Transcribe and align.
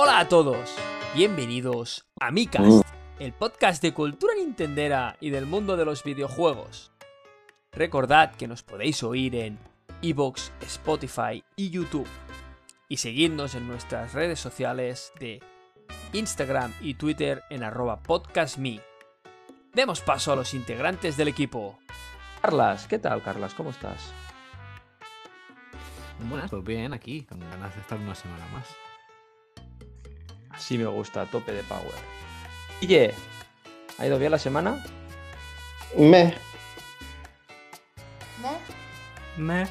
Hola 0.00 0.20
a 0.20 0.28
todos, 0.28 0.76
bienvenidos 1.16 2.06
a 2.20 2.30
Micast, 2.30 2.86
el 3.18 3.32
podcast 3.32 3.82
de 3.82 3.92
cultura 3.92 4.32
nintendera 4.36 5.16
y 5.18 5.30
del 5.30 5.44
mundo 5.44 5.76
de 5.76 5.84
los 5.84 6.04
videojuegos. 6.04 6.92
Recordad 7.72 8.32
que 8.36 8.46
nos 8.46 8.62
podéis 8.62 9.02
oír 9.02 9.34
en 9.34 9.58
Evox, 10.00 10.52
Spotify 10.60 11.42
y 11.56 11.70
YouTube. 11.70 12.06
Y 12.88 12.98
seguidnos 12.98 13.56
en 13.56 13.66
nuestras 13.66 14.12
redes 14.12 14.38
sociales 14.38 15.12
de 15.18 15.42
Instagram 16.12 16.72
y 16.80 16.94
Twitter 16.94 17.42
en 17.50 17.64
arroba 17.64 18.00
podcastme. 18.00 18.80
Demos 19.74 20.00
paso 20.00 20.32
a 20.32 20.36
los 20.36 20.54
integrantes 20.54 21.16
del 21.16 21.26
equipo. 21.26 21.76
Carlas, 22.40 22.86
¿qué 22.86 23.00
tal 23.00 23.20
Carlas? 23.24 23.52
¿Cómo 23.52 23.70
estás? 23.70 24.12
Buenas, 26.20 26.50
pues 26.50 26.62
bien, 26.62 26.92
aquí, 26.92 27.22
con 27.22 27.40
ganas 27.40 27.74
de 27.74 27.80
estar 27.80 27.98
una 27.98 28.14
semana 28.14 28.46
más. 28.52 28.68
Así 30.58 30.76
me 30.76 30.86
gusta, 30.86 31.22
a 31.22 31.26
tope 31.26 31.52
de 31.52 31.62
power. 31.62 31.94
Guille, 32.80 33.14
¿ha 33.96 34.06
ido 34.06 34.18
bien 34.18 34.32
la 34.32 34.38
semana? 34.38 34.84
Me. 35.96 36.34
¿Me? 38.42 39.42
Me. 39.42 39.66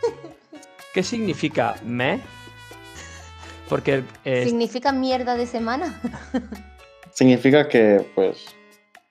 ¿Qué 0.94 1.02
significa 1.02 1.74
me? 1.82 2.20
Porque 3.68 4.04
eh, 4.24 4.44
¿Significa 4.44 4.92
mierda 4.92 5.34
de 5.36 5.46
semana? 5.46 6.00
Significa 7.12 7.68
que, 7.68 8.06
pues, 8.14 8.46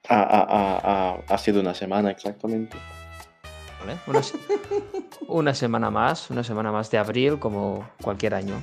ha, 0.07 0.19
ha- 0.21 0.47
ha- 0.49 0.81
ha- 0.83 1.19
ha 1.27 1.37
sido 1.37 1.59
una 1.61 1.73
semana 1.73 2.11
exactamente. 2.11 2.77
¿vale? 3.79 3.97
una 5.27 5.53
semana 5.53 5.89
más, 5.89 6.29
una 6.29 6.43
semana 6.43 6.71
más 6.71 6.91
de 6.91 6.97
abril 6.97 7.39
como 7.39 7.87
cualquier 8.01 8.33
año. 8.35 8.61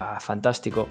Ah, 0.00 0.20
fantástico. 0.20 0.88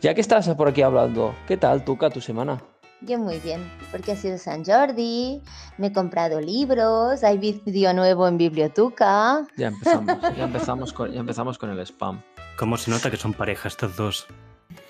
Ya 0.00 0.14
que 0.14 0.20
estás 0.20 0.48
por 0.48 0.68
aquí 0.68 0.82
hablando, 0.82 1.34
¿qué 1.46 1.56
tal, 1.56 1.84
Tuca, 1.84 2.10
tu 2.10 2.20
semana? 2.20 2.60
Yo 3.02 3.18
muy 3.18 3.38
bien, 3.38 3.66
porque 3.90 4.12
ha 4.12 4.16
sido 4.16 4.36
San 4.36 4.62
Jordi, 4.62 5.40
me 5.78 5.86
he 5.86 5.92
comprado 5.92 6.38
libros, 6.38 7.24
hay 7.24 7.38
vídeo 7.38 7.94
nuevo 7.94 8.28
en 8.28 8.36
Bibliotuca. 8.36 9.46
Ya 9.56 9.68
empezamos, 9.68 10.20
ya 10.36 10.44
empezamos 10.44 10.92
con, 10.92 11.10
ya 11.10 11.20
empezamos 11.20 11.56
con 11.56 11.70
el 11.70 11.78
spam. 11.80 12.20
¿Cómo 12.58 12.76
se 12.76 12.90
nota 12.90 13.10
que 13.10 13.16
son 13.16 13.32
pareja 13.32 13.68
estos 13.68 13.96
dos? 13.96 14.26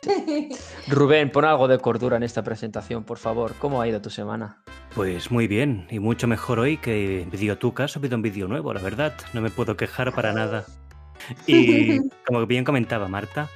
Rubén, 0.88 1.30
pon 1.30 1.44
algo 1.44 1.68
de 1.68 1.78
cordura 1.78 2.16
en 2.16 2.24
esta 2.24 2.42
presentación, 2.42 3.04
por 3.04 3.18
favor. 3.18 3.54
¿Cómo 3.60 3.80
ha 3.80 3.86
ido 3.86 4.02
tu 4.02 4.10
semana? 4.10 4.60
Pues 4.94 5.30
muy 5.30 5.46
bien, 5.46 5.86
y 5.88 6.00
mucho 6.00 6.26
mejor 6.26 6.58
hoy 6.58 6.78
que 6.78 7.28
Videotuca 7.30 7.84
ha 7.84 7.88
subido 7.88 8.16
un 8.16 8.22
vídeo 8.22 8.48
nuevo, 8.48 8.74
la 8.74 8.80
verdad. 8.80 9.14
No 9.34 9.40
me 9.40 9.50
puedo 9.50 9.76
quejar 9.76 10.12
para 10.12 10.32
nada. 10.32 10.64
Y 11.46 11.98
como 12.26 12.46
bien 12.46 12.64
comentaba 12.64 13.08
Marta, 13.08 13.48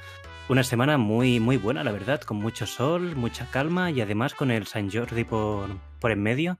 una 0.49 0.63
semana 0.63 0.97
muy, 0.97 1.39
muy 1.39 1.57
buena, 1.57 1.83
la 1.83 1.91
verdad, 1.91 2.21
con 2.21 2.37
mucho 2.37 2.65
sol, 2.67 3.15
mucha 3.15 3.45
calma 3.51 3.91
y 3.91 4.01
además 4.01 4.33
con 4.33 4.51
el 4.51 4.67
San 4.67 4.91
Jordi 4.91 5.23
por, 5.23 5.69
por 5.99 6.11
en 6.11 6.21
medio. 6.21 6.59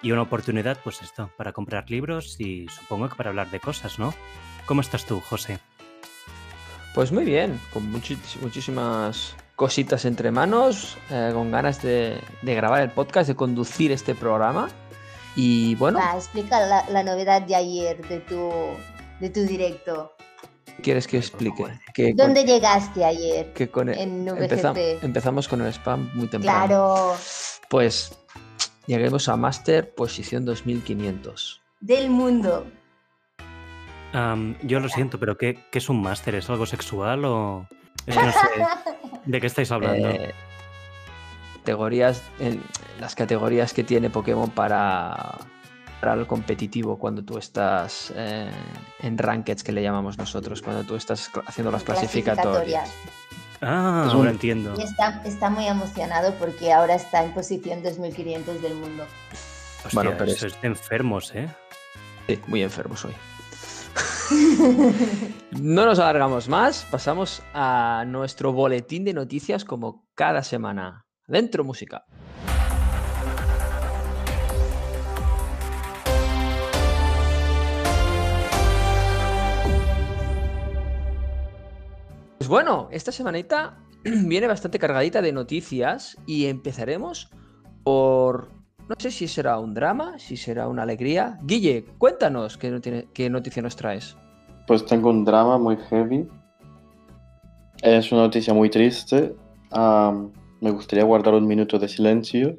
Y 0.00 0.12
una 0.12 0.22
oportunidad, 0.22 0.78
pues 0.84 1.02
esto, 1.02 1.30
para 1.36 1.52
comprar 1.52 1.90
libros 1.90 2.40
y 2.40 2.68
supongo 2.68 3.08
que 3.08 3.16
para 3.16 3.30
hablar 3.30 3.50
de 3.50 3.58
cosas, 3.60 3.98
¿no? 3.98 4.14
¿Cómo 4.64 4.80
estás 4.80 5.04
tú, 5.04 5.20
José? 5.20 5.58
Pues 6.94 7.12
muy 7.12 7.24
bien, 7.24 7.60
con 7.72 7.92
muchis- 7.92 8.40
muchísimas 8.40 9.34
cositas 9.56 10.04
entre 10.04 10.30
manos, 10.30 10.96
eh, 11.10 11.30
con 11.34 11.50
ganas 11.50 11.82
de, 11.82 12.20
de 12.42 12.54
grabar 12.54 12.82
el 12.82 12.90
podcast, 12.90 13.28
de 13.28 13.34
conducir 13.36 13.90
este 13.92 14.14
programa. 14.14 14.68
Y 15.36 15.74
bueno, 15.76 15.98
Va, 15.98 16.14
explica 16.16 16.60
la, 16.66 16.88
la 16.90 17.02
novedad 17.02 17.42
de 17.42 17.54
ayer 17.56 18.06
de 18.08 18.20
tu, 18.20 18.50
de 19.20 19.30
tu 19.30 19.40
directo. 19.42 20.12
¿Qué 20.78 20.82
¿quieres 20.82 21.06
que 21.06 21.18
explique? 21.18 21.64
Que 21.92 22.08
con- 22.16 22.16
¿Dónde 22.16 22.44
llegaste 22.44 23.04
ayer? 23.04 23.52
que 23.52 23.68
con 23.68 23.88
el- 23.90 23.98
en 23.98 24.28
empezamos 25.02 25.46
con 25.48 25.60
el 25.60 25.68
spam 25.72 26.10
muy 26.14 26.26
temprano. 26.28 26.66
Claro, 26.66 27.16
Pues 27.68 28.18
lleguemos 28.86 29.28
a 29.28 29.36
Master 29.36 29.94
posición 29.94 30.44
2500. 30.46 31.60
del 31.80 32.08
mundo. 32.10 32.66
Yo 34.62 34.80
lo 34.80 34.88
siento, 34.88 35.18
pero 35.20 35.36
¿qué, 35.36 35.58
qué 35.70 35.78
es 35.78 35.88
un 35.88 36.00
máster? 36.00 36.34
¿Es 36.34 36.48
algo 36.48 36.64
sexual 36.66 37.24
o...? 37.26 37.68
Es 38.06 38.16
que 38.16 38.22
no 38.24 38.32
sé 38.32 38.38
de 39.26 39.40
qué 39.40 39.46
estáis 39.46 39.70
hablando. 39.70 40.08
Eh, 40.08 40.32
categorías, 41.58 42.22
en 42.38 42.62
las 43.00 43.14
categorías 43.14 43.74
que 43.74 43.84
tiene 43.84 44.08
Pokémon 44.08 44.50
para, 44.50 45.38
para 46.00 46.14
el 46.14 46.26
competitivo 46.26 46.98
cuando 46.98 47.24
tú 47.24 47.38
estás 47.38 48.12
eh, 48.16 48.50
en 49.00 49.18
rankeds 49.18 49.62
que 49.64 49.72
le 49.72 49.82
llamamos 49.82 50.16
nosotros, 50.18 50.62
cuando 50.62 50.84
tú 50.84 50.94
estás 50.96 51.30
haciendo 51.46 51.70
las 51.70 51.82
clasificatorias. 51.82 52.90
Ah, 53.60 54.04
Es 54.06 54.12
ahora 54.14 54.30
entiendo. 54.30 54.74
Y 54.78 54.82
está, 54.82 55.20
está 55.24 55.50
muy 55.50 55.66
emocionado 55.66 56.32
porque 56.34 56.72
ahora 56.72 56.94
está 56.94 57.24
en 57.24 57.32
posición 57.32 57.82
2500 57.82 58.62
del 58.62 58.74
mundo. 58.76 59.04
Hostia, 59.84 59.90
Bueno, 59.92 60.12
pero 60.16 60.30
eso 60.30 60.46
es- 60.46 60.54
es 60.54 60.60
de 60.62 60.68
enfermos, 60.68 61.34
¿eh? 61.34 61.48
Sí, 62.28 62.38
muy 62.46 62.62
enfermos 62.62 63.04
hoy. 63.04 63.14
No 65.60 65.86
nos 65.86 65.98
alargamos 65.98 66.48
más, 66.48 66.86
pasamos 66.90 67.42
a 67.54 68.04
nuestro 68.06 68.52
boletín 68.52 69.04
de 69.04 69.14
noticias 69.14 69.64
como 69.64 70.06
cada 70.14 70.42
semana. 70.44 71.06
Dentro 71.26 71.64
música. 71.64 72.04
Pues 82.48 82.64
bueno, 82.64 82.88
esta 82.90 83.12
semanita 83.12 83.76
viene 84.04 84.46
bastante 84.46 84.78
cargadita 84.78 85.20
de 85.20 85.32
noticias 85.34 86.16
y 86.26 86.46
empezaremos 86.46 87.28
por... 87.84 88.48
No 88.88 88.94
sé 88.96 89.10
si 89.10 89.28
será 89.28 89.58
un 89.58 89.74
drama, 89.74 90.18
si 90.18 90.38
será 90.38 90.66
una 90.66 90.84
alegría. 90.84 91.36
Guille, 91.42 91.84
cuéntanos 91.98 92.56
qué, 92.56 92.72
noti- 92.72 93.06
qué 93.12 93.28
noticia 93.28 93.60
nos 93.60 93.76
traes. 93.76 94.16
Pues 94.66 94.86
tengo 94.86 95.10
un 95.10 95.26
drama 95.26 95.58
muy 95.58 95.76
heavy. 95.76 96.26
Es 97.82 98.10
una 98.12 98.22
noticia 98.22 98.54
muy 98.54 98.70
triste. 98.70 99.34
Me 100.62 100.70
gustaría 100.70 101.04
guardar 101.04 101.34
un 101.34 101.46
minuto 101.46 101.78
de 101.78 101.86
silencio 101.86 102.56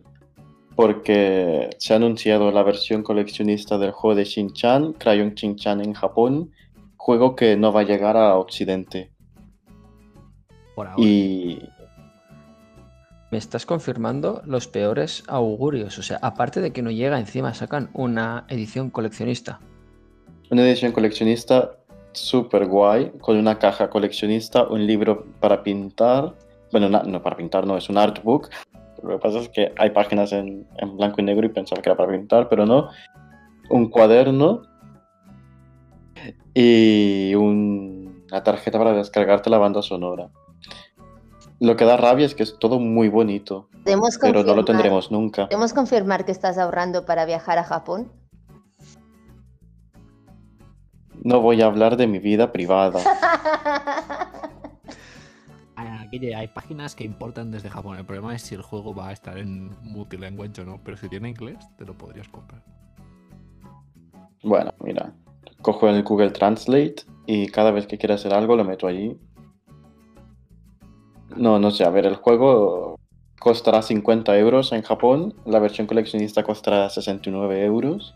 porque 0.75 1.71
se 1.79 1.93
ha 1.93 1.95
anunciado 1.95 2.51
la 2.51 2.61
versión 2.61 3.01
coleccionista 3.01 3.79
del 3.79 3.89
juego 3.89 4.13
de 4.13 4.25
Shin-Chan, 4.25 4.93
Crayon 4.99 5.33
Shin-Chan 5.33 5.81
en 5.81 5.93
Japón, 5.93 6.51
juego 6.95 7.35
que 7.35 7.57
no 7.57 7.73
va 7.73 7.79
a 7.79 7.85
llegar 7.85 8.17
a 8.17 8.35
Occidente. 8.35 9.13
Por 10.79 10.87
ahora. 10.87 11.03
Y 11.03 11.61
Me 13.31 13.37
estás 13.37 13.65
confirmando 13.65 14.41
los 14.45 14.65
peores 14.69 15.25
augurios. 15.27 15.99
O 15.99 16.03
sea, 16.03 16.19
aparte 16.21 16.61
de 16.61 16.71
que 16.71 16.81
no 16.81 16.89
llega, 16.89 17.19
encima 17.19 17.53
sacan 17.53 17.89
una 17.93 18.45
edición 18.47 18.89
coleccionista. 18.89 19.59
Una 20.49 20.61
edición 20.61 20.93
coleccionista 20.93 21.71
súper 22.13 22.65
guay, 22.65 23.11
con 23.19 23.35
una 23.35 23.59
caja 23.59 23.89
coleccionista, 23.89 24.63
un 24.67 24.87
libro 24.87 25.25
para 25.41 25.63
pintar. 25.63 26.33
Bueno, 26.71 26.87
no 26.87 27.21
para 27.21 27.35
pintar, 27.35 27.67
no, 27.67 27.75
es 27.75 27.89
un 27.89 27.97
artbook. 27.97 28.47
Lo 29.03 29.09
que 29.09 29.17
pasa 29.17 29.39
es 29.39 29.49
que 29.49 29.73
hay 29.77 29.89
páginas 29.89 30.31
en, 30.31 30.65
en 30.77 30.95
blanco 30.95 31.19
y 31.19 31.25
negro 31.25 31.45
y 31.45 31.49
pensaba 31.49 31.81
que 31.81 31.89
era 31.89 31.97
para 31.97 32.13
pintar, 32.13 32.47
pero 32.47 32.65
no. 32.65 32.87
Un 33.69 33.89
cuaderno 33.89 34.61
y 36.53 37.35
un- 37.35 38.23
una 38.31 38.43
tarjeta 38.43 38.77
para 38.77 38.93
descargarte 38.93 39.49
la 39.49 39.57
banda 39.57 39.81
sonora. 39.81 40.29
Lo 41.59 41.75
que 41.75 41.85
da 41.85 41.97
rabia 41.97 42.25
es 42.25 42.35
que 42.35 42.43
es 42.43 42.57
todo 42.57 42.79
muy 42.79 43.09
bonito, 43.09 43.69
¿Podemos 43.83 44.17
pero 44.17 44.43
no 44.43 44.55
lo 44.55 44.65
tendremos 44.65 45.11
nunca. 45.11 45.47
¿Podemos 45.47 45.73
confirmar 45.73 46.23
que 46.25 46.31
estás 46.31 46.57
ahorrando 46.57 47.05
para 47.05 47.25
viajar 47.25 47.57
a 47.57 47.63
Japón? 47.63 48.11
No 51.21 51.41
voy 51.41 51.61
a 51.61 51.65
hablar 51.65 51.97
de 51.97 52.07
mi 52.07 52.19
vida 52.19 52.51
privada. 52.51 52.99
Ah, 55.81 56.05
Guille, 56.11 56.35
hay 56.35 56.49
páginas 56.49 56.93
que 56.93 57.05
importan 57.05 57.51
desde 57.51 57.69
Japón. 57.69 57.97
El 57.97 58.05
problema 58.05 58.35
es 58.35 58.41
si 58.41 58.53
el 58.53 58.61
juego 58.61 58.93
va 58.93 59.07
a 59.07 59.11
estar 59.13 59.37
en 59.37 59.69
multilanguage 59.81 60.61
o 60.61 60.65
no. 60.65 60.81
Pero 60.83 60.97
si 60.97 61.07
tiene 61.07 61.29
inglés, 61.29 61.57
te 61.77 61.85
lo 61.85 61.97
podrías 61.97 62.27
comprar. 62.27 62.61
Bueno, 64.43 64.73
mira, 64.81 65.13
cojo 65.61 65.87
el 65.87 66.03
Google 66.03 66.31
Translate 66.31 67.03
y 67.27 67.47
cada 67.47 67.71
vez 67.71 67.87
que 67.87 67.97
quiera 67.97 68.15
hacer 68.15 68.33
algo 68.33 68.57
lo 68.57 68.65
meto 68.65 68.87
allí. 68.87 69.17
No, 71.35 71.59
no 71.59 71.71
sé, 71.71 71.85
a 71.85 71.89
ver, 71.89 72.05
el 72.05 72.15
juego 72.15 72.99
costará 73.39 73.81
50 73.81 74.37
euros 74.37 74.71
en 74.71 74.81
Japón, 74.81 75.33
la 75.45 75.59
versión 75.59 75.87
coleccionista 75.87 76.43
costará 76.43 76.89
69 76.89 77.63
euros. 77.63 78.13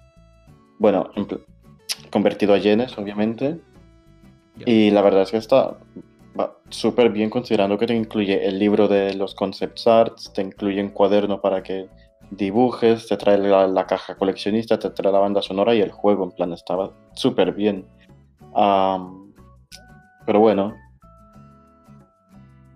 Bueno, 0.80 1.10
convertido 2.10 2.54
a 2.54 2.58
yenes, 2.58 2.98
obviamente. 2.98 3.60
Y 4.66 4.92
la 4.92 5.02
verdad 5.02 5.24
es 5.24 5.32
que 5.32 5.38
está 5.38 5.78
súper 6.70 7.10
bien 7.12 7.30
considerando 7.30 7.78
que 7.78 7.86
te 7.86 7.96
incluye 7.96 8.48
el 8.48 8.58
libro 8.58 8.88
de 8.88 9.14
los 9.14 9.36
concept 9.36 9.80
arts, 9.86 10.34
te 10.34 10.42
incluye 10.42 10.82
un 10.82 10.90
cuaderno 10.90 11.40
para 11.40 11.62
que 11.62 11.88
dibujes, 12.32 13.08
te 13.08 13.18
trae 13.18 13.38
la, 13.38 13.68
la 13.68 13.86
caja 13.86 14.16
coleccionista, 14.16 14.80
te 14.80 14.90
trae 14.90 15.14
la 15.14 15.20
banda 15.20 15.42
sonora 15.42 15.76
y 15.76 15.82
el 15.82 15.92
juego, 15.92 16.24
en 16.24 16.32
plan, 16.32 16.54
estaba 16.54 16.92
súper 17.14 17.54
bien. 17.54 17.86
Am, 18.56 19.34
pero 20.26 20.40
bueno, 20.40 20.74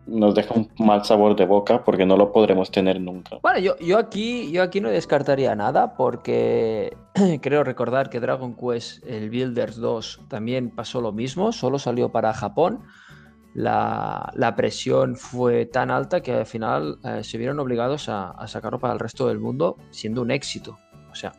nos 0.07 0.35
deja 0.35 0.53
un 0.55 0.69
mal 0.79 1.03
sabor 1.05 1.35
de 1.35 1.45
boca 1.45 1.83
porque 1.83 2.05
no 2.05 2.17
lo 2.17 2.31
podremos 2.31 2.71
tener 2.71 2.99
nunca. 2.99 3.37
Bueno, 3.41 3.59
yo, 3.59 3.77
yo, 3.79 3.97
aquí, 3.97 4.51
yo 4.51 4.63
aquí 4.63 4.81
no 4.81 4.89
descartaría 4.89 5.55
nada 5.55 5.95
porque 5.95 6.95
creo 7.41 7.63
recordar 7.63 8.09
que 8.09 8.19
Dragon 8.19 8.55
Quest, 8.55 9.05
el 9.05 9.29
Builders 9.29 9.77
2, 9.77 10.21
también 10.27 10.69
pasó 10.69 11.01
lo 11.01 11.11
mismo, 11.11 11.51
solo 11.51 11.79
salió 11.79 12.09
para 12.09 12.33
Japón. 12.33 12.83
La, 13.53 14.31
la 14.35 14.55
presión 14.55 15.15
fue 15.15 15.65
tan 15.65 15.89
alta 15.89 16.21
que 16.21 16.33
al 16.33 16.45
final 16.45 16.99
eh, 17.03 17.23
se 17.23 17.37
vieron 17.37 17.59
obligados 17.59 18.07
a, 18.07 18.29
a 18.31 18.47
sacarlo 18.47 18.79
para 18.79 18.93
el 18.93 18.99
resto 18.99 19.27
del 19.27 19.39
mundo 19.39 19.77
siendo 19.89 20.21
un 20.21 20.31
éxito. 20.31 20.77
O 21.11 21.15
sea, 21.15 21.33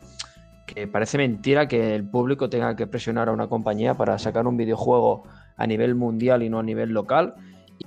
que 0.67 0.87
parece 0.89 1.17
mentira 1.17 1.69
que 1.69 1.95
el 1.95 2.09
público 2.09 2.51
tenga 2.51 2.75
que 2.77 2.87
presionar 2.87 3.29
a 3.29 3.33
una 3.33 3.49
compañía 3.49 3.95
para 3.95 4.19
sacar 4.19 4.47
un 4.47 4.57
videojuego 4.57 5.23
a 5.57 5.67
nivel 5.67 5.95
mundial 5.95 6.43
y 6.43 6.51
no 6.51 6.59
a 6.59 6.63
nivel 6.63 6.91
local. 6.91 7.35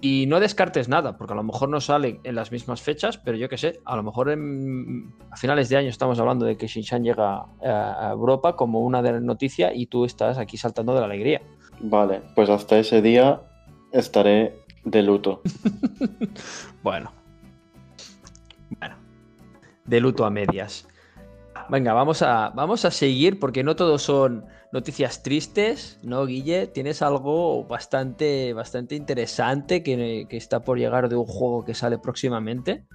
Y 0.03 0.25
no 0.25 0.39
descartes 0.39 0.89
nada, 0.89 1.15
porque 1.15 1.33
a 1.33 1.36
lo 1.36 1.44
mejor 1.44 1.69
no 1.69 1.80
sale 1.80 2.19
en 2.24 2.33
las 2.33 2.51
mismas 2.51 2.81
fechas, 2.81 3.19
pero 3.19 3.38
yo 3.38 3.48
qué 3.50 3.57
sé, 3.59 3.80
a 3.86 3.95
lo 3.95 4.01
mejor 4.01 4.31
en- 4.31 5.13
a 5.30 5.38
finales 5.38 5.69
de 5.69 5.77
año 5.77 5.89
estamos 5.89 6.19
hablando 6.19 6.44
de 6.45 6.57
que 6.57 6.65
Shinchan 6.68 7.03
llega 7.03 7.45
a, 7.63 8.07
a 8.07 8.12
Europa 8.12 8.56
como 8.56 8.80
una 8.81 9.03
de 9.03 9.12
las 9.13 9.21
noticias 9.21 9.71
y 9.75 9.86
tú 9.86 10.03
estás 10.06 10.39
aquí 10.39 10.57
saltando 10.57 10.94
de 10.95 11.00
la 11.01 11.06
alegría. 11.06 11.42
Vale, 11.81 12.21
pues 12.36 12.50
hasta 12.50 12.80
ese 12.80 13.01
día 13.03 13.42
estaré 13.92 14.56
de 14.83 15.03
luto. 15.03 15.42
Bueno. 16.83 17.12
Bueno. 18.80 18.95
De 19.86 20.00
luto 20.01 20.25
a 20.25 20.31
medias. 20.31 20.88
Venga, 21.69 21.94
vamos 21.94 22.22
a, 22.22 22.50
vamos 22.56 22.86
a 22.86 22.92
seguir 22.92 23.40
porque 23.40 23.63
no 23.63 23.75
todos 23.75 24.02
son 24.02 24.46
noticias 24.72 25.22
tristes, 25.24 26.00
¿no, 26.04 26.25
Guille? 26.25 26.68
Tienes 26.68 27.02
algo 27.02 27.66
bastante, 27.66 28.54
bastante 28.54 28.96
interesante 28.96 29.84
que, 29.84 30.28
está 30.30 30.62
por 30.62 30.78
llegar 30.78 31.10
de 31.10 31.16
un 31.16 31.25
juego 31.25 31.66
que 31.66 31.74
sale 31.74 31.98
próximamente. 31.98 32.86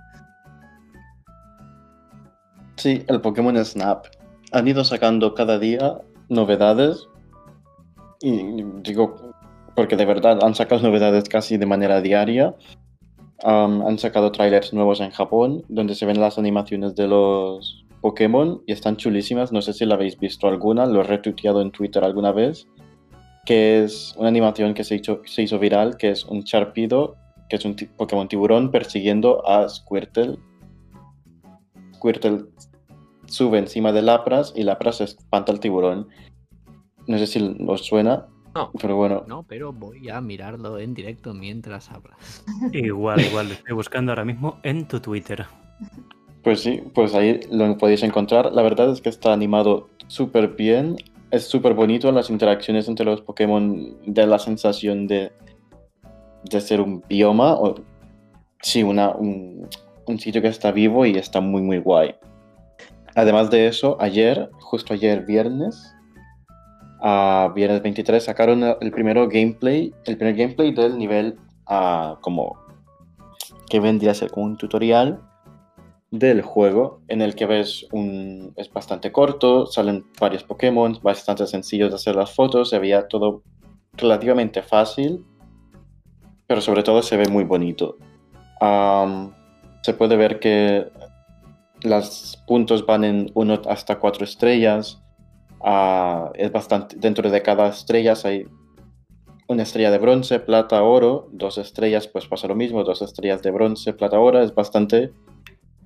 Sí, 2.77 3.05
el 3.09 3.21
Pokémon 3.21 3.63
Snap. 3.65 4.07
Han 4.53 4.69
ido 4.69 4.85
sacando 4.85 5.35
cada 5.35 5.59
día 5.59 5.99
novedades. 6.29 7.09
Y 8.21 8.63
digo, 8.83 9.33
porque 9.75 9.97
de 9.97 10.07
verdad 10.07 10.43
han 10.43 10.55
sacado 10.55 10.83
novedades 10.83 11.29
casi 11.29 11.57
de 11.59 11.67
manera 11.67 12.01
diaria. 12.01 12.55
Han 13.43 13.99
sacado 13.99 14.33
trailers 14.33 14.73
nuevos 14.73 15.01
en 15.01 15.11
Japón, 15.11 15.63
donde 15.69 15.95
se 15.95 16.07
ven 16.07 16.21
las 16.21 16.39
animaciones 16.39 16.95
de 16.95 17.07
los 17.07 17.86
Pokémon 18.07 18.63
y 18.67 18.73
están 18.73 18.97
chulísimas. 18.97 19.51
No 19.51 19.61
sé 19.63 19.73
si 19.73 19.85
la 19.85 19.97
habéis 19.97 20.17
visto 20.17 20.47
alguna, 20.47 20.87
lo 20.87 21.01
he 21.01 21.03
retuiteado 21.03 21.61
en 21.61 21.73
Twitter 21.73 22.05
alguna 22.05 22.31
vez. 22.31 22.69
Que 23.45 23.83
es 23.83 24.15
una 24.17 24.29
animación 24.29 24.75
que 24.75 24.85
se 24.85 24.95
hizo, 24.95 25.23
se 25.25 25.43
hizo 25.43 25.59
viral, 25.59 25.97
que 25.97 26.11
es 26.11 26.25
un 26.25 26.45
Charpido, 26.45 27.17
que 27.49 27.57
es 27.57 27.65
un 27.65 27.75
Pokémon 27.97 28.29
tiburón 28.29 28.71
persiguiendo 28.71 29.45
a 29.49 29.69
Squirtle. 29.69 30.39
Squirtle 31.95 32.45
sube 33.27 33.59
encima 33.59 33.91
de 33.91 34.03
Lapras 34.03 34.53
y 34.55 34.63
Lapras 34.63 35.01
espanta 35.01 35.51
al 35.51 35.59
tiburón. 35.59 36.07
No 37.09 37.19
sé 37.19 37.27
si 37.27 37.57
os 37.67 37.85
suena, 37.85 38.27
No. 38.55 38.71
pero 38.81 38.95
bueno. 38.95 39.25
No, 39.27 39.43
pero 39.43 39.73
voy 39.73 40.09
a 40.11 40.21
mirarlo 40.21 40.79
en 40.79 40.95
directo 40.95 41.35
mientras 41.35 41.91
hablas. 41.91 42.45
Igual, 42.73 43.21
igual, 43.21 43.49
lo 43.49 43.55
estoy 43.55 43.75
buscando 43.75 44.13
ahora 44.13 44.25
mismo 44.25 44.61
en 44.63 44.87
tu 44.87 45.01
Twitter. 45.01 45.45
Pues 46.47 46.61
sí, 46.61 46.81
pues 46.95 47.13
ahí 47.17 47.41
lo 47.51 47.77
podéis 47.77 48.05
encontrar. 48.05 48.53
La 48.53 48.63
verdad 48.63 48.89
es 48.93 49.01
que 49.01 49.09
está 49.09 49.33
animado 49.33 49.89
súper 50.07 50.55
bien. 50.55 50.95
Es 51.33 51.49
súper 51.49 51.75
bonito 51.75 52.13
las 52.13 52.31
interacciones 52.31 52.87
entre 52.87 53.05
los 53.05 53.21
Pokémon. 53.21 53.97
Da 54.07 54.27
la 54.27 54.39
sensación 54.39 55.09
de, 55.09 55.33
de 56.45 56.61
ser 56.61 56.81
un 56.81 57.03
bioma. 57.09 57.55
O, 57.55 57.75
sí, 58.63 58.85
una, 58.85 59.11
un, 59.11 59.69
sitio 60.19 60.41
que 60.41 60.47
está 60.47 60.71
vivo 60.71 61.05
y 61.05 61.19
está 61.19 61.41
muy, 61.41 61.63
muy 61.63 61.79
guay. 61.79 62.15
Además 63.17 63.51
de 63.51 63.67
eso, 63.67 63.97
ayer, 63.99 64.49
justo 64.61 64.95
ayer 64.95 65.27
viernes, 65.27 65.97
viernes 67.57 67.83
23, 67.83 68.23
sacaron 68.23 68.63
el 68.81 68.93
primero 68.93 69.29
gameplay, 69.29 69.93
el 70.05 70.17
primer 70.17 70.37
gameplay 70.37 70.73
del 70.73 70.97
nivel 70.97 71.41
ah, 71.67 72.19
como 72.21 72.57
que 73.69 73.81
vendría 73.81 74.13
a 74.13 74.15
ser 74.15 74.31
como 74.31 74.47
un 74.47 74.57
tutorial 74.57 75.21
del 76.11 76.43
juego 76.43 77.01
en 77.09 77.21
el 77.21 77.35
que 77.35 77.47
ves 77.47 77.87
un... 77.93 78.53
es 78.57 78.73
bastante 78.73 79.13
corto, 79.13 79.67
salen 79.67 80.07
varios 80.21 80.45
Pokémon, 80.45 80.99
bastante 81.03 81.47
sencillos 81.47 81.91
de 81.91 81.97
hacer 81.97 82.17
las 82.17 82.35
fotos, 82.35 82.71
se 82.71 82.79
veía 82.79 83.09
todo 83.09 83.43
relativamente 83.95 84.63
fácil, 84.63 85.25
pero 86.47 86.61
sobre 86.61 86.83
todo 86.83 87.03
se 87.03 87.17
ve 87.17 87.29
muy 87.29 87.45
bonito. 87.45 87.97
Se 89.83 89.95
puede 89.95 90.17
ver 90.17 90.41
que 90.41 90.89
los 91.83 92.43
puntos 92.47 92.87
van 92.87 93.05
en 93.05 93.31
1 93.35 93.63
hasta 93.69 93.99
4 93.99 94.25
estrellas. 94.25 95.03
Ah, 95.61 96.31
es 96.35 96.51
bastante, 96.53 96.97
dentro 96.99 97.31
de 97.31 97.43
cada 97.43 97.69
estrella 97.69 98.15
hay 98.25 98.47
una 99.49 99.63
estrella 99.63 99.91
de 99.91 99.99
bronce, 99.99 100.41
plata, 100.41 100.83
oro, 100.83 101.29
dos 101.33 101.59
estrellas, 101.59 102.09
pues 102.09 102.27
pasa 102.27 102.49
lo 102.49 102.55
mismo, 102.55 102.85
dos 102.85 103.03
estrellas 103.03 103.43
de 103.43 103.51
bronce, 103.51 103.93
plata, 103.93 104.19
oro, 104.19 104.43
es 104.43 104.55
bastante 104.55 105.13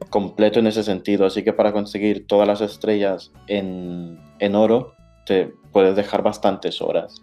completo 0.09 0.59
en 0.59 0.67
ese 0.67 0.83
sentido, 0.83 1.27
así 1.27 1.43
que 1.43 1.53
para 1.53 1.73
conseguir 1.73 2.27
todas 2.27 2.49
las 2.49 2.61
estrellas 2.61 3.33
en, 3.47 4.19
en 4.39 4.55
oro, 4.55 4.95
te 5.27 5.53
puedes 5.73 5.95
dejar 5.97 6.23
bastantes 6.23 6.81
horas. 6.81 7.23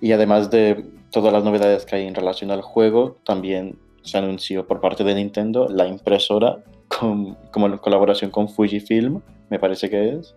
Y 0.00 0.12
además 0.12 0.50
de 0.50 0.84
todas 1.10 1.32
las 1.32 1.44
novedades 1.44 1.84
que 1.84 1.96
hay 1.96 2.06
en 2.06 2.14
relación 2.14 2.50
al 2.50 2.62
juego, 2.62 3.18
también 3.24 3.78
se 4.02 4.18
anunció 4.18 4.66
por 4.66 4.80
parte 4.80 5.04
de 5.04 5.14
Nintendo 5.14 5.68
la 5.68 5.86
impresora 5.86 6.62
con, 6.88 7.34
como 7.50 7.66
en 7.66 7.78
colaboración 7.78 8.30
con 8.30 8.48
Fujifilm, 8.48 9.20
me 9.50 9.58
parece 9.58 9.90
que 9.90 10.14
es, 10.14 10.34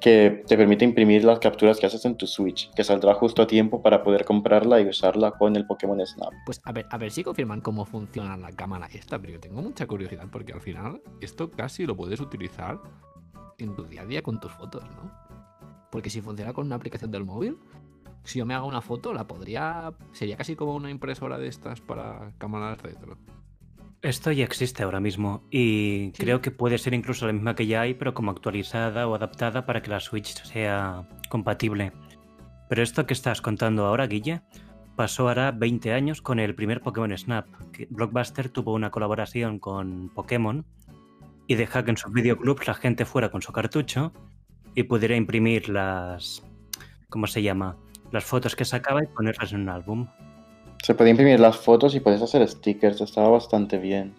que 0.00 0.44
te 0.46 0.56
permite 0.56 0.84
imprimir 0.84 1.24
las 1.24 1.38
capturas 1.38 1.78
que 1.78 1.86
haces 1.86 2.04
en 2.04 2.16
tu 2.16 2.26
Switch, 2.26 2.72
que 2.74 2.84
saldrá 2.84 3.14
justo 3.14 3.42
a 3.42 3.46
tiempo 3.46 3.82
para 3.82 4.02
poder 4.02 4.24
comprarla 4.24 4.80
y 4.80 4.88
usarla 4.88 5.32
con 5.32 5.56
el 5.56 5.66
Pokémon 5.66 6.04
Snap. 6.04 6.32
Pues 6.46 6.60
a 6.64 6.72
ver, 6.72 6.86
a 6.90 6.98
ver 6.98 7.10
si 7.10 7.22
confirman 7.22 7.60
cómo 7.60 7.84
funciona 7.84 8.36
la 8.36 8.50
cámara 8.52 8.88
esta, 8.92 9.18
pero 9.18 9.34
yo 9.34 9.40
tengo 9.40 9.60
mucha 9.62 9.86
curiosidad 9.86 10.26
porque 10.32 10.52
al 10.52 10.60
final 10.60 11.02
esto 11.20 11.50
casi 11.50 11.86
lo 11.86 11.96
puedes 11.96 12.20
utilizar 12.20 12.80
en 13.58 13.74
tu 13.74 13.84
día 13.84 14.02
a 14.02 14.06
día 14.06 14.22
con 14.22 14.40
tus 14.40 14.52
fotos, 14.52 14.82
¿no? 14.96 15.12
Porque 15.90 16.08
si 16.08 16.20
funciona 16.20 16.52
con 16.52 16.66
una 16.66 16.76
aplicación 16.76 17.10
del 17.10 17.24
móvil, 17.24 17.58
si 18.24 18.38
yo 18.38 18.46
me 18.46 18.54
hago 18.54 18.66
una 18.66 18.80
foto, 18.80 19.12
la 19.12 19.26
podría. 19.26 19.92
Sería 20.12 20.36
casi 20.36 20.56
como 20.56 20.74
una 20.74 20.90
impresora 20.90 21.38
de 21.38 21.48
estas 21.48 21.80
para 21.80 22.32
cámaras 22.38 22.80
retro. 22.80 23.16
Esto 24.02 24.32
ya 24.32 24.44
existe 24.44 24.82
ahora 24.82 24.98
mismo 25.00 25.42
y 25.50 26.12
Sí. 26.14 26.22
creo 26.22 26.40
que 26.40 26.50
puede 26.50 26.78
ser 26.78 26.94
incluso 26.94 27.26
la 27.26 27.34
misma 27.34 27.54
que 27.54 27.66
ya 27.66 27.82
hay, 27.82 27.94
pero 27.94 28.14
como 28.14 28.30
actualizada 28.30 29.06
o 29.06 29.14
adaptada 29.14 29.66
para 29.66 29.82
que 29.82 29.90
la 29.90 30.00
Switch 30.00 30.42
sea 30.42 31.06
compatible. 31.28 31.92
Pero 32.68 32.82
esto 32.82 33.04
que 33.04 33.12
estás 33.12 33.42
contando 33.42 33.84
ahora, 33.84 34.06
Guille, 34.06 34.40
pasó 34.96 35.28
ahora 35.28 35.50
20 35.52 35.92
años 35.92 36.22
con 36.22 36.38
el 36.38 36.54
primer 36.54 36.80
Pokémon 36.80 37.16
Snap. 37.16 37.46
que 37.72 37.86
Blockbuster 37.90 38.48
tuvo 38.48 38.72
una 38.72 38.90
colaboración 38.90 39.58
con 39.58 40.08
Pokémon 40.14 40.64
y 41.46 41.56
deja 41.56 41.84
que 41.84 41.90
en 41.90 41.96
sus 41.98 42.12
videoclubs 42.12 42.66
la 42.66 42.74
gente 42.74 43.04
fuera 43.04 43.30
con 43.30 43.42
su 43.42 43.52
cartucho 43.52 44.12
y 44.74 44.84
pudiera 44.84 45.16
imprimir 45.16 45.68
las... 45.68 46.42
¿Cómo 47.10 47.26
se 47.26 47.42
llama? 47.42 47.76
Las 48.12 48.24
fotos 48.24 48.56
que 48.56 48.64
sacaba 48.64 49.02
y 49.02 49.08
ponerlas 49.08 49.52
en 49.52 49.62
un 49.62 49.68
álbum. 49.68 50.06
Se 50.82 50.94
podía 50.94 51.10
imprimir 51.10 51.38
las 51.40 51.56
fotos 51.56 51.94
y 51.94 52.00
puedes 52.00 52.22
hacer 52.22 52.46
stickers, 52.48 53.00
estaba 53.00 53.28
bastante 53.28 53.78
bien. 53.78 54.14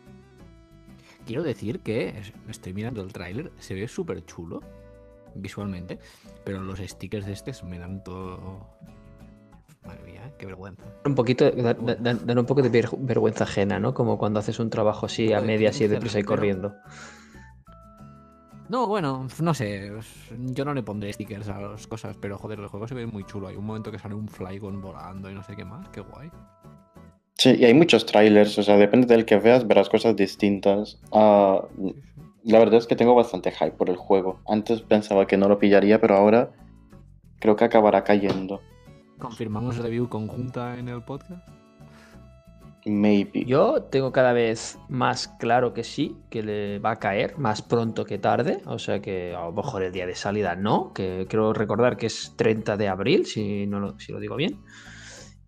Quiero 1.25 1.43
decir 1.43 1.79
que 1.79 2.09
es- 2.09 2.33
estoy 2.49 2.73
mirando 2.73 3.01
el 3.01 3.11
tráiler, 3.13 3.51
se 3.59 3.73
ve 3.73 3.87
súper 3.87 4.25
chulo 4.25 4.61
visualmente, 5.35 5.99
pero 6.43 6.61
los 6.61 6.79
stickers 6.79 7.25
de 7.25 7.33
este 7.33 7.51
me 7.65 7.79
dan 7.79 8.03
todo. 8.03 8.67
Madre 9.85 10.03
mía, 10.03 10.31
qué 10.37 10.45
vergüenza. 10.45 10.83
Un 11.05 11.15
poquito, 11.15 11.49
da- 11.51 11.73
da- 11.73 11.95
dan, 12.13 12.37
un 12.37 12.45
poco 12.45 12.61
de 12.61 12.69
ver- 12.69 12.89
vergüenza 12.99 13.45
ajena, 13.45 13.79
¿no? 13.79 13.93
Como 13.95 14.17
cuando 14.19 14.39
haces 14.39 14.59
un 14.59 14.69
trabajo 14.69 15.07
así 15.07 15.33
a 15.33 15.41
medias 15.41 15.79
y 15.81 15.87
deprisa 15.87 16.19
y 16.19 16.23
pero- 16.23 16.35
corriendo. 16.35 16.75
No, 18.71 18.87
bueno, 18.87 19.27
no 19.41 19.53
sé. 19.53 19.91
Yo 20.39 20.63
no 20.63 20.73
le 20.73 20.81
pondré 20.81 21.11
stickers 21.11 21.49
a 21.49 21.59
las 21.59 21.87
cosas, 21.87 22.15
pero 22.15 22.37
joder, 22.37 22.57
el 22.61 22.67
juego 22.67 22.87
se 22.87 22.95
ve 22.95 23.05
muy 23.05 23.25
chulo. 23.25 23.49
Hay 23.49 23.57
un 23.57 23.65
momento 23.65 23.91
que 23.91 23.99
sale 23.99 24.15
un 24.15 24.29
Flygon 24.29 24.79
volando 24.79 25.29
y 25.29 25.33
no 25.33 25.43
sé 25.43 25.57
qué 25.57 25.65
más. 25.65 25.89
Qué 25.89 25.99
guay. 25.99 26.31
Sí, 27.33 27.53
y 27.59 27.65
hay 27.65 27.73
muchos 27.73 28.05
trailers, 28.05 28.57
o 28.57 28.63
sea, 28.63 28.77
depende 28.77 29.07
del 29.07 29.25
que 29.25 29.37
veas, 29.39 29.67
verás 29.67 29.89
cosas 29.89 30.15
distintas. 30.15 31.01
Sí. 31.11 31.95
la 32.43 32.59
verdad 32.59 32.75
es 32.75 32.87
que 32.87 32.95
tengo 32.95 33.13
bastante 33.13 33.51
hype 33.51 33.73
por 33.73 33.89
el 33.89 33.97
juego. 33.97 34.39
Antes 34.47 34.81
pensaba 34.81 35.27
que 35.27 35.35
no 35.35 35.49
lo 35.49 35.59
pillaría, 35.59 35.99
pero 35.99 36.15
ahora 36.15 36.53
creo 37.39 37.57
que 37.57 37.65
acabará 37.65 38.05
cayendo. 38.05 38.61
¿Confirmamos 39.19 39.79
review 39.79 40.07
conjunta 40.07 40.77
en 40.79 40.87
el 40.87 41.03
podcast? 41.03 41.45
Maybe. 42.85 43.45
Yo 43.45 43.83
tengo 43.83 44.11
cada 44.11 44.33
vez 44.33 44.79
más 44.89 45.27
claro 45.39 45.73
que 45.73 45.83
sí, 45.83 46.17
que 46.29 46.41
le 46.41 46.79
va 46.79 46.91
a 46.91 46.99
caer 46.99 47.37
más 47.37 47.61
pronto 47.61 48.05
que 48.05 48.17
tarde. 48.17 48.61
O 48.65 48.79
sea 48.79 49.01
que 49.01 49.35
a 49.35 49.45
lo 49.45 49.51
mejor 49.51 49.83
el 49.83 49.91
día 49.91 50.07
de 50.07 50.15
salida 50.15 50.55
no, 50.55 50.91
que 50.93 51.27
creo 51.29 51.53
recordar 51.53 51.97
que 51.97 52.07
es 52.07 52.33
30 52.37 52.77
de 52.77 52.87
abril, 52.87 53.25
si, 53.25 53.67
no 53.67 53.79
lo, 53.79 53.99
si 53.99 54.11
lo 54.11 54.19
digo 54.19 54.35
bien. 54.35 54.59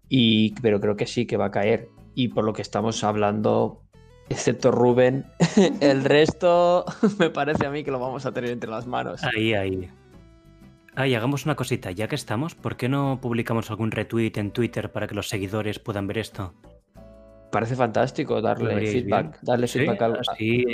Y, 0.09 0.53
pero 0.61 0.79
creo 0.79 0.95
que 0.95 1.07
sí 1.07 1.25
que 1.25 1.37
va 1.37 1.45
a 1.45 1.51
caer. 1.51 1.89
y 2.15 2.27
por 2.27 2.43
lo 2.43 2.53
que 2.53 2.61
estamos 2.61 3.03
hablando, 3.03 3.81
excepto 4.29 4.71
Rubén, 4.71 5.25
el 5.81 6.03
resto 6.03 6.85
me 7.19 7.31
parece 7.31 7.65
a 7.65 7.71
mí 7.71 7.83
que 7.83 7.91
lo 7.91 7.99
vamos 7.99 8.25
a 8.25 8.31
tener 8.31 8.51
entre 8.51 8.69
las 8.69 8.85
manos. 8.85 9.23
Ahí, 9.23 9.53
ahí. 9.53 9.89
Ahí, 10.95 11.15
hagamos 11.15 11.45
una 11.45 11.55
cosita, 11.55 11.89
ya 11.89 12.07
que 12.07 12.13
estamos, 12.13 12.53
¿por 12.53 12.77
qué 12.77 12.87
no 12.87 13.17
publicamos 13.19 13.71
algún 13.71 13.89
retweet 13.89 14.33
en 14.35 14.51
Twitter 14.51 14.91
para 14.91 15.07
que 15.07 15.15
los 15.15 15.27
seguidores 15.27 15.79
puedan 15.79 16.05
ver 16.05 16.19
esto? 16.19 16.53
Parece 17.53 17.75
fantástico 17.75 18.41
darle 18.41 18.87
feedback, 18.87 19.37
darle 19.43 19.67
feedback 19.67 20.01
al... 20.01 20.19
así, 20.27 20.65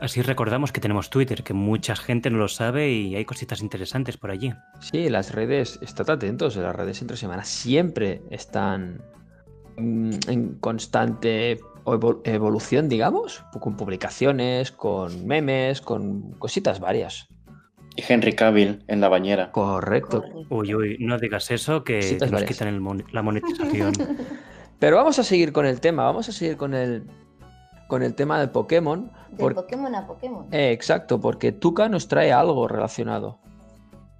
así 0.00 0.22
recordamos 0.22 0.72
que 0.72 0.80
tenemos 0.80 1.10
Twitter, 1.10 1.42
que 1.42 1.52
mucha 1.52 1.94
gente 1.94 2.30
no 2.30 2.38
lo 2.38 2.48
sabe 2.48 2.90
y 2.90 3.14
hay 3.16 3.26
cositas 3.26 3.60
interesantes 3.60 4.16
por 4.16 4.30
allí. 4.30 4.54
Sí, 4.80 5.10
las 5.10 5.34
redes, 5.34 5.78
estad 5.82 6.08
atentos, 6.08 6.56
las 6.56 6.74
redes 6.74 7.02
entre 7.02 7.18
semanas 7.18 7.48
siempre 7.48 8.22
están 8.30 9.02
mm, 9.76 10.12
en 10.28 10.54
constante 10.54 11.60
evolución, 12.24 12.88
digamos, 12.88 13.44
con 13.60 13.76
publicaciones, 13.76 14.72
con 14.72 15.26
memes, 15.26 15.82
con 15.82 16.32
cositas 16.38 16.80
varias. 16.80 17.28
Y 17.94 18.02
Henry 18.08 18.32
Cavill 18.32 18.84
en 18.86 19.02
la 19.02 19.10
bañera. 19.10 19.52
Correcto. 19.52 20.24
Uy, 20.48 20.74
uy, 20.74 20.96
no 20.98 21.18
digas 21.18 21.50
eso, 21.50 21.84
que 21.84 22.16
nos 22.30 22.44
quitan 22.44 22.82
la 23.12 23.20
monetización. 23.20 23.92
Pero 24.78 24.96
vamos 24.96 25.18
a 25.18 25.24
seguir 25.24 25.52
con 25.52 25.66
el 25.66 25.80
tema, 25.80 26.04
vamos 26.04 26.28
a 26.28 26.32
seguir 26.32 26.56
con 26.56 26.74
el, 26.74 27.10
con 27.88 28.02
el 28.02 28.14
tema 28.14 28.38
del 28.38 28.50
Pokémon. 28.50 29.10
De 29.30 29.54
Pokémon 29.54 29.94
a 29.94 30.06
Pokémon. 30.06 30.46
Eh, 30.52 30.72
exacto, 30.72 31.20
porque 31.20 31.52
Tuca 31.52 31.88
nos 31.88 32.08
trae 32.08 32.32
algo 32.32 32.68
relacionado. 32.68 33.38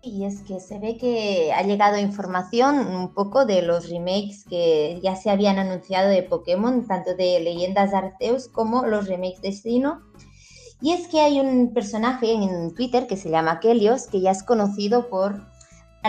Y 0.01 0.25
es 0.25 0.43
que 0.43 0.61
se 0.61 0.79
ve 0.79 0.97
que 0.97 1.53
ha 1.53 1.63
llegado 1.63 1.99
información 1.99 2.79
un 2.79 3.13
poco 3.15 3.47
de 3.47 3.63
los 3.63 3.91
remakes 3.91 4.45
que 4.49 5.01
ya 5.03 5.17
se 5.17 5.31
habían 5.31 5.59
anunciado 5.59 6.09
de 6.09 6.23
Pokémon, 6.23 6.87
tanto 6.87 7.15
de 7.15 7.41
Leyendas 7.41 7.93
Arceus 7.93 8.49
como 8.49 8.87
los 8.87 9.09
remakes 9.09 9.43
de 9.43 9.49
Destino 9.49 10.03
y 10.81 10.93
es 10.93 11.09
que 11.09 11.21
hay 11.21 11.41
un 11.41 11.73
personaje 11.75 12.33
en 12.33 12.73
Twitter 12.75 13.07
que 13.07 13.17
se 13.17 13.31
llama 13.31 13.59
Kelios, 13.61 14.07
que 14.07 14.21
ya 14.21 14.31
es 14.31 14.43
conocido 14.43 15.09
por 15.09 15.43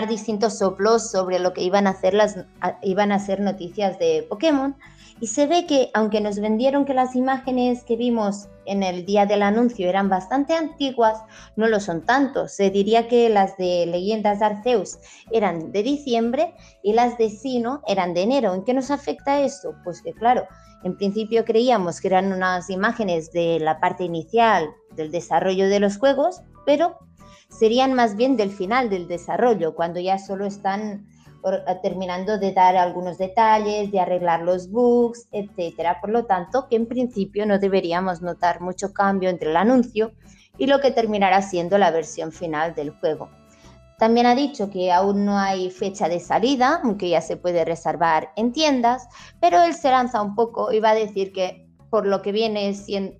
distintos 0.08 0.58
soplos 0.58 1.10
sobre 1.10 1.38
lo 1.38 1.52
que 1.52 1.62
iban 1.62 1.86
a 1.86 1.90
hacer 1.90 2.14
las 2.14 2.36
iban 2.82 3.12
a 3.12 3.18
ser 3.18 3.40
noticias 3.40 3.98
de 3.98 4.26
Pokémon. 4.28 4.76
Y 5.20 5.26
se 5.26 5.46
ve 5.46 5.66
que, 5.66 5.90
aunque 5.92 6.22
nos 6.22 6.40
vendieron 6.40 6.86
que 6.86 6.94
las 6.94 7.14
imágenes 7.14 7.84
que 7.84 7.94
vimos 7.94 8.48
en 8.64 8.82
el 8.82 9.04
día 9.04 9.26
del 9.26 9.42
anuncio 9.42 9.86
eran 9.86 10.08
bastante 10.08 10.54
antiguas, 10.54 11.22
no 11.56 11.68
lo 11.68 11.78
son 11.78 12.06
tanto. 12.06 12.48
Se 12.48 12.70
diría 12.70 13.06
que 13.06 13.28
las 13.28 13.58
de 13.58 13.84
Leyendas 13.84 14.40
Arceus 14.40 14.98
eran 15.30 15.72
de 15.72 15.82
diciembre 15.82 16.54
y 16.82 16.94
las 16.94 17.18
de 17.18 17.28
Sino 17.28 17.82
eran 17.86 18.14
de 18.14 18.22
enero. 18.22 18.54
¿En 18.54 18.64
qué 18.64 18.72
nos 18.72 18.90
afecta 18.90 19.42
esto? 19.42 19.74
Pues 19.84 20.00
que, 20.00 20.14
claro, 20.14 20.46
en 20.84 20.96
principio 20.96 21.44
creíamos 21.44 22.00
que 22.00 22.08
eran 22.08 22.32
unas 22.32 22.70
imágenes 22.70 23.30
de 23.30 23.60
la 23.60 23.78
parte 23.78 24.04
inicial 24.04 24.70
del 24.96 25.10
desarrollo 25.10 25.68
de 25.68 25.80
los 25.80 25.98
juegos, 25.98 26.40
pero 26.64 26.96
serían 27.50 27.92
más 27.94 28.16
bien 28.16 28.36
del 28.36 28.50
final 28.50 28.88
del 28.88 29.06
desarrollo, 29.06 29.74
cuando 29.74 30.00
ya 30.00 30.18
solo 30.18 30.46
están 30.46 31.06
terminando 31.82 32.38
de 32.38 32.52
dar 32.52 32.76
algunos 32.76 33.16
detalles, 33.16 33.90
de 33.90 33.98
arreglar 34.00 34.42
los 34.42 34.70
bugs, 34.70 35.26
etcétera. 35.32 35.98
Por 36.00 36.10
lo 36.10 36.26
tanto, 36.26 36.68
que 36.68 36.76
en 36.76 36.86
principio 36.86 37.46
no 37.46 37.58
deberíamos 37.58 38.20
notar 38.20 38.60
mucho 38.60 38.92
cambio 38.92 39.30
entre 39.30 39.50
el 39.50 39.56
anuncio 39.56 40.12
y 40.58 40.66
lo 40.66 40.80
que 40.80 40.90
terminará 40.90 41.40
siendo 41.40 41.78
la 41.78 41.90
versión 41.90 42.30
final 42.32 42.74
del 42.74 42.90
juego. 42.90 43.30
También 43.98 44.26
ha 44.26 44.34
dicho 44.34 44.68
que 44.68 44.92
aún 44.92 45.24
no 45.24 45.38
hay 45.38 45.70
fecha 45.70 46.08
de 46.08 46.20
salida, 46.20 46.80
aunque 46.82 47.08
ya 47.08 47.22
se 47.22 47.38
puede 47.38 47.64
reservar 47.64 48.32
en 48.36 48.52
tiendas, 48.52 49.08
pero 49.40 49.62
él 49.62 49.72
se 49.74 49.90
lanza 49.90 50.20
un 50.20 50.34
poco 50.34 50.72
y 50.72 50.80
va 50.80 50.90
a 50.90 50.94
decir 50.94 51.32
que 51.32 51.69
por 51.90 52.06
lo 52.06 52.22
que 52.22 52.32
viene 52.32 52.72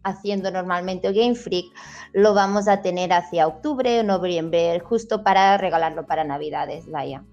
haciendo 0.04 0.50
normalmente 0.50 1.12
Game 1.12 1.34
Freak, 1.34 1.66
lo 2.12 2.34
vamos 2.34 2.68
a 2.68 2.82
tener 2.82 3.12
hacia 3.12 3.46
octubre 3.46 4.00
o 4.00 4.02
noviembre, 4.02 4.78
justo 4.80 5.22
para 5.22 5.58
regalarlo 5.58 6.06
para 6.06 6.24
Navidades, 6.24 6.90
vaya. 6.90 7.24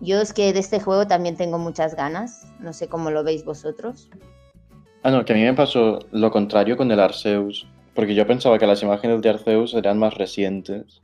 Yo 0.00 0.20
es 0.20 0.32
que 0.32 0.52
de 0.52 0.60
este 0.60 0.78
juego 0.80 1.06
también 1.06 1.36
tengo 1.36 1.58
muchas 1.58 1.96
ganas, 1.96 2.46
no 2.60 2.72
sé 2.72 2.88
cómo 2.88 3.10
lo 3.10 3.24
veis 3.24 3.44
vosotros. 3.44 4.08
Ah, 5.02 5.10
no, 5.10 5.24
que 5.24 5.32
a 5.32 5.36
mí 5.36 5.42
me 5.42 5.54
pasó 5.54 6.00
lo 6.12 6.30
contrario 6.30 6.76
con 6.76 6.90
el 6.90 7.00
Arceus, 7.00 7.66
porque 7.94 8.14
yo 8.14 8.26
pensaba 8.26 8.58
que 8.58 8.66
las 8.66 8.82
imágenes 8.82 9.22
de 9.22 9.30
Arceus 9.30 9.74
eran 9.74 9.98
más 9.98 10.14
recientes. 10.14 11.00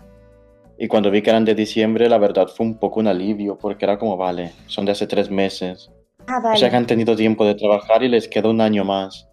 Y 0.78 0.88
cuando 0.88 1.10
vi 1.10 1.22
que 1.22 1.30
eran 1.30 1.44
de 1.44 1.54
diciembre, 1.54 2.08
la 2.08 2.18
verdad 2.18 2.48
fue 2.48 2.66
un 2.66 2.78
poco 2.78 3.00
un 3.00 3.06
alivio, 3.06 3.56
porque 3.56 3.84
era 3.84 3.98
como, 3.98 4.16
vale, 4.16 4.52
son 4.66 4.84
de 4.84 4.92
hace 4.92 5.06
tres 5.06 5.30
meses. 5.30 5.90
Ah, 6.26 6.40
vale. 6.40 6.56
O 6.56 6.58
sea 6.58 6.70
que 6.70 6.76
han 6.76 6.86
tenido 6.86 7.16
tiempo 7.16 7.44
de 7.44 7.54
trabajar 7.54 8.02
y 8.02 8.08
les 8.08 8.28
queda 8.28 8.48
un 8.48 8.60
año 8.60 8.84
más. 8.84 9.28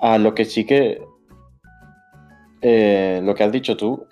A 0.00 0.18
lo 0.18 0.34
que 0.34 0.44
sí 0.44 0.64
que. 0.64 1.02
Eh, 2.62 3.20
lo 3.22 3.34
que 3.34 3.44
has 3.44 3.52
dicho 3.52 3.76
tú, 3.76 4.06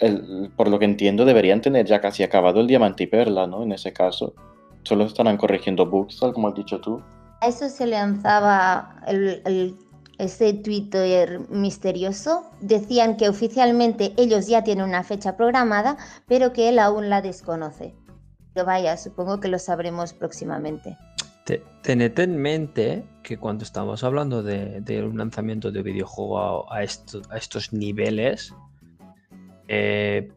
por 0.56 0.68
lo 0.68 0.78
que 0.78 0.85
entiendo, 0.85 1.25
deberían 1.25 1.62
tener 1.62 1.87
ya 1.87 2.00
casi 2.00 2.23
acabado 2.23 2.61
el 2.61 2.66
diamante 2.66 3.04
y 3.04 3.06
perla, 3.06 3.47
¿no? 3.47 3.62
En 3.62 3.73
ese 3.73 3.92
caso. 3.92 4.35
Solo 4.82 5.04
estarán 5.04 5.37
corrigiendo 5.37 5.87
bugs, 5.87 6.18
tal 6.18 6.32
como 6.32 6.49
has 6.49 6.54
dicho 6.54 6.80
tú. 6.80 7.00
A 7.40 7.49
eso 7.49 7.68
se 7.68 7.87
lanzaba 7.87 8.97
el, 9.06 9.40
el 9.47 9.76
ese 10.18 10.52
Twitter 10.52 11.40
misterioso, 11.50 12.44
decían 12.61 13.16
que 13.16 13.28
oficialmente 13.28 14.12
ellos 14.16 14.47
ya 14.47 14.62
tienen 14.62 14.85
una 14.85 15.02
fecha 15.02 15.37
programada, 15.37 15.97
pero 16.28 16.52
que 16.52 16.68
él 16.68 16.78
aún 16.78 17.11
la 17.11 17.23
desconoce. 17.23 17.94
Pero 18.54 18.66
vaya, 18.66 18.97
supongo 18.97 19.40
que 19.40 19.49
lo 19.49 19.59
sabremos 19.59 20.12
próximamente. 20.12 20.97
Tened 21.44 22.18
en 22.18 22.37
mente 22.37 23.04
que 23.22 23.37
cuando 23.37 23.64
estamos 23.64 24.04
hablando 24.04 24.42
de, 24.42 25.04
un 25.04 25.18
lanzamiento 25.18 25.72
de 25.72 25.82
videojuego 25.82 26.72
a, 26.72 26.82
estos 26.82 27.72
niveles, 27.72 28.54
eh, 29.68 30.30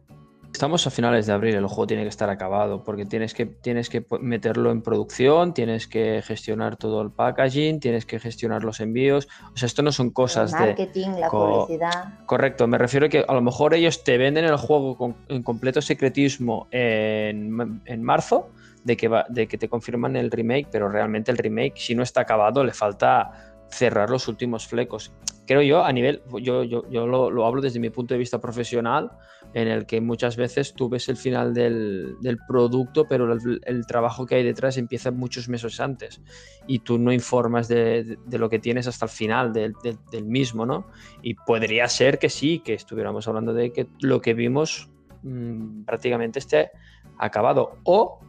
Estamos 0.56 0.86
a 0.86 0.90
finales 0.90 1.26
de 1.26 1.34
abril, 1.34 1.54
el 1.54 1.66
juego 1.66 1.86
tiene 1.86 2.04
que 2.04 2.08
estar 2.08 2.30
acabado 2.30 2.82
porque 2.82 3.04
tienes 3.04 3.34
que, 3.34 3.44
tienes 3.44 3.90
que 3.90 4.06
meterlo 4.22 4.70
en 4.70 4.80
producción, 4.80 5.52
tienes 5.52 5.86
que 5.86 6.22
gestionar 6.22 6.76
todo 6.76 7.02
el 7.02 7.10
packaging, 7.10 7.78
tienes 7.78 8.06
que 8.06 8.18
gestionar 8.18 8.64
los 8.64 8.80
envíos. 8.80 9.28
O 9.52 9.56
sea, 9.58 9.66
esto 9.66 9.82
no 9.82 9.92
son 9.92 10.08
cosas 10.08 10.54
el 10.54 10.60
marketing, 10.60 11.08
la 11.20 11.28
publicidad. 11.28 12.24
Correcto, 12.24 12.66
me 12.66 12.78
refiero 12.78 13.04
a 13.04 13.08
que 13.10 13.22
a 13.28 13.34
lo 13.34 13.42
mejor 13.42 13.74
ellos 13.74 14.02
te 14.02 14.16
venden 14.16 14.46
el 14.46 14.56
juego 14.56 15.14
en 15.28 15.42
completo 15.42 15.82
secretismo 15.82 16.68
en, 16.70 17.82
en 17.84 18.02
marzo, 18.02 18.48
de 18.86 18.96
que, 18.96 19.08
va, 19.08 19.26
de 19.28 19.48
que 19.48 19.58
te 19.58 19.68
confirman 19.68 20.14
el 20.14 20.30
remake, 20.30 20.68
pero 20.70 20.88
realmente 20.88 21.32
el 21.32 21.38
remake, 21.38 21.76
si 21.76 21.96
no 21.96 22.04
está 22.04 22.20
acabado, 22.20 22.62
le 22.62 22.72
falta 22.72 23.32
cerrar 23.68 24.10
los 24.10 24.28
últimos 24.28 24.68
flecos. 24.68 25.12
Creo 25.44 25.60
yo, 25.60 25.84
a 25.84 25.92
nivel, 25.92 26.22
yo, 26.40 26.62
yo, 26.62 26.88
yo 26.88 27.06
lo, 27.08 27.28
lo, 27.28 27.46
hablo 27.46 27.60
desde 27.60 27.80
mi 27.80 27.90
punto 27.90 28.14
de 28.14 28.18
vista 28.18 28.40
profesional, 28.40 29.10
en 29.54 29.66
el 29.66 29.86
que 29.86 30.00
muchas 30.00 30.36
veces 30.36 30.72
tú 30.72 30.88
ves 30.88 31.08
el 31.08 31.16
final 31.16 31.52
del, 31.52 32.14
del 32.20 32.38
producto, 32.46 33.06
pero 33.08 33.32
el, 33.32 33.86
trabajo 33.86 34.24
que 34.24 34.36
hay 34.36 34.44
detrás 34.44 34.76
empieza 34.76 35.10
muchos 35.10 35.48
meses 35.48 35.80
antes 35.80 36.20
y 36.68 36.78
tú 36.80 36.96
no 36.96 37.12
informas 37.12 37.66
de, 37.66 38.18
de, 38.24 38.38
lo 38.38 38.48
que 38.48 38.60
tienes 38.60 38.86
hasta 38.86 39.06
el 39.06 39.10
final 39.10 39.52
del, 39.52 39.74
del, 40.12 40.24
mismo, 40.24 40.64
¿no? 40.64 40.86
Y 41.22 41.34
podría 41.34 41.88
ser 41.88 42.20
que 42.20 42.28
sí, 42.28 42.60
que 42.60 42.74
estuviéramos 42.74 43.26
hablando 43.26 43.52
de 43.52 43.72
que 43.72 43.88
lo 44.00 44.20
que 44.20 44.34
vimos 44.34 44.88
mmm, 45.22 45.82
prácticamente 45.84 46.38
esté 46.38 46.70
acabado. 47.18 47.78
O 47.84 48.20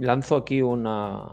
lanzo 0.00 0.36
aquí 0.36 0.62
una, 0.62 1.28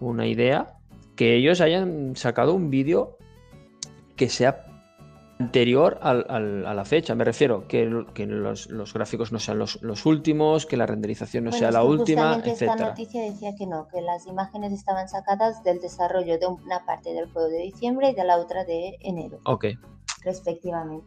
una 0.00 0.26
idea 0.26 0.78
que 1.14 1.36
ellos 1.36 1.60
hayan 1.60 2.16
sacado 2.16 2.54
un 2.54 2.70
vídeo 2.70 3.18
que 4.16 4.28
sea 4.28 4.64
anterior 5.38 5.98
al, 6.02 6.26
al, 6.28 6.66
a 6.66 6.74
la 6.74 6.84
fecha. 6.84 7.14
Me 7.14 7.24
refiero 7.24 7.66
que, 7.66 8.04
que 8.14 8.26
los, 8.26 8.68
los, 8.68 8.92
gráficos 8.92 9.32
no 9.32 9.38
sean 9.38 9.58
los, 9.58 9.82
los, 9.82 10.04
últimos, 10.06 10.66
que 10.66 10.76
la 10.76 10.86
renderización 10.86 11.44
no 11.44 11.50
bueno, 11.50 11.58
sea 11.60 11.70
la 11.70 11.84
última, 11.84 12.36
etc. 12.36 12.62
Esta 12.62 12.76
noticia 12.76 13.22
decía 13.22 13.54
que 13.56 13.66
no, 13.66 13.88
que 13.88 14.00
las 14.00 14.26
imágenes 14.26 14.72
estaban 14.72 15.08
sacadas 15.08 15.62
del 15.62 15.80
desarrollo 15.80 16.38
de 16.38 16.46
una 16.46 16.84
parte 16.84 17.12
del 17.12 17.30
juego 17.32 17.48
de 17.48 17.62
diciembre 17.62 18.10
y 18.10 18.14
de 18.14 18.24
la 18.24 18.38
otra 18.38 18.64
de 18.64 18.96
enero. 19.00 19.38
Ok. 19.44 19.66
Respectivamente. 20.22 21.06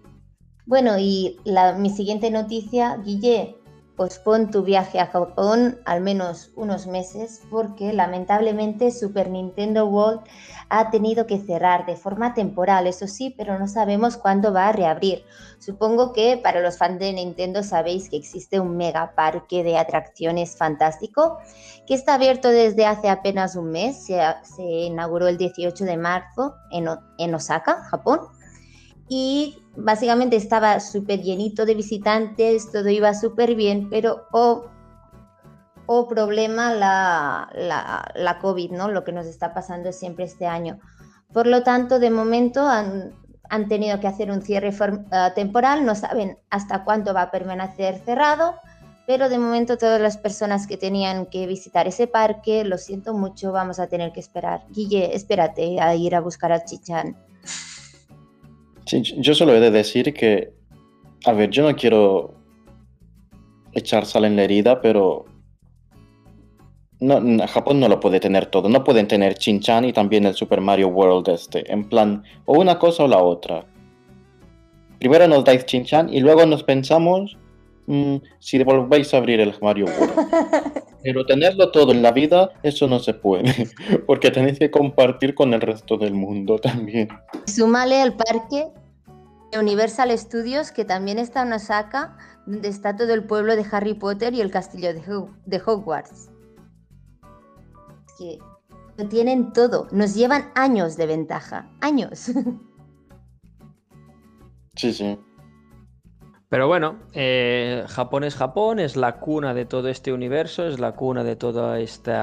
Bueno, 0.65 0.97
y 0.97 1.37
la, 1.43 1.73
mi 1.73 1.89
siguiente 1.89 2.31
noticia, 2.31 2.97
Guille, 2.97 3.55
pospon 3.95 4.49
tu 4.49 4.63
viaje 4.63 4.99
a 4.99 5.07
Japón 5.07 5.79
al 5.85 6.01
menos 6.01 6.51
unos 6.55 6.87
meses 6.87 7.41
porque 7.49 7.93
lamentablemente 7.93 8.91
Super 8.91 9.29
Nintendo 9.29 9.85
World 9.85 10.21
ha 10.69 10.89
tenido 10.89 11.27
que 11.27 11.39
cerrar 11.39 11.85
de 11.85 11.95
forma 11.95 12.33
temporal, 12.33 12.87
eso 12.87 13.07
sí, 13.07 13.33
pero 13.37 13.59
no 13.59 13.67
sabemos 13.67 14.17
cuándo 14.17 14.51
va 14.51 14.69
a 14.69 14.71
reabrir. 14.71 15.23
Supongo 15.59 16.13
que 16.13 16.37
para 16.37 16.61
los 16.61 16.77
fans 16.77 16.99
de 16.99 17.13
Nintendo 17.13 17.61
sabéis 17.61 18.09
que 18.09 18.17
existe 18.17 18.59
un 18.59 18.75
mega 18.75 19.13
parque 19.15 19.63
de 19.63 19.77
atracciones 19.77 20.57
fantástico 20.57 21.37
que 21.85 21.93
está 21.93 22.15
abierto 22.15 22.49
desde 22.49 22.85
hace 22.85 23.09
apenas 23.09 23.55
un 23.55 23.69
mes, 23.71 24.05
se, 24.05 24.63
inauguró 24.63 25.27
el 25.27 25.37
18 25.37 25.83
de 25.85 25.97
marzo 25.97 26.55
en 26.71 27.35
Osaka, 27.35 27.83
Japón 27.83 28.21
y 29.09 29.57
básicamente 29.75 30.35
estaba 30.35 30.79
súper 30.79 31.21
llenito 31.21 31.65
de 31.65 31.75
visitantes, 31.75 32.71
todo 32.71 32.89
iba 32.89 33.13
súper 33.13 33.55
bien, 33.55 33.89
pero 33.89 34.27
oh, 34.31 34.65
o 35.85 36.07
problema 36.07 36.73
la, 36.73 37.49
la, 38.15 38.39
COVID, 38.39 38.71
¿no? 38.71 38.89
Lo 38.89 39.03
que 39.03 39.11
nos 39.11 39.25
está 39.25 39.53
pasando 39.53 39.91
siempre 39.91 40.25
este 40.25 40.45
año. 40.45 40.79
Por 41.33 41.47
lo 41.47 41.63
tanto, 41.63 41.99
de 41.99 42.09
momento 42.09 42.67
han, 42.67 43.13
han 43.49 43.67
tenido 43.67 43.99
que 43.99 44.07
hacer 44.07 44.31
un 44.31 44.41
cierre 44.41 44.69
uh, 44.69 45.33
temporal, 45.35 45.85
no 45.85 45.95
saben 45.95 46.37
hasta 46.49 46.83
cuánto 46.83 47.13
va 47.13 47.23
a 47.23 47.31
permanecer 47.31 47.99
cerrado, 48.05 48.55
pero 49.05 49.27
de 49.27 49.37
momento 49.37 49.77
todas 49.77 49.99
las 49.99 50.17
personas 50.17 50.67
que 50.67 50.77
tenían 50.77 51.25
que 51.25 51.45
visitar 51.47 51.87
ese 51.87 52.07
parque, 52.07 52.63
lo 52.63 52.77
siento 52.77 53.13
mucho, 53.13 53.51
vamos 53.51 53.79
a 53.79 53.87
tener 53.87 54.13
que 54.13 54.21
esperar. 54.21 54.63
Guille, 54.69 55.13
espérate 55.13 55.81
a 55.81 55.93
ir 55.95 56.15
a 56.15 56.21
buscar 56.21 56.53
a 56.53 56.63
Chichán. 56.63 57.17
Sí, 58.85 59.01
yo 59.17 59.33
solo 59.33 59.53
he 59.53 59.59
de 59.59 59.71
decir 59.71 60.13
que, 60.13 60.53
a 61.25 61.33
ver, 61.33 61.49
yo 61.49 61.63
no 61.69 61.75
quiero 61.75 62.33
echar 63.73 64.05
sal 64.05 64.25
en 64.25 64.35
la 64.35 64.43
herida, 64.43 64.81
pero 64.81 65.25
Japón 67.47 67.79
no 67.79 67.87
lo 67.87 67.99
puede 67.99 68.19
tener 68.19 68.45
todo. 68.47 68.69
No 68.69 68.83
pueden 68.83 69.07
tener 69.07 69.35
Chinchan 69.35 69.85
y 69.85 69.93
también 69.93 70.25
el 70.25 70.33
Super 70.33 70.61
Mario 70.61 70.89
World 70.89 71.29
este. 71.29 71.71
En 71.71 71.87
plan, 71.89 72.23
o 72.45 72.59
una 72.59 72.79
cosa 72.79 73.03
o 73.03 73.07
la 73.07 73.21
otra. 73.21 73.65
Primero 74.99 75.27
nos 75.27 75.43
dais 75.43 75.65
Chinchan 75.65 76.13
y 76.13 76.21
luego 76.21 76.45
nos 76.45 76.63
pensamos 76.63 77.37
mm, 77.87 78.17
si 78.39 78.63
volvéis 78.63 79.13
a 79.13 79.17
abrir 79.17 79.41
el 79.41 79.53
Mario 79.61 79.85
World. 79.85 80.71
Pero 81.03 81.25
tenerlo 81.25 81.71
todo 81.71 81.91
en 81.91 82.01
la 82.01 82.11
vida, 82.11 82.51
eso 82.63 82.87
no 82.87 82.99
se 82.99 83.13
puede. 83.13 83.43
Porque 84.07 84.31
tenéis 84.31 84.59
que 84.59 84.71
compartir 84.71 85.35
con 85.35 85.53
el 85.53 85.61
resto 85.61 85.97
del 85.97 86.13
mundo 86.13 86.59
también. 86.59 87.09
Súmale 87.45 88.01
al 88.01 88.15
parque 88.15 88.67
Universal 89.57 90.17
Studios, 90.17 90.71
que 90.71 90.85
también 90.85 91.19
está 91.19 91.43
en 91.43 91.53
Osaka, 91.53 92.17
donde 92.45 92.69
está 92.69 92.95
todo 92.95 93.13
el 93.13 93.25
pueblo 93.25 93.55
de 93.55 93.65
Harry 93.71 93.93
Potter 93.93 94.33
y 94.33 94.41
el 94.41 94.49
castillo 94.49 94.89
de 94.93 95.61
Hogwarts 95.65 96.29
que 98.17 98.39
lo 98.97 99.07
tienen 99.09 99.53
todo. 99.53 99.87
Nos 99.91 100.13
llevan 100.15 100.51
años 100.55 100.97
de 100.97 101.07
ventaja. 101.07 101.69
Años. 101.81 102.31
Sí, 104.75 104.91
sí. 104.91 105.19
Pero 106.53 106.67
bueno, 106.67 106.99
eh, 107.13 107.83
Japón 107.87 108.23
es 108.23 108.35
Japón, 108.35 108.77
es 108.77 108.95
la 108.95 109.19
cuna 109.19 109.55
de 109.55 109.65
todo 109.65 109.89
este 109.89 110.13
universo, 110.13 110.67
es 110.67 110.79
la 110.79 110.91
cuna 110.91 111.23
de 111.23 111.35
todo 111.35 111.73
este 111.73 112.13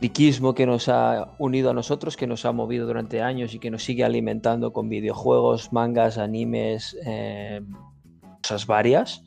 riquismo 0.00 0.56
que 0.56 0.66
nos 0.66 0.88
ha 0.88 1.36
unido 1.38 1.70
a 1.70 1.72
nosotros, 1.72 2.16
que 2.16 2.26
nos 2.26 2.44
ha 2.44 2.50
movido 2.50 2.88
durante 2.88 3.22
años 3.22 3.54
y 3.54 3.60
que 3.60 3.70
nos 3.70 3.84
sigue 3.84 4.02
alimentando 4.02 4.72
con 4.72 4.88
videojuegos, 4.88 5.72
mangas, 5.72 6.18
animes, 6.18 6.96
eh, 7.06 7.60
cosas 8.42 8.66
varias. 8.66 9.22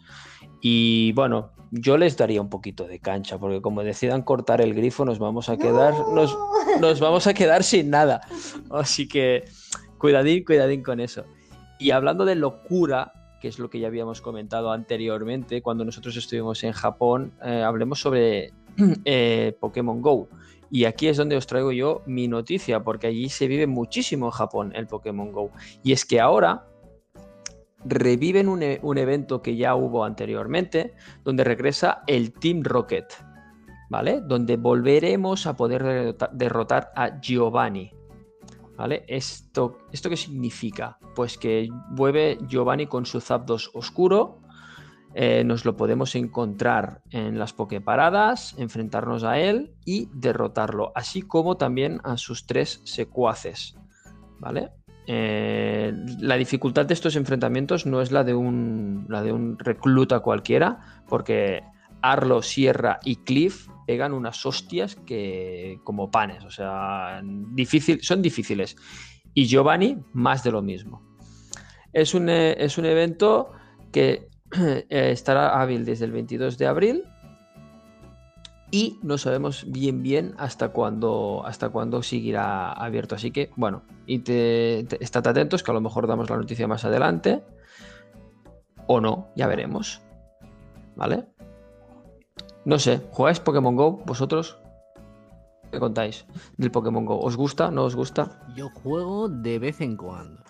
Y 0.62 1.14
bueno, 1.14 1.54
yo 1.72 1.96
les 1.98 2.18
daría 2.18 2.42
un 2.42 2.50
poquito 2.50 2.84
de 2.84 3.00
cancha, 3.00 3.38
porque 3.38 3.62
como 3.62 3.82
decidan 3.82 4.24
cortar 4.24 4.60
el 4.60 4.74
grifo, 4.74 5.06
nos 5.06 5.20
vamos 5.20 5.48
a 5.48 5.56
quedar, 5.56 5.94
nos, 6.14 6.38
nos, 6.82 7.00
vamos 7.00 7.28
a 7.28 7.34
quedar 7.34 7.64
sin 7.64 7.92
nada. 7.92 8.28
Así 8.72 9.08
que 9.08 9.46
cuidadín, 10.00 10.44
cuidadín 10.44 10.84
con 10.84 11.00
eso. 11.00 11.24
Y 11.80 11.92
hablando 11.92 12.26
de 12.26 12.36
locura, 12.36 13.14
que 13.44 13.50
es 13.50 13.60
lo 13.60 13.70
que 13.70 13.78
ya 13.78 13.88
habíamos 13.88 14.22
comentado 14.22 14.72
anteriormente, 14.72 15.62
cuando 15.62 15.84
nosotros 15.84 16.16
estuvimos 16.16 16.64
en 16.64 16.72
Japón, 16.72 17.34
eh, 17.44 17.62
hablemos 17.62 18.00
sobre 18.00 18.54
eh, 19.04 19.58
Pokémon 19.60 20.02
Go. 20.02 20.30
Y 20.72 20.86
aquí 20.86 21.10
es 21.10 21.18
donde 21.18 21.36
os 21.36 21.46
traigo 21.46 21.74
yo 21.74 22.04
mi 22.06 22.30
noticia, 22.30 22.86
porque 22.86 23.08
allí 23.08 23.28
se 23.28 23.48
vive 23.48 23.68
muchísimo 23.68 24.28
en 24.28 24.32
Japón 24.32 24.72
el 24.74 24.88
Pokémon 24.88 25.34
Go. 25.34 25.52
Y 25.84 25.92
es 25.92 26.06
que 26.06 26.22
ahora 26.22 26.70
reviven 27.84 28.48
e, 28.64 28.80
un, 28.82 28.98
evento 28.98 29.42
que 29.42 29.58
ya 29.58 29.76
hubo 29.76 30.06
anteriormente, 30.06 30.94
donde 31.26 31.44
regresa 31.44 32.02
el 32.08 32.32
Team 32.32 32.64
Rocket, 32.64 33.14
¿vale? 33.90 34.22
Donde 34.22 34.56
volveremos 34.56 35.48
a 35.48 35.58
poder 35.58 36.16
derrotar 36.32 36.94
a 36.96 37.20
Giovanni. 37.20 37.92
¿Vale? 38.76 39.04
¿Esto, 39.08 39.78
¿Esto 39.92 40.10
qué 40.10 40.18
significa? 40.18 40.98
Pues 41.16 41.38
que 41.38 41.70
vuelve 41.92 42.40
Giovanni 42.48 42.88
con 42.88 43.06
su 43.06 43.22
Zapdos 43.22 43.70
oscuro. 43.74 44.40
Eh, 45.16 45.44
nos 45.44 45.64
lo 45.64 45.78
podemos 45.78 46.16
encontrar 46.16 47.04
en 47.12 47.38
las 47.38 47.54
Poképaradas, 47.54 48.56
enfrentarnos 48.58 49.24
a 49.24 49.38
él 49.38 49.76
y 49.86 50.10
derrotarlo, 50.12 50.92
así 50.96 51.22
como 51.22 51.56
también 51.56 52.02
a 52.04 52.18
sus 52.18 52.48
tres 52.48 52.82
secuaces. 52.84 53.76
¿Vale? 54.40 54.72
Eh, 55.06 55.94
la 56.20 56.36
dificultad 56.36 56.86
de 56.86 56.94
estos 56.94 57.16
enfrentamientos 57.16 57.86
no 57.86 58.02
es 58.02 58.12
la 58.12 58.24
de 58.24 58.34
un, 58.34 59.06
la 59.10 59.22
de 59.22 59.34
un 59.34 59.60
recluta 59.60 60.22
cualquiera, 60.22 61.04
porque 61.08 61.62
Arlo, 62.02 62.42
Sierra 62.42 63.00
y 63.04 63.18
Cliff 63.18 63.68
pegan 63.86 64.14
unas 64.14 64.46
hostias 64.46 64.96
que 64.96 65.80
como 65.84 66.12
panes, 66.12 66.44
o 66.44 66.52
sea, 66.52 67.22
difícil, 67.24 68.02
son 68.02 68.22
difíciles. 68.22 68.76
Y 69.34 69.46
Giovanni, 69.46 69.98
más 70.14 70.44
de 70.44 70.52
lo 70.52 70.62
mismo. 70.62 71.02
Es 71.92 72.14
un, 72.14 72.30
eh, 72.30 72.56
es 72.64 72.78
un 72.78 72.86
evento 72.86 73.52
que 73.92 74.30
eh, 74.60 74.86
estará 75.12 75.62
hábil 75.62 75.86
desde 75.86 76.06
el 76.06 76.12
22 76.12 76.58
de 76.58 76.68
abril 76.68 77.04
y 78.74 79.00
no 79.04 79.20
sabemos 79.20 79.66
bien 79.68 80.02
bien 80.02 80.34
hasta 80.40 80.70
cuándo 80.70 81.46
hasta 81.46 81.70
cuándo 81.70 82.02
seguirá 82.02 82.74
abierto. 82.74 83.14
Así 83.14 83.30
que, 83.30 83.52
bueno, 83.56 83.84
y 84.08 84.20
te, 84.20 84.80
estate 85.04 85.30
atentos 85.30 85.62
que 85.62 85.70
a 85.70 85.76
lo 85.76 85.82
mejor 85.82 86.08
damos 86.08 86.28
la 86.30 86.38
noticia 86.38 86.68
más 86.68 86.84
adelante 86.84 87.44
o 88.88 89.00
no, 89.00 89.30
ya 89.36 89.46
veremos. 89.46 90.02
¿Vale? 90.96 91.26
No 92.66 92.80
sé, 92.80 93.02
¿jugáis 93.12 93.40
Pokémon 93.40 93.76
Go 93.76 94.04
vosotros? 94.06 94.58
¿Qué 95.72 95.80
contáis 95.80 96.26
del 96.58 96.72
Pokémon 96.72 97.06
Go? 97.06 97.20
¿Os 97.20 97.36
gusta? 97.36 97.72
¿No 97.72 97.84
os 97.84 97.96
gusta? 97.96 98.40
Yo 98.56 98.70
juego 98.70 99.28
de 99.28 99.60
vez 99.60 99.82
en 99.82 99.98
cuando. 99.98 100.44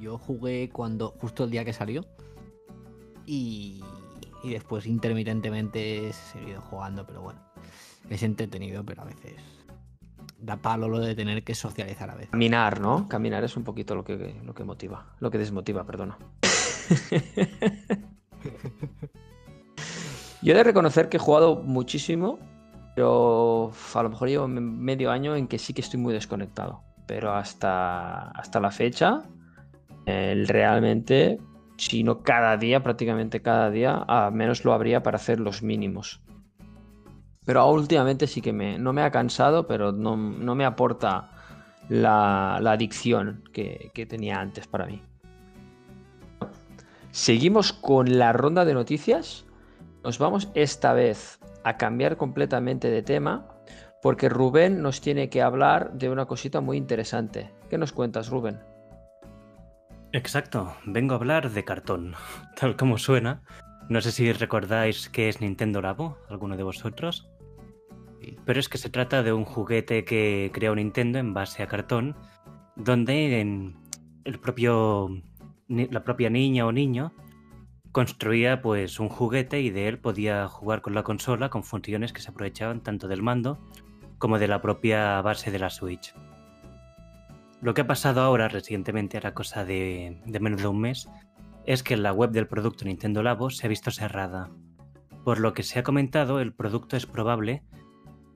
Yo 0.00 0.18
jugué 0.18 0.70
cuando 0.72 1.14
justo 1.20 1.44
el 1.44 1.50
día 1.50 1.64
que 1.64 1.72
salió 1.72 2.04
y, 3.26 3.82
y 4.44 4.50
después 4.50 4.86
intermitentemente 4.86 6.08
he 6.08 6.12
seguido 6.12 6.60
jugando, 6.60 7.04
pero 7.04 7.22
bueno 7.22 7.48
es 8.10 8.22
entretenido, 8.22 8.84
pero 8.84 9.02
a 9.02 9.06
veces 9.06 9.34
da 10.38 10.56
palo 10.56 10.88
lo 10.88 11.00
de 11.00 11.14
tener 11.14 11.42
que 11.42 11.54
socializar 11.54 12.10
a 12.10 12.14
veces. 12.14 12.30
Caminar, 12.30 12.80
¿no? 12.80 13.08
Caminar 13.08 13.44
es 13.44 13.56
un 13.56 13.64
poquito 13.64 13.94
lo 13.94 14.04
que, 14.04 14.40
lo 14.44 14.54
que 14.54 14.64
motiva, 14.64 15.06
lo 15.20 15.30
que 15.30 15.38
desmotiva, 15.38 15.84
perdona. 15.84 16.18
Yo 20.42 20.52
he 20.52 20.56
de 20.56 20.64
reconocer 20.64 21.08
que 21.08 21.16
he 21.16 21.20
jugado 21.20 21.62
muchísimo, 21.62 22.38
pero 22.94 23.72
a 23.94 24.02
lo 24.02 24.10
mejor 24.10 24.28
llevo 24.28 24.48
medio 24.48 25.10
año 25.10 25.36
en 25.36 25.48
que 25.48 25.58
sí 25.58 25.72
que 25.74 25.80
estoy 25.80 26.00
muy 26.00 26.14
desconectado. 26.14 26.82
Pero 27.06 27.32
hasta, 27.32 28.30
hasta 28.30 28.60
la 28.60 28.70
fecha, 28.70 29.22
realmente, 30.06 31.38
si 31.76 32.02
no 32.02 32.22
cada 32.22 32.56
día, 32.56 32.82
prácticamente 32.82 33.42
cada 33.42 33.70
día, 33.70 33.96
al 33.96 34.32
menos 34.32 34.64
lo 34.64 34.72
habría 34.72 35.02
para 35.02 35.16
hacer 35.16 35.40
los 35.40 35.62
mínimos. 35.62 36.20
Pero 37.44 37.66
últimamente 37.70 38.26
sí 38.26 38.42
que 38.42 38.52
me, 38.52 38.78
no 38.78 38.92
me 38.92 39.02
ha 39.02 39.10
cansado, 39.10 39.66
pero 39.66 39.90
no, 39.90 40.16
me 40.16 40.64
aporta 40.66 41.30
la, 41.88 42.56
adicción 42.56 43.42
que, 43.52 43.90
tenía 44.06 44.38
antes 44.38 44.66
para 44.66 44.86
mí. 44.86 45.02
Seguimos 47.10 47.72
con 47.72 48.18
la 48.18 48.34
ronda 48.34 48.66
de 48.66 48.74
noticias. 48.74 49.46
Nos 50.04 50.18
vamos 50.18 50.50
esta 50.54 50.92
vez 50.92 51.40
a 51.64 51.76
cambiar 51.76 52.16
completamente 52.16 52.88
de 52.88 53.02
tema 53.02 53.48
porque 54.00 54.28
Rubén 54.28 54.80
nos 54.80 55.00
tiene 55.00 55.28
que 55.28 55.42
hablar 55.42 55.92
de 55.94 56.08
una 56.08 56.26
cosita 56.26 56.60
muy 56.60 56.76
interesante. 56.76 57.50
¿Qué 57.68 57.78
nos 57.78 57.92
cuentas, 57.92 58.28
Rubén? 58.28 58.60
Exacto, 60.12 60.74
vengo 60.86 61.14
a 61.14 61.16
hablar 61.16 61.50
de 61.50 61.64
cartón, 61.64 62.14
tal 62.56 62.76
como 62.76 62.96
suena. 62.96 63.42
No 63.88 64.00
sé 64.00 64.12
si 64.12 64.32
recordáis 64.32 65.08
qué 65.08 65.28
es 65.28 65.40
Nintendo 65.40 65.82
Labo, 65.82 66.18
alguno 66.28 66.56
de 66.56 66.62
vosotros. 66.62 67.28
Pero 68.44 68.60
es 68.60 68.68
que 68.68 68.78
se 68.78 68.90
trata 68.90 69.22
de 69.22 69.32
un 69.32 69.44
juguete 69.44 70.04
que 70.04 70.50
creó 70.52 70.74
Nintendo 70.74 71.18
en 71.18 71.34
base 71.34 71.62
a 71.62 71.66
cartón, 71.66 72.14
donde 72.76 73.40
el 74.24 74.38
propio, 74.40 75.08
la 75.68 76.04
propia 76.04 76.30
niña 76.30 76.66
o 76.66 76.72
niño 76.72 77.12
construía 77.92 78.62
pues 78.62 79.00
un 79.00 79.08
juguete 79.08 79.60
y 79.60 79.70
de 79.70 79.88
él 79.88 79.98
podía 79.98 80.48
jugar 80.48 80.82
con 80.82 80.94
la 80.94 81.02
consola 81.02 81.48
con 81.48 81.64
funciones 81.64 82.12
que 82.12 82.20
se 82.20 82.30
aprovechaban 82.30 82.82
tanto 82.82 83.08
del 83.08 83.22
mando 83.22 83.58
como 84.18 84.38
de 84.38 84.48
la 84.48 84.60
propia 84.60 85.20
base 85.22 85.50
de 85.50 85.58
la 85.58 85.70
Switch. 85.70 86.14
Lo 87.60 87.74
que 87.74 87.80
ha 87.80 87.86
pasado 87.86 88.20
ahora 88.20 88.48
recientemente, 88.48 89.18
a 89.18 89.20
la 89.20 89.34
cosa 89.34 89.64
de, 89.64 90.20
de 90.24 90.40
menos 90.40 90.60
de 90.60 90.68
un 90.68 90.80
mes, 90.80 91.08
es 91.66 91.82
que 91.82 91.96
la 91.96 92.12
web 92.12 92.30
del 92.30 92.46
producto 92.46 92.84
Nintendo 92.84 93.22
Labo 93.22 93.50
se 93.50 93.66
ha 93.66 93.68
visto 93.68 93.90
cerrada. 93.90 94.50
Por 95.24 95.40
lo 95.40 95.54
que 95.54 95.62
se 95.62 95.78
ha 95.78 95.82
comentado, 95.82 96.40
el 96.40 96.52
producto 96.52 96.96
es 96.96 97.06
probable 97.06 97.62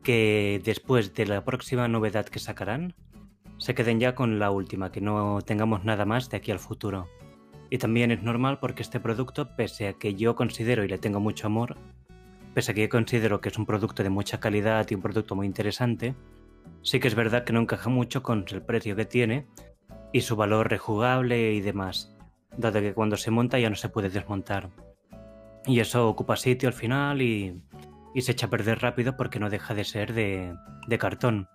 que 0.02 0.60
después 0.64 1.14
de 1.14 1.26
la 1.26 1.44
próxima 1.44 1.88
novedad 1.88 2.26
que 2.26 2.40
sacarán, 2.40 2.94
se 3.58 3.74
queden 3.74 4.00
ya 4.00 4.14
con 4.14 4.38
la 4.38 4.50
última, 4.50 4.90
que 4.90 5.00
no 5.00 5.40
tengamos 5.42 5.84
nada 5.84 6.04
más 6.04 6.28
de 6.28 6.36
aquí 6.36 6.50
al 6.50 6.58
futuro. 6.58 7.08
Y 7.72 7.78
también 7.78 8.10
es 8.10 8.22
normal 8.22 8.58
porque 8.58 8.82
este 8.82 9.00
producto, 9.00 9.56
pese 9.56 9.88
a 9.88 9.92
que 9.94 10.14
yo 10.14 10.36
considero 10.36 10.84
y 10.84 10.88
le 10.88 10.98
tengo 10.98 11.20
mucho 11.20 11.46
amor, 11.46 11.78
pese 12.52 12.72
a 12.72 12.74
que 12.74 12.82
yo 12.82 12.90
considero 12.90 13.40
que 13.40 13.48
es 13.48 13.56
un 13.56 13.64
producto 13.64 14.02
de 14.02 14.10
mucha 14.10 14.40
calidad 14.40 14.86
y 14.90 14.94
un 14.94 15.00
producto 15.00 15.34
muy 15.34 15.46
interesante, 15.46 16.14
sí 16.82 17.00
que 17.00 17.08
es 17.08 17.14
verdad 17.14 17.44
que 17.44 17.54
no 17.54 17.60
encaja 17.60 17.88
mucho 17.88 18.22
con 18.22 18.44
el 18.50 18.60
precio 18.60 18.94
que 18.94 19.06
tiene 19.06 19.46
y 20.12 20.20
su 20.20 20.36
valor 20.36 20.68
rejugable 20.68 21.54
y 21.54 21.62
demás, 21.62 22.14
dado 22.58 22.78
que 22.82 22.92
cuando 22.92 23.16
se 23.16 23.30
monta 23.30 23.58
ya 23.58 23.70
no 23.70 23.76
se 23.76 23.88
puede 23.88 24.10
desmontar. 24.10 24.68
Y 25.64 25.80
eso 25.80 26.06
ocupa 26.06 26.36
sitio 26.36 26.68
al 26.68 26.74
final 26.74 27.22
y, 27.22 27.58
y 28.14 28.20
se 28.20 28.32
echa 28.32 28.48
a 28.48 28.50
perder 28.50 28.80
rápido 28.80 29.16
porque 29.16 29.40
no 29.40 29.48
deja 29.48 29.72
de 29.72 29.84
ser 29.84 30.12
de, 30.12 30.54
de 30.88 30.98
cartón. 30.98 31.48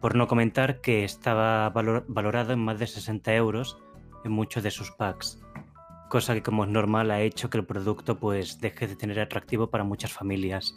Por 0.00 0.14
no 0.14 0.26
comentar 0.26 0.80
que 0.80 1.04
estaba 1.04 1.68
valor, 1.68 2.06
valorado 2.08 2.54
en 2.54 2.60
más 2.60 2.78
de 2.78 2.86
60 2.86 3.34
euros 3.34 3.76
en 4.24 4.32
muchos 4.32 4.62
de 4.62 4.70
sus 4.70 4.90
packs, 4.90 5.40
cosa 6.08 6.34
que 6.34 6.42
como 6.42 6.64
es 6.64 6.70
normal 6.70 7.10
ha 7.10 7.20
hecho 7.20 7.50
que 7.50 7.58
el 7.58 7.66
producto 7.66 8.18
pues 8.18 8.60
deje 8.60 8.86
de 8.86 8.96
tener 8.96 9.20
atractivo 9.20 9.70
para 9.70 9.84
muchas 9.84 10.12
familias. 10.12 10.76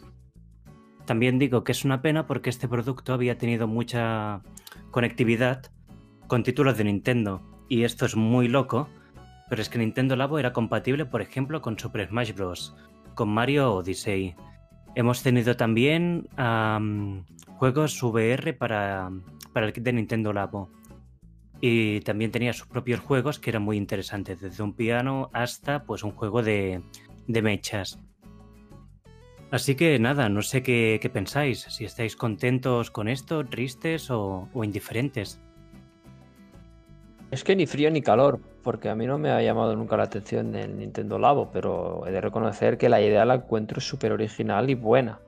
También 1.04 1.38
digo 1.38 1.64
que 1.64 1.72
es 1.72 1.84
una 1.84 2.02
pena 2.02 2.26
porque 2.26 2.50
este 2.50 2.68
producto 2.68 3.14
había 3.14 3.38
tenido 3.38 3.66
mucha 3.66 4.42
conectividad 4.90 5.70
con 6.26 6.42
títulos 6.42 6.76
de 6.76 6.84
Nintendo 6.84 7.40
y 7.68 7.84
esto 7.84 8.04
es 8.04 8.14
muy 8.14 8.48
loco, 8.48 8.88
pero 9.48 9.62
es 9.62 9.68
que 9.68 9.78
Nintendo 9.78 10.16
Labo 10.16 10.38
era 10.38 10.52
compatible 10.52 11.06
por 11.06 11.22
ejemplo 11.22 11.62
con 11.62 11.78
Super 11.78 12.08
Smash 12.08 12.34
Bros., 12.34 12.76
con 13.14 13.30
Mario 13.30 13.72
Odyssey. 13.74 14.36
Hemos 14.94 15.22
tenido 15.22 15.56
también 15.56 16.28
juegos 17.56 18.02
VR 18.02 18.52
para, 18.52 19.10
para 19.52 19.66
el 19.66 19.72
kit 19.72 19.84
de 19.84 19.92
Nintendo 19.92 20.32
Labo. 20.32 20.70
Y 21.60 22.00
también 22.00 22.30
tenía 22.30 22.52
sus 22.52 22.68
propios 22.68 23.00
juegos 23.00 23.38
que 23.38 23.50
eran 23.50 23.62
muy 23.62 23.76
interesantes, 23.76 24.40
desde 24.40 24.62
un 24.62 24.74
piano 24.74 25.30
hasta 25.32 25.84
pues 25.84 26.04
un 26.04 26.12
juego 26.12 26.42
de, 26.42 26.82
de 27.26 27.42
mechas. 27.42 27.98
Así 29.50 29.76
que 29.76 29.98
nada, 29.98 30.28
no 30.28 30.42
sé 30.42 30.62
qué, 30.62 31.10
pensáis, 31.12 31.62
si 31.62 31.84
estáis 31.86 32.16
contentos 32.16 32.90
con 32.90 33.08
esto, 33.08 33.46
tristes 33.46 34.10
o, 34.10 34.48
o, 34.52 34.64
indiferentes. 34.64 35.40
Es 37.30 37.44
que 37.44 37.56
ni 37.56 37.66
frío 37.66 37.90
ni 37.90 38.02
calor, 38.02 38.40
porque 38.62 38.90
a 38.90 38.94
mí 38.94 39.06
no 39.06 39.16
me 39.18 39.30
ha 39.30 39.40
llamado 39.40 39.74
nunca 39.74 39.96
la 39.96 40.02
atención 40.04 40.54
el 40.54 40.78
Nintendo 40.78 41.18
Labo, 41.18 41.50
pero 41.50 42.06
he 42.06 42.12
de 42.12 42.20
reconocer 42.20 42.76
que 42.76 42.90
la 42.90 43.00
idea 43.00 43.24
la 43.24 43.36
encuentro 43.36 43.80
súper 43.80 44.12
original 44.12 44.68
y 44.68 44.74
buena. 44.74 45.20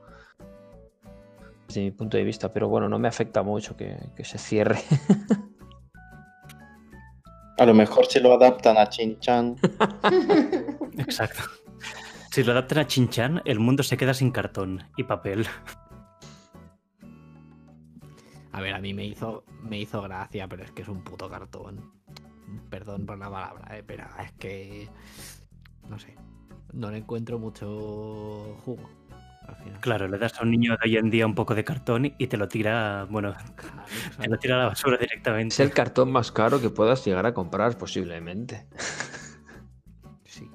Desde 1.67 1.81
mi 1.81 1.91
punto 1.91 2.17
de 2.17 2.23
vista, 2.23 2.53
pero 2.53 2.69
bueno, 2.69 2.89
no 2.89 2.99
me 2.99 3.07
afecta 3.07 3.41
mucho 3.41 3.75
que 3.75 3.97
se 4.23 4.37
cierre. 4.37 4.77
A 7.61 7.65
lo 7.67 7.75
mejor 7.75 8.07
si 8.07 8.19
lo 8.19 8.33
adaptan 8.33 8.75
a 8.79 8.89
Chin-Chan. 8.89 9.55
Exacto. 10.97 11.43
Si 12.31 12.43
lo 12.43 12.53
adaptan 12.53 12.79
a 12.79 12.87
Chin-Chan, 12.87 13.43
el 13.45 13.59
mundo 13.59 13.83
se 13.83 13.97
queda 13.97 14.15
sin 14.15 14.31
cartón 14.31 14.83
y 14.97 15.03
papel. 15.03 15.45
A 18.51 18.61
ver, 18.61 18.73
a 18.73 18.79
mí 18.79 18.95
me 18.95 19.05
hizo, 19.05 19.43
me 19.61 19.77
hizo 19.77 20.01
gracia, 20.01 20.47
pero 20.47 20.63
es 20.63 20.71
que 20.71 20.81
es 20.81 20.87
un 20.87 21.03
puto 21.03 21.29
cartón. 21.29 21.93
Perdón 22.71 23.05
por 23.05 23.19
la 23.19 23.29
palabra, 23.29 23.77
¿eh? 23.77 23.83
pero 23.85 24.05
es 24.19 24.31
que. 24.39 24.89
No 25.87 25.99
sé. 25.99 26.15
No 26.73 26.89
le 26.89 26.97
encuentro 26.97 27.37
mucho 27.37 28.57
jugo. 28.65 28.89
Al 29.51 29.57
final. 29.63 29.79
Claro, 29.81 30.07
le 30.07 30.17
das 30.17 30.39
a 30.39 30.43
un 30.43 30.51
niño 30.51 30.71
de 30.73 30.89
hoy 30.89 30.97
en 30.97 31.09
día 31.09 31.25
un 31.25 31.35
poco 31.35 31.53
de 31.55 31.63
cartón 31.63 32.05
y 32.17 32.27
te 32.27 32.37
lo 32.37 32.47
tira, 32.47 33.05
bueno, 33.09 33.33
Claro, 33.55 33.83
te 34.21 34.27
lo 34.29 34.37
tira 34.39 34.55
a 34.55 34.59
la 34.59 34.65
basura 34.67 34.97
directamente. 34.97 35.53
Es 35.53 35.59
el 35.59 35.71
cartón 35.71 36.11
más 36.11 36.31
caro 36.31 36.59
que 36.61 36.69
puedas 36.69 37.05
llegar 37.05 37.25
a 37.25 37.33
comprar, 37.33 37.77
posiblemente. 37.77 38.65
Sí. 40.25 40.49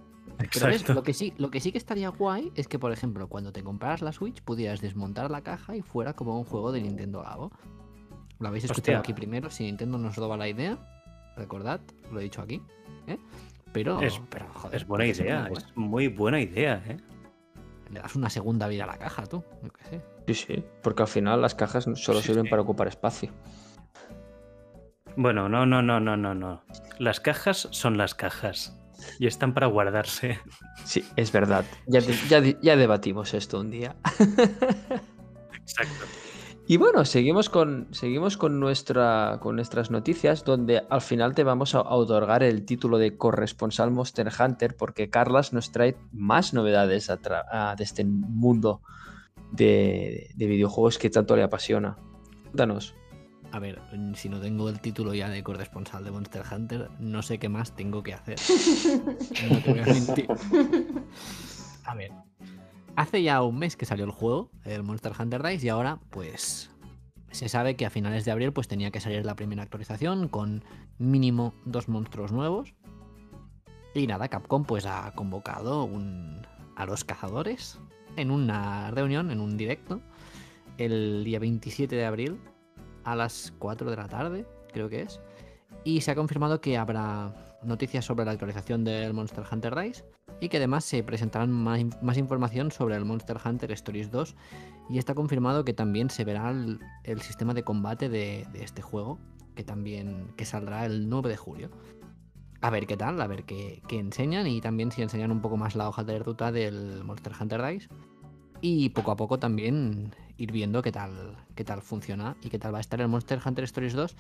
Pero 0.53 0.67
ves, 0.67 0.89
lo 0.89 1.03
que, 1.03 1.13
sí, 1.15 1.33
lo 1.39 1.51
que 1.51 1.61
sí 1.61 1.73
que 1.73 1.79
estaría 1.79 2.09
guay 2.11 2.53
es 2.57 2.69
que, 2.69 2.79
por 2.79 2.93
ejemplo, 2.93 3.29
cuando 3.29 3.53
te 3.53 3.63
compraras 3.63 4.03
la 4.03 4.13
Switch, 4.13 4.43
pudieras 4.43 4.81
desmontar 4.81 5.31
la 5.31 5.41
caja 5.43 5.77
y 5.77 5.83
fuera 5.83 6.13
como 6.15 6.39
un 6.39 6.45
juego 6.45 6.73
de 6.73 6.83
Nintendo 6.83 7.23
Labo. 7.23 7.53
Lo 8.39 8.49
habéis 8.49 8.65
escuchado 8.65 8.99
Hostia. 8.99 8.99
aquí 8.99 9.15
primero, 9.15 9.49
si 9.51 9.65
Nintendo 9.65 9.97
nos 9.99 10.17
daba 10.17 10.37
la 10.37 10.47
idea, 10.49 10.79
recordad, 11.37 11.81
lo 12.13 12.21
he 12.21 12.25
dicho 12.25 12.43
aquí. 12.43 12.61
¿eh? 13.07 13.19
Pero, 13.73 14.01
Es- 14.01 14.21
pero, 14.31 14.47
joder, 14.53 14.77
Es 14.77 14.87
buena 14.87 15.07
idea, 15.07 15.49
es 15.51 15.67
muy 15.75 16.09
buena 16.09 16.41
idea, 16.41 16.83
¿eh? 16.87 16.99
Le 17.90 18.01
das 18.01 18.16
una 18.16 18.29
segunda 18.31 18.66
vida 18.68 18.85
a 18.85 18.87
la 18.88 18.99
caja, 18.99 19.27
tú. 19.27 19.44
Yo 19.62 19.70
qué 19.70 19.85
sé. 19.85 20.01
Sí, 20.27 20.35
sí, 20.35 20.64
porque 20.83 21.03
al 21.03 21.09
final 21.09 21.40
las 21.40 21.55
cajas 21.55 21.85
solo 21.94 22.20
Sí, 22.20 22.27
sirven 22.29 22.44
sí. 22.44 22.51
para 22.51 22.62
ocupar 22.62 22.88
espacio. 22.88 23.31
Bueno, 25.16 25.49
no, 25.49 25.64
no, 25.66 25.83
no, 25.83 25.99
no, 26.01 26.16
no, 26.16 26.35
no. 26.35 26.62
Las 26.99 27.20
cajas 27.20 27.68
son 27.70 27.96
las 27.96 28.14
cajas 28.14 28.77
y 29.18 29.27
están 29.27 29.55
para 29.55 29.66
guardarse. 29.66 30.40
Sí, 30.85 31.07
es 31.16 31.33
verdad. 31.33 31.64
Ya, 31.87 32.01
de- 32.01 32.14
ya, 32.29 32.40
de- 32.40 32.59
ya 32.61 32.77
debatimos 32.77 33.33
esto 33.35 33.61
un 33.61 33.70
día. 33.70 33.96
Exacto. 35.55 36.05
Y 36.69 36.79
bueno, 36.79 37.05
seguimos 37.05 37.49
con, 37.49 37.87
seguimos 37.93 38.37
con, 38.37 38.59
nuestra, 38.59 39.39
con 39.41 39.55
nuestras 39.55 39.91
noticias, 39.93 40.45
donde 40.45 40.83
al 40.91 41.01
final 41.01 41.33
te 41.35 41.45
vamos 41.45 41.77
a, 41.77 41.79
a 41.79 41.95
otorgar 41.95 42.43
el 42.43 42.65
título 42.65 42.99
de 42.99 43.17
corresponsal 43.17 43.93
Monster 43.93 44.29
Hunter, 44.37 44.77
porque 44.77 45.09
Carlas 45.09 45.53
nos 45.53 45.71
trae 45.71 45.97
más 46.13 46.55
novedades 46.55 47.09
a 47.09 47.21
tra- 47.21 47.45
a- 47.51 47.77
de 47.77 47.85
este 47.85 48.05
mundo 48.05 48.83
de, 49.53 50.31
de 50.35 50.47
videojuegos 50.47 50.99
que 50.99 51.09
tanto 51.09 51.37
le 51.37 51.45
apasiona. 51.45 51.97
Cuéntanos. 52.43 52.95
A 53.53 53.61
ver, 53.61 53.81
si 54.17 54.29
no 54.29 54.41
tengo 54.41 54.69
el 54.69 54.81
título 54.81 55.15
ya 55.15 55.29
de 55.29 55.45
corresponsal 55.45 56.03
de 56.03 56.11
Monster 56.11 56.43
Hunter, 56.51 56.91
no 56.99 57.23
sé 57.23 57.39
qué 57.39 57.49
más 57.49 57.77
tengo 57.77 58.03
que 58.03 58.13
hacer. 58.13 58.39
No 59.51 59.61
te 59.63 59.71
voy 59.71 59.79
a 59.79 59.87
mentir. 59.87 60.29
A 61.85 61.95
ver, 61.95 62.11
hace 62.97 63.23
ya 63.23 63.43
un 63.43 63.59
mes 63.59 63.77
que 63.77 63.87
salió 63.87 64.05
el 64.05 64.11
juego, 64.11 64.51
el 64.65 64.83
Monster 64.83 65.13
Hunter 65.19 65.43
Rise, 65.43 65.67
y 65.67 65.69
ahora, 65.69 66.01
pues, 66.11 66.71
se 67.31 67.49
sabe 67.49 67.77
que 67.77 67.87
a 67.87 67.91
finales 67.91 68.25
de 68.25 68.31
abril, 68.33 68.53
pues 68.53 68.69
tenía 68.69 68.91
que 68.91 69.01
salir 69.01 69.25
la 69.25 69.37
primera 69.37 69.63
actualización 69.63 70.29
con 70.29 70.65
mínimo 70.99 71.55
dos 71.65 71.89
monstruos 71.89 72.33
nuevos. 72.33 72.75
Y 73.95 74.07
nada, 74.07 74.29
Capcom 74.29 74.65
pues 74.65 74.87
ha 74.87 75.13
convocado 75.15 75.85
un- 75.85 76.47
a 76.77 76.87
los 76.87 77.05
cazadores 77.05 77.79
en 78.17 78.31
una 78.31 78.91
reunión, 78.91 79.31
en 79.31 79.41
un 79.41 79.57
directo, 79.57 80.01
el 80.79 81.25
día 81.25 81.39
27 81.39 81.97
de 81.97 82.05
abril 82.05 82.39
a 83.05 83.17
las 83.17 83.53
4 83.59 83.91
de 83.91 83.97
la 83.97 84.09
tarde, 84.09 84.47
creo 84.73 84.89
que 84.89 85.03
es. 85.03 85.21
Y 85.85 86.01
se 86.01 86.11
ha 86.11 86.15
confirmado 86.15 86.61
que 86.61 86.77
habrá 86.77 87.35
noticias 87.63 88.05
sobre 88.05 88.25
la 88.25 88.33
actualización 88.33 88.85
del 88.85 89.15
Monster 89.15 89.45
Hunter 89.51 89.75
Rise 89.75 90.05
y 90.40 90.49
que 90.49 90.59
además 90.59 90.85
se 90.85 91.03
presentarán 91.03 91.51
más, 91.51 91.81
más 92.03 92.16
información 92.18 92.70
sobre 92.70 92.96
el 92.96 93.05
Monster 93.05 93.38
Hunter 93.44 93.72
Stories 93.72 94.11
2 94.11 94.35
y 94.90 94.99
está 94.99 95.14
confirmado 95.14 95.64
que 95.64 95.72
también 95.72 96.11
se 96.11 96.25
verá 96.25 96.51
el, 96.51 97.20
sistema 97.22 97.55
de 97.55 97.62
combate 97.62 98.09
de, 98.09 98.46
de 98.53 98.62
este 98.62 98.83
juego 98.83 99.18
que 99.55 99.64
también 99.64 100.33
que 100.37 100.44
saldrá 100.44 100.85
el 100.85 101.09
9 101.09 101.29
de 101.29 101.37
julio. 101.37 101.70
A 102.61 102.70
ver 102.70 102.87
qué 102.87 102.96
tal, 102.96 103.20
a 103.20 103.27
ver 103.27 103.44
qué, 103.44 103.83
qué 103.88 103.99
enseñan 103.99 104.46
y 104.46 104.61
también 104.61 104.90
si 104.90 105.03
enseñan 105.03 105.31
un 105.31 105.40
poco 105.40 105.57
más 105.57 105.77
la 105.77 105.88
hoja 105.88 106.05
de 106.05 106.18
ruta 106.18 106.53
del 106.53 107.05
Monster 107.05 107.33
Hunter 107.38 107.61
Rise 107.61 107.88
y 108.61 108.90
poco 108.90 109.11
a 109.11 109.16
poco 109.16 109.38
también 109.38 110.14
ir 110.38 110.53
viendo 110.53 110.83
qué 110.83 110.92
tal, 110.92 111.37
qué 111.55 111.64
tal 111.64 111.83
funciona 111.83 112.37
y 112.42 112.49
qué 112.49 112.59
tal 112.59 112.75
va 112.75 112.79
a 112.79 112.81
estar 112.81 113.01
el 113.01 113.09
Monster 113.09 113.40
Hunter 113.44 113.64
Stories 113.64 113.94
2. 113.94 114.16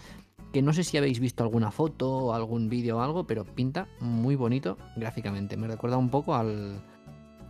Que 0.52 0.62
no 0.62 0.72
sé 0.72 0.84
si 0.84 0.96
habéis 0.96 1.20
visto 1.20 1.42
alguna 1.42 1.70
foto 1.70 2.10
o 2.10 2.32
algún 2.32 2.68
vídeo 2.68 2.98
o 2.98 3.00
algo, 3.00 3.26
pero 3.26 3.44
pinta 3.44 3.88
muy 4.00 4.36
bonito 4.36 4.78
gráficamente. 4.96 5.56
Me 5.56 5.66
recuerda 5.66 5.96
un 5.96 6.08
poco 6.08 6.34
al, 6.34 6.80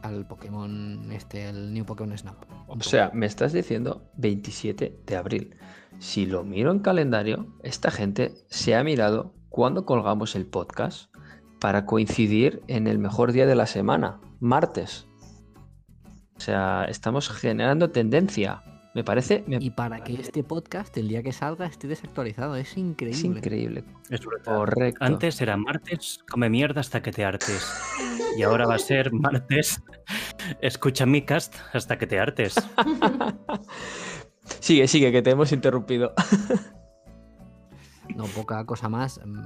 al 0.03 0.27
Pokémon, 0.27 1.11
este, 1.13 1.49
el 1.49 1.73
New 1.73 1.85
Pokémon 1.85 2.17
Snap. 2.17 2.37
O 2.69 2.83
sea, 2.83 3.11
me 3.15 3.27
estás 3.27 3.53
diciendo 3.53 4.03
27 4.17 5.01
de 5.07 5.17
abril. 5.17 5.57
Si 5.99 6.27
lo 6.27 6.45
miro 6.45 6.71
en 6.73 6.81
calendario, 6.81 7.47
esta 7.63 7.91
gente 7.91 8.35
se 8.49 8.75
ha 8.75 8.85
mirado 8.85 9.33
cuándo 9.49 9.87
colgamos 9.87 10.37
el 10.37 10.47
podcast 10.47 11.15
para 11.61 11.87
coincidir 11.87 12.63
en 12.67 12.87
el 12.87 12.99
mejor 12.99 13.33
día 13.33 13.47
de 13.47 13.55
la 13.55 13.67
semana, 13.67 14.21
martes. 14.41 15.06
O 16.37 16.41
sea, 16.41 16.85
estamos 16.89 17.29
generando 17.29 17.91
tendencia. 17.91 18.63
Me 18.95 19.05
parece, 19.05 19.45
me- 19.47 19.59
Y 19.61 19.71
para 19.71 20.03
que 20.03 20.15
este 20.15 20.43
podcast, 20.43 20.97
el 20.97 21.09
día 21.09 21.23
que 21.23 21.33
salga, 21.33 21.67
esté 21.67 21.87
desactualizado. 21.87 22.57
Es 22.57 22.77
increíble. 22.79 23.19
es 23.19 23.25
increíble. 23.25 23.85
Es. 24.09 24.21
Correcto. 24.45 25.05
Antes 25.05 25.41
era 25.43 25.57
martes, 25.59 26.21
come 26.31 26.49
mierda 26.49 26.81
hasta 26.81 27.03
que 27.03 27.11
te 27.13 27.25
hartes. 27.25 27.67
Y 28.39 28.43
ahora 28.43 28.67
va 28.67 28.75
a 28.77 28.79
ser 28.79 29.13
martes, 29.13 29.83
escucha 30.61 31.05
mi 31.07 31.23
cast 31.23 31.55
hasta 31.75 31.99
que 31.99 32.07
te 32.07 32.19
hartes. 32.19 32.55
Sigue, 34.61 34.87
sigue, 34.89 35.11
que 35.13 35.23
te 35.23 35.31
hemos 35.31 35.51
interrumpido. 35.53 36.13
No, 38.15 38.25
poca 38.27 38.65
cosa 38.65 38.89
más. 38.89 39.21
mm, 39.25 39.41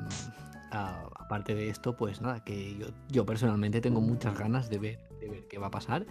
a- 0.72 1.08
aparte 1.18 1.54
de 1.54 1.68
esto, 1.68 1.96
pues 1.96 2.20
nada, 2.20 2.44
que 2.44 2.76
yo, 2.76 2.86
yo 3.08 3.24
personalmente 3.26 3.80
tengo 3.80 4.00
muchas 4.00 4.38
ganas 4.38 4.68
de 4.68 4.78
ver, 4.78 4.98
de 5.20 5.28
ver 5.28 5.46
qué 5.48 5.58
va 5.58 5.68
a 5.68 5.70
pasar. 5.70 6.06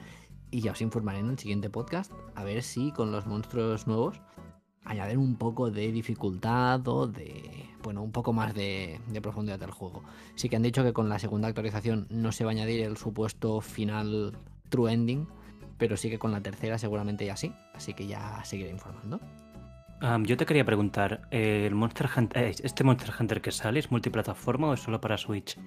Y 0.52 0.62
ya 0.62 0.72
os 0.72 0.82
informaré 0.82 1.20
en 1.20 1.30
el 1.30 1.40
siguiente 1.40 1.70
podcast. 1.70 2.12
A 2.36 2.44
ver 2.44 2.64
si 2.64 2.92
con 2.92 3.12
los 3.12 3.26
monstruos 3.28 3.88
nuevos 3.88 4.22
añaden 4.84 5.20
un 5.20 5.36
poco 5.36 5.70
de 5.70 5.92
dificultad 5.92 6.88
o 6.88 7.08
de. 7.08 7.66
Bueno, 7.84 8.02
un 8.02 8.12
poco 8.12 8.34
más 8.34 8.54
de, 8.54 9.00
de 9.08 9.22
profundidad 9.22 9.60
del 9.60 9.72
juego. 9.72 10.04
Sí 10.36 10.50
que 10.50 10.56
han 10.56 10.64
dicho 10.64 10.84
que 10.84 10.94
con 10.94 11.08
la 11.08 11.20
segunda 11.20 11.48
actualización 11.48 12.08
no 12.10 12.32
se 12.32 12.44
va 12.44 12.52
a 12.52 12.54
añadir 12.54 12.82
el 12.82 12.98
supuesto 12.98 13.62
final 13.62 14.38
true 14.70 14.92
ending. 14.92 15.28
pero 15.80 15.98
sí 15.98 16.10
que 16.10 16.20
con 16.20 16.32
la 16.32 16.42
tercera 16.42 16.78
seguramente 16.78 17.26
ya 17.26 17.36
sí, 17.36 17.54
así 17.74 17.94
que 17.94 18.06
ya 18.06 18.44
seguiré 18.44 18.70
informando. 18.70 19.20
Yo 20.24 20.38
te 20.38 20.46
quería 20.46 20.64
preguntar, 20.64 21.28
¿el 21.32 21.76
Monster 21.76 22.10
Hunter, 22.16 22.44
eh, 22.44 22.56
¿este 22.64 22.84
Monster 22.84 23.14
Hunter 23.20 23.42
que 23.42 23.52
sale 23.52 23.80
es 23.80 23.92
multiplataforma 23.92 24.70
o 24.70 24.74
es 24.74 24.80
solo 24.80 25.02
para 25.02 25.18
Switch? 25.18 25.58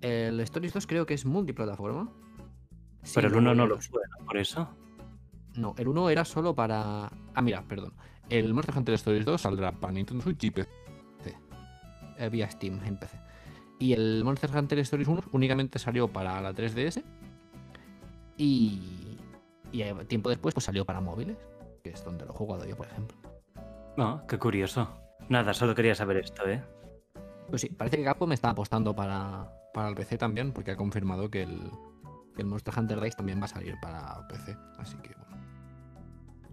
El 0.00 0.40
Stories 0.40 0.72
2 0.72 0.86
creo 0.86 1.06
que 1.06 1.14
es 1.14 1.24
multiplataforma. 1.24 2.10
Sí, 3.02 3.12
Pero 3.14 3.28
el 3.28 3.36
1 3.36 3.54
no 3.54 3.66
lo 3.66 3.76
¿no? 3.76 4.26
Por 4.26 4.36
eso. 4.36 4.68
No, 5.56 5.74
el 5.78 5.88
1 5.88 6.10
era 6.10 6.24
solo 6.24 6.54
para. 6.54 7.10
Ah, 7.34 7.42
mira, 7.42 7.62
perdón. 7.62 7.94
El 8.28 8.54
Monster 8.54 8.76
Hunter 8.76 8.94
Stories 8.94 9.24
2 9.24 9.40
saldrá 9.40 9.72
para 9.72 9.92
Nintendo 9.92 10.22
Switch 10.22 10.44
y 10.44 10.50
PC. 10.50 10.70
Eh, 12.18 12.28
vía 12.28 12.50
Steam 12.50 12.80
en 12.84 12.98
PC. 12.98 13.18
Y 13.78 13.94
el 13.94 14.22
Monster 14.24 14.54
Hunter 14.54 14.78
Stories 14.80 15.08
1 15.08 15.24
únicamente 15.32 15.78
salió 15.78 16.08
para 16.08 16.40
la 16.40 16.52
3DS. 16.52 17.02
Y. 18.36 19.18
Y 19.72 19.82
eh, 19.82 19.94
tiempo 20.06 20.28
después 20.28 20.54
pues 20.54 20.64
salió 20.64 20.84
para 20.84 21.00
móviles. 21.00 21.38
Que 21.82 21.90
es 21.90 22.04
donde 22.04 22.26
lo 22.26 22.32
he 22.32 22.36
jugado 22.36 22.66
yo, 22.66 22.76
por 22.76 22.86
ejemplo. 22.86 23.16
No, 23.96 24.26
qué 24.26 24.38
curioso. 24.38 24.88
Nada, 25.28 25.54
solo 25.54 25.74
quería 25.74 25.94
saber 25.94 26.18
esto, 26.18 26.46
¿eh? 26.46 26.62
Pues 27.48 27.62
sí, 27.62 27.68
parece 27.70 27.96
que 27.96 28.04
Capcom 28.04 28.30
está 28.32 28.50
apostando 28.50 28.94
para, 28.94 29.50
para 29.72 29.88
el 29.88 29.94
PC 29.94 30.18
también, 30.18 30.52
porque 30.52 30.72
ha 30.72 30.76
confirmado 30.76 31.30
que 31.30 31.42
el, 31.42 31.70
que 32.34 32.42
el 32.42 32.48
Monster 32.48 32.74
Hunter 32.76 33.00
Rise 33.00 33.16
también 33.16 33.40
va 33.40 33.44
a 33.44 33.48
salir 33.48 33.74
para 33.80 34.26
PC. 34.28 34.56
Así 34.78 34.96
que 34.98 35.14
bueno. 35.14 35.36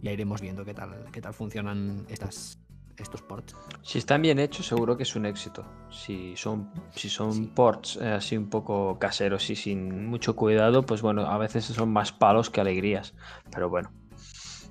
Ya 0.01 0.11
iremos 0.11 0.41
viendo 0.41 0.63
qué 0.63 0.73
tal, 0.73 1.05
qué 1.11 1.21
tal 1.21 1.33
funcionan 1.33 2.05
estas, 2.07 2.59
estos 2.97 3.21
ports. 3.23 3.55
Si 3.81 3.97
están 3.97 4.21
bien 4.21 4.37
hechos, 4.39 4.67
seguro 4.67 4.95
que 4.95 5.03
es 5.03 5.15
un 5.15 5.25
éxito. 5.25 5.65
Si 5.89 6.35
son, 6.37 6.71
si 6.91 7.09
son 7.09 7.33
Sí. 7.33 7.51
ports 7.55 7.97
eh, 8.01 8.09
así 8.13 8.37
un 8.37 8.49
poco 8.49 8.99
caseros 8.99 9.49
y 9.49 9.55
sin 9.55 10.07
mucho 10.07 10.35
cuidado, 10.35 10.85
pues 10.85 11.01
bueno, 11.01 11.25
a 11.25 11.37
veces 11.37 11.65
son 11.65 11.89
más 11.91 12.11
palos 12.11 12.49
que 12.51 12.61
alegrías. 12.61 13.15
Pero 13.51 13.69
bueno, 13.69 13.91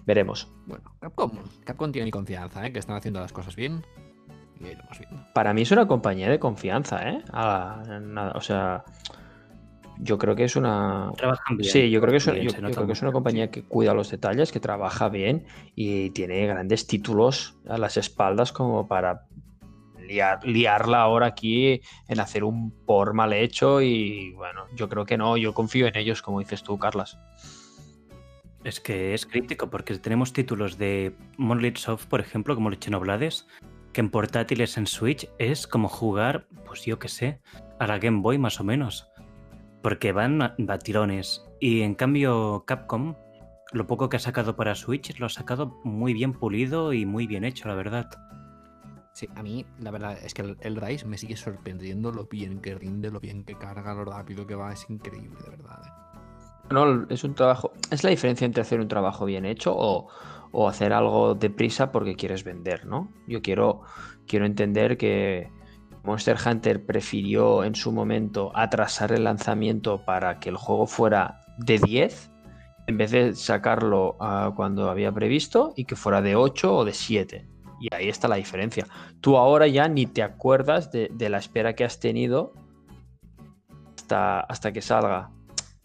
veremos. 0.07 0.49
Bueno, 0.67 0.95
Capcom, 1.01 1.33
Capcom 1.65 1.91
tiene 1.91 2.05
mi 2.07 2.13
confianza, 2.13 2.65
¿eh? 2.67 2.73
que 2.73 2.79
están 2.79 2.97
haciendo 2.97 3.21
las 3.21 3.33
cosas 3.33 3.57
bien. 3.57 3.85
Y 4.61 4.67
iremos 4.69 4.99
viendo. 4.99 5.27
Para 5.35 5.53
mí 5.53 5.63
es 5.63 5.71
una 5.73 5.87
compañía 5.89 6.31
de 6.31 6.39
confianza, 6.39 7.09
¿eh? 7.11 7.23
O 8.35 8.41
sea, 8.41 8.85
yo 9.99 10.19
creo 10.19 10.35
que 10.37 10.45
es 10.45 10.57
una... 10.57 11.11
Trabajan 11.17 11.57
bien. 11.57 11.71
Sí, 11.71 11.91
yo 11.91 12.01
creo 12.01 12.11
que 12.11 12.17
es, 12.19 12.25
trabajan 12.25 12.45
yo- 12.45 12.53
bien, 12.53 12.73
creo 12.73 12.87
que 12.87 12.93
es 12.93 13.03
una 13.03 13.13
compañía 13.13 13.51
que 13.51 13.63
cuida 13.63 13.95
los 13.95 14.11
detalles, 14.11 14.53
que 14.53 14.61
trabaja 14.61 15.09
bien 15.09 15.47
y 15.75 16.11
tiene 16.11 16.47
grandes 16.47 16.87
títulos 16.87 17.57
a 17.69 17.79
las 17.79 17.97
espaldas 17.97 18.53
como 18.53 18.87
para 18.89 19.23
liar- 20.07 20.45
liarla 20.45 21.01
ahora 21.01 21.27
aquí 21.27 21.81
en 22.09 22.21
hacer 22.21 22.45
un 22.45 22.71
por 22.87 23.15
mal 23.15 23.33
hecho 23.33 23.81
y 23.81 24.33
bueno, 24.33 24.67
yo 24.75 24.89
creo 24.89 25.05
que 25.07 25.17
no, 25.17 25.37
yo 25.37 25.55
confío 25.55 25.87
en 25.87 25.97
ellos, 25.97 26.23
como 26.23 26.41
dices 26.41 26.63
tú, 26.63 26.79
Carlas. 26.79 27.19
Es 28.65 28.81
que 28.81 29.15
es 29.15 29.27
crítico 29.27 29.71
porque 29.71 29.97
tenemos 29.99 30.33
títulos 30.33 30.77
de 30.77 31.15
Monolith 31.37 31.77
Soft, 31.77 32.07
por 32.07 32.21
ejemplo, 32.21 32.55
como 32.57 32.69
el 32.69 32.79
Xenoblades, 32.83 33.47
que 33.93 34.01
en 34.01 34.11
portátiles 34.11 34.77
en 34.77 34.87
Switch 34.89 35.29
es 35.39 35.67
como 35.69 35.89
jugar, 35.89 36.49
pues 36.67 36.85
yo 36.85 36.99
qué 36.99 37.09
sé, 37.09 37.41
a 37.79 37.87
la 37.87 37.99
Game 37.99 38.21
Boy 38.23 38.39
más 38.39 38.59
o 38.61 38.65
menos. 38.65 39.09
Porque 39.87 40.11
van 40.11 40.43
a 40.43 40.57
a 40.67 40.79
tirones. 40.79 41.47
Y 41.61 41.83
en 41.83 41.95
cambio 41.95 42.65
Capcom, 42.67 43.15
lo 43.71 43.87
poco 43.87 44.09
que 44.09 44.17
ha 44.17 44.19
sacado 44.19 44.57
para 44.57 44.75
Switch, 44.75 45.17
lo 45.21 45.27
ha 45.27 45.29
sacado 45.29 45.79
muy 45.85 46.13
bien 46.13 46.33
pulido 46.33 46.93
y 46.93 47.07
muy 47.07 47.29
bien 47.29 47.45
hecho, 47.45 47.69
la 47.69 47.77
verdad. 47.77 48.11
Sí, 49.13 49.29
a 49.37 49.45
mí 49.45 49.65
la 49.79 49.93
verdad 49.93 50.19
es 50.21 50.35
que 50.35 50.43
el, 50.43 50.57
el 50.63 50.75
Rise 50.75 51.07
me 51.07 51.17
sigue 51.17 51.37
sorprendiendo 51.37 52.11
lo 52.11 52.27
bien 52.27 52.61
que 52.61 52.75
rinde, 52.75 53.13
lo 53.13 53.21
bien 53.21 53.45
que 53.45 53.55
carga, 53.55 53.95
lo 53.95 54.05
rápido 54.05 54.45
que 54.45 54.57
va. 54.57 54.73
Es 54.73 54.91
increíble, 54.91 55.39
de 55.45 55.51
verdad. 55.51 55.81
¿eh? 55.87 56.19
No, 56.73 57.07
es 57.09 57.23
un 57.23 57.37
trabajo, 57.37 57.71
es 57.93 58.03
la 58.03 58.11
diferencia 58.11 58.45
entre 58.45 58.63
hacer 58.63 58.81
un 58.81 58.89
trabajo 58.89 59.25
bien 59.25 59.47
hecho 59.47 59.73
o, 59.73 60.09
o 60.51 60.69
hacer 60.69 60.93
algo 60.93 61.37
deprisa 61.37 61.93
porque 61.93 62.17
quieres 62.17 62.43
vender, 62.43 62.87
¿no? 62.87 63.13
Yo 63.29 63.41
quiero, 63.41 63.83
quiero 64.27 64.47
entender 64.47 64.97
que 64.97 65.49
Monster 66.07 66.37
Hunter 66.47 66.87
prefirió 66.87 67.65
en 67.65 67.75
su 67.75 67.91
momento 67.91 68.53
atrasar 68.55 69.11
el 69.13 69.25
lanzamiento 69.25 70.05
para 70.05 70.39
que 70.39 70.49
el 70.49 70.57
juego 70.57 70.87
fuera 70.87 71.41
de 71.59 71.79
10 71.79 72.31
en 72.87 72.97
vez 72.97 73.11
de 73.11 73.35
sacarlo 73.35 74.17
ah, 74.21 74.53
cuando 74.55 74.89
había 74.89 75.11
previsto 75.11 75.75
y 75.77 75.85
que 75.85 75.97
fuera 75.97 76.23
de 76.23 76.37
8 76.37 76.77
o 76.77 76.85
de 76.85 76.93
7. 76.93 77.49
Y 77.81 77.93
ahí 77.93 78.09
está 78.09 78.29
la 78.29 78.37
diferencia. 78.37 78.87
Tú 79.21 79.37
ahora 79.37 79.67
ya 79.67 79.89
ni 79.89 80.07
te 80.07 80.23
acuerdas 80.23 80.93
de, 80.93 81.11
la 81.29 81.39
espera 81.39 81.75
que 81.75 81.85
has 81.85 81.99
tenido 81.99 82.53
hasta, 83.97 84.41
hasta 84.41 84.73
que 84.73 84.83
salga. 84.83 85.31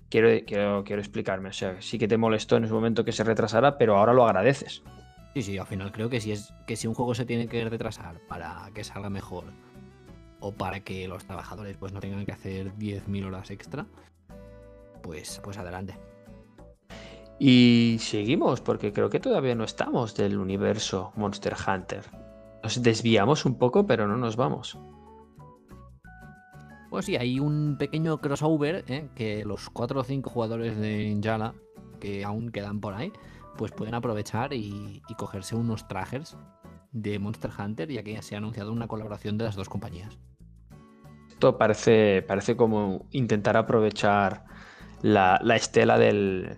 Quiero, 0.10 0.30
quiero, 0.46 0.84
quiero 0.84 1.02
explicarme. 1.02 1.50
O 1.50 1.54
sea, 1.54 1.82
sí 1.82 1.98
que 1.98 2.08
te 2.08 2.18
molestó 2.18 2.58
en 2.58 2.66
ese 2.66 2.74
momento 2.74 3.04
que 3.04 3.12
se 3.12 3.24
retrasara, 3.24 3.78
pero 3.78 3.98
ahora 3.98 4.14
lo 4.14 4.26
agradeces. 4.26 4.84
Sí, 5.34 5.42
sí, 5.42 5.58
al 5.58 5.66
final 5.66 5.92
creo 5.92 6.10
que 6.10 6.22
si 6.22 6.32
es 6.32 6.54
que 6.68 6.76
si 6.76 6.88
un 6.88 6.94
juego 6.94 7.16
se 7.16 7.26
tiene 7.26 7.48
que 7.48 7.68
retrasar 7.68 8.20
para 8.28 8.70
que 8.76 8.84
salga 8.84 9.10
mejor 9.10 9.46
o 10.42 10.52
para 10.52 10.82
que 10.82 11.08
los 11.08 11.24
trabajadores 11.24 11.78
pues 11.78 11.94
no 11.94 12.02
tengan 12.02 12.26
que 12.26 12.34
hacer 12.34 12.74
10.000 12.76 13.26
horas 13.26 13.50
extra, 13.52 13.86
pues 15.02 15.40
pues 15.44 15.58
adelante. 15.58 15.96
Y 17.40 17.98
seguimos, 18.00 18.62
porque 18.62 18.94
creo 18.94 19.10
que 19.10 19.20
todavía 19.20 19.56
no 19.56 19.64
estamos 19.64 20.16
del 20.16 20.38
universo 20.38 21.12
Monster 21.16 21.56
Hunter. 21.56 22.04
Nos 22.62 22.84
desviamos 22.84 23.46
un 23.46 23.58
poco, 23.58 23.88
pero 23.88 24.08
no 24.08 24.16
nos 24.18 24.36
vamos. 24.36 24.78
Pues 26.92 27.06
sí, 27.06 27.16
hay 27.16 27.40
un 27.40 27.78
pequeño 27.80 28.20
crossover 28.20 28.84
¿eh? 28.88 29.10
que 29.16 29.44
los 29.46 29.70
4 29.70 30.02
o 30.02 30.04
5 30.04 30.30
jugadores 30.30 30.78
de 30.78 30.98
Ninjala 30.98 31.56
que 32.00 32.24
aún 32.24 32.52
quedan 32.52 32.80
por 32.80 32.94
ahí, 32.94 33.12
pues 33.58 33.72
pueden 33.72 33.96
aprovechar 33.96 34.54
y, 34.54 35.02
y 35.08 35.16
cogerse 35.16 35.56
unos 35.56 35.88
trajes 35.88 36.38
de 36.92 37.18
Monster 37.18 37.52
Hunter, 37.58 37.90
ya 37.90 38.04
que 38.04 38.14
ya 38.14 38.22
se 38.22 38.36
ha 38.36 38.40
anunciado 38.40 38.72
una 38.72 38.88
colaboración 38.88 39.38
de 39.38 39.46
las 39.46 39.56
dos 39.56 39.70
compañías. 39.70 40.20
Esto 41.42 41.58
parece, 41.58 42.22
parece 42.22 42.56
como 42.56 43.08
intentar 43.10 43.58
aprovechar 43.58 44.46
la, 45.02 45.40
la 45.42 45.56
estela 45.56 45.98
del, 45.98 46.56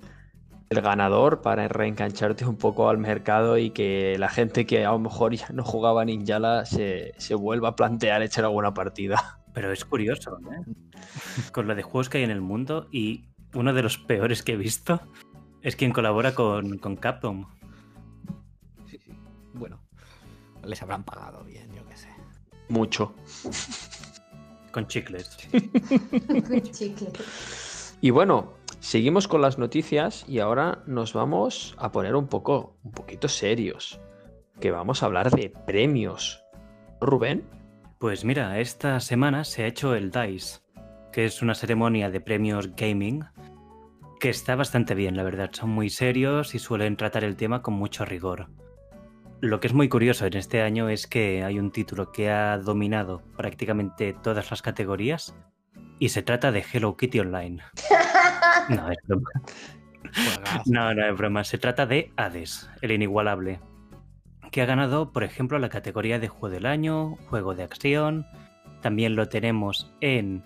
del 0.70 0.82
ganador 0.82 1.42
para 1.42 1.70
reengancharte 1.70 2.46
un 2.46 2.58
poco 2.58 2.90
al 2.90 2.98
mercado 2.98 3.58
y 3.58 3.70
que 3.70 4.18
la 4.20 4.28
gente 4.28 4.66
que 4.66 4.86
a 4.86 4.92
lo 4.92 5.00
mejor 5.00 5.34
ya 5.36 5.48
no 5.54 5.64
jugaba 5.64 6.02
a 6.02 6.04
Ninjala 6.04 6.66
se, 6.66 7.14
se 7.18 7.34
vuelva 7.34 7.70
a 7.70 7.76
plantear 7.78 8.24
echar 8.24 8.44
alguna 8.44 8.74
partida. 8.74 9.40
Pero 9.54 9.72
es 9.72 9.86
curioso, 9.86 10.38
¿eh? 10.52 10.74
Con 11.54 11.66
lo 11.68 11.76
de 11.76 11.84
juegos 11.84 12.10
que 12.10 12.18
hay 12.18 12.26
en 12.26 12.32
el 12.32 12.42
mundo 12.42 12.90
y 12.92 13.30
uno 13.54 13.74
de 13.74 13.84
los 13.84 13.98
peores 13.98 14.44
que 14.44 14.52
he 14.52 14.58
visto 14.58 15.00
es 15.62 15.78
quien 15.78 15.94
colabora 15.94 16.36
con, 16.36 16.78
con 16.80 16.98
Capcom. 16.98 17.46
Sí, 18.88 18.98
sí. 18.98 19.14
Bueno, 19.54 19.80
les 20.66 20.82
habrán 20.82 21.06
pagado 21.06 21.42
bien, 21.46 21.74
yo 21.74 21.86
qué 21.86 21.96
sé. 21.96 22.10
Mucho. 22.68 23.14
Con 24.74 24.88
chicles. 24.88 25.38
Chicle. 26.72 27.12
Y 28.02 28.10
bueno, 28.10 28.54
seguimos 28.82 29.30
con 29.30 29.42
las 29.42 29.58
noticias 29.58 30.26
y 30.28 30.40
ahora 30.40 30.84
nos 30.88 31.14
vamos 31.14 31.76
a 31.78 31.92
poner 31.92 32.16
un 32.16 32.28
poco, 32.28 32.76
un 32.84 32.92
poquito 32.92 33.30
serios. 33.30 34.02
Que 34.60 34.72
vamos 34.72 35.02
a 35.02 35.06
hablar 35.06 35.32
de 35.32 35.54
premios. 35.66 36.44
Rubén, 37.00 37.48
Pues 38.00 38.26
mira, 38.26 38.60
esta 38.60 39.00
semana 39.00 39.46
se 39.46 39.64
ha 39.64 39.68
hecho 39.68 39.96
el 39.96 40.12
DICE, 40.12 40.60
que 41.14 41.24
es 41.26 41.42
una 41.42 41.56
ceremonia 41.56 42.10
de 42.10 42.20
premios 42.20 42.76
gaming 42.76 43.24
que 44.20 44.30
está 44.30 44.56
bastante 44.56 44.96
bien, 44.96 45.16
la 45.16 45.24
verdad. 45.24 45.50
Son 45.54 45.70
muy 45.70 45.90
serios 45.90 46.56
y 46.56 46.60
suelen 46.60 46.98
tratar 46.98 47.24
el 47.24 47.36
tema 47.36 47.62
con 47.62 47.76
mucho 47.76 48.06
rigor. 48.06 48.50
Lo 49.44 49.60
que 49.60 49.68
es 49.68 49.74
muy 49.74 49.90
curioso 49.90 50.26
en 50.26 50.38
este 50.38 50.62
año 50.62 50.88
es 50.88 51.06
que 51.06 51.44
hay 51.44 51.60
un 51.60 51.70
título 51.70 52.14
que 52.14 52.32
ha 52.32 52.58
dominado 52.58 53.22
prácticamente 53.36 54.14
todas 54.14 54.50
las 54.50 54.62
categorías 54.62 55.36
y 56.00 56.10
se 56.10 56.24
trata 56.24 56.54
de 56.54 56.64
Hello 56.72 56.96
Kitty 56.96 57.20
Online. 57.20 57.62
No, 58.70 58.90
es 58.90 58.98
broma. 59.06 59.30
No, 60.66 60.94
no 60.94 61.06
es 61.06 61.18
broma. 61.18 61.44
Se 61.44 61.58
trata 61.58 61.86
de 61.86 62.14
Hades, 62.16 62.70
el 62.82 62.94
inigualable, 62.94 63.60
que 64.50 64.62
ha 64.62 64.66
ganado, 64.66 65.12
por 65.12 65.26
ejemplo, 65.26 65.60
la 65.60 65.68
categoría 65.68 66.20
de 66.20 66.30
juego 66.30 66.50
del 66.50 66.66
año, 66.66 67.18
juego 67.28 67.54
de 67.54 67.64
acción. 67.64 68.26
También 68.82 69.18
lo 69.18 69.28
tenemos 69.28 69.94
en, 70.00 70.42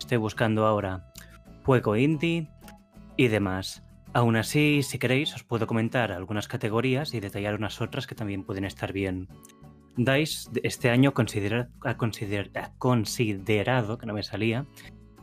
estoy 0.00 0.18
buscando 0.18 0.66
ahora, 0.66 1.12
juego 1.64 1.94
indie 1.94 2.50
y 3.16 3.28
demás. 3.28 3.84
Aún 4.12 4.36
así, 4.36 4.82
si 4.82 4.98
queréis, 4.98 5.34
os 5.34 5.44
puedo 5.44 5.66
comentar 5.66 6.10
algunas 6.10 6.48
categorías 6.48 7.14
y 7.14 7.20
detallar 7.20 7.54
unas 7.54 7.80
otras 7.80 8.06
que 8.06 8.16
también 8.16 8.42
pueden 8.44 8.64
estar 8.64 8.92
bien. 8.92 9.28
DICE 9.96 10.50
este 10.64 10.90
año 10.90 11.10
ha, 11.10 11.14
consider- 11.14 11.68
ha 11.84 11.96
considerado, 12.76 13.98
que 13.98 14.06
no 14.06 14.14
me 14.14 14.22
salía, 14.22 14.66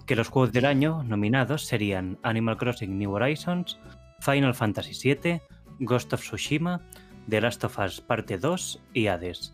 que 0.05 0.15
los 0.15 0.29
juegos 0.29 0.53
del 0.53 0.65
año 0.65 1.03
nominados 1.03 1.65
serían 1.65 2.17
Animal 2.23 2.57
Crossing 2.57 2.97
New 2.97 3.11
Horizons, 3.11 3.77
Final 4.21 4.53
Fantasy 4.55 4.93
VII, 5.15 5.41
Ghost 5.79 6.13
of 6.13 6.21
Tsushima, 6.21 6.81
The 7.27 7.41
Last 7.41 7.63
of 7.65 7.77
Us 7.79 7.99
Parte 7.99 8.37
2 8.37 8.81
y 8.93 9.07
Hades. 9.07 9.53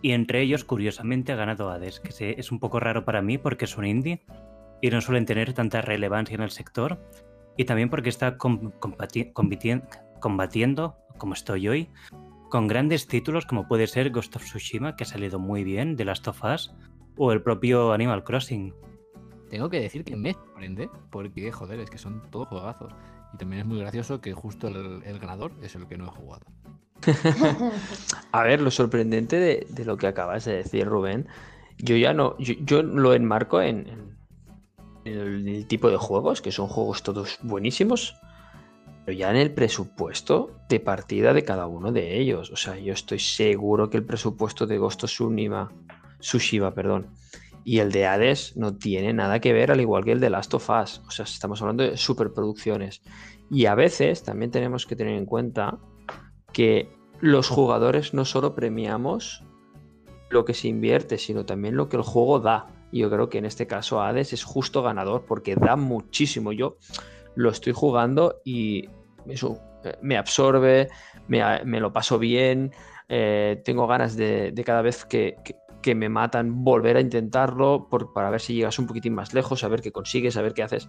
Y 0.00 0.12
entre 0.12 0.40
ellos, 0.40 0.64
curiosamente, 0.64 1.32
ha 1.32 1.36
ganado 1.36 1.70
Hades, 1.70 2.00
que 2.00 2.36
es 2.38 2.50
un 2.52 2.58
poco 2.58 2.80
raro 2.80 3.04
para 3.04 3.20
mí 3.20 3.36
porque 3.36 3.66
es 3.66 3.76
un 3.76 3.84
indie 3.84 4.24
y 4.80 4.88
no 4.90 5.00
suelen 5.02 5.26
tener 5.26 5.52
tanta 5.52 5.82
relevancia 5.82 6.34
en 6.36 6.42
el 6.42 6.50
sector, 6.50 7.02
y 7.56 7.64
también 7.64 7.88
porque 7.90 8.08
está 8.08 8.36
combatiendo, 10.20 10.96
como 11.18 11.34
estoy 11.34 11.68
hoy, 11.68 11.88
con 12.50 12.68
grandes 12.68 13.06
títulos 13.06 13.46
como 13.46 13.66
puede 13.66 13.86
ser 13.86 14.10
Ghost 14.10 14.36
of 14.36 14.44
Tsushima, 14.44 14.96
que 14.96 15.04
ha 15.04 15.06
salido 15.06 15.38
muy 15.38 15.64
bien, 15.64 15.96
The 15.96 16.04
Last 16.04 16.28
of 16.28 16.42
Us, 16.44 16.74
o 17.16 17.32
el 17.32 17.42
propio 17.42 17.92
Animal 17.92 18.24
Crossing. 18.24 18.74
Tengo 19.50 19.68
que 19.70 19.80
decir 19.80 20.04
que 20.04 20.16
me 20.16 20.32
sorprende 20.34 20.88
porque, 21.10 21.50
joder, 21.52 21.80
es 21.80 21.90
que 21.90 21.98
son 21.98 22.22
todos 22.30 22.48
juegazos. 22.48 22.92
Y 23.32 23.38
también 23.38 23.60
es 23.62 23.66
muy 23.66 23.78
gracioso 23.78 24.20
que 24.20 24.32
justo 24.32 24.68
el, 24.68 25.02
el 25.04 25.18
ganador 25.18 25.52
es 25.62 25.74
el 25.74 25.86
que 25.86 25.96
no 25.96 26.06
he 26.06 26.10
jugado. 26.10 26.46
A 28.32 28.42
ver, 28.42 28.60
lo 28.60 28.70
sorprendente 28.70 29.38
de, 29.38 29.66
de 29.68 29.84
lo 29.84 29.96
que 29.96 30.06
acabas 30.06 30.44
de 30.44 30.56
decir, 30.56 30.86
Rubén, 30.86 31.26
yo 31.78 31.96
ya 31.96 32.12
no, 32.14 32.36
yo, 32.38 32.54
yo 32.60 32.82
lo 32.82 33.14
enmarco 33.14 33.60
en, 33.60 33.86
en- 33.88 33.88
en 33.88 34.15
el, 35.08 35.48
el 35.48 35.66
tipo 35.66 35.90
de 35.90 35.96
juegos, 35.96 36.42
que 36.42 36.52
son 36.52 36.68
juegos 36.68 37.02
todos 37.02 37.38
buenísimos, 37.42 38.16
pero 39.04 39.16
ya 39.16 39.30
en 39.30 39.36
el 39.36 39.52
presupuesto 39.52 40.50
de 40.68 40.80
partida 40.80 41.32
de 41.32 41.44
cada 41.44 41.66
uno 41.66 41.92
de 41.92 42.18
ellos. 42.18 42.50
O 42.50 42.56
sea, 42.56 42.76
yo 42.76 42.92
estoy 42.92 43.20
seguro 43.20 43.88
que 43.88 43.96
el 43.98 44.04
presupuesto 44.04 44.66
de 44.66 44.78
Ghost 44.78 45.04
of 45.04 45.10
y 47.64 47.80
el 47.80 47.90
de 47.90 48.06
Hades 48.06 48.56
no 48.56 48.76
tiene 48.76 49.12
nada 49.12 49.40
que 49.40 49.52
ver, 49.52 49.72
al 49.72 49.80
igual 49.80 50.04
que 50.04 50.12
el 50.12 50.20
de 50.20 50.30
Last 50.30 50.54
of 50.54 50.70
Us. 50.70 51.02
O 51.08 51.10
sea, 51.10 51.24
estamos 51.24 51.60
hablando 51.60 51.82
de 51.82 51.96
superproducciones. 51.96 53.02
Y 53.50 53.66
a 53.66 53.74
veces 53.74 54.22
también 54.22 54.52
tenemos 54.52 54.86
que 54.86 54.94
tener 54.94 55.18
en 55.18 55.26
cuenta 55.26 55.78
que 56.52 56.88
los 57.20 57.48
jugadores 57.48 58.14
no 58.14 58.24
solo 58.24 58.54
premiamos 58.54 59.42
lo 60.30 60.44
que 60.44 60.54
se 60.54 60.68
invierte, 60.68 61.18
sino 61.18 61.44
también 61.44 61.76
lo 61.76 61.88
que 61.88 61.96
el 61.96 62.04
juego 62.04 62.38
da. 62.38 62.66
Y 62.96 63.00
yo 63.00 63.10
creo 63.10 63.28
que 63.28 63.36
en 63.36 63.44
este 63.44 63.66
caso 63.66 64.00
Hades 64.00 64.32
es 64.32 64.42
justo 64.42 64.82
ganador 64.82 65.26
porque 65.26 65.54
da 65.54 65.76
muchísimo. 65.76 66.50
Yo 66.50 66.78
lo 67.34 67.50
estoy 67.50 67.74
jugando 67.74 68.36
y 68.42 68.88
eso 69.26 69.60
eh, 69.84 69.98
me 70.00 70.16
absorbe, 70.16 70.88
me, 71.28 71.78
lo 71.78 71.92
paso 71.92 72.18
bien, 72.18 72.72
eh, 73.10 73.60
tengo 73.66 73.86
ganas 73.86 74.16
de, 74.16 74.54
cada 74.64 74.80
vez 74.80 75.04
que, 75.04 75.36
que- 75.44 75.56
me 75.94 76.08
matan 76.08 76.64
volver 76.64 76.96
a 76.96 77.00
intentarlo 77.00 77.88
para 78.12 78.28
ver 78.30 78.40
si 78.40 78.54
llegas 78.54 78.76
un 78.80 78.88
poquitín 78.88 79.14
más 79.14 79.32
lejos, 79.34 79.62
a 79.62 79.68
ver 79.68 79.82
qué 79.82 79.92
consigues, 79.92 80.36
a 80.36 80.42
ver 80.42 80.52
qué 80.52 80.64
haces. 80.64 80.88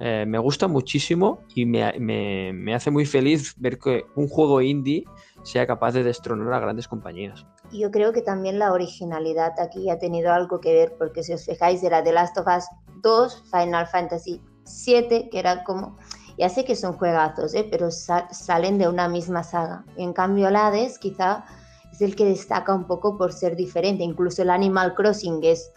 Eh, 0.00 0.24
me 0.26 0.38
gusta 0.38 0.66
muchísimo 0.66 1.44
y 1.54 1.64
me, 1.64 1.92
me- 2.00 2.52
me 2.52 2.74
hace 2.74 2.90
muy 2.90 3.06
feliz 3.06 3.54
ver 3.56 3.78
que 3.78 4.04
un 4.16 4.26
juego 4.26 4.60
indie 4.62 5.04
sea 5.44 5.64
capaz 5.64 5.92
de 5.92 6.02
destronar 6.02 6.52
a 6.54 6.58
grandes 6.58 6.88
compañías. 6.88 7.46
Yo 7.72 7.90
creo 7.90 8.12
que 8.12 8.22
también 8.22 8.58
la 8.58 8.72
originalidad 8.72 9.58
aquí 9.60 9.90
ha 9.90 9.98
tenido 9.98 10.32
algo 10.32 10.60
que 10.60 10.72
ver, 10.72 10.94
porque 10.98 11.22
si 11.22 11.32
os 11.32 11.44
fijáis, 11.44 11.82
era 11.82 12.02
The 12.02 12.12
Last 12.12 12.38
of 12.38 12.46
Us 12.46 12.64
2, 13.02 13.44
Final 13.50 13.86
Fantasy 13.86 14.40
7, 14.64 15.28
que 15.30 15.38
era 15.38 15.64
como. 15.64 15.96
Ya 16.38 16.50
sé 16.50 16.64
que 16.66 16.76
son 16.76 16.92
juegazos, 16.98 17.54
¿eh? 17.54 17.66
pero 17.70 17.90
sa- 17.90 18.28
salen 18.30 18.76
de 18.76 18.88
una 18.88 19.08
misma 19.08 19.42
saga. 19.42 19.84
En 19.96 20.12
cambio, 20.12 20.48
el 20.48 20.56
Hades 20.56 20.98
quizá 20.98 21.46
es 21.90 22.02
el 22.02 22.14
que 22.14 22.26
destaca 22.26 22.74
un 22.74 22.86
poco 22.86 23.16
por 23.16 23.32
ser 23.32 23.56
diferente. 23.56 24.04
Incluso 24.04 24.42
el 24.42 24.50
Animal 24.50 24.94
Crossing 24.94 25.42
es 25.42 25.70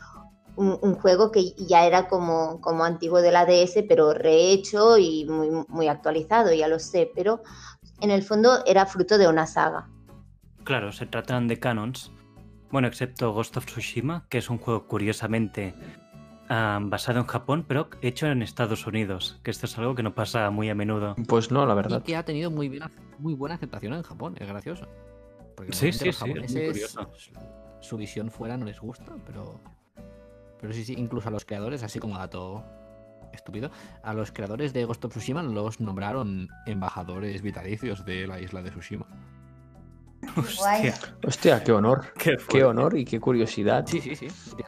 un, 0.57 0.95
juego 0.95 1.31
que 1.31 1.53
ya 1.53 1.85
era 1.85 2.09
como, 2.09 2.59
como 2.59 2.83
antiguo 2.83 3.21
de 3.21 3.31
la 3.31 3.45
DS, 3.45 3.83
pero 3.83 4.13
rehecho 4.13 4.97
y 4.97 5.25
muy, 5.29 5.49
muy 5.69 5.87
actualizado, 5.87 6.51
ya 6.51 6.67
lo 6.67 6.79
sé. 6.79 7.09
Pero 7.15 7.41
en 8.01 8.11
el 8.11 8.21
fondo 8.21 8.65
era 8.65 8.85
fruto 8.85 9.17
de 9.17 9.29
una 9.29 9.47
saga. 9.47 9.87
Claro, 10.69 10.91
se 10.91 11.07
tratan 11.07 11.47
de 11.47 11.57
canons. 11.57 12.11
Bueno, 12.69 12.87
excepto 12.87 13.33
Ghost 13.33 13.57
of 13.57 13.65
Tsushima, 13.65 14.27
que 14.29 14.37
es 14.37 14.51
un 14.51 14.59
juego 14.59 14.85
curiosamente 14.85 15.73
basado 16.47 17.17
en 17.19 17.25
Japón, 17.25 17.65
pero 17.67 17.89
hecho 18.03 18.27
en 18.27 18.43
Estados 18.43 18.85
Unidos, 18.85 19.39
que 19.41 19.49
esto 19.49 19.65
es 19.65 19.75
algo 19.79 19.95
que 19.95 20.03
no 20.03 20.13
pasa 20.13 20.51
muy 20.51 20.69
a 20.69 20.75
menudo. 20.75 21.15
Pues 21.27 21.49
no, 21.49 21.65
la 21.65 21.73
Y 21.73 21.75
verdad. 21.75 22.03
que 22.03 22.15
ha 22.15 22.23
tenido 22.23 22.51
muy, 22.51 22.69
bien, 22.69 22.83
muy 23.17 23.33
buena 23.33 23.55
aceptación 23.55 23.93
en 23.93 24.03
Japón, 24.03 24.35
es 24.39 24.47
gracioso. 24.47 24.85
Porque 25.55 25.73
Sí, 25.73 25.91
sí, 25.91 26.03
sí, 26.03 26.09
es 26.09 26.53
muy 26.53 26.67
curioso. 26.67 27.11
Su 27.81 27.97
visión 27.97 28.29
fuera 28.29 28.55
no 28.55 28.65
les 28.65 28.79
gusta, 28.79 29.15
pero. 29.25 29.59
Pero 30.61 30.71
sí, 30.71 30.85
sí, 30.85 30.93
incluso 30.95 31.29
a 31.29 31.31
los 31.31 31.45
creadores, 31.45 31.81
así 31.81 31.97
como 31.97 32.15
dato 32.15 32.63
estúpido, 33.33 33.71
a 34.03 34.13
los 34.13 34.31
creadores 34.31 34.71
de 34.73 34.85
Ghost 34.85 35.03
of 35.03 35.13
Tsushima 35.13 35.41
los 35.41 35.79
nombraron 35.79 36.47
embajadores 36.67 37.41
vitalicios 37.41 38.05
de 38.05 38.27
la 38.27 38.39
isla 38.39 38.61
de 38.61 38.69
Tsushima. 38.69 39.07
Hostia, 40.35 40.93
Hostia, 41.25 41.63
qué 41.63 41.71
honor. 41.71 42.05
qué 42.49 42.63
honor 42.63 42.97
y 42.97 43.05
qué 43.05 43.19
curiosidad. 43.19 43.85
Sí, 43.87 43.99
sí, 44.01 44.15
sí. 44.15 44.27
De, 44.55 44.65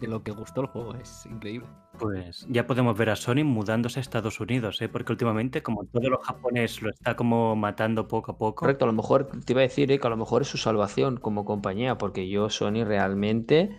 de 0.00 0.08
lo 0.08 0.22
que 0.22 0.32
gustó 0.32 0.60
el 0.62 0.66
juego, 0.68 0.94
es 0.94 1.26
increíble. 1.26 1.68
Pues 1.98 2.44
ya 2.50 2.66
podemos 2.66 2.96
ver 2.98 3.10
a 3.10 3.16
Sony 3.16 3.44
mudándose 3.44 4.00
a 4.00 4.02
Estados 4.02 4.40
Unidos, 4.40 4.82
¿eh? 4.82 4.88
porque 4.88 5.12
últimamente, 5.12 5.62
como 5.62 5.84
todo 5.84 6.10
lo 6.10 6.18
japonés 6.18 6.82
lo 6.82 6.90
está 6.90 7.14
como 7.14 7.54
matando 7.54 8.08
poco 8.08 8.32
a 8.32 8.36
poco, 8.36 8.56
Correcto, 8.56 8.84
a 8.84 8.88
lo 8.88 8.92
mejor 8.92 9.28
te 9.44 9.52
iba 9.52 9.60
a 9.60 9.62
decir 9.62 9.92
eh, 9.92 10.00
que 10.00 10.06
a 10.06 10.10
lo 10.10 10.16
mejor 10.16 10.42
es 10.42 10.48
su 10.48 10.58
salvación 10.58 11.18
como 11.18 11.44
compañía, 11.44 11.96
porque 11.96 12.28
yo, 12.28 12.50
Sony, 12.50 12.84
realmente 12.84 13.76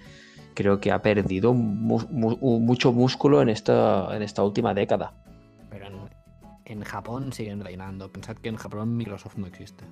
creo 0.54 0.80
que 0.80 0.94
ha 0.94 1.02
perdido 1.02 1.54
mu- 1.54 2.08
mu- 2.10 2.60
mucho 2.62 2.94
músculo 2.94 3.42
en 3.42 3.50
esta, 3.50 4.16
en 4.16 4.22
esta 4.22 4.42
última 4.44 4.74
década. 4.74 5.14
Pero 5.70 5.88
en, 5.88 5.96
en 6.64 6.84
Japón 6.86 7.34
siguen 7.34 7.62
reinando. 7.62 8.10
Pensad 8.10 8.38
que 8.38 8.48
en 8.48 8.56
Japón 8.56 8.96
Microsoft 8.96 9.36
no 9.36 9.48
existe. 9.48 9.84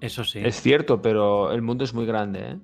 Eso 0.00 0.24
sí. 0.24 0.40
Es 0.42 0.60
cierto, 0.60 1.00
pero 1.02 1.52
el 1.52 1.62
mundo 1.62 1.84
es 1.84 1.94
muy 1.94 2.06
grande, 2.06 2.50
¿eh? 2.52 2.58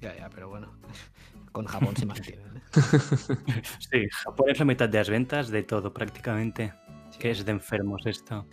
Ya, 0.00 0.16
ya, 0.16 0.28
pero 0.30 0.48
bueno. 0.48 0.72
Con 1.52 1.66
Japón 1.66 1.96
se 1.96 2.06
mantienen. 2.06 2.56
¿eh? 2.56 2.60
Sí, 3.78 4.08
Japón 4.10 4.50
es 4.50 4.58
la 4.58 4.64
mitad 4.64 4.88
de 4.88 4.98
las 4.98 5.10
ventas 5.10 5.48
de 5.50 5.62
todo 5.62 5.92
prácticamente, 5.92 6.72
que 7.18 7.30
es 7.30 7.44
de 7.44 7.52
enfermos 7.52 8.06
esto. 8.06 8.46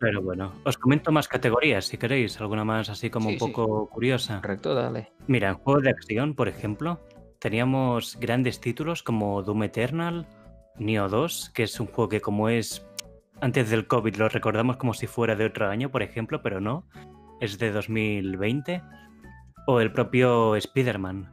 Pero 0.00 0.22
bueno, 0.22 0.52
os 0.64 0.76
comento 0.76 1.10
más 1.12 1.28
categorías 1.28 1.86
si 1.86 1.96
queréis, 1.98 2.40
alguna 2.40 2.64
más 2.64 2.88
así 2.90 3.10
como 3.10 3.30
Sí, 3.30 3.34
un 3.34 3.38
sí. 3.40 3.46
poco 3.46 3.88
curiosa. 3.88 4.40
Correcto, 4.40 4.74
dale. 4.74 5.12
Mira, 5.26 5.48
en 5.48 5.54
juego 5.56 5.80
de 5.80 5.90
acción, 5.90 6.34
por 6.34 6.48
ejemplo, 6.48 7.00
teníamos 7.38 8.16
grandes 8.20 8.60
títulos 8.60 9.02
como 9.02 9.42
Doom 9.42 9.64
Eternal, 9.64 10.26
Neo 10.78 11.08
2, 11.08 11.50
que 11.54 11.62
es 11.64 11.80
un 11.80 11.86
juego 11.86 12.08
que 12.08 12.20
como 12.20 12.48
es 12.48 12.86
antes 13.40 13.70
del 13.70 13.86
COVID 13.86 14.16
lo 14.16 14.28
recordamos 14.28 14.76
como 14.76 14.94
si 14.94 15.06
fuera 15.06 15.36
de 15.36 15.44
otro 15.44 15.68
año, 15.68 15.90
por 15.90 16.02
ejemplo, 16.02 16.42
pero 16.42 16.60
no, 16.60 16.86
es 17.40 17.58
de 17.58 17.72
2020, 17.72 18.82
o 19.66 19.80
el 19.80 19.92
propio 19.92 20.56
Spider-Man. 20.56 21.30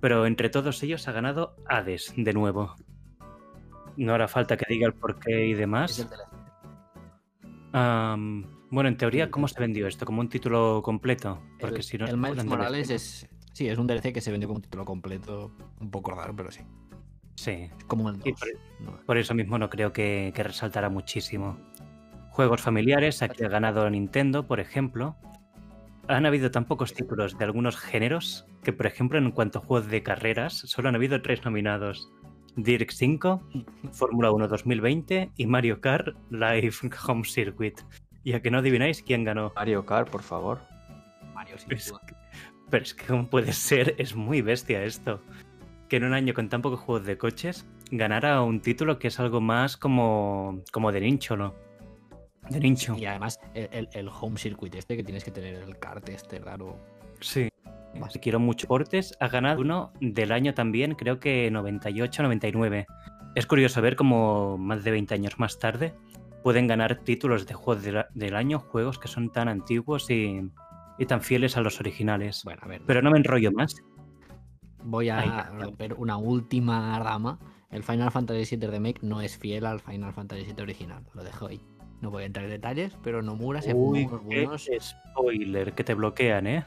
Pero 0.00 0.26
entre 0.26 0.50
todos 0.50 0.82
ellos 0.82 1.08
ha 1.08 1.12
ganado 1.12 1.56
Hades 1.66 2.12
de 2.16 2.32
nuevo. 2.32 2.74
No 3.96 4.14
hará 4.14 4.28
falta 4.28 4.56
que 4.56 4.66
diga 4.68 4.86
el 4.86 4.94
porqué 4.94 5.46
y 5.46 5.54
demás. 5.54 6.06
bueno, 7.72 8.88
en 8.88 8.96
teoría, 8.96 9.30
¿cómo 9.30 9.48
se 9.48 9.58
vendió 9.60 9.86
esto? 9.86 10.04
¿Como 10.04 10.20
un 10.20 10.28
título 10.28 10.82
completo? 10.82 11.40
Porque 11.60 11.76
el, 11.76 11.82
si 11.82 11.98
no 11.98 12.06
el 12.06 12.16
Miles 12.16 12.44
Morales 12.44 12.90
es. 12.90 13.28
Sí, 13.52 13.68
es 13.68 13.78
un 13.78 13.86
DLC 13.86 14.12
que 14.12 14.20
se 14.20 14.32
vendió 14.32 14.48
como 14.48 14.56
un 14.56 14.62
título 14.62 14.84
completo. 14.84 15.52
Un 15.80 15.90
poco 15.90 16.10
raro, 16.10 16.34
pero 16.34 16.50
sí. 16.50 16.62
Sí, 17.36 17.70
como 17.86 18.10
el 18.10 18.16
2. 18.18 18.24
Sí, 18.24 18.32
por- 18.84 19.04
Por 19.06 19.18
eso 19.18 19.34
mismo 19.34 19.58
no 19.58 19.70
creo 19.70 19.92
que, 19.92 20.32
que 20.34 20.42
resaltará 20.42 20.88
muchísimo. 20.88 21.58
Juegos 22.30 22.60
familiares, 22.62 23.22
aquí 23.22 23.44
ha 23.44 23.48
ganado 23.48 23.88
Nintendo, 23.90 24.46
por 24.46 24.60
ejemplo. 24.60 25.16
Han 26.08 26.26
habido 26.26 26.50
tan 26.50 26.66
pocos 26.66 26.92
títulos 26.92 27.38
de 27.38 27.44
algunos 27.44 27.76
géneros 27.76 28.46
que, 28.62 28.72
por 28.72 28.86
ejemplo, 28.86 29.18
en 29.18 29.30
cuanto 29.30 29.58
a 29.58 29.62
juegos 29.62 29.88
de 29.88 30.02
carreras, 30.02 30.52
solo 30.54 30.88
han 30.90 30.96
habido 30.96 31.22
tres 31.22 31.44
nominados. 31.44 32.10
Dirk 32.56 32.90
5, 32.92 33.42
Fórmula 33.92 34.30
1 34.30 34.48
2020 34.48 35.30
y 35.36 35.46
Mario 35.46 35.80
Kart 35.80 36.08
Live 36.30 36.72
Home 37.08 37.24
Circuit. 37.24 37.80
Y 38.22 38.32
a 38.34 38.40
que 38.42 38.50
no 38.50 38.58
adivináis 38.58 39.02
quién 39.02 39.24
ganó. 39.24 39.52
Mario 39.56 39.84
Kart, 39.86 40.08
por 40.10 40.22
favor. 40.22 40.60
Mario, 41.34 41.58
sin 41.58 41.72
Es 41.72 41.88
duda. 41.88 42.00
que- 42.06 42.14
pero 42.70 42.82
es 42.82 42.94
que 42.94 43.06
cómo 43.06 43.28
puede 43.28 43.52
ser, 43.52 43.94
es 43.98 44.14
muy 44.16 44.40
bestia 44.42 44.82
esto. 44.84 45.20
Que 45.88 45.96
en 45.96 46.04
un 46.04 46.14
año 46.14 46.34
con 46.34 46.48
tan 46.48 46.62
pocos 46.62 46.80
juegos 46.80 47.06
de 47.06 47.18
coches 47.18 47.66
ganara 47.90 48.40
un 48.42 48.60
título 48.60 48.98
que 48.98 49.08
es 49.08 49.20
algo 49.20 49.40
más 49.40 49.76
como, 49.76 50.62
como 50.72 50.90
de 50.92 51.00
nicho, 51.00 51.36
¿no? 51.36 51.54
De 52.50 52.60
nicho. 52.60 52.96
Y 52.98 53.06
además, 53.06 53.38
el, 53.54 53.68
el- 53.72 53.88
el 53.92 54.08
home 54.08 54.36
circuit 54.38 54.74
este 54.74 54.96
que 54.96 55.04
tienes 55.04 55.24
que 55.24 55.30
tener 55.30 55.54
el 55.54 55.78
kart 55.78 56.08
este 56.08 56.38
raro. 56.38 56.78
Sí. 57.20 57.48
Si 58.10 58.18
quiero 58.18 58.40
mucho 58.40 58.66
portes, 58.66 59.14
ha 59.20 59.28
ganado 59.28 59.60
uno 59.60 59.92
del 60.00 60.32
año 60.32 60.52
también, 60.52 60.94
creo 60.96 61.20
que 61.20 61.48
98-99. 61.52 62.86
Es 63.36 63.46
curioso 63.46 63.80
ver 63.82 63.94
cómo 63.96 64.58
más 64.58 64.82
de 64.84 64.90
20 64.90 65.14
años 65.14 65.38
más 65.38 65.58
tarde 65.58 65.94
pueden 66.42 66.66
ganar 66.66 66.96
títulos 67.04 67.46
de 67.46 67.54
juegos 67.54 67.84
del, 67.84 68.04
del 68.14 68.34
año, 68.36 68.58
juegos 68.58 68.98
que 68.98 69.08
son 69.08 69.30
tan 69.30 69.48
antiguos 69.48 70.10
y, 70.10 70.40
y 70.98 71.06
tan 71.06 71.22
fieles 71.22 71.56
a 71.56 71.60
los 71.60 71.78
originales. 71.80 72.42
Bueno, 72.44 72.62
a 72.64 72.68
ver. 72.68 72.82
Pero 72.86 73.00
no 73.00 73.10
me 73.10 73.18
enrollo 73.18 73.52
más. 73.52 73.74
Voy 74.84 75.08
a 75.08 75.50
romper 75.58 75.94
una 75.94 76.16
última 76.16 76.98
rama. 76.98 77.38
El 77.70 77.82
Final 77.82 78.10
Fantasy 78.10 78.56
VII 78.56 78.68
Remake 78.68 78.98
no 79.02 79.20
es 79.20 79.36
fiel 79.36 79.66
al 79.66 79.80
Final 79.80 80.12
Fantasy 80.12 80.44
VII 80.44 80.62
original. 80.62 81.02
Lo 81.14 81.24
dejo 81.24 81.46
ahí. 81.46 81.60
No 82.00 82.10
voy 82.10 82.22
a 82.24 82.26
entrar 82.26 82.44
en 82.44 82.50
detalles, 82.52 82.96
pero 83.02 83.22
Nomura 83.22 83.62
se 83.62 83.72
fumó 83.72 83.90
Uy, 83.92 84.04
unos 84.04 84.20
qué 84.28 84.44
buenos. 84.46 84.70
spoiler, 84.80 85.72
que 85.74 85.84
te 85.84 85.94
bloquean, 85.94 86.46
¿eh? 86.46 86.64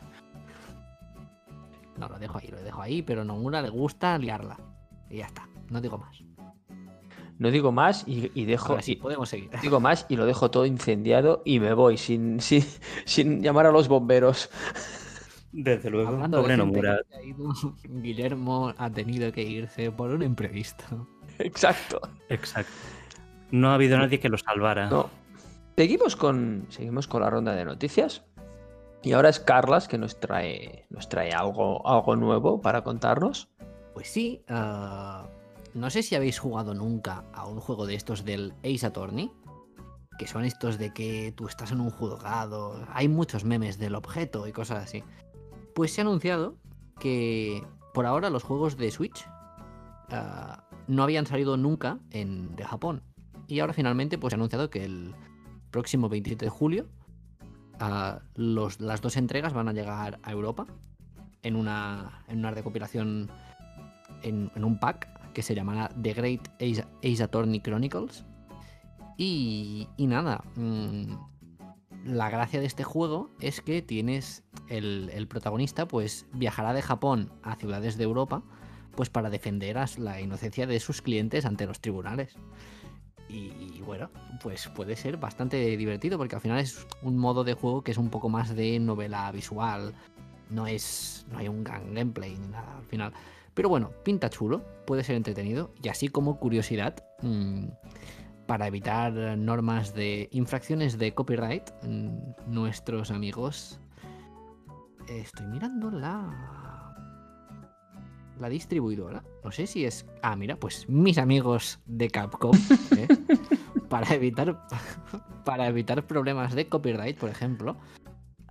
No, 1.98 2.08
lo 2.10 2.20
dejo 2.20 2.38
ahí, 2.40 2.48
lo 2.50 2.62
dejo 2.62 2.82
ahí, 2.82 3.02
pero 3.02 3.24
Nomura 3.24 3.62
le 3.62 3.70
gusta 3.70 4.18
liarla. 4.18 4.58
Y 5.10 5.18
ya 5.18 5.26
está, 5.28 5.48
no 5.70 5.80
digo 5.80 5.98
más. 5.98 6.24
No 7.40 7.52
digo 7.52 7.72
más 7.72 8.04
y, 8.08 8.32
y 8.34 8.46
dejo. 8.46 8.70
Ahora 8.70 8.82
sí, 8.82 8.94
y- 8.94 8.96
podemos 8.96 9.30
seguir. 9.30 9.50
digo 9.62 9.80
más 9.80 10.08
y 10.10 10.16
lo 10.16 10.26
dejo 10.26 10.50
todo 10.50 10.66
incendiado 10.66 11.44
y 11.46 11.60
me 11.60 11.74
voy 11.74 11.98
sin, 11.98 12.40
sin, 12.42 12.64
sin 13.06 13.42
llamar 13.44 13.68
a 13.68 13.72
los 13.72 13.88
bomberos. 13.88 14.50
Desde 15.60 15.90
luego, 15.90 16.10
Hablando 16.10 16.38
de 16.38 16.44
pobre 16.44 16.58
Nomura. 16.58 17.00
que 17.10 17.18
ha 17.18 17.24
ido, 17.24 17.52
Guillermo 17.84 18.76
ha 18.78 18.92
tenido 18.92 19.32
que 19.32 19.42
irse 19.42 19.92
por 19.92 20.12
un 20.12 20.22
imprevisto. 20.22 21.08
Exacto. 21.40 22.00
Exacto. 22.30 22.72
No 23.50 23.72
ha 23.72 23.74
habido 23.74 23.98
nadie 23.98 24.20
que 24.20 24.30
lo 24.30 24.38
salvara. 24.38 24.88
No. 24.88 25.10
Seguimos 25.76 26.16
con, 26.16 26.68
seguimos 26.70 27.08
con 27.08 27.22
la 27.22 27.32
ronda 27.32 27.56
de 27.56 27.66
noticias. 27.66 28.24
Y 29.02 29.14
ahora 29.14 29.30
es 29.30 29.40
Carlas 29.40 29.88
que 29.88 29.98
nos 29.98 30.20
trae, 30.20 30.86
nos 30.92 31.10
trae 31.10 31.32
algo, 31.32 31.88
algo 31.88 32.16
nuevo 32.16 32.62
para 32.62 32.84
contarnos. 32.84 33.50
Pues 33.96 34.10
sí, 34.10 34.44
ah, 34.50 35.28
no 35.74 35.90
sé 35.90 36.04
si 36.04 36.14
habéis 36.14 36.38
jugado 36.38 36.76
nunca 36.76 37.24
a 37.34 37.48
un 37.48 37.60
juego 37.60 37.88
de 37.88 37.96
estos 37.96 38.26
del 38.26 38.54
Ace 38.64 38.86
Attorney, 38.86 39.32
que 40.20 40.28
son 40.28 40.46
estos 40.46 40.78
de 40.78 40.94
que 40.94 41.34
tú 41.36 41.48
estás 41.48 41.72
en 41.72 41.82
un 41.82 41.90
juzgado, 41.90 42.86
hay 42.94 43.08
muchos 43.08 43.44
memes 43.44 43.80
del 43.80 43.96
objeto 43.96 44.48
y 44.48 44.52
cosas 44.52 44.84
así. 44.84 45.04
Pues 45.78 45.94
se 45.94 46.02
ha 46.02 46.06
anunciado 46.06 46.58
que 47.00 47.64
por 47.94 48.08
ahora 48.08 48.32
los 48.32 48.42
juegos 48.42 48.78
de 48.78 48.90
Switch 48.90 49.28
ah, 50.10 50.64
no 50.88 51.04
habían 51.04 51.28
salido 51.28 51.56
nunca 51.56 52.00
en, 52.10 52.56
de 52.56 52.64
Japón. 52.64 53.04
Y 53.46 53.60
ahora 53.60 53.74
finalmente 53.74 54.18
pues 54.18 54.32
se 54.32 54.36
ha 54.36 54.38
anunciado 54.38 54.72
que 54.72 54.84
el 54.84 55.14
próximo 55.70 56.10
27 56.10 56.46
de 56.46 56.50
julio 56.50 56.88
ah, 57.80 58.22
las 58.34 59.02
dos 59.02 59.18
entregas 59.18 59.54
van 59.54 59.68
a 59.68 59.72
llegar 59.72 60.20
a 60.24 60.32
Europa 60.32 60.66
en 61.44 61.56
una, 61.56 62.24
en 62.28 62.40
una 62.40 62.50
recopilación 62.50 63.30
en, 64.24 64.50
un 64.56 64.80
pack 64.80 65.32
que 65.34 65.44
se 65.44 65.54
llamará 65.54 65.90
The 66.02 66.14
Great 66.14 66.50
Ace, 66.60 67.24
Attorney 67.24 67.60
Chronicles. 67.60 68.26
Y, 69.16 69.88
y 69.96 70.08
nada, 70.08 70.44
mm, 70.56 71.14
la 72.08 72.30
gracia 72.30 72.60
de 72.60 72.66
este 72.66 72.84
juego 72.84 73.30
es 73.40 73.62
que 73.62 73.82
tienes 73.82 74.44
el, 74.70 75.10
el 75.14 75.28
protagonista, 75.28 75.88
pues 75.88 76.26
viajará 76.34 76.74
de 76.74 76.82
Japón 76.82 77.32
a 77.44 77.56
ciudades 77.56 77.98
de 77.98 78.06
Europa, 78.06 78.44
pues 78.96 79.10
para 79.10 79.30
defender 79.30 79.78
la 80.00 80.22
inocencia 80.22 80.66
de 80.66 80.80
sus 80.80 81.02
clientes 81.02 81.46
ante 81.46 81.68
los 81.68 81.82
tribunales. 81.82 82.36
Y, 83.30 83.52
y 83.76 83.82
bueno, 83.86 84.10
pues 84.42 84.70
puede 84.70 84.96
ser 84.96 85.18
bastante 85.18 85.76
divertido 85.76 86.18
porque 86.18 86.36
al 86.36 86.42
final 86.42 86.60
es 86.60 86.88
un 87.02 87.18
modo 87.18 87.44
de 87.44 87.54
juego 87.54 87.84
que 87.84 87.92
es 87.92 87.98
un 87.98 88.10
poco 88.10 88.30
más 88.30 88.56
de 88.56 88.80
novela 88.80 89.30
visual. 89.32 89.94
No 90.50 90.66
es. 90.66 91.26
No 91.30 91.40
hay 91.40 91.50
un 91.50 91.64
gran 91.64 91.94
gameplay 91.94 92.38
ni 92.38 92.48
nada 92.48 92.78
al 92.78 92.86
final. 92.86 93.12
Pero 93.54 93.68
bueno, 93.70 93.92
pinta 94.04 94.30
chulo, 94.30 94.62
puede 94.86 95.04
ser 95.04 95.16
entretenido. 95.16 95.72
Y 95.84 95.90
así 95.90 96.08
como 96.08 96.40
curiosidad, 96.40 97.04
mm, 97.22 97.66
para 98.48 98.66
evitar 98.66 99.14
normas 99.38 99.94
de 99.94 100.30
infracciones 100.32 100.98
de 100.98 101.14
copyright, 101.14 101.70
mm, 101.84 102.18
nuestros 102.48 103.12
amigos. 103.12 103.80
Estoy 105.08 105.46
mirando 105.48 105.92
la. 105.92 106.56
La 108.40 108.50
distribuidora. 108.50 109.24
No 109.44 109.52
sé 109.52 109.68
si 109.68 109.86
es. 109.86 110.06
Ah, 110.22 110.36
mira, 110.36 110.56
pues 110.56 110.88
mis 110.88 111.18
amigos 111.18 111.80
de 111.86 112.10
Capcom. 112.10 112.56
¿eh? 112.98 113.08
para 113.90 114.14
evitar. 114.16 114.68
Para 115.46 115.68
evitar 115.68 116.06
problemas 116.06 116.54
de 116.56 116.68
copyright, 116.68 117.18
por 117.18 117.30
ejemplo. 117.30 117.78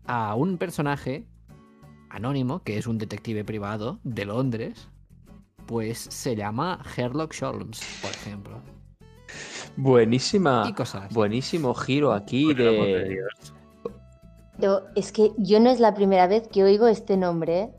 A 0.06 0.34
un 0.34 0.56
personaje 0.56 1.26
anónimo, 2.08 2.62
que 2.62 2.78
es 2.78 2.86
un 2.86 2.96
detective 2.96 3.44
privado 3.44 4.00
de 4.02 4.24
Londres, 4.24 4.88
pues 5.66 5.98
se 5.98 6.36
llama 6.36 6.82
Sherlock 6.96 7.34
Holmes, 7.42 7.82
por 8.00 8.12
ejemplo. 8.12 8.75
Buenísima. 9.76 10.64
Y 10.68 10.72
cosas. 10.72 11.04
así. 11.04 11.14
Buenísimo 11.14 11.74
giro 11.74 12.12
aquí 12.12 12.46
Por 12.46 12.56
de 12.56 13.18
es 14.94 15.12
que 15.12 15.32
yo 15.36 15.60
no 15.60 15.68
es 15.70 15.80
la 15.80 15.92
primera 15.94 16.26
vez 16.26 16.48
que 16.48 16.64
oigo 16.64 16.86
este 16.88 17.16
nombre, 17.16 17.60
¿eh? 17.60 17.70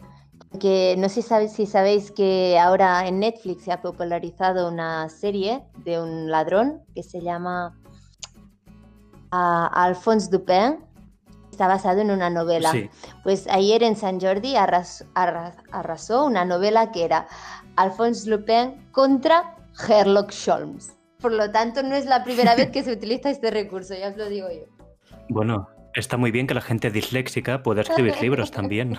porque 0.52 0.96
no 0.98 1.10
sé 1.10 1.22
sabe- 1.24 1.50
si 1.50 1.66
sabéis 1.66 2.12
que 2.12 2.58
ahora 2.60 3.08
en 3.08 3.20
Netflix 3.20 3.64
se 3.64 3.72
ha 3.72 3.82
popularizado 3.82 4.70
una 4.70 5.10
serie 5.10 5.64
de 5.84 6.00
un 6.02 6.30
ladrón 6.30 6.84
que 6.94 7.02
se 7.04 7.22
llama 7.22 7.76
ah, 9.32 9.70
Alphonse 9.74 10.30
Dupin. 10.30 10.80
Está 11.52 11.68
basado 11.68 12.02
en 12.02 12.12
una 12.12 12.30
novela. 12.30 12.72
Sí, 12.72 12.88
Pues 13.24 13.48
ayer 13.50 13.82
en 13.82 13.96
San 13.96 14.20
Jordi 14.22 14.56
arras- 14.56 15.04
arras- 15.16 15.58
arrasó 15.72 16.24
una 16.26 16.46
novela 16.46 16.92
que 16.92 17.04
era 17.04 17.28
Alphonse 17.76 18.30
Lupin 18.30 18.88
contra 18.92 19.56
Sherlock 19.88 20.32
Holmes. 20.48 20.96
Por 21.22 21.34
lo 21.34 21.52
tanto, 21.52 21.84
no 21.84 21.96
es 21.96 22.06
la 22.06 22.24
primera 22.24 22.56
vez 22.56 22.72
que 22.72 22.84
se 22.84 22.92
utiliza 22.92 23.30
este 23.30 23.52
recurso, 23.52 23.94
ya 23.96 24.10
os 24.10 24.18
lo 24.18 24.30
digo 24.30 24.48
yo. 24.50 24.66
bueno, 25.30 25.68
está 25.98 26.18
muy 26.18 26.32
bien 26.32 26.48
que 26.48 26.54
la 26.54 26.62
gente 26.62 26.92
disléxica 26.92 27.64
pueda 27.64 27.82
escribir 27.82 28.16
libros 28.22 28.52
también. 28.52 28.98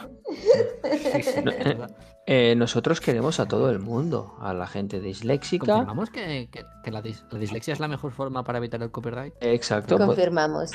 Sí, 1.13 1.23
sí, 1.23 1.31
No, 1.45 1.51
es 1.51 1.65
verdad. 1.65 1.91
Eh, 2.31 2.55
nosotros 2.57 3.01
queremos 3.01 3.41
a 3.41 3.47
todo 3.47 3.71
el 3.71 3.79
mundo, 3.79 4.37
a 4.43 4.53
la 4.53 4.67
gente 4.67 5.01
disléxica. 5.01 5.65
Confirmamos 5.73 6.11
que, 6.11 6.49
que- 6.53 6.63
que 6.85 6.91
la, 6.91 7.03
dis- 7.03 7.25
la 7.31 7.39
dislexia 7.39 7.73
es 7.73 7.81
la 7.81 7.89
mejor 7.89 8.13
forma 8.13 8.45
para 8.45 8.59
evitar 8.59 8.83
el 8.83 8.91
copyright. 8.91 9.33
Exacto. 9.41 9.97
Pues, 9.97 10.07
Confirmamos. 10.09 10.71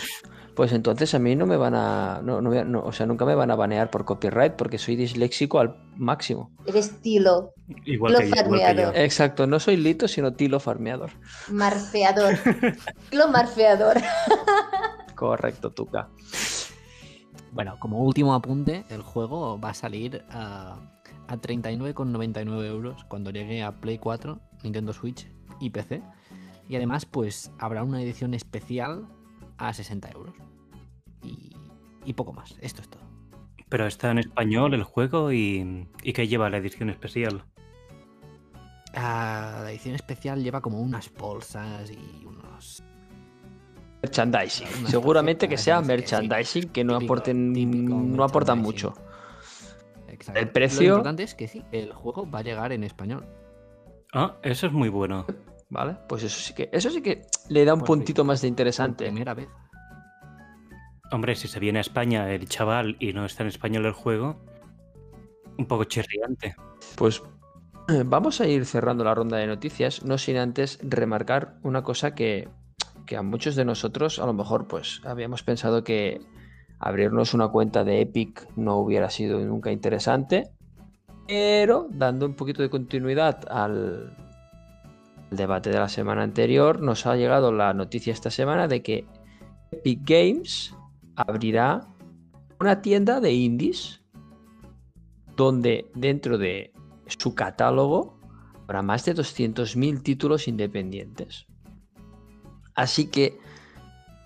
pues 0.55 0.71
entonces 0.73 1.13
a 1.13 1.19
mí 1.19 1.35
no 1.35 1.45
me 1.45 1.55
van 1.57 1.75
a. 1.75 2.21
No, 2.23 2.41
no 2.41 2.79
o 2.83 2.91
sea, 2.91 3.05
nunca 3.05 3.23
me 3.25 3.35
van 3.35 3.51
a 3.51 3.55
banear 3.55 3.91
por 3.91 4.03
copyright 4.03 4.53
porque 4.53 4.79
soy 4.79 4.95
disléxico 4.95 5.59
al 5.59 5.75
máximo. 5.95 6.49
Eres 6.65 6.99
Tilo, 7.01 7.53
Igual 7.85 8.15
que, 8.17 8.21
yo, 8.21 8.35
igual 8.35 8.43
que 8.45 8.49
yo. 8.57 8.65
farmeador. 8.65 8.97
Exacto, 8.97 9.45
no 9.45 9.59
soy 9.59 9.77
Lito, 9.77 10.07
sino 10.07 10.33
Tilo 10.33 10.59
Farmeador. 10.59 11.11
marfeador. 11.51 12.35
Tilo 13.11 13.27
marfeador. 13.27 13.97
Correcto, 15.15 15.71
Tuca. 15.71 16.09
Bueno, 17.51 17.77
como 17.79 17.99
último 17.99 18.33
apunte, 18.33 18.83
el 18.89 19.01
juego 19.01 19.59
va 19.59 19.69
a 19.69 19.73
salir 19.73 20.23
a, 20.29 20.77
a 21.27 21.37
39,99 21.37 22.65
euros 22.65 23.03
cuando 23.05 23.29
llegue 23.29 23.61
a 23.61 23.71
Play 23.79 23.99
4, 23.99 24.39
Nintendo 24.63 24.93
Switch 24.93 25.27
y 25.59 25.69
PC. 25.69 26.01
Y 26.67 26.75
además, 26.75 27.05
pues 27.05 27.51
habrá 27.59 27.83
una 27.83 28.01
edición 28.01 28.33
especial 28.33 29.07
a 29.57 29.73
60 29.73 30.09
euros. 30.11 30.35
Y, 31.21 31.55
y 32.05 32.13
poco 32.13 32.33
más. 32.33 32.55
Esto 32.61 32.81
es 32.81 32.89
todo. 32.89 33.03
Pero 33.69 33.87
está 33.87 34.11
en 34.11 34.19
español 34.19 34.73
el 34.73 34.83
juego 34.83 35.31
y, 35.31 35.87
y 36.03 36.13
que 36.13 36.27
lleva 36.27 36.49
la 36.49 36.57
edición 36.57 36.89
especial. 36.89 37.43
Ah, 38.95 39.61
la 39.63 39.71
edición 39.71 39.95
especial 39.95 40.43
lleva 40.43 40.61
como 40.61 40.79
unas 40.79 41.11
bolsas 41.13 41.89
y 41.91 42.25
unos. 42.25 42.83
Merchandising. 44.03 44.67
Seguramente 44.87 45.47
que 45.47 45.57
sea 45.57 45.81
merchandising 45.81 46.69
que 46.69 46.83
no 46.83 46.95
aporten, 46.97 47.53
no 48.15 48.23
aportan 48.23 48.59
mucho. 48.59 48.93
Exacto. 50.09 50.39
El 50.41 50.49
precio- 50.49 50.81
Lo 50.81 50.87
importante 50.95 51.23
es 51.23 51.33
que 51.35 51.47
sí, 51.47 51.63
el 51.71 51.93
juego 51.93 52.29
va 52.29 52.39
a 52.39 52.41
llegar 52.43 52.71
en 52.73 52.83
español. 52.83 53.25
Ah, 54.13 54.35
eso 54.43 54.67
es 54.67 54.73
muy 54.73 54.89
bueno. 54.89 55.25
¿Vale? 55.69 55.95
Pues 56.07 56.23
eso 56.23 56.39
sí 56.39 56.53
que, 56.53 56.69
eso 56.71 56.89
sí 56.91 57.01
que 57.01 57.21
le 57.49 57.65
da 57.65 57.73
un 57.73 57.79
Por 57.79 57.87
puntito 57.87 58.21
fin. 58.23 58.27
más 58.27 58.41
de 58.41 58.47
Por 58.47 58.51
interesante. 58.51 59.05
primera 59.05 59.33
vez. 59.33 59.47
Hombre, 61.11 61.35
si 61.35 61.47
se 61.47 61.59
viene 61.59 61.79
a 61.79 61.81
España 61.81 62.29
el 62.31 62.47
chaval 62.47 62.97
y 62.99 63.13
no 63.13 63.25
está 63.25 63.43
en 63.43 63.49
español 63.49 63.85
el 63.85 63.93
juego, 63.93 64.35
un 65.57 65.65
poco 65.65 65.85
chirriante. 65.85 66.55
Pues 66.95 67.23
eh, 67.89 68.03
vamos 68.05 68.41
a 68.41 68.47
ir 68.47 68.65
cerrando 68.65 69.03
la 69.03 69.15
ronda 69.15 69.37
de 69.37 69.47
noticias, 69.47 70.03
no 70.03 70.17
sin 70.17 70.37
antes 70.37 70.77
remarcar 70.83 71.55
una 71.63 71.83
cosa 71.83 72.13
que, 72.13 72.49
que 73.05 73.17
a 73.17 73.21
muchos 73.21 73.55
de 73.55 73.65
nosotros 73.65 74.19
a 74.19 74.25
lo 74.25 74.33
mejor 74.33 74.67
pues 74.67 75.01
habíamos 75.05 75.43
pensado 75.43 75.83
que 75.83 76.21
abrirnos 76.79 77.33
una 77.33 77.47
cuenta 77.47 77.83
de 77.83 78.01
Epic 78.01 78.47
no 78.55 78.77
hubiera 78.77 79.09
sido 79.09 79.39
nunca 79.39 79.71
interesante, 79.71 80.49
pero 81.27 81.87
dando 81.89 82.25
un 82.25 82.35
poquito 82.35 82.61
de 82.61 82.69
continuidad 82.69 83.45
al, 83.49 84.15
debate 85.35 85.69
de 85.69 85.79
la 85.79 85.89
semana 85.89 86.23
anterior, 86.23 86.81
nos 86.81 87.05
ha 87.05 87.15
llegado 87.15 87.51
la 87.51 87.73
noticia 87.73 88.13
esta 88.13 88.31
semana 88.31 88.67
de 88.67 88.81
que 88.81 89.05
Epic 89.71 90.01
Games 90.03 90.75
abrirá 91.15 91.87
una 92.59 92.81
tienda 92.81 93.19
de 93.19 93.33
indies 93.33 94.01
donde 95.35 95.89
dentro 95.95 96.37
de 96.37 96.71
su 97.07 97.35
catálogo 97.35 98.19
habrá 98.63 98.81
más 98.81 99.05
de 99.05 99.15
200.000 99.15 100.03
títulos 100.03 100.47
independientes. 100.47 101.47
Así 102.75 103.09
que 103.09 103.37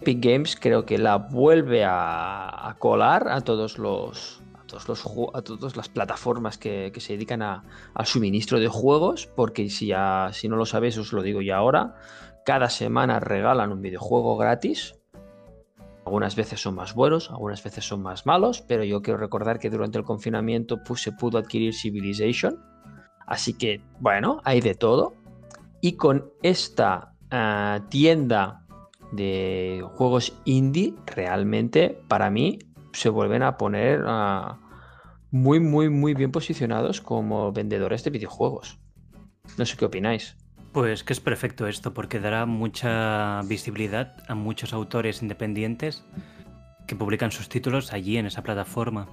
Epic 0.02 0.24
Games 0.24 0.58
creo 0.60 0.86
que 0.86 0.98
la 0.98 1.18
vuelve 1.18 1.84
a, 1.86 2.76
colar 2.80 3.28
a 3.30 3.42
todos 3.42 3.78
los 3.78 4.42
a 4.58 4.64
todos 4.68 4.88
los 4.88 5.06
a 5.34 5.42
todas 5.42 5.76
las 5.76 5.90
plataformas 5.90 6.58
que, 6.58 6.92
que 6.94 7.00
se 7.00 7.14
dedican 7.14 7.42
a- 7.42 7.64
al 7.94 8.06
suministro 8.06 8.60
de 8.60 8.68
juegos, 8.68 9.28
porque 9.36 9.70
si 9.70 9.88
ya 9.88 10.30
si 10.34 10.50
no 10.50 10.56
lo 10.56 10.66
sabéis 10.66 10.98
os 10.98 11.14
lo 11.14 11.22
digo 11.24 11.42
ya 11.42 11.58
ahora, 11.58 11.96
cada 12.46 12.70
semana 12.70 13.20
regalan 13.20 13.72
un 13.72 13.82
videojuego 13.82 14.38
gratis. 14.38 14.94
Algunas 16.06 16.38
veces 16.38 16.62
son 16.62 16.76
más 16.76 16.94
buenos, 16.94 17.30
algunas 17.32 17.62
veces 17.62 17.84
son 17.86 18.02
más 18.02 18.26
malos, 18.26 18.62
pero 18.62 18.86
yo 18.86 19.02
quiero 19.02 19.20
recordar 19.20 19.60
que 19.60 19.70
durante 19.70 19.98
el 19.98 20.06
confinamiento 20.06 20.82
pues, 20.82 21.02
se 21.02 21.12
pudo 21.12 21.38
adquirir 21.38 21.74
Civilization. 21.74 22.64
Así 23.26 23.58
que, 23.58 23.82
bueno, 24.00 24.40
hay 24.46 24.62
de 24.62 24.74
todo. 24.74 25.16
Y 25.82 25.98
con 25.98 26.32
esta 26.44 27.14
ah, 27.32 27.82
tienda 27.90 28.66
de 29.12 29.84
juegos 29.96 30.34
indie, 30.46 30.94
realmente 31.06 31.98
para 32.08 32.30
mí 32.30 32.60
se 32.94 33.10
vuelven 33.10 33.44
a 33.44 33.58
poner 33.58 34.04
ah, 34.06 34.60
muy, 35.32 35.60
muy, 35.60 35.90
muy 35.90 36.14
bien 36.14 36.32
posicionados 36.32 37.02
como 37.02 37.52
vendedores 37.52 38.04
de 38.04 38.12
videojuegos. 38.12 38.80
No 39.58 39.66
sé 39.66 39.78
qué 39.78 39.86
opináis. 39.86 40.36
Pues 40.74 41.04
que 41.04 41.14
es 41.14 41.20
perfecto 41.20 41.68
esto, 41.68 41.94
porque 41.94 42.20
dará 42.20 42.46
mucha 42.46 43.42
visibilidad 43.44 44.16
a 44.28 44.36
muchos 44.36 44.74
autores 44.74 45.22
independientes 45.22 46.06
que 46.88 46.96
publican 46.96 47.32
sus 47.32 47.50
títulos 47.50 47.94
allí 47.94 48.18
en 48.18 48.26
esa 48.26 48.44
plataforma. 48.44 49.08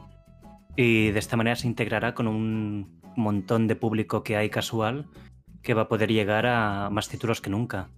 Y 0.77 1.11
de 1.11 1.19
esta 1.19 1.37
manera 1.37 1.57
se 1.57 1.67
integrará 1.67 2.15
con 2.15 2.27
un 2.27 3.01
montón 3.17 3.69
de 3.69 3.77
público 3.77 4.23
que 4.23 4.37
hay 4.37 4.51
casual 4.51 5.07
que 5.63 5.75
va 5.75 5.83
a 5.83 5.89
poder 5.89 6.13
llegar 6.13 6.47
a 6.47 6.91
más 6.91 7.09
títulos 7.09 7.41
que 7.41 7.51
nunca. 7.51 7.89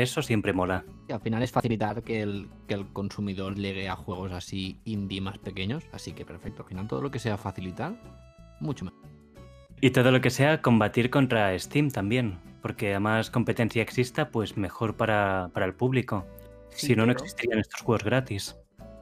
Eso 0.00 0.22
siempre 0.22 0.54
mola. 0.54 0.84
Y 1.08 1.12
al 1.12 1.20
final 1.20 1.42
es 1.42 1.52
facilitar 1.52 2.02
que 2.02 2.22
el, 2.22 2.48
que 2.66 2.74
el 2.74 2.86
consumidor 2.92 3.54
llegue 3.54 3.88
a 3.88 3.96
juegos 3.96 4.32
así 4.32 4.80
indie 4.84 5.20
más 5.20 5.36
pequeños. 5.38 5.84
Así 5.92 6.12
que 6.12 6.24
perfecto. 6.24 6.62
Al 6.62 6.68
final 6.68 6.88
todo 6.88 7.02
lo 7.02 7.10
que 7.10 7.18
sea 7.18 7.36
facilitar, 7.36 7.94
mucho 8.60 8.86
más. 8.86 8.94
Y 9.82 9.90
todo 9.90 10.10
lo 10.10 10.20
que 10.20 10.30
sea 10.30 10.62
combatir 10.62 11.10
contra 11.10 11.58
Steam 11.58 11.90
también. 11.90 12.38
Porque 12.62 12.94
a 12.94 13.00
más 13.00 13.30
competencia 13.30 13.82
exista, 13.82 14.30
pues 14.30 14.56
mejor 14.56 14.96
para, 14.96 15.50
para 15.52 15.66
el 15.66 15.74
público. 15.74 16.26
Sí, 16.70 16.88
si 16.88 16.96
no, 16.96 17.04
no 17.04 17.12
existirían 17.12 17.58
estos 17.58 17.82
juegos 17.82 18.04
gratis. 18.04 18.56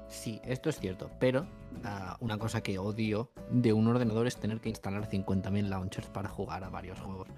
Sí, 0.09 0.41
esto 0.45 0.71
es 0.71 0.81
cierto, 0.81 1.11
pero 1.21 1.47
ah, 1.85 2.17
una 2.21 2.39
cosa 2.39 2.63
que 2.63 2.79
odio 2.79 3.31
de 3.51 3.73
un 3.73 3.87
ordenador 3.87 4.27
es 4.27 4.37
tener 4.37 4.61
que 4.61 4.71
instalar 4.71 5.09
50.000 5.09 5.69
launchers 5.69 6.09
para 6.09 6.29
jugar 6.29 6.65
a 6.65 6.71
varios 6.71 6.99
juegos. 6.99 7.29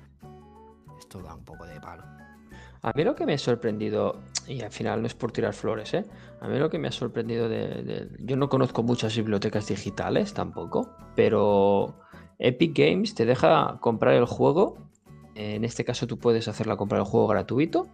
Esto 0.99 1.21
da 1.21 1.35
un 1.35 1.45
poco 1.45 1.67
de 1.67 1.81
palo. 1.81 2.05
A 2.83 2.93
mí 2.95 3.05
lo 3.05 3.15
que 3.15 3.27
me 3.27 3.35
ha 3.35 3.39
sorprendido, 3.39 4.21
y 4.49 4.63
al 4.63 4.71
final 4.71 5.03
no 5.03 5.07
es 5.07 5.15
por 5.15 5.33
tirar 5.33 5.53
flores, 5.53 5.93
¿eh? 5.93 6.05
A 6.41 6.49
mí 6.49 6.59
lo 6.59 6.71
que 6.71 6.79
me 6.79 6.89
ha 6.89 6.93
sorprendido 6.93 7.49
de, 7.49 8.09
Yo 8.21 8.37
no 8.37 8.49
conozco 8.49 8.83
muchas 8.83 9.15
bibliotecas 9.15 9.67
digitales 9.69 10.33
tampoco, 10.33 10.91
pero 11.15 11.99
Epic 12.39 12.77
Games 12.77 13.15
te 13.15 13.27
deja 13.27 13.79
comprar 13.81 14.15
el 14.15 14.25
juego. 14.25 14.79
En 15.35 15.65
este 15.65 15.85
caso 15.85 16.07
tú 16.07 16.19
puedes 16.19 16.49
hacerla 16.49 16.77
comprar 16.77 17.01
el 17.01 17.07
juego 17.07 17.27
gratuito. 17.29 17.89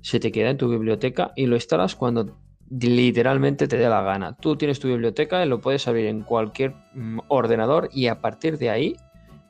Se 0.00 0.20
te 0.20 0.30
queda 0.30 0.50
en 0.50 0.58
tu 0.58 0.68
biblioteca 0.68 1.32
y 1.34 1.46
lo 1.46 1.56
instalas 1.56 1.96
cuando 1.96 2.38
literalmente 2.70 3.66
te 3.66 3.76
dé 3.76 3.88
la 3.88 4.02
gana. 4.02 4.36
Tú 4.36 4.56
tienes 4.56 4.78
tu 4.78 4.86
biblioteca 4.86 5.44
y 5.44 5.48
lo 5.48 5.60
puedes 5.60 5.88
abrir 5.88 6.06
en 6.06 6.22
cualquier 6.22 6.74
mm, 6.94 7.18
ordenador 7.28 7.88
y 7.92 8.06
a 8.06 8.20
partir 8.20 8.58
de 8.58 8.70
ahí 8.70 8.96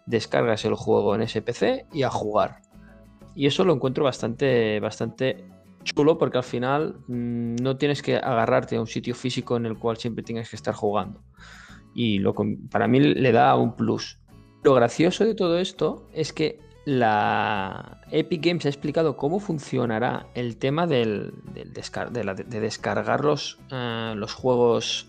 descargas 0.07 0.64
el 0.64 0.74
juego 0.74 1.14
en 1.14 1.22
ese 1.22 1.43
PC 1.43 1.87
y 1.93 2.03
a 2.03 2.11
jugar. 2.11 2.62
Y 3.35 3.47
eso 3.47 3.64
lo 3.64 3.74
encuentro 3.74 4.05
bastante, 4.05 4.81
bastante 4.81 5.45
chulo 5.85 6.18
porque 6.18 6.39
al 6.39 6.45
final 6.45 6.97
mm, 7.07 7.57
no 7.57 7.76
tienes 7.76 8.03
que 8.03 8.16
agarrarte 8.16 8.76
a 8.76 8.81
un 8.81 8.87
sitio 8.87 9.14
físico 9.14 9.57
en 9.57 9.66
el 9.66 9.78
cual 9.78 9.97
siempre 9.97 10.24
tengas 10.24 10.51
que 10.51 10.57
estar 10.57 10.74
jugando. 10.74 11.22
Y 11.95 12.18
lo, 12.18 12.35
para 12.70 12.87
mí 12.87 13.01
le 13.01 13.33
da 13.33 13.57
un 13.57 13.74
plus. 13.74 14.18
Lo 14.62 14.74
gracioso 14.74 15.24
de 15.24 15.35
todo 15.35 15.59
esto 15.59 16.09
es 16.12 16.33
que 16.33 16.61
la 16.85 18.01
Epic 18.11 18.45
Games 18.45 18.66
ha 18.66 18.68
explicado 18.68 19.16
cómo 19.16 19.39
funcionará 19.39 20.26
el 20.35 20.57
tema 20.57 20.87
del, 20.87 21.33
de 21.55 22.61
descargar 22.61 23.24
los, 23.24 23.59
eh, 23.70 24.14
los 24.16 24.35
juegos 24.35 25.09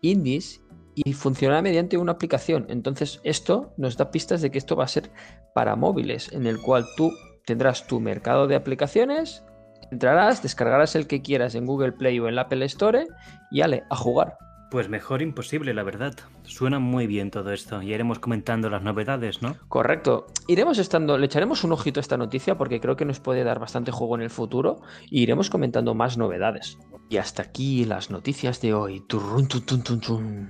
indies 0.00 0.62
y 0.94 1.12
funcionará 1.12 1.62
mediante 1.62 1.96
una 1.96 2.12
aplicación. 2.12 2.66
Entonces 2.68 3.20
esto 3.24 3.72
nos 3.76 3.96
da 3.96 4.10
pistas 4.10 4.42
de 4.42 4.50
que 4.50 4.58
esto 4.58 4.76
va 4.76 4.84
a 4.84 4.88
ser 4.88 5.10
para 5.54 5.76
móviles, 5.76 6.32
en 6.32 6.46
el 6.46 6.60
cual 6.60 6.84
tú 6.96 7.12
tendrás 7.44 7.86
tu 7.86 8.00
mercado 8.00 8.46
de 8.46 8.56
aplicaciones, 8.56 9.44
entrarás, 9.90 10.42
descargarás 10.42 10.96
el 10.96 11.06
que 11.06 11.22
quieras 11.22 11.54
en 11.54 11.66
Google 11.66 11.92
Play 11.92 12.18
o 12.18 12.28
en 12.28 12.36
la 12.36 12.42
Apple 12.42 12.64
Store 12.64 13.06
y 13.50 13.62
ale, 13.62 13.84
a 13.90 13.96
jugar. 13.96 14.36
Pues 14.70 14.88
mejor 14.88 15.22
imposible, 15.22 15.72
la 15.72 15.84
verdad. 15.84 16.14
Suena 16.42 16.80
muy 16.80 17.06
bien 17.06 17.30
todo 17.30 17.52
esto. 17.52 17.80
Ya 17.80 17.94
iremos 17.94 18.18
comentando 18.18 18.68
las 18.68 18.82
novedades, 18.82 19.40
¿no? 19.40 19.56
Correcto. 19.68 20.26
Iremos 20.48 20.78
estando, 20.78 21.16
le 21.16 21.26
echaremos 21.26 21.62
un 21.62 21.70
ojito 21.70 22.00
a 22.00 22.02
esta 22.02 22.16
noticia 22.16 22.58
porque 22.58 22.80
creo 22.80 22.96
que 22.96 23.04
nos 23.04 23.20
puede 23.20 23.44
dar 23.44 23.60
bastante 23.60 23.92
juego 23.92 24.16
en 24.16 24.22
el 24.22 24.30
futuro 24.30 24.80
y 25.08 25.22
iremos 25.22 25.48
comentando 25.48 25.94
más 25.94 26.18
novedades. 26.18 26.76
Y 27.08 27.18
hasta 27.18 27.42
aquí 27.42 27.84
las 27.84 28.10
noticias 28.10 28.60
de 28.60 28.74
hoy. 28.74 29.00
Turrun, 29.06 29.46
tun, 29.46 29.64
tun, 29.64 30.00
tun, 30.00 30.48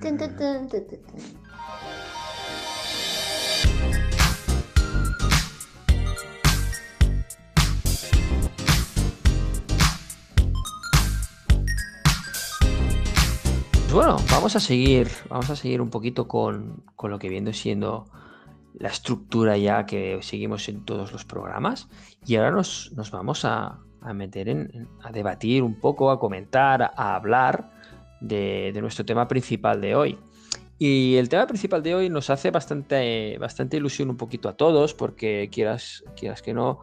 bueno, 13.94 14.16
vamos 14.28 14.56
a 14.56 14.60
seguir, 14.60 15.08
vamos 15.28 15.48
a 15.50 15.56
seguir 15.56 15.80
un 15.80 15.88
poquito 15.88 16.26
con, 16.26 16.82
con 16.96 17.12
lo 17.12 17.18
que 17.20 17.28
viene 17.28 17.52
siendo 17.52 18.06
la 18.76 18.88
estructura 18.88 19.56
ya 19.56 19.86
que 19.86 20.18
seguimos 20.20 20.68
en 20.68 20.84
todos 20.84 21.12
los 21.12 21.24
programas. 21.24 21.88
Y 22.26 22.34
ahora 22.34 22.50
nos, 22.50 22.90
nos 22.96 23.12
vamos 23.12 23.44
a, 23.44 23.78
a 24.00 24.12
meter 24.12 24.48
en, 24.48 24.88
a 25.00 25.12
debatir 25.12 25.62
un 25.62 25.78
poco, 25.78 26.10
a 26.10 26.18
comentar, 26.18 26.82
a 26.82 27.14
hablar 27.14 27.70
de, 28.20 28.72
de 28.74 28.80
nuestro 28.80 29.04
tema 29.04 29.28
principal 29.28 29.80
de 29.80 29.94
hoy. 29.94 30.18
Y 30.76 31.14
el 31.14 31.28
tema 31.28 31.46
principal 31.46 31.84
de 31.84 31.94
hoy 31.94 32.10
nos 32.10 32.30
hace 32.30 32.50
bastante, 32.50 33.38
bastante 33.38 33.76
ilusión 33.76 34.10
un 34.10 34.16
poquito 34.16 34.48
a 34.48 34.56
todos, 34.56 34.92
porque 34.92 35.48
quieras, 35.52 36.02
quieras 36.16 36.42
que 36.42 36.52
no, 36.52 36.80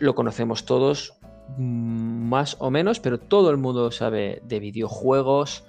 lo 0.00 0.16
conocemos 0.16 0.64
todos 0.64 1.14
mm, 1.58 2.28
más 2.28 2.56
o 2.58 2.72
menos, 2.72 2.98
pero 2.98 3.20
todo 3.20 3.50
el 3.50 3.56
mundo 3.56 3.92
sabe 3.92 4.42
de 4.44 4.58
videojuegos 4.58 5.64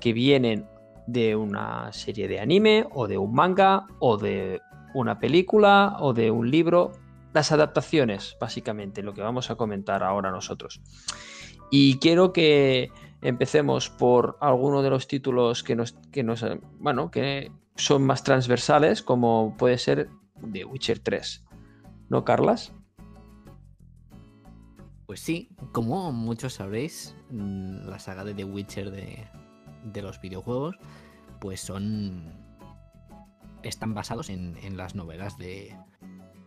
que 0.00 0.12
vienen 0.12 0.66
de 1.06 1.36
una 1.36 1.92
serie 1.92 2.28
de 2.28 2.40
anime 2.40 2.86
o 2.92 3.06
de 3.06 3.18
un 3.18 3.32
manga 3.32 3.86
o 4.00 4.16
de 4.16 4.60
una 4.94 5.18
película 5.18 5.96
o 6.00 6.12
de 6.12 6.30
un 6.30 6.50
libro. 6.50 6.92
Las 7.32 7.52
adaptaciones, 7.52 8.36
básicamente, 8.40 9.02
lo 9.02 9.12
que 9.12 9.20
vamos 9.20 9.50
a 9.50 9.56
comentar 9.56 10.02
ahora 10.02 10.30
nosotros. 10.30 10.80
Y 11.70 11.98
quiero 11.98 12.32
que 12.32 12.90
empecemos 13.22 13.90
por 13.90 14.38
alguno 14.40 14.82
de 14.82 14.90
los 14.90 15.06
títulos 15.06 15.62
que 15.62 15.76
nos, 15.76 15.92
que 16.12 16.22
nos 16.22 16.44
bueno, 16.78 17.10
que 17.10 17.50
son 17.76 18.04
más 18.04 18.24
transversales, 18.24 19.02
como 19.02 19.54
puede 19.58 19.78
ser 19.78 20.08
The 20.52 20.64
Witcher 20.64 21.00
3. 21.00 21.44
¿No, 22.08 22.24
Carlas? 22.24 22.72
Pues 25.06 25.20
sí, 25.20 25.50
como 25.72 26.10
muchos 26.12 26.54
sabréis, 26.54 27.14
mm, 27.30 27.88
la 27.88 27.98
saga 27.98 28.24
de 28.24 28.34
The 28.34 28.44
Witcher 28.44 28.90
de, 28.90 29.28
de 29.92 30.02
los 30.02 30.20
videojuegos, 30.20 30.76
pues 31.40 31.60
son. 31.60 32.32
están 33.62 33.94
basados 33.94 34.30
en, 34.30 34.56
en 34.62 34.76
las 34.76 34.94
novelas 34.94 35.38
de, 35.38 35.76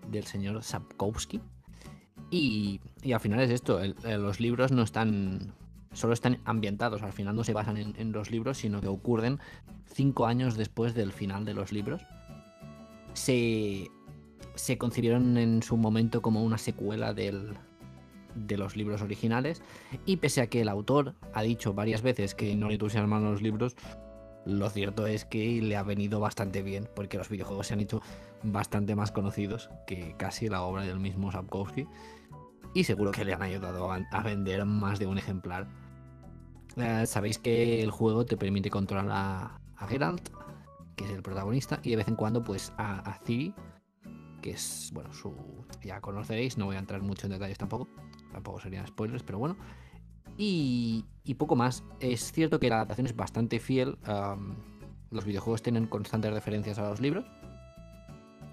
del 0.09 0.25
señor 0.25 0.63
Sapkowski. 0.63 1.41
Y, 2.31 2.79
y 3.01 3.13
al 3.13 3.19
final 3.19 3.39
es 3.39 3.49
esto, 3.49 3.79
los 4.03 4.39
libros 4.39 4.71
no 4.71 4.83
están. 4.83 5.53
solo 5.93 6.13
están 6.13 6.39
ambientados, 6.45 7.01
al 7.01 7.13
final 7.13 7.35
no 7.35 7.43
se 7.43 7.53
basan 7.53 7.77
en, 7.77 7.95
en 7.97 8.11
los 8.11 8.29
libros, 8.29 8.59
sino 8.59 8.81
que 8.81 8.87
ocurren 8.87 9.39
cinco 9.85 10.27
años 10.27 10.55
después 10.55 10.93
del 10.93 11.11
final 11.11 11.45
de 11.45 11.53
los 11.55 11.71
libros. 11.71 12.01
Se, 13.13 13.87
se 14.55 14.77
concibieron 14.77 15.37
en 15.37 15.63
su 15.63 15.77
momento 15.77 16.21
como 16.21 16.43
una 16.43 16.59
secuela 16.59 17.13
del, 17.13 17.57
de 18.35 18.57
los 18.57 18.75
libros 18.75 19.01
originales 19.01 19.61
y 20.05 20.17
pese 20.17 20.41
a 20.41 20.47
que 20.47 20.61
el 20.61 20.69
autor 20.69 21.15
ha 21.33 21.41
dicho 21.41 21.73
varias 21.73 22.01
veces 22.01 22.35
que 22.35 22.55
no 22.55 22.67
le 22.67 22.75
entusiasman 22.75 23.23
los 23.23 23.41
libros, 23.41 23.75
lo 24.45 24.69
cierto 24.69 25.05
es 25.05 25.25
que 25.25 25.61
le 25.61 25.75
ha 25.75 25.83
venido 25.83 26.19
bastante 26.19 26.63
bien 26.63 26.89
porque 26.95 27.17
los 27.17 27.29
videojuegos 27.29 27.67
se 27.67 27.73
han 27.73 27.81
hecho 27.81 28.01
bastante 28.43 28.95
más 28.95 29.11
conocidos 29.11 29.69
que 29.85 30.15
casi 30.17 30.47
la 30.47 30.61
obra 30.61 30.83
del 30.83 30.99
mismo 30.99 31.31
Sapkowski 31.31 31.87
y 32.73 32.83
seguro 32.83 33.11
que 33.11 33.25
le 33.25 33.33
han 33.33 33.41
ayudado 33.41 33.91
a, 33.91 34.23
vender 34.23 34.65
más 34.65 34.99
de 34.99 35.07
un 35.07 35.17
ejemplar. 35.17 35.67
Eh, 36.77 37.05
Sabéis 37.05 37.39
que 37.39 37.81
el 37.81 37.91
juego 37.91 38.25
te 38.25 38.37
permite 38.37 38.69
controlar 38.69 39.09
a, 39.11 39.59
a 39.75 39.87
Geralt, 39.87 40.29
que 40.95 41.05
es 41.05 41.11
el 41.11 41.23
protagonista, 41.23 41.79
y 41.83 41.91
de 41.91 41.95
vez 41.97 42.07
en 42.07 42.15
cuando 42.15 42.43
pues 42.43 42.71
a, 42.77 42.99
a 42.99 43.19
Ciri, 43.25 43.53
que 44.41 44.51
es, 44.51 44.91
bueno, 44.93 45.13
su... 45.13 45.33
ya 45.83 45.99
conoceréis, 46.01 46.57
no 46.57 46.65
voy 46.65 46.75
a 46.75 46.79
entrar 46.79 47.01
mucho 47.01 47.27
en 47.27 47.33
detalles 47.33 47.57
tampoco, 47.57 47.87
tampoco 48.31 48.59
serían 48.59 48.87
spoilers, 48.87 49.23
pero 49.23 49.39
bueno. 49.39 49.57
Y, 50.37 51.05
poco 51.37 51.55
más. 51.55 51.83
Es 51.99 52.31
cierto 52.31 52.59
que 52.59 52.69
la 52.69 52.75
adaptación 52.75 53.07
es 53.07 53.15
bastante 53.15 53.59
fiel. 53.59 53.97
los 55.11 55.25
videojuegos 55.25 55.61
tienen 55.61 55.87
constantes 55.87 56.31
referencias 56.31 56.79
a 56.79 56.89
los 56.89 56.99
libros. 56.99 57.25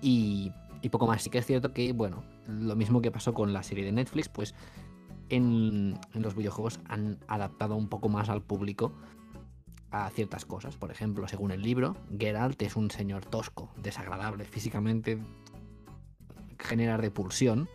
Y, 0.03 0.53
y 0.83 0.89
poco 0.89 1.07
más. 1.07 1.23
Sí 1.23 1.31
que 1.31 1.39
es 1.39 1.47
cierto 1.47 1.73
que, 1.73 1.93
bueno, 1.93 2.25
lo 2.47 2.77
mismo 2.77 3.01
que 3.01 3.11
pasó 3.11 3.35
con 3.35 3.53
la 3.53 3.63
serie 3.63 3.85
de 3.85 3.93
Netflix, 3.93 4.29
pues 4.29 4.55
en, 5.29 5.99
en 6.13 6.23
los 6.23 6.35
videojuegos 6.35 6.81
han 6.89 7.19
adaptado 7.29 7.77
un 7.77 7.89
poco 7.89 8.09
más 8.09 8.29
al 8.29 8.43
público 8.43 8.93
a 9.91 10.11
ciertas 10.11 10.45
cosas. 10.45 10.77
Por 10.77 10.91
ejemplo, 10.91 11.29
según 11.29 11.51
el 11.51 11.63
libro, 11.63 11.97
Geralt 12.19 12.61
es 12.63 12.77
un 12.77 12.91
señor 12.91 13.25
tosco, 13.25 13.71
desagradable, 13.77 14.45
físicamente 14.45 15.19
genera 16.59 16.97
repulsión. 16.97 17.69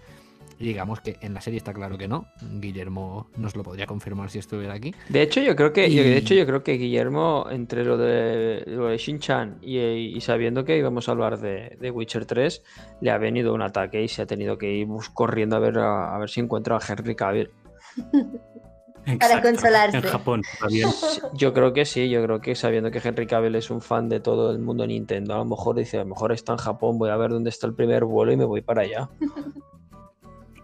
Digamos 0.61 1.01
que 1.01 1.17
en 1.21 1.33
la 1.33 1.41
serie 1.41 1.57
está 1.57 1.73
claro 1.73 1.97
que 1.97 2.07
no. 2.07 2.27
Guillermo 2.41 3.27
nos 3.35 3.55
lo 3.55 3.63
podría 3.63 3.87
confirmar 3.87 4.29
si 4.29 4.39
estuviera 4.39 4.73
aquí. 4.75 4.93
De 5.09 5.21
hecho, 5.23 5.41
yo 5.41 5.55
creo 5.55 5.73
que, 5.73 5.87
Y- 5.87 5.95
de 5.97 6.17
hecho, 6.17 6.33
yo 6.35 6.45
creo 6.45 6.63
que 6.63 6.73
Guillermo, 6.73 7.47
entre 7.49 7.83
lo 7.83 7.97
de, 7.97 8.63
lo 8.67 8.87
de 8.87 8.97
Shin-Chan 8.97 9.57
y, 9.61 9.79
y 9.79 10.21
sabiendo 10.21 10.63
que 10.63 10.77
íbamos 10.77 11.09
a 11.09 11.13
hablar 11.13 11.39
de, 11.39 11.77
de 11.79 11.91
Witcher 11.91 12.25
3, 12.25 12.63
le 13.01 13.11
ha 13.11 13.17
venido 13.17 13.53
un 13.53 13.61
ataque 13.61 14.01
y 14.03 14.07
se 14.07 14.21
ha 14.21 14.25
tenido 14.25 14.57
que 14.57 14.71
ir 14.71 14.87
corriendo 15.13 15.55
a 15.55 15.59
ver, 15.59 15.79
a, 15.79 16.15
a 16.15 16.19
ver 16.19 16.29
si 16.29 16.39
encuentra 16.41 16.77
a 16.77 16.81
Henry 16.87 17.15
Cavill. 17.15 17.49
Exacto. 19.07 19.49
consolarse. 19.49 19.97
En 19.97 20.03
Japón, 20.03 20.43
Yo 21.33 21.53
creo 21.53 21.73
que 21.73 21.85
sí, 21.85 22.07
yo 22.09 22.23
creo 22.23 22.39
que 22.39 22.53
sabiendo 22.53 22.91
que 22.91 23.01
Henry 23.03 23.25
Cavill 23.25 23.55
es 23.55 23.71
un 23.71 23.81
fan 23.81 24.07
de 24.09 24.19
todo 24.19 24.51
el 24.51 24.59
mundo 24.59 24.85
Nintendo, 24.85 25.33
a 25.33 25.37
lo 25.39 25.45
mejor 25.45 25.75
dice, 25.75 25.97
a 25.97 26.01
lo 26.03 26.09
mejor 26.09 26.31
está 26.31 26.51
en 26.51 26.59
Japón, 26.59 26.99
voy 26.99 27.09
a 27.09 27.17
ver 27.17 27.31
dónde 27.31 27.49
está 27.49 27.65
el 27.65 27.73
primer 27.73 28.05
vuelo 28.05 28.31
y 28.31 28.37
me 28.37 28.45
voy 28.45 28.61
para 28.61 28.83
allá. 28.83 29.09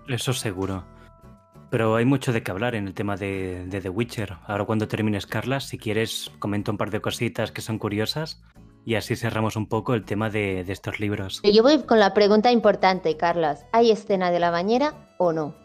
Eso 0.08 0.34
seguro. 0.34 0.86
Pero 1.70 1.96
hay 1.98 2.06
mucho 2.06 2.32
de 2.32 2.44
qué 2.44 2.52
hablar 2.52 2.76
en 2.76 2.88
el 2.88 2.94
tema 2.94 3.18
de, 3.18 3.66
de 3.68 3.82
The 3.82 3.90
Witcher. 3.90 4.38
Ahora 4.48 4.64
cuando 4.66 4.88
termines, 4.88 5.26
Carla, 5.28 5.60
si 5.60 5.78
quieres, 5.78 6.32
comento 6.40 6.72
un 6.72 6.78
par 6.78 6.92
de 6.92 7.02
cositas 7.02 7.52
que 7.52 7.62
son 7.62 7.78
curiosas 7.78 8.42
y 8.86 8.96
así 8.96 9.18
cerramos 9.18 9.58
un 9.58 9.68
poco 9.68 9.94
el 9.94 10.06
tema 10.06 10.30
de, 10.30 10.64
de 10.64 10.72
estos 10.72 11.02
libros. 11.02 11.42
Yo 11.44 11.64
voy 11.64 11.84
con 11.84 12.00
la 12.00 12.14
pregunta 12.14 12.52
importante, 12.54 13.18
Carlos. 13.18 13.60
¿Hay 13.74 13.92
escena 13.92 14.32
de 14.32 14.40
la 14.40 14.50
bañera 14.50 14.94
o 15.18 15.34
no? 15.34 15.56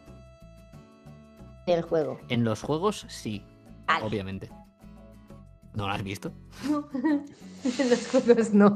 En 1.69 1.79
el 1.79 1.83
juego. 1.83 2.19
En 2.29 2.43
los 2.43 2.61
juegos, 2.63 3.07
sí, 3.09 3.45
obviamente. 4.03 4.51
¿No 5.75 5.87
lo 5.87 5.93
has 5.93 6.03
visto? 6.03 6.33
en 6.65 7.91
los 7.91 8.09
juegos 8.09 8.53
no. 8.53 8.75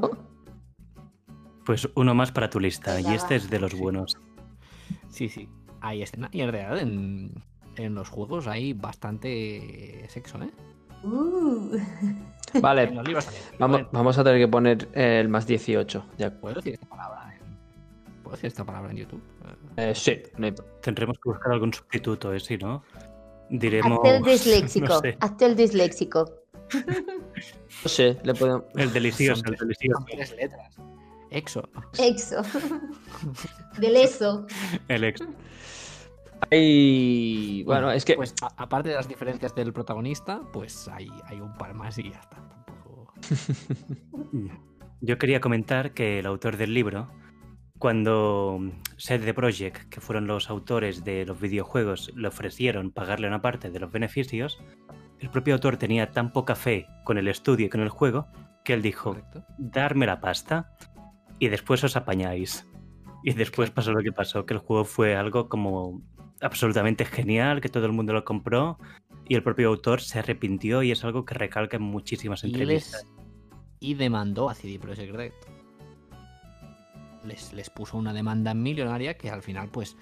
Pues 1.65 1.89
uno 1.95 2.15
más 2.15 2.31
para 2.31 2.49
tu 2.49 2.61
lista 2.61 3.01
y 3.01 3.13
este 3.13 3.33
va. 3.33 3.35
es 3.35 3.49
de 3.49 3.59
los 3.59 3.71
Sí. 3.71 3.77
buenos. 3.77 4.17
Sí, 5.09 5.27
sí. 5.27 5.49
Hay 5.87 6.01
escena. 6.01 6.29
Y 6.33 6.41
en 6.41 6.51
realidad 6.51 6.79
en, 6.79 7.31
en 7.77 7.95
los 7.95 8.09
juegos 8.09 8.47
hay 8.47 8.73
bastante 8.73 10.05
sexo, 10.09 10.37
¿eh? 10.41 10.49
Uh. 11.03 11.77
Vale, 12.61 12.83
En 12.83 12.95
los 12.95 13.05
libros 13.07 13.25
también. 13.25 13.43
vamos, 13.59 13.77
Bueno, 13.77 13.89
vamos 13.91 14.17
a 14.17 14.23
tener 14.23 14.39
que 14.39 14.47
poner 14.47 14.87
el 14.93 15.29
más 15.29 15.45
18. 15.47 16.05
de 16.17 16.25
acu- 16.27 16.39
¿Puedo 16.39 16.55
decir 16.55 16.73
esta 16.73 16.87
palabra 16.87 17.33
en, 17.35 17.57
¿Puedo 18.23 18.35
decir 18.35 18.47
esta 18.47 18.65
palabra 18.65 18.91
en 18.91 18.97
YouTube? 18.97 19.21
Eh, 19.77 19.93
sí, 19.93 20.17
no 20.37 20.47
hay- 20.47 20.55
Tendremos 20.81 21.17
que 21.19 21.29
buscar 21.29 21.51
algún 21.51 21.73
sustituto, 21.73 22.33
¿eh? 22.33 22.39
Si 22.39 22.57
no, 22.57 22.83
diremos... 23.49 23.99
Hazte 23.99 24.15
el 24.17 24.23
disléxico. 24.33 24.87
no 24.87 24.99
sé, 24.99 25.17
Hazte 25.19 25.45
el 25.45 25.55
disléxico. 25.55 26.31
no 27.83 27.89
sé, 27.89 28.17
le 28.23 28.33
podemos... 28.33 28.63
el 28.75 28.91
delicioso, 28.91 29.43
el 29.45 29.55
delicioso. 29.55 30.05
tres 30.09 30.35
letras. 30.35 30.75
Exo. 31.29 31.67
Exo. 31.99 32.41
Del 33.77 33.97
eso. 33.97 34.47
El 34.87 35.03
ex. 35.03 35.21
Hay... 36.51 37.63
Bueno, 37.63 37.91
es 37.91 38.05
que... 38.05 38.15
Pues 38.15 38.33
a- 38.41 38.53
aparte 38.61 38.89
de 38.89 38.95
las 38.95 39.07
diferencias 39.07 39.53
del 39.55 39.73
protagonista, 39.73 40.41
pues 40.53 40.87
hay, 40.87 41.09
hay 41.25 41.39
un 41.41 41.53
par 41.53 41.73
más 41.73 41.97
y 41.97 42.09
ya 42.11 42.19
está. 42.19 42.37
Tampoco... 42.65 43.13
Yo 45.01 45.17
quería 45.17 45.39
comentar 45.41 45.93
que 45.93 46.19
el 46.19 46.25
autor 46.25 46.57
del 46.57 46.73
libro, 46.73 47.09
cuando 47.77 48.59
CD 48.97 49.33
Projekt, 49.33 49.89
que 49.89 50.01
fueron 50.01 50.25
los 50.25 50.49
autores 50.49 51.03
de 51.03 51.25
los 51.25 51.39
videojuegos, 51.39 52.11
le 52.15 52.27
ofrecieron 52.27 52.91
pagarle 52.91 53.27
una 53.27 53.41
parte 53.41 53.69
de 53.69 53.79
los 53.79 53.91
beneficios, 53.91 54.57
el 55.19 55.29
propio 55.29 55.53
autor 55.55 55.77
tenía 55.77 56.11
tan 56.11 56.31
poca 56.31 56.55
fe 56.55 56.87
con 57.03 57.17
el 57.17 57.27
estudio 57.27 57.67
y 57.67 57.69
con 57.69 57.81
el 57.81 57.89
juego 57.89 58.27
que 58.63 58.73
él 58.73 58.81
dijo, 58.81 59.11
Correcto. 59.11 59.45
darme 59.57 60.05
la 60.07 60.19
pasta 60.19 60.71
y 61.39 61.47
después 61.49 61.83
os 61.83 61.95
apañáis. 61.95 62.67
Y 63.23 63.33
después 63.33 63.69
pasó 63.71 63.91
lo 63.91 64.01
que 64.01 64.11
pasó, 64.11 64.45
que 64.45 64.53
el 64.55 64.59
juego 64.59 64.83
fue 64.85 65.15
algo 65.15 65.47
como 65.49 66.01
absolutamente 66.41 67.05
genial, 67.05 67.61
que 67.61 67.69
todo 67.69 67.85
el 67.85 67.91
mundo 67.93 68.13
lo 68.13 68.23
compró 68.25 68.77
y 69.27 69.35
el 69.35 69.43
propio 69.43 69.69
autor 69.69 70.01
se 70.01 70.19
arrepintió 70.19 70.83
y 70.83 70.91
es 70.91 71.03
algo 71.03 71.25
que 71.25 71.33
recalca 71.33 71.77
en 71.77 71.83
muchísimas 71.83 72.43
Y, 72.43 72.47
entrevistas. 72.47 73.03
les, 73.03 73.13
y 73.79 73.93
demandó 73.95 74.49
a 74.49 74.55
CD 74.55 74.79
Projekt 74.79 75.13
Red. 75.15 75.33
Les, 77.23 77.51
les 77.53 77.69
puso 77.69 77.97
una 77.97 78.13
demanda 78.13 78.53
millonaria 78.53 79.17
que 79.17 79.29
al 79.29 79.41
final, 79.41 79.69
pues, 79.69 79.97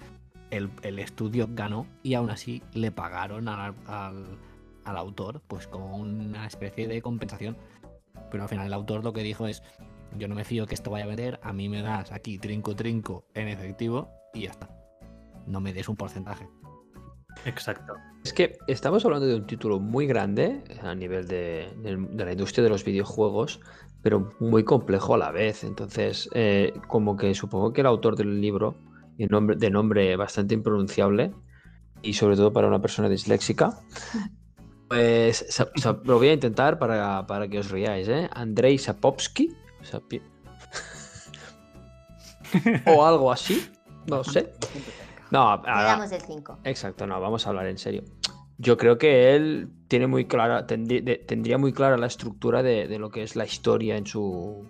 el, 0.50 0.70
el 0.82 0.98
estudio 0.98 1.48
ganó 1.50 1.86
y 2.02 2.14
aún 2.14 2.30
así 2.30 2.62
le 2.72 2.92
pagaron 2.92 3.48
al, 3.48 3.74
al, 3.86 4.38
al 4.84 4.96
autor, 4.96 5.42
pues, 5.48 5.66
como 5.66 5.96
una 5.96 6.46
especie 6.46 6.86
de 6.86 7.02
compensación. 7.02 7.56
Pero 8.30 8.44
al 8.44 8.48
final 8.48 8.66
el 8.66 8.72
autor 8.72 9.02
lo 9.02 9.12
que 9.12 9.22
dijo 9.22 9.46
es: 9.48 9.62
Yo 10.16 10.28
no 10.28 10.34
me 10.36 10.44
fío 10.44 10.66
que 10.66 10.74
esto 10.74 10.90
vaya 10.90 11.04
a 11.04 11.08
vender, 11.08 11.40
a 11.42 11.52
mí 11.52 11.68
me 11.68 11.82
das 11.82 12.12
aquí 12.12 12.38
trinco 12.38 12.76
trinco 12.76 13.26
en 13.34 13.48
efectivo 13.48 14.08
y 14.32 14.42
ya 14.42 14.50
está. 14.50 14.68
No 15.46 15.60
me 15.60 15.72
des 15.72 15.88
un 15.88 15.96
porcentaje. 15.96 16.48
Exacto. 17.44 17.94
Es 18.24 18.32
que 18.32 18.58
estamos 18.66 19.04
hablando 19.04 19.26
de 19.26 19.36
un 19.36 19.46
título 19.46 19.78
muy 19.78 20.06
grande 20.06 20.64
a 20.82 20.94
nivel 20.94 21.28
de, 21.28 21.72
de- 21.82 21.96
de 22.10 22.24
la 22.24 22.32
industria 22.32 22.64
de 22.64 22.70
los 22.70 22.84
videojuegos, 22.84 23.60
pero 24.02 24.32
muy 24.40 24.64
complejo 24.64 25.14
a 25.14 25.18
la 25.18 25.30
vez. 25.30 25.62
Entonces, 25.62 26.28
eh, 26.32 26.72
como 26.88 27.16
que 27.16 27.34
supongo 27.34 27.72
que 27.72 27.82
el 27.82 27.86
autor 27.86 28.16
del 28.16 28.40
libro, 28.40 28.74
y 29.18 29.26
nombre, 29.26 29.56
de 29.56 29.70
nombre 29.70 30.16
bastante 30.16 30.54
impronunciable, 30.54 31.32
y 32.02 32.14
sobre 32.14 32.36
todo 32.36 32.52
para 32.52 32.68
una 32.68 32.80
persona 32.80 33.08
disléxica, 33.08 33.78
pues 34.88 35.44
sa- 35.48 35.70
sa- 35.76 36.00
lo 36.04 36.18
voy 36.18 36.28
a 36.28 36.32
intentar 36.32 36.78
para, 36.78 37.26
para 37.26 37.48
que 37.48 37.58
os 37.60 37.70
riáis, 37.70 38.08
¿eh? 38.08 38.28
Andrei 38.32 38.78
Sapowski. 38.78 39.54
Sapi- 39.82 40.22
o 42.86 43.04
algo 43.04 43.30
así, 43.30 43.68
no 44.06 44.24
sé. 44.24 44.52
No, 45.30 45.40
ahora- 45.40 45.82
damos 45.82 46.12
el 46.12 46.20
5. 46.20 46.58
Exacto, 46.64 47.06
no, 47.06 47.20
vamos 47.20 47.46
a 47.46 47.50
hablar 47.50 47.66
en 47.66 47.78
serio. 47.78 48.02
Yo 48.58 48.76
creo 48.78 48.96
que 48.96 49.34
él 49.36 49.68
tiene 49.88 50.06
muy 50.06 50.24
clara, 50.26 50.66
tendría 50.66 51.58
muy 51.58 51.72
clara 51.72 51.98
la 51.98 52.06
estructura 52.06 52.62
de, 52.62 52.88
de 52.88 52.98
lo 52.98 53.10
que 53.10 53.22
es 53.22 53.36
la 53.36 53.44
historia 53.44 53.96
en 53.98 54.06
su, 54.06 54.66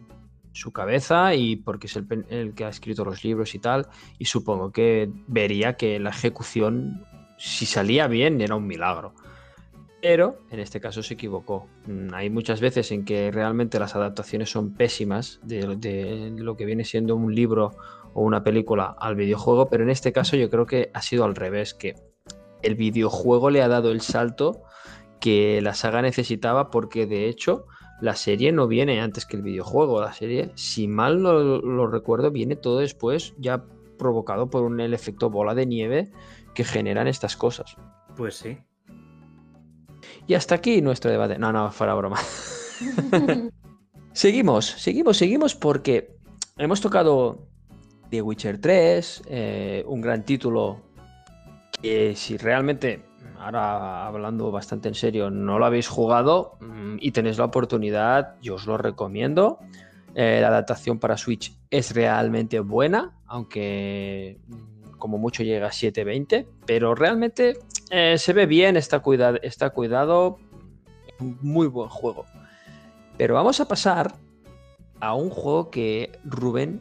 su 0.52 0.72
cabeza 0.72 1.34
y 1.34 1.54
porque 1.56 1.86
es 1.86 1.96
el, 2.30 2.54
que 2.54 2.64
ha 2.64 2.68
escrito 2.68 3.04
los 3.04 3.22
libros 3.22 3.54
y 3.54 3.60
tal. 3.60 3.86
Y 4.18 4.24
supongo 4.24 4.72
que 4.72 5.08
vería 5.28 5.74
que 5.76 6.00
la 6.00 6.10
ejecución, 6.10 7.04
si 7.38 7.64
salía 7.64 8.08
bien, 8.08 8.40
era 8.40 8.56
un 8.56 8.66
milagro. 8.66 9.14
Pero 10.02 10.40
en 10.50 10.58
este 10.60 10.80
caso 10.80 11.02
se 11.02 11.14
equivocó. 11.14 11.68
Mm, 11.86 12.12
Hay 12.12 12.28
muchas 12.28 12.60
veces 12.60 12.90
en 12.90 13.04
que 13.04 13.30
realmente 13.30 13.78
las 13.78 13.94
adaptaciones 13.94 14.50
son 14.50 14.74
pésimas 14.74 15.38
de, 15.44 15.76
de 15.76 16.30
lo 16.36 16.56
que 16.56 16.64
viene 16.64 16.84
siendo 16.84 17.14
un 17.14 17.34
libro 17.34 17.72
o 18.16 18.22
una 18.22 18.42
película 18.42 18.96
al 18.98 19.14
videojuego, 19.14 19.68
pero 19.68 19.82
en 19.82 19.90
este 19.90 20.10
caso 20.10 20.36
yo 20.36 20.48
creo 20.48 20.64
que 20.64 20.90
ha 20.94 21.02
sido 21.02 21.24
al 21.24 21.34
revés, 21.34 21.74
que 21.74 21.94
el 22.62 22.74
videojuego 22.74 23.50
le 23.50 23.62
ha 23.62 23.68
dado 23.68 23.90
el 23.90 24.00
salto 24.00 24.62
que 25.20 25.60
la 25.60 25.74
saga 25.74 26.00
necesitaba 26.00 26.70
porque 26.70 27.06
de 27.06 27.28
hecho 27.28 27.66
la 28.00 28.16
serie 28.16 28.52
no 28.52 28.68
viene 28.68 29.02
antes 29.02 29.26
que 29.26 29.36
el 29.36 29.42
videojuego, 29.42 30.00
la 30.00 30.14
serie, 30.14 30.50
si 30.54 30.88
mal 30.88 31.22
lo, 31.22 31.60
lo 31.60 31.86
recuerdo, 31.88 32.30
viene 32.30 32.56
todo 32.56 32.78
después 32.78 33.34
ya 33.36 33.64
provocado 33.98 34.48
por 34.48 34.62
un, 34.62 34.80
el 34.80 34.94
efecto 34.94 35.28
bola 35.28 35.54
de 35.54 35.66
nieve 35.66 36.10
que 36.54 36.64
generan 36.64 37.08
estas 37.08 37.36
cosas. 37.36 37.76
Pues 38.16 38.36
sí. 38.36 38.56
Y 40.26 40.32
hasta 40.32 40.54
aquí 40.54 40.80
nuestro 40.80 41.10
debate. 41.10 41.38
No, 41.38 41.52
no, 41.52 41.70
fuera 41.70 41.94
broma. 41.94 42.18
Seguimos, 44.12 44.64
seguimos, 44.64 45.18
seguimos 45.18 45.54
porque 45.54 46.16
hemos 46.56 46.80
tocado 46.80 47.46
The 48.10 48.22
Witcher 48.22 48.60
3, 48.60 49.22
eh, 49.26 49.84
un 49.86 50.00
gran 50.00 50.24
título 50.24 50.80
que 51.82 52.14
si 52.16 52.36
realmente, 52.36 53.02
ahora 53.38 54.06
hablando 54.06 54.50
bastante 54.50 54.88
en 54.88 54.94
serio, 54.94 55.30
no 55.30 55.58
lo 55.58 55.66
habéis 55.66 55.88
jugado 55.88 56.56
mm, 56.60 56.96
y 57.00 57.10
tenéis 57.12 57.38
la 57.38 57.44
oportunidad, 57.44 58.36
yo 58.40 58.54
os 58.54 58.66
lo 58.66 58.78
recomiendo. 58.78 59.58
Eh, 60.14 60.38
la 60.40 60.48
adaptación 60.48 60.98
para 60.98 61.16
Switch 61.16 61.54
es 61.70 61.94
realmente 61.94 62.60
buena, 62.60 63.14
aunque 63.26 64.38
mm, 64.46 64.96
como 64.98 65.18
mucho 65.18 65.42
llega 65.42 65.68
a 65.68 65.72
720, 65.72 66.48
pero 66.64 66.94
realmente 66.94 67.58
eh, 67.90 68.16
se 68.18 68.32
ve 68.32 68.46
bien, 68.46 68.76
está, 68.76 69.02
está 69.42 69.70
cuidado, 69.70 70.38
muy 71.18 71.66
buen 71.66 71.88
juego. 71.88 72.24
Pero 73.18 73.34
vamos 73.34 73.60
a 73.60 73.68
pasar 73.68 74.14
a 75.00 75.14
un 75.14 75.30
juego 75.30 75.70
que 75.70 76.18
Rubén 76.24 76.80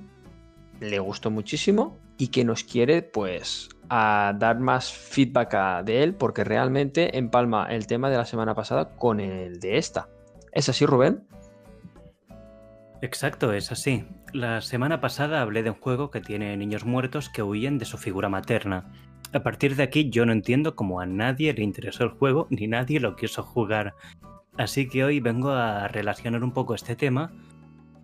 le 0.80 1.00
gustó 1.00 1.32
muchísimo 1.32 1.98
y 2.18 2.28
que 2.30 2.44
nos 2.46 2.64
quiere 2.64 3.02
pues 3.02 3.70
a 3.90 4.34
dar 4.38 4.60
más 4.60 4.92
feedback 4.92 5.54
a- 5.54 5.84
de 5.84 6.04
él 6.04 6.16
porque 6.16 6.44
realmente 6.44 7.18
empalma 7.18 7.68
el 7.70 7.88
tema 7.88 8.10
de 8.10 8.18
la 8.18 8.26
semana 8.26 8.56
pasada 8.56 8.96
con 8.96 9.20
el 9.20 9.60
de 9.60 9.78
esta. 9.78 10.10
¿Es 10.52 10.70
así, 10.70 10.86
Rubén? 10.86 11.24
Exacto, 13.02 13.52
es 13.54 13.72
así. 13.72 14.06
La 14.34 14.62
semana 14.62 15.02
pasada 15.02 15.42
hablé 15.42 15.64
de 15.64 15.70
un 15.70 15.80
juego 15.80 16.10
que 16.10 16.22
tiene 16.22 16.56
niños 16.58 16.86
muertos 16.86 17.30
que 17.30 17.44
huyen 17.44 17.78
de 17.78 17.86
su 17.86 17.98
figura 17.98 18.30
materna. 18.30 18.92
A 19.34 19.44
partir 19.44 19.76
de 19.76 19.84
aquí 19.84 20.10
yo 20.10 20.26
no 20.26 20.32
entiendo 20.32 20.76
cómo 20.76 21.02
a 21.02 21.06
nadie 21.06 21.54
le 21.54 21.64
interesó 21.64 22.04
el 22.06 22.12
juego 22.12 22.48
ni 22.50 22.68
nadie 22.68 23.00
lo 23.00 23.16
quiso 23.16 23.44
jugar. 23.44 23.94
Así 24.58 24.88
que 24.88 25.04
hoy 25.04 25.20
vengo 25.20 25.52
a 25.52 25.88
relacionar 25.90 26.44
un 26.44 26.54
poco 26.54 26.74
este 26.74 26.96
tema 26.96 27.34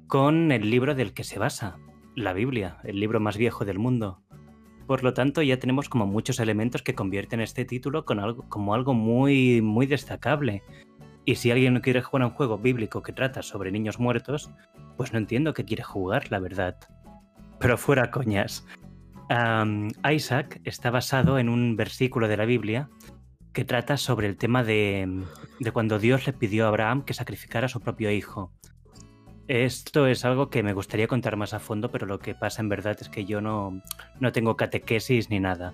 con 0.07 0.51
el 0.51 0.69
libro 0.69 0.93
del 0.93 1.13
que 1.13 1.23
se 1.23 1.39
basa, 1.39 1.77
la 2.15 2.33
Biblia, 2.33 2.77
el 2.83 2.99
libro 2.99 3.19
más 3.19 3.37
viejo 3.37 3.65
del 3.65 3.79
mundo. 3.79 4.21
Por 4.87 5.03
lo 5.03 5.13
tanto, 5.13 5.41
ya 5.41 5.57
tenemos 5.57 5.89
como 5.89 6.05
muchos 6.05 6.39
elementos 6.39 6.81
que 6.81 6.95
convierten 6.95 7.39
este 7.39 7.65
título 7.65 8.03
con 8.05 8.19
algo, 8.19 8.43
como 8.49 8.73
algo 8.73 8.93
muy, 8.93 9.61
muy 9.61 9.85
destacable. 9.85 10.63
Y 11.23 11.35
si 11.35 11.51
alguien 11.51 11.73
no 11.73 11.81
quiere 11.81 12.01
jugar 12.01 12.23
a 12.23 12.27
un 12.27 12.33
juego 12.33 12.57
bíblico 12.57 13.01
que 13.01 13.13
trata 13.13 13.41
sobre 13.41 13.71
niños 13.71 13.99
muertos, 13.99 14.51
pues 14.97 15.13
no 15.13 15.19
entiendo 15.19 15.53
qué 15.53 15.63
quiere 15.63 15.83
jugar, 15.83 16.31
la 16.31 16.39
verdad. 16.39 16.75
Pero 17.59 17.77
fuera 17.77 18.11
coñas. 18.11 18.65
Am, 19.29 19.89
Isaac 20.11 20.59
está 20.65 20.89
basado 20.89 21.39
en 21.39 21.47
un 21.47 21.77
versículo 21.77 22.27
de 22.27 22.37
la 22.37 22.45
Biblia 22.45 22.89
que 23.53 23.63
trata 23.63 23.97
sobre 23.97 24.27
el 24.27 24.37
tema 24.37 24.63
de, 24.63 25.23
de 25.59 25.71
cuando 25.71 25.99
Dios 25.99 26.25
le 26.25 26.33
pidió 26.33 26.65
a 26.65 26.69
Abraham 26.69 27.03
que 27.03 27.13
sacrificara 27.13 27.67
a 27.67 27.69
su 27.69 27.79
propio 27.79 28.11
hijo. 28.11 28.51
Esto 29.51 30.07
es 30.07 30.23
algo 30.23 30.49
que 30.49 30.63
me 30.63 30.71
gustaría 30.71 31.07
contar 31.07 31.35
más 31.35 31.53
a 31.53 31.59
fondo, 31.59 31.91
pero 31.91 32.05
lo 32.05 32.19
que 32.19 32.33
pasa 32.33 32.61
en 32.61 32.69
verdad 32.69 32.95
es 33.01 33.09
que 33.09 33.25
yo 33.25 33.41
no, 33.41 33.81
no 34.21 34.31
tengo 34.31 34.55
catequesis 34.55 35.29
ni 35.29 35.41
nada. 35.41 35.73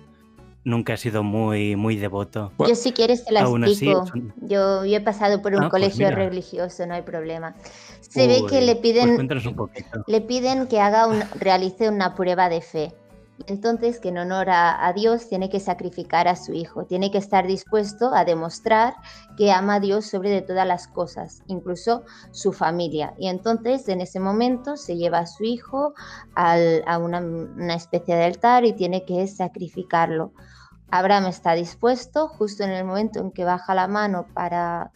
Nunca 0.64 0.94
he 0.94 0.96
sido 0.96 1.22
muy, 1.22 1.76
muy 1.76 1.94
devoto. 1.94 2.50
Yo 2.58 2.74
si 2.74 2.90
quieres 2.90 3.24
te 3.24 3.32
la 3.32 3.42
Aún 3.42 3.62
así, 3.62 3.88
explico. 3.88 4.34
Yo, 4.40 4.84
yo 4.84 4.96
he 4.96 5.00
pasado 5.00 5.40
por 5.42 5.52
un 5.52 5.62
Ah, 5.62 5.68
pues 5.70 5.94
colegio 5.94 6.10
religioso, 6.10 6.86
no 6.86 6.94
hay 6.94 7.02
problema. 7.02 7.54
Se 8.00 8.26
ve 8.26 8.42
que 8.50 8.62
le 8.62 8.74
pues 8.74 8.82
piden, 8.82 9.10
un 9.10 9.70
le 10.08 10.20
piden 10.22 10.66
que 10.66 10.80
haga 10.80 11.06
un, 11.06 11.22
realice 11.38 11.88
una 11.88 12.16
prueba 12.16 12.48
de 12.48 12.60
fe. 12.60 12.92
Entonces, 13.46 14.00
que 14.00 14.08
en 14.08 14.18
honor 14.18 14.48
a, 14.50 14.92
Dios 14.94 15.28
tiene 15.28 15.48
que 15.48 15.60
sacrificar 15.60 16.28
a 16.28 16.36
su 16.36 16.52
hijo, 16.52 16.84
tiene 16.84 17.10
que 17.10 17.18
estar 17.18 17.46
dispuesto 17.46 18.12
a 18.12 18.24
demostrar 18.24 18.94
que 19.36 19.52
ama 19.52 19.74
a 19.74 19.80
Dios 19.80 20.06
sobre 20.06 20.30
de 20.30 20.42
todas 20.42 20.66
las 20.66 20.88
cosas, 20.88 21.42
incluso 21.46 22.04
su 22.32 22.52
familia. 22.52 23.14
Y 23.18 23.28
entonces, 23.28 23.88
en 23.88 24.00
ese 24.00 24.20
momento, 24.20 24.76
se 24.76 24.96
lleva 24.96 25.20
a 25.20 25.26
su 25.26 25.44
hijo 25.44 25.94
a 26.34 26.98
una 26.98 27.74
especie 27.74 28.16
de 28.16 28.24
altar 28.24 28.64
y 28.64 28.72
tiene 28.72 29.04
que 29.04 29.26
sacrificarlo. 29.28 30.32
Abraham 30.90 31.26
está 31.26 31.52
dispuesto, 31.52 32.28
justo 32.28 32.64
en 32.64 32.70
el 32.70 32.84
momento 32.84 33.20
en 33.20 33.30
que 33.30 33.44
baja 33.44 33.74
la 33.74 33.88
mano 33.88 34.26
para 34.32 34.90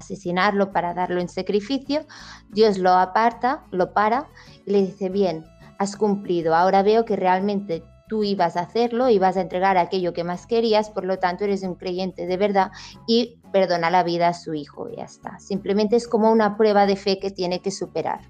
asesinarlo, 0.00 0.72
para 0.72 0.94
darlo 0.94 1.20
en 1.20 1.28
sacrificio, 1.28 2.06
Dios 2.50 2.78
lo 2.78 2.92
aparta, 2.92 3.64
lo 3.70 3.92
para 3.92 4.28
y 4.64 4.70
le 4.70 4.82
dice, 4.82 5.08
bien, 5.08 5.44
has 5.78 5.96
cumplido, 5.96 6.54
ahora 6.54 6.82
veo 6.82 7.04
que 7.04 7.16
realmente 7.16 7.82
tú 8.08 8.24
ibas 8.24 8.56
a 8.56 8.60
hacerlo, 8.60 9.08
ibas 9.08 9.36
a 9.36 9.42
entregar 9.42 9.76
aquello 9.76 10.12
que 10.12 10.24
más 10.24 10.46
querías, 10.46 10.90
por 10.90 11.04
lo 11.04 11.18
tanto 11.18 11.44
eres 11.44 11.62
un 11.62 11.76
creyente 11.76 12.26
de 12.26 12.36
verdad 12.36 12.70
y 13.06 13.40
perdona 13.52 13.90
la 13.90 14.02
vida 14.02 14.28
a 14.28 14.34
su 14.34 14.54
hijo, 14.54 14.88
y 14.90 14.96
ya 14.96 15.04
está. 15.04 15.38
Simplemente 15.38 15.96
es 15.96 16.08
como 16.08 16.32
una 16.32 16.56
prueba 16.56 16.86
de 16.86 16.96
fe 16.96 17.18
que 17.20 17.30
tiene 17.30 17.60
que 17.60 17.70
superar. 17.70 18.20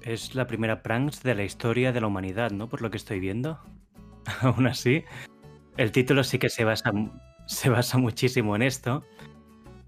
Es 0.00 0.34
la 0.34 0.46
primera 0.46 0.82
pranks 0.82 1.22
de 1.22 1.34
la 1.34 1.44
historia 1.44 1.92
de 1.92 2.00
la 2.00 2.08
humanidad, 2.08 2.50
¿no? 2.50 2.68
Por 2.68 2.82
lo 2.82 2.90
que 2.90 2.98
estoy 2.98 3.20
viendo. 3.20 3.58
Aún 4.42 4.66
así, 4.66 5.04
el 5.76 5.92
título 5.92 6.24
sí 6.24 6.38
que 6.38 6.50
se 6.50 6.64
basa, 6.64 6.92
se 7.46 7.68
basa 7.70 7.98
muchísimo 7.98 8.56
en 8.56 8.62
esto. 8.62 9.02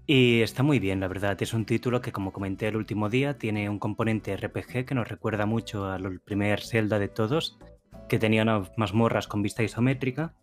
Y 0.09 0.41
está 0.41 0.63
muy 0.63 0.79
bien, 0.79 1.01
la 1.01 1.09
verdad. 1.09 1.41
Es 1.41 1.53
un 1.53 1.65
título 1.65 1.99
que, 1.99 2.13
como 2.13 2.31
comenté 2.31 2.69
el 2.69 2.77
último 2.77 3.09
día, 3.09 3.37
tiene 3.37 3.69
un 3.69 3.77
componente 3.77 4.37
RPG 4.37 4.85
que 4.85 4.95
nos 4.95 5.09
recuerda 5.09 5.45
mucho 5.45 5.91
al 5.91 6.21
primer 6.21 6.61
Zelda 6.61 6.97
de 6.97 7.09
todos, 7.09 7.59
que 8.07 8.17
tenía 8.17 8.43
unas 8.43 8.71
mazmorras 8.77 9.27
con 9.27 9.41
vista 9.41 9.63
isométrica. 9.63 10.33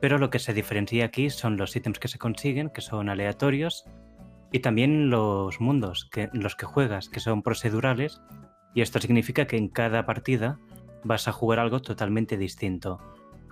Pero 0.00 0.18
lo 0.18 0.30
que 0.30 0.40
se 0.40 0.52
diferencia 0.52 1.04
aquí 1.04 1.30
son 1.30 1.56
los 1.56 1.76
ítems 1.76 2.00
que 2.00 2.08
se 2.08 2.18
consiguen, 2.18 2.70
que 2.70 2.80
son 2.80 3.08
aleatorios, 3.08 3.84
y 4.50 4.58
también 4.58 5.10
los 5.10 5.60
mundos 5.60 6.08
que, 6.10 6.28
los 6.32 6.56
que 6.56 6.66
juegas, 6.66 7.08
que 7.08 7.20
son 7.20 7.42
procedurales, 7.42 8.20
y 8.74 8.80
esto 8.80 9.00
significa 9.00 9.46
que 9.46 9.56
en 9.56 9.68
cada 9.68 10.06
partida 10.06 10.58
vas 11.04 11.28
a 11.28 11.32
jugar 11.32 11.60
algo 11.60 11.80
totalmente 11.80 12.36
distinto. 12.36 12.98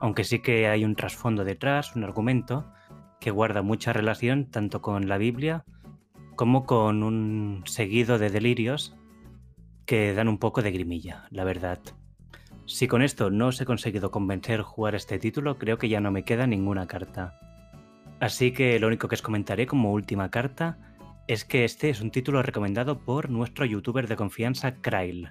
Aunque 0.01 0.25
sí 0.25 0.41
que 0.41 0.67
hay 0.67 0.85
un 0.85 0.97
trasfondo 0.97 1.45
detrás, 1.45 1.95
un 1.95 2.03
argumento, 2.03 2.67
que 3.23 3.31
guarda 3.31 3.63
mucha 3.63 3.93
relación 3.93 4.51
tanto 4.51 4.83
con 4.83 5.09
la 5.09 5.17
Biblia 5.17 5.65
como 6.35 6.67
con 6.67 7.05
un 7.05 7.63
seguido 7.67 8.19
de 8.19 8.31
delirios 8.31 8.97
que 9.87 10.13
dan 10.13 10.27
un 10.27 10.39
poco 10.39 10.61
de 10.61 10.73
grimilla, 10.73 11.29
la 11.31 11.45
verdad. 11.45 11.79
Si 12.67 12.89
con 12.89 13.01
esto 13.01 13.31
no 13.31 13.47
os 13.47 13.61
he 13.61 13.65
conseguido 13.65 14.11
convencer 14.11 14.63
jugar 14.63 14.97
este 14.97 15.21
título, 15.21 15.57
creo 15.57 15.79
que 15.79 15.89
ya 15.89 16.01
no 16.01 16.11
me 16.11 16.25
queda 16.25 16.49
ninguna 16.49 16.89
carta. 16.89 17.39
Así 18.19 18.51
que 18.53 18.81
lo 18.81 18.89
único 18.89 19.07
que 19.07 19.15
os 19.15 19.23
comentaré 19.23 19.67
como 19.67 19.93
última 19.93 20.29
carta 20.31 20.79
es 21.29 21.45
que 21.45 21.65
este 21.65 21.91
es 21.91 22.01
un 22.01 22.11
título 22.11 22.43
recomendado 22.43 22.99
por 22.99 23.31
nuestro 23.31 23.65
youtuber 23.65 24.09
de 24.09 24.17
confianza, 24.17 24.75
Krail. 24.81 25.31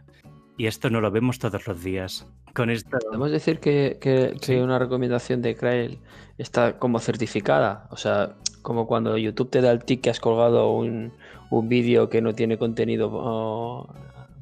Y 0.62 0.68
esto 0.68 0.92
no 0.92 1.02
lo 1.02 1.10
vemos 1.10 1.40
todos 1.40 1.66
los 1.66 1.84
días. 1.84 2.28
Con 2.54 2.70
esto. 2.70 2.96
Podemos 3.00 3.32
decir 3.32 3.60
que, 3.60 3.98
que- 4.00 4.36
que 4.40 4.46
Sí. 4.46 4.56
una 4.58 4.78
recomendación 4.78 5.42
de 5.42 5.56
Krail 5.56 5.98
está 6.38 6.78
como 6.78 7.00
certificada. 7.00 7.88
O 7.90 7.98
sea, 7.98 8.36
como 8.62 8.86
cuando 8.86 9.18
YouTube 9.18 9.50
te 9.50 9.62
da 9.62 9.72
el 9.72 9.84
tic 9.84 10.02
que 10.02 10.12
has 10.12 10.20
colgado 10.20 10.72
un, 10.72 11.14
un 11.50 11.68
vídeo 11.68 12.10
que 12.10 12.22
no 12.22 12.36
tiene 12.36 12.60
contenido 12.60 13.10
oh, 13.12 13.92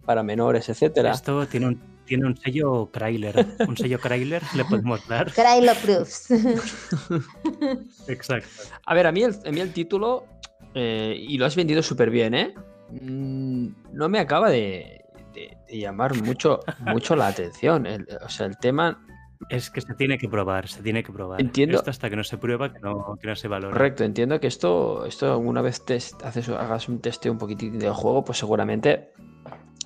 para 0.05 0.21
menores, 0.21 0.67
etcétera. 0.67 1.11
Esto 1.11 1.47
tiene 1.47 1.67
un, 1.67 1.79
tiene 2.03 2.25
un 2.25 2.35
sello 2.35 2.89
Krailer. 2.91 3.45
Un 3.65 3.77
sello 3.77 3.97
Krailer 3.97 4.41
le 4.57 4.65
podemos 4.65 5.07
dar. 5.07 5.31
Cry 5.39 5.65
lo 5.65 5.73
proofs. 5.75 6.31
Exacto. 8.09 8.49
A 8.85 8.93
ver, 8.93 9.07
a 9.07 9.13
mí 9.13 9.23
el, 9.23 9.35
a 9.45 9.51
mí 9.51 9.61
el 9.61 9.71
título, 9.71 10.25
eh, 10.73 11.15
y 11.17 11.37
lo 11.37 11.45
has 11.45 11.55
vendido 11.55 11.81
súper 11.81 12.09
bien, 12.09 12.33
¿eh? 12.33 12.53
Mm, 12.91 13.67
No 13.93 14.09
me 14.09 14.19
acaba 14.19 14.49
de, 14.49 14.98
de- 15.33 15.57
de 15.67 15.77
llamar 15.79 16.15
mucho, 16.21 16.59
mucho 16.79 17.15
la 17.15 17.27
atención. 17.27 17.85
El- 17.85 18.07
o 18.23 18.29
sea, 18.29 18.45
el 18.45 18.57
tema, 18.57 19.05
Es 19.49 19.69
que 19.69 19.79
se 19.79 19.93
tiene 19.95 20.17
que 20.17 20.27
probar, 20.27 20.67
se 20.67 20.83
tiene 20.83 21.01
que 21.01 21.13
probar. 21.13 21.39
Entiendo. 21.39 21.77
Esto 21.77 21.89
hasta 21.89 22.09
que 22.09 22.17
no 22.17 22.25
se 22.25 22.37
prueba, 22.37 22.73
que 22.73 22.79
no, 22.81 23.15
que 23.21 23.27
no 23.29 23.35
se 23.37 23.47
valora. 23.47 23.71
correcto, 23.71 24.03
entiendo 24.03 24.37
que 24.41 24.47
esto, 24.47 25.05
esto 25.05 25.31
alguna 25.31 25.61
vez 25.61 25.81
test- 25.85 26.21
haces, 26.25 26.49
hagas 26.49 26.89
un 26.89 26.99
testeo 26.99 27.31
un 27.31 27.37
poquitín 27.37 27.79
del 27.79 27.93
juego, 27.93 28.25
pues 28.25 28.37
seguramente 28.37 29.11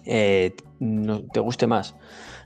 eh, 0.06 0.56
no- 0.80 1.22
te 1.32 1.40
guste 1.40 1.68
más. 1.68 1.96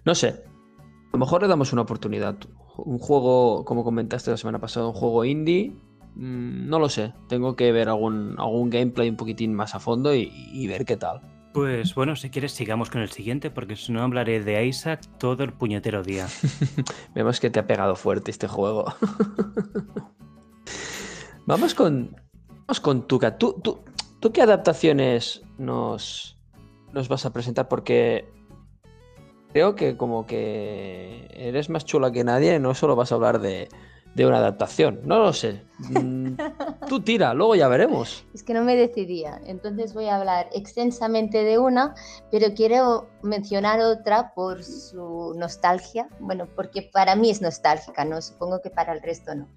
No 0.06 0.14
sé, 0.16 0.28
a 0.28 1.10
lo 1.14 1.20
mejor 1.20 1.42
le 1.42 1.48
damos 1.48 1.72
una 1.74 1.84
oportunidad. 1.84 2.36
Un 2.78 3.00
juego, 3.00 3.64
como 3.66 3.84
comentaste 3.84 4.30
la 4.32 4.38
semana 4.38 4.60
pasada, 4.60 4.88
un 4.88 4.94
juego 4.94 5.24
indie. 5.26 5.72
mm, 6.16 6.68
No 6.68 6.78
lo 6.80 6.90
sé, 6.90 7.14
tengo 7.30 7.56
que 7.56 7.72
ver 7.72 7.88
algún, 7.90 8.36
algún 8.38 8.70
gameplay 8.70 9.10
un 9.10 9.16
poquitín 9.18 9.54
más 9.54 9.76
a 9.76 9.80
fondo 9.80 10.14
y, 10.14 10.30
y 10.52 10.68
ver 10.68 10.84
qué 10.84 10.98
tal. 10.98 11.22
Pues 11.58 11.96
bueno, 11.96 12.16
si 12.16 12.30
quieres 12.30 12.52
sigamos 12.52 12.92
con 12.92 13.02
el 13.02 13.10
siguiente, 13.10 13.50
porque 13.50 13.76
si 13.76 13.92
no 13.92 14.04
hablaré 14.04 14.44
de 14.44 14.64
Isaac 14.68 15.02
todo 15.18 15.44
el 15.44 15.54
puñetero 15.54 16.04
día. 16.04 16.28
Vemos 17.16 17.40
que 17.40 17.50
te 17.50 17.58
ha 17.58 17.66
pegado 17.66 17.96
fuerte 17.96 18.30
este 18.30 18.48
juego. 18.48 18.86
vamos 21.48 21.74
con. 21.74 22.16
Vamos 22.68 22.80
con 22.80 23.08
Tuca. 23.08 23.40
¿Tú, 23.40 23.60
tú, 23.64 23.80
tú 24.20 24.32
qué 24.32 24.44
adaptaciones 24.44 25.42
nos, 25.58 26.38
nos 26.94 27.08
vas 27.08 27.26
a 27.26 27.34
presentar? 27.34 27.68
Porque 27.68 28.30
creo 29.52 29.74
que 29.74 29.98
como 29.98 30.28
que 30.28 31.28
eres 31.32 31.72
más 31.72 31.86
chula 31.86 32.12
que 32.12 32.24
nadie, 32.24 32.60
no 32.60 32.76
solo 32.76 32.96
vas 32.96 33.12
a 33.12 33.16
hablar 33.16 33.40
de, 33.40 33.68
de 34.18 34.26
una 34.26 34.38
adaptación. 34.38 35.00
No 35.04 35.20
lo 35.20 35.32
sé. 35.32 35.64
Mm, 35.78 36.34
Tú 36.90 37.02
tira, 37.02 37.36
luego 37.36 37.54
ya 37.56 37.68
veremos. 37.68 38.26
Es 38.34 38.42
que 38.42 38.56
no 38.56 38.64
me 38.64 38.76
decidía. 38.76 39.40
Entonces 39.46 39.94
voy 39.94 40.08
a 40.08 40.16
hablar 40.18 40.50
extensamente 40.54 41.44
de 41.44 41.60
una, 41.60 41.94
pero 42.32 42.48
quiero 42.56 43.08
mencionar 43.22 43.80
otra 43.80 44.34
por 44.34 44.64
su 44.64 45.36
nostalgia. 45.38 46.10
Bueno, 46.20 46.48
porque 46.56 46.82
para 46.82 47.16
mí 47.16 47.30
es 47.30 47.42
nostálgica, 47.42 48.06
¿no? 48.06 48.20
Supongo 48.20 48.60
que 48.60 48.72
para 48.72 48.92
el 48.94 49.04
resto 49.04 49.36
no. 49.36 49.48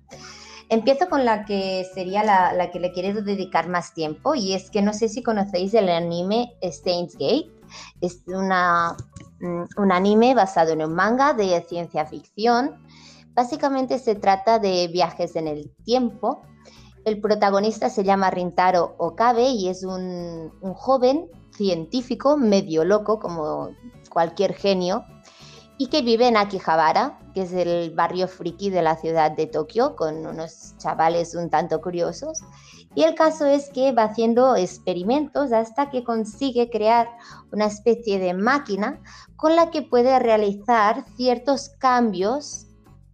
Empiezo 0.69 1.09
con 1.09 1.25
la 1.25 1.47
que 1.47 1.87
sería 1.95 2.23
la, 2.23 2.53
la 2.53 2.71
que 2.71 2.81
le 2.81 2.93
quiero 2.93 3.23
dedicar 3.23 3.67
más 3.67 3.95
tiempo 3.95 4.35
y 4.35 4.53
es 4.53 4.71
que 4.71 4.83
no 4.83 4.93
sé 4.93 5.09
si 5.09 5.23
conocéis 5.23 5.73
el 5.73 5.89
anime 5.89 6.53
Steins 6.63 7.15
Gate. 7.15 7.51
Es 8.03 8.23
una, 8.27 8.95
mm, 9.41 9.63
un 9.79 9.91
anime 9.91 10.35
basado 10.35 10.73
en 10.73 10.83
un 10.83 10.95
manga 10.95 11.33
de 11.33 11.65
ciencia 11.67 12.05
ficción. 12.05 12.77
Básicamente 13.35 13.99
se 13.99 14.15
trata 14.15 14.59
de 14.59 14.89
viajes 14.89 15.37
en 15.37 15.49
el 15.49 15.71
tiempo. 15.85 16.43
El 17.05 17.21
protagonista 17.21 17.89
se 17.89 18.05
llama 18.05 18.31
Rintaro 18.31 18.95
Okabe 18.99 19.49
y 19.49 19.69
es 19.69 19.85
un, 19.85 20.53
un 20.61 20.75
joven 20.75 21.29
científico 21.57 22.37
medio 22.37 22.85
loco, 22.85 23.19
como 23.19 23.71
cualquier 24.11 24.55
genio, 24.55 25.05
y 25.79 25.87
que 25.87 26.03
vive 26.03 26.29
en 26.29 26.37
Akihabara, 26.37 27.19
que 27.35 27.43
es 27.43 27.53
el 27.53 27.95
barrio 27.95 28.29
friki 28.29 28.71
de 28.71 28.83
la 28.83 28.97
ciudad 28.97 29.31
de 29.31 29.47
Tokio, 29.47 29.97
con 29.97 30.27
unos 30.27 30.75
chavales 30.79 31.35
un 31.35 31.49
tanto 31.49 31.81
curiosos. 31.81 32.43
Y 32.95 33.05
el 33.05 33.15
caso 33.15 33.47
es 33.47 33.71
que 33.71 33.93
va 33.93 34.05
haciendo 34.05 34.57
experimentos 34.57 35.53
hasta 35.53 35.91
que 35.91 36.03
consigue 36.03 36.71
crear 36.71 37.09
una 37.53 37.67
especie 37.67 38.19
de 38.19 38.35
máquina 38.35 39.01
con 39.37 39.55
la 39.55 39.71
que 39.71 39.83
puede 39.83 40.19
realizar 40.19 41.05
ciertos 41.17 41.71
cambios 41.79 42.67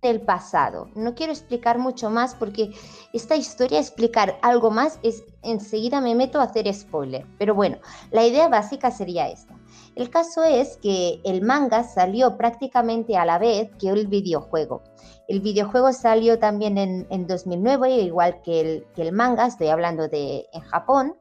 del 0.08 0.20
pasado. 0.20 0.88
No 0.94 1.14
quiero 1.14 1.32
explicar 1.32 1.78
mucho 1.78 2.10
más 2.10 2.34
porque 2.34 2.70
esta 3.12 3.36
historia, 3.36 3.78
explicar 3.78 4.38
algo 4.42 4.70
más, 4.70 4.98
es 5.02 5.24
enseguida 5.42 6.00
me 6.00 6.14
meto 6.14 6.40
a 6.40 6.44
hacer 6.44 6.72
spoiler. 6.72 7.26
Pero 7.38 7.54
bueno, 7.54 7.78
la 8.10 8.26
idea 8.26 8.48
básica 8.48 8.90
sería 8.90 9.28
esta. 9.28 9.56
El 9.94 10.10
caso 10.10 10.44
es 10.44 10.76
que 10.76 11.20
el 11.24 11.42
manga 11.42 11.82
salió 11.82 12.36
prácticamente 12.36 13.16
a 13.16 13.24
la 13.24 13.38
vez 13.38 13.70
que 13.78 13.88
el 13.88 14.06
videojuego. 14.06 14.82
El 15.26 15.40
videojuego 15.40 15.92
salió 15.92 16.38
también 16.38 16.78
en, 16.78 17.26
2009, 17.26 17.90
igual 18.02 18.42
que 18.42 18.60
el, 18.60 18.86
que 18.94 19.02
el, 19.02 19.12
manga, 19.12 19.46
estoy 19.46 19.68
hablando 19.68 20.06
de 20.08 20.46
en 20.52 20.60
Japón, 20.60 21.16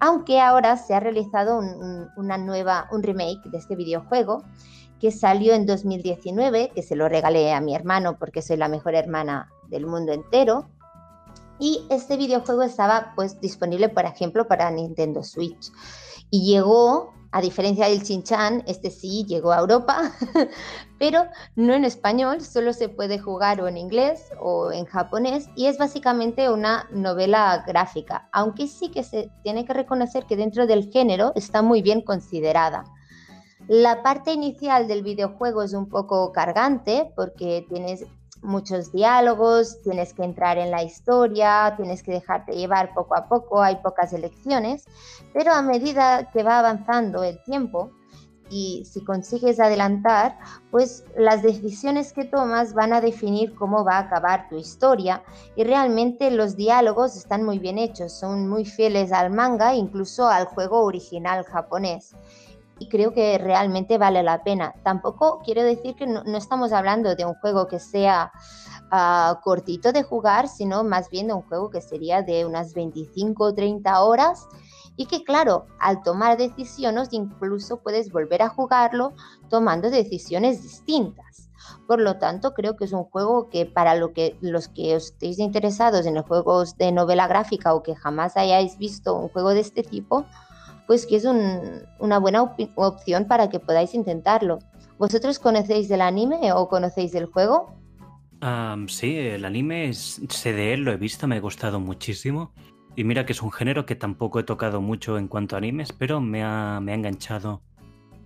aunque 0.00 0.40
ahora 0.40 0.76
se 0.76 0.94
ha 0.94 1.00
realizado 1.00 1.58
un, 1.58 2.08
una 2.16 2.36
nueva, 2.36 2.88
un 2.90 3.02
remake 3.02 3.48
de 3.48 3.58
este 3.58 3.76
videojuego 3.76 4.42
que 5.00 5.10
salió 5.10 5.54
en 5.54 5.66
2019, 5.66 6.72
que 6.74 6.82
se 6.82 6.96
lo 6.96 7.08
regalé 7.08 7.52
a 7.52 7.60
mi 7.60 7.74
hermano 7.74 8.18
porque 8.18 8.42
soy 8.42 8.56
la 8.56 8.68
mejor 8.68 8.94
hermana 8.94 9.50
del 9.68 9.86
mundo 9.86 10.12
entero. 10.12 10.68
Y 11.58 11.86
este 11.88 12.16
videojuego 12.16 12.62
estaba 12.62 13.12
pues 13.16 13.40
disponible, 13.40 13.88
por 13.88 14.04
ejemplo, 14.04 14.46
para 14.46 14.70
Nintendo 14.70 15.22
Switch. 15.22 15.70
Y 16.30 16.44
llegó 16.46 17.14
a 17.36 17.40
diferencia 17.40 17.88
del 17.88 18.02
Chinchan, 18.02 18.62
este 18.66 18.90
sí 18.90 19.24
llegó 19.26 19.52
a 19.52 19.58
Europa, 19.58 20.10
pero 20.98 21.26
no 21.54 21.74
en 21.74 21.84
español, 21.84 22.40
solo 22.40 22.72
se 22.72 22.88
puede 22.88 23.18
jugar 23.18 23.60
o 23.60 23.68
en 23.68 23.76
inglés 23.76 24.30
o 24.40 24.72
en 24.72 24.86
japonés 24.86 25.48
y 25.54 25.66
es 25.66 25.76
básicamente 25.76 26.50
una 26.50 26.88
novela 26.90 27.62
gráfica, 27.66 28.28
aunque 28.32 28.66
sí 28.68 28.90
que 28.90 29.02
se 29.02 29.30
tiene 29.42 29.66
que 29.66 29.74
reconocer 29.74 30.24
que 30.24 30.36
dentro 30.36 30.66
del 30.66 30.90
género 30.90 31.32
está 31.34 31.60
muy 31.60 31.82
bien 31.82 32.00
considerada. 32.00 32.84
La 33.68 34.04
parte 34.04 34.32
inicial 34.32 34.86
del 34.86 35.02
videojuego 35.02 35.62
es 35.64 35.72
un 35.72 35.88
poco 35.88 36.30
cargante 36.30 37.12
porque 37.16 37.66
tienes 37.68 38.06
muchos 38.40 38.92
diálogos, 38.92 39.82
tienes 39.82 40.14
que 40.14 40.22
entrar 40.22 40.56
en 40.56 40.70
la 40.70 40.84
historia, 40.84 41.74
tienes 41.76 42.04
que 42.04 42.12
dejarte 42.12 42.52
llevar 42.52 42.94
poco 42.94 43.16
a 43.16 43.28
poco, 43.28 43.60
hay 43.60 43.76
pocas 43.76 44.12
elecciones, 44.12 44.84
pero 45.32 45.52
a 45.52 45.62
medida 45.62 46.30
que 46.30 46.44
va 46.44 46.60
avanzando 46.60 47.24
el 47.24 47.42
tiempo 47.42 47.90
y 48.48 48.84
si 48.84 49.02
consigues 49.02 49.58
adelantar, 49.58 50.38
pues 50.70 51.02
las 51.16 51.42
decisiones 51.42 52.12
que 52.12 52.24
tomas 52.24 52.72
van 52.72 52.92
a 52.92 53.00
definir 53.00 53.52
cómo 53.56 53.84
va 53.84 53.96
a 53.96 54.02
acabar 54.02 54.48
tu 54.48 54.56
historia 54.56 55.24
y 55.56 55.64
realmente 55.64 56.30
los 56.30 56.54
diálogos 56.54 57.16
están 57.16 57.42
muy 57.42 57.58
bien 57.58 57.78
hechos, 57.78 58.12
son 58.12 58.48
muy 58.48 58.64
fieles 58.64 59.10
al 59.10 59.30
manga, 59.30 59.74
incluso 59.74 60.28
al 60.28 60.44
juego 60.44 60.84
original 60.84 61.42
japonés 61.42 62.14
y 62.78 62.88
creo 62.88 63.12
que 63.12 63.38
realmente 63.38 63.98
vale 63.98 64.22
la 64.22 64.42
pena. 64.42 64.74
Tampoco 64.82 65.40
quiero 65.44 65.62
decir 65.62 65.94
que 65.94 66.06
no, 66.06 66.22
estamos 66.36 66.72
hablando 66.72 67.14
de 67.14 67.24
un 67.24 67.34
juego 67.34 67.66
que 67.66 67.78
sea 67.78 68.32
ah, 68.90 69.40
cortito 69.42 69.92
de 69.92 70.02
jugar, 70.02 70.48
sino 70.48 70.84
más 70.84 71.08
bien 71.08 71.28
de 71.28 71.34
un 71.34 71.42
juego 71.42 71.70
que 71.70 71.80
sería 71.80 72.22
de 72.22 72.44
unas 72.44 72.74
25 72.74 73.44
o 73.44 73.54
30 73.54 74.02
horas 74.02 74.46
y 74.96 75.06
que 75.06 75.24
claro, 75.24 75.66
al 75.78 76.02
tomar 76.02 76.36
decisiones 76.36 77.08
incluso 77.12 77.78
puedes 77.78 78.10
volver 78.10 78.42
a 78.42 78.48
jugarlo 78.48 79.14
tomando 79.48 79.90
decisiones 79.90 80.62
distintas. 80.62 81.50
Por 81.86 82.00
lo 82.00 82.18
tanto, 82.18 82.52
creo 82.52 82.76
que 82.76 82.84
es 82.84 82.92
un 82.92 83.04
juego 83.04 83.48
que 83.48 83.66
para 83.66 83.94
lo 83.94 84.12
que, 84.12 84.36
los 84.40 84.68
que 84.68 84.94
estéis 84.94 85.38
interesados 85.38 86.06
en 86.06 86.14
los 86.14 86.26
juegos 86.26 86.76
de 86.76 86.92
novela 86.92 87.26
gráfica 87.26 87.74
o 87.74 87.82
que 87.82 87.94
jamás 87.94 88.36
hayáis 88.36 88.78
visto 88.78 89.14
un 89.14 89.28
juego 89.28 89.50
de 89.50 89.60
este 89.60 89.82
tipo, 89.82 90.24
pues 90.86 91.06
que 91.06 91.16
es 91.16 91.24
una 91.24 92.18
buena 92.18 92.42
opción 92.74 93.24
para 93.26 93.48
que 93.50 93.60
podáis 93.60 93.94
intentarlo. 93.94 94.58
¿Vosotros 94.98 95.38
conocéis 95.38 95.88
del 95.88 96.00
anime 96.00 96.52
o 96.52 96.68
conocéis 96.68 97.12
del 97.12 97.26
juego? 97.26 97.74
sí, 98.88 99.16
el 99.16 99.44
anime 99.44 99.92
sé 99.92 100.52
de 100.52 100.74
él, 100.74 100.82
lo 100.82 100.92
he 100.92 100.96
visto, 100.96 101.26
me 101.26 101.36
ha 101.36 101.40
gustado 101.40 101.80
muchísimo. 101.80 102.52
Y 102.94 103.04
mira 103.04 103.26
que 103.26 103.32
es 103.32 103.42
un 103.42 103.52
género 103.52 103.84
que 103.84 103.94
tampoco 103.94 104.40
he 104.40 104.44
tocado 104.44 104.80
mucho 104.80 105.18
en 105.18 105.28
cuanto 105.28 105.54
a 105.54 105.58
animes, 105.58 105.92
pero 105.92 106.20
me 106.20 106.42
ha, 106.42 106.80
me 106.80 106.92
ha 106.92 106.94
enganchado. 106.94 107.60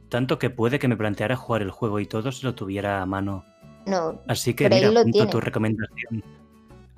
Tanto 0.09 0.39
que 0.39 0.51
puede 0.51 0.79
que 0.79 0.89
me 0.89 0.97
planteara 0.97 1.37
jugar 1.37 1.63
el 1.63 1.71
juego 1.71 1.99
y 1.99 2.07
todo 2.07 2.31
si 2.31 2.45
lo 2.45 2.55
tuviera 2.55 3.03
a 3.03 3.07
mano. 3.07 3.45
No. 3.87 4.21
Así 4.29 4.55
que 4.55 4.69
mira, 4.69 4.93
junto 5.03 5.27
tu 5.29 5.41
recomendación. 5.41 6.23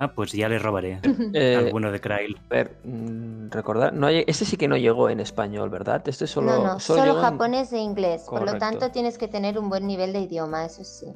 Ah, 0.03 0.13
pues 0.13 0.33
ya 0.33 0.49
le 0.49 0.59
robaré 0.59 0.99
eh, 1.33 1.55
alguno 1.55 1.89
de 1.89 2.01
Krail. 2.01 2.37
A 2.49 2.53
ver, 2.53 2.77
mm, 2.83 3.49
recordar, 3.51 3.93
no 3.93 4.09
este 4.09 4.43
sí 4.43 4.57
que 4.57 4.67
no 4.67 4.75
llegó 4.75 5.09
en 5.09 5.21
español, 5.21 5.69
¿verdad? 5.69 6.05
Este 6.09 6.27
solo, 6.27 6.51
no, 6.51 6.63
no, 6.73 6.79
solo, 6.79 7.21
japonés 7.21 7.71
e 7.71 7.77
inglés. 7.77 8.25
Por 8.29 8.45
lo 8.45 8.57
tanto, 8.57 8.91
tienes 8.91 9.17
que 9.17 9.29
tener 9.29 9.57
un 9.57 9.69
buen 9.69 9.87
nivel 9.87 10.11
de 10.11 10.19
idioma, 10.19 10.65
eso 10.65 10.83
sí. 10.83 11.07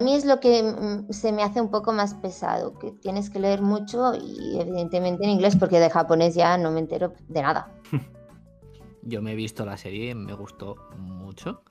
A 0.00 0.04
mí 0.04 0.14
es 0.16 0.24
lo 0.24 0.40
que 0.40 0.64
mm, 0.64 1.12
se 1.12 1.30
me 1.30 1.44
hace 1.44 1.60
un 1.60 1.70
poco 1.70 1.92
más 1.92 2.14
pesado, 2.14 2.76
que 2.76 2.90
tienes 2.90 3.30
que 3.30 3.38
leer 3.38 3.62
mucho 3.62 4.14
y 4.16 4.58
evidentemente 4.58 5.22
en 5.22 5.30
inglés, 5.30 5.54
porque 5.54 5.78
de 5.78 5.90
japonés 5.90 6.34
ya 6.34 6.58
no 6.58 6.72
me 6.72 6.80
entero 6.80 7.12
de 7.28 7.40
nada. 7.40 7.72
Yo 9.02 9.22
me 9.22 9.32
he 9.32 9.34
visto 9.36 9.64
la 9.64 9.76
serie, 9.76 10.12
me 10.16 10.32
gustó 10.32 10.74
mucho 10.96 11.62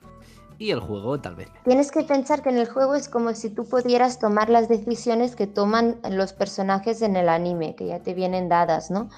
y 0.62 0.70
el 0.70 0.80
juego 0.80 1.20
tal 1.20 1.34
vez. 1.34 1.48
Tienes 1.64 1.90
que 1.90 2.04
pensar 2.04 2.42
que 2.42 2.50
en 2.50 2.58
el 2.58 2.68
juego 2.68 2.94
es 2.94 3.08
como 3.08 3.34
si 3.34 3.50
tú 3.50 3.64
pudieras 3.64 4.20
tomar 4.20 4.48
las 4.48 4.68
decisiones 4.68 5.34
que 5.34 5.48
toman 5.48 5.98
los 6.08 6.32
personajes 6.32 7.02
en 7.02 7.16
el 7.16 7.28
anime, 7.28 7.74
que 7.74 7.86
ya 7.86 8.00
te 8.00 8.14
vienen 8.14 8.48
dadas, 8.48 8.90
¿no? 8.90 9.08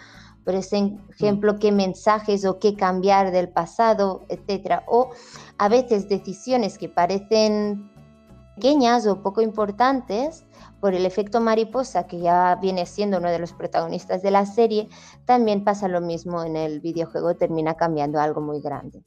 Por 0.44 0.54
ejemplo, 0.54 1.58
qué 1.58 1.70
mensajes 1.70 2.44
o 2.44 2.58
qué 2.58 2.74
cambiar 2.74 3.30
del 3.30 3.48
pasado, 3.48 4.24
etcétera. 4.28 4.84
O 4.86 5.10
a 5.58 5.68
veces 5.68 6.08
decisiones 6.08 6.78
que 6.78 6.88
parecen 6.88 7.90
pequeñas 8.54 9.06
o 9.06 9.22
poco 9.22 9.42
importantes, 9.42 10.44
por 10.80 10.94
el 10.94 11.06
efecto 11.06 11.40
mariposa, 11.40 12.06
que 12.06 12.20
ya 12.20 12.58
viene 12.60 12.86
siendo 12.86 13.18
uno 13.18 13.30
de 13.30 13.38
los 13.38 13.52
protagonistas 13.52 14.22
de 14.22 14.30
la 14.30 14.46
serie, 14.46 14.88
también 15.24 15.64
pasa 15.64 15.88
lo 15.88 16.00
mismo 16.00 16.44
en 16.44 16.56
el 16.56 16.80
videojuego, 16.80 17.34
termina 17.34 17.74
cambiando 17.74 18.20
algo 18.20 18.40
muy 18.40 18.60
grande. 18.60 19.02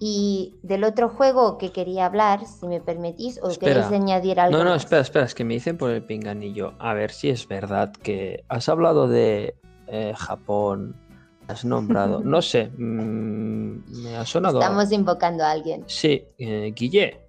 Y 0.00 0.54
del 0.62 0.84
otro 0.84 1.08
juego 1.08 1.58
que 1.58 1.72
quería 1.72 2.06
hablar, 2.06 2.46
si 2.46 2.68
me 2.68 2.80
permitís, 2.80 3.40
o 3.42 3.48
queréis 3.58 3.86
añadir 3.86 4.38
algo. 4.38 4.56
No, 4.56 4.64
no, 4.64 4.74
espera, 4.74 5.02
espera, 5.02 5.24
es 5.24 5.34
que 5.34 5.44
me 5.44 5.54
dicen 5.54 5.76
por 5.76 5.90
el 5.90 6.02
pinganillo. 6.04 6.74
A 6.78 6.94
ver 6.94 7.10
si 7.10 7.30
es 7.30 7.48
verdad 7.48 7.92
que 7.92 8.44
has 8.48 8.68
hablado 8.68 9.08
de 9.08 9.56
eh, 9.88 10.14
Japón, 10.16 10.94
has 11.48 11.64
nombrado, 11.64 12.20
no 12.24 12.42
sé, 12.42 12.70
mm, 12.76 14.02
me 14.02 14.16
ha 14.16 14.24
sonado. 14.24 14.60
Estamos 14.60 14.92
invocando 14.92 15.42
a 15.42 15.50
alguien. 15.50 15.82
Sí, 15.86 16.24
eh, 16.38 16.72
Guille. 16.76 17.20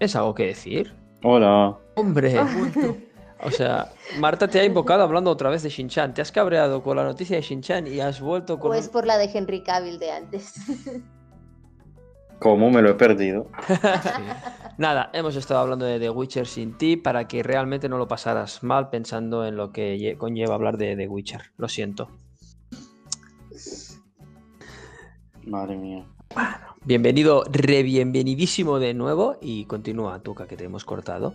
¿Es 0.00 0.16
algo 0.16 0.34
que 0.34 0.46
decir? 0.46 0.94
Hola. 1.22 1.78
Hombre. 1.94 2.36
O 3.42 3.50
sea, 3.50 3.92
Marta 4.18 4.48
te 4.48 4.58
ha 4.60 4.64
invocado 4.64 5.02
hablando 5.02 5.30
otra 5.30 5.50
vez 5.50 5.62
de 5.62 5.68
Shinchan. 5.68 6.14
Te 6.14 6.22
has 6.22 6.32
cabreado 6.32 6.82
con 6.82 6.96
la 6.96 7.04
noticia 7.04 7.36
de 7.36 7.42
Shinchan 7.42 7.86
y 7.86 8.00
has 8.00 8.20
vuelto 8.20 8.58
con. 8.58 8.70
Pues 8.70 8.88
por 8.88 9.06
la 9.06 9.18
de 9.18 9.30
Henry 9.32 9.62
Cavill 9.62 9.98
de 9.98 10.10
antes. 10.10 10.54
¿Cómo 12.38 12.70
me 12.70 12.82
lo 12.82 12.90
he 12.90 12.94
perdido? 12.94 13.48
Nada, 14.78 15.10
hemos 15.14 15.36
estado 15.36 15.60
hablando 15.60 15.86
de 15.86 15.98
The 15.98 16.10
Witcher 16.10 16.46
sin 16.46 16.76
ti 16.76 16.96
para 16.96 17.26
que 17.26 17.42
realmente 17.42 17.88
no 17.88 17.96
lo 17.96 18.08
pasaras 18.08 18.62
mal 18.62 18.90
pensando 18.90 19.46
en 19.46 19.56
lo 19.56 19.72
que 19.72 20.16
conlleva 20.18 20.54
hablar 20.54 20.76
de 20.76 20.96
The 20.96 21.08
Witcher. 21.08 21.40
Lo 21.56 21.68
siento. 21.68 22.10
Madre 25.46 25.76
mía. 25.76 26.04
Bueno, 26.34 26.50
bienvenido, 26.84 27.44
re 27.50 27.82
bienvenidísimo 27.82 28.78
de 28.78 28.92
nuevo 28.92 29.38
y 29.40 29.64
continúa, 29.64 30.20
Tuca, 30.20 30.46
que 30.46 30.56
te 30.56 30.64
hemos 30.64 30.84
cortado. 30.84 31.34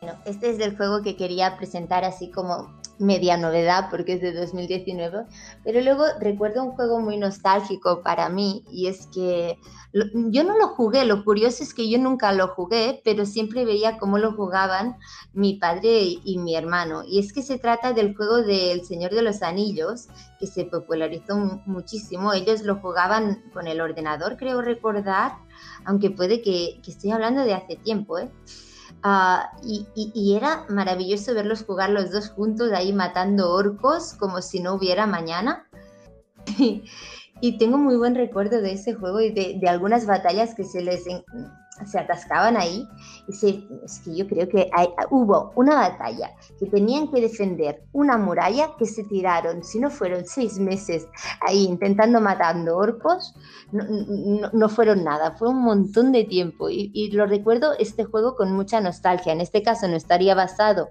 Bueno, 0.00 0.18
este 0.26 0.50
es 0.50 0.58
el 0.60 0.76
juego 0.76 1.02
que 1.02 1.16
quería 1.16 1.56
presentar 1.56 2.04
así 2.04 2.30
como 2.30 2.74
media 2.98 3.36
novedad 3.36 3.88
porque 3.90 4.14
es 4.14 4.20
de 4.20 4.32
2019, 4.32 5.26
pero 5.64 5.80
luego 5.80 6.04
recuerdo 6.20 6.64
un 6.64 6.72
juego 6.72 7.00
muy 7.00 7.16
nostálgico 7.16 8.02
para 8.02 8.28
mí 8.28 8.64
y 8.70 8.86
es 8.86 9.06
que 9.08 9.58
yo 9.92 10.44
no 10.44 10.58
lo 10.58 10.68
jugué, 10.68 11.04
lo 11.04 11.24
curioso 11.24 11.62
es 11.62 11.72
que 11.72 11.88
yo 11.88 11.98
nunca 11.98 12.32
lo 12.32 12.48
jugué, 12.48 13.00
pero 13.04 13.24
siempre 13.24 13.64
veía 13.64 13.96
cómo 13.96 14.18
lo 14.18 14.32
jugaban 14.32 14.96
mi 15.32 15.54
padre 15.54 16.02
y, 16.22 16.38
mi 16.38 16.54
hermano. 16.54 17.02
Y 17.06 17.18
es 17.18 17.32
que 17.32 17.42
se 17.42 17.58
trata 17.58 17.94
del 17.94 18.14
juego 18.14 18.42
del 18.42 18.84
Señor 18.84 19.12
de 19.12 19.22
los 19.22 19.42
Anillos, 19.42 20.08
que 20.38 20.46
se 20.46 20.66
popularizó 20.66 21.62
muchísimo. 21.64 22.34
Ellos 22.34 22.62
lo 22.62 22.76
jugaban 22.76 23.42
con 23.54 23.66
el 23.66 23.80
ordenador, 23.80 24.36
creo 24.36 24.60
recordar, 24.60 25.32
aunque 25.86 26.10
puede 26.10 26.42
que, 26.42 26.80
que 26.84 26.90
estoy 26.90 27.12
hablando 27.12 27.42
de 27.44 27.54
hace 27.54 27.76
tiempo, 27.76 28.18
¿eh? 28.18 28.28
Ah, 29.02 29.50
y, 29.62 30.34
era 30.36 30.64
maravilloso 30.68 31.34
verlos 31.34 31.64
jugar 31.64 31.90
los 31.90 32.10
dos 32.10 32.30
juntos 32.30 32.72
ahí 32.72 32.92
matando 32.92 33.52
orcos 33.52 34.14
como 34.14 34.42
si 34.42 34.60
no 34.60 34.74
hubiera 34.74 35.06
mañana. 35.06 35.68
y 37.40 37.58
tengo 37.58 37.78
muy 37.78 37.96
buen 37.96 38.14
recuerdo 38.14 38.60
de 38.60 38.72
ese 38.72 38.94
juego 38.94 39.20
y 39.20 39.30
de 39.32 39.68
algunas 39.68 40.06
batallas 40.06 40.54
que 40.54 40.64
se 40.64 40.82
les 40.82 41.06
se 41.84 41.98
atascaban 41.98 42.56
ahí. 42.56 42.88
Y 43.28 43.32
es 43.84 44.00
que 44.00 44.14
yo 44.14 44.26
creo 44.26 44.48
que 44.48 44.70
hubo 45.10 45.52
una 45.56 45.74
batalla 45.74 46.34
que 46.58 46.66
tenían 46.66 47.10
que 47.10 47.20
defender 47.20 47.82
una 47.92 48.16
muralla 48.16 48.70
que 48.78 48.86
se 48.86 49.04
tiraron, 49.04 49.62
si 49.64 49.78
no 49.78 49.90
fueron 49.90 50.24
seis 50.26 50.58
meses 50.58 51.06
ahí 51.46 51.64
intentando 51.64 52.20
matando 52.20 52.76
orcos, 52.76 53.34
no, 53.72 53.84
no, 54.52 54.68
fueron 54.68 55.04
nada, 55.04 55.32
fue 55.32 55.48
un 55.48 55.62
montón 55.62 56.12
de 56.12 56.24
tiempo. 56.24 56.68
Y, 56.70 57.10
lo 57.12 57.26
recuerdo 57.26 57.72
este 57.78 58.04
juego 58.04 58.36
con 58.36 58.52
mucha 58.52 58.80
nostalgia. 58.80 59.32
En 59.32 59.40
este 59.40 59.62
caso 59.62 59.88
no 59.88 59.96
estaría 59.96 60.34
basado 60.34 60.88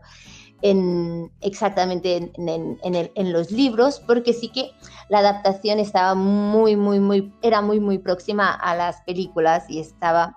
en, 0.61 1.31
exactamente 1.41 2.31
en, 2.35 2.79
en 2.83 3.33
los 3.33 3.51
libros, 3.51 4.01
porque 4.07 4.33
sí 4.33 4.49
que 4.49 4.71
la 5.09 5.19
adaptación 5.19 5.79
estaba 5.79 6.15
muy, 6.15 6.75
muy, 6.75 6.99
muy, 6.99 7.33
era 7.41 7.61
muy, 7.61 7.79
muy 7.79 7.99
próxima 7.99 8.53
a 8.53 8.75
las 8.75 9.01
películas 9.01 9.65
y 9.69 9.79
estaba 9.79 10.35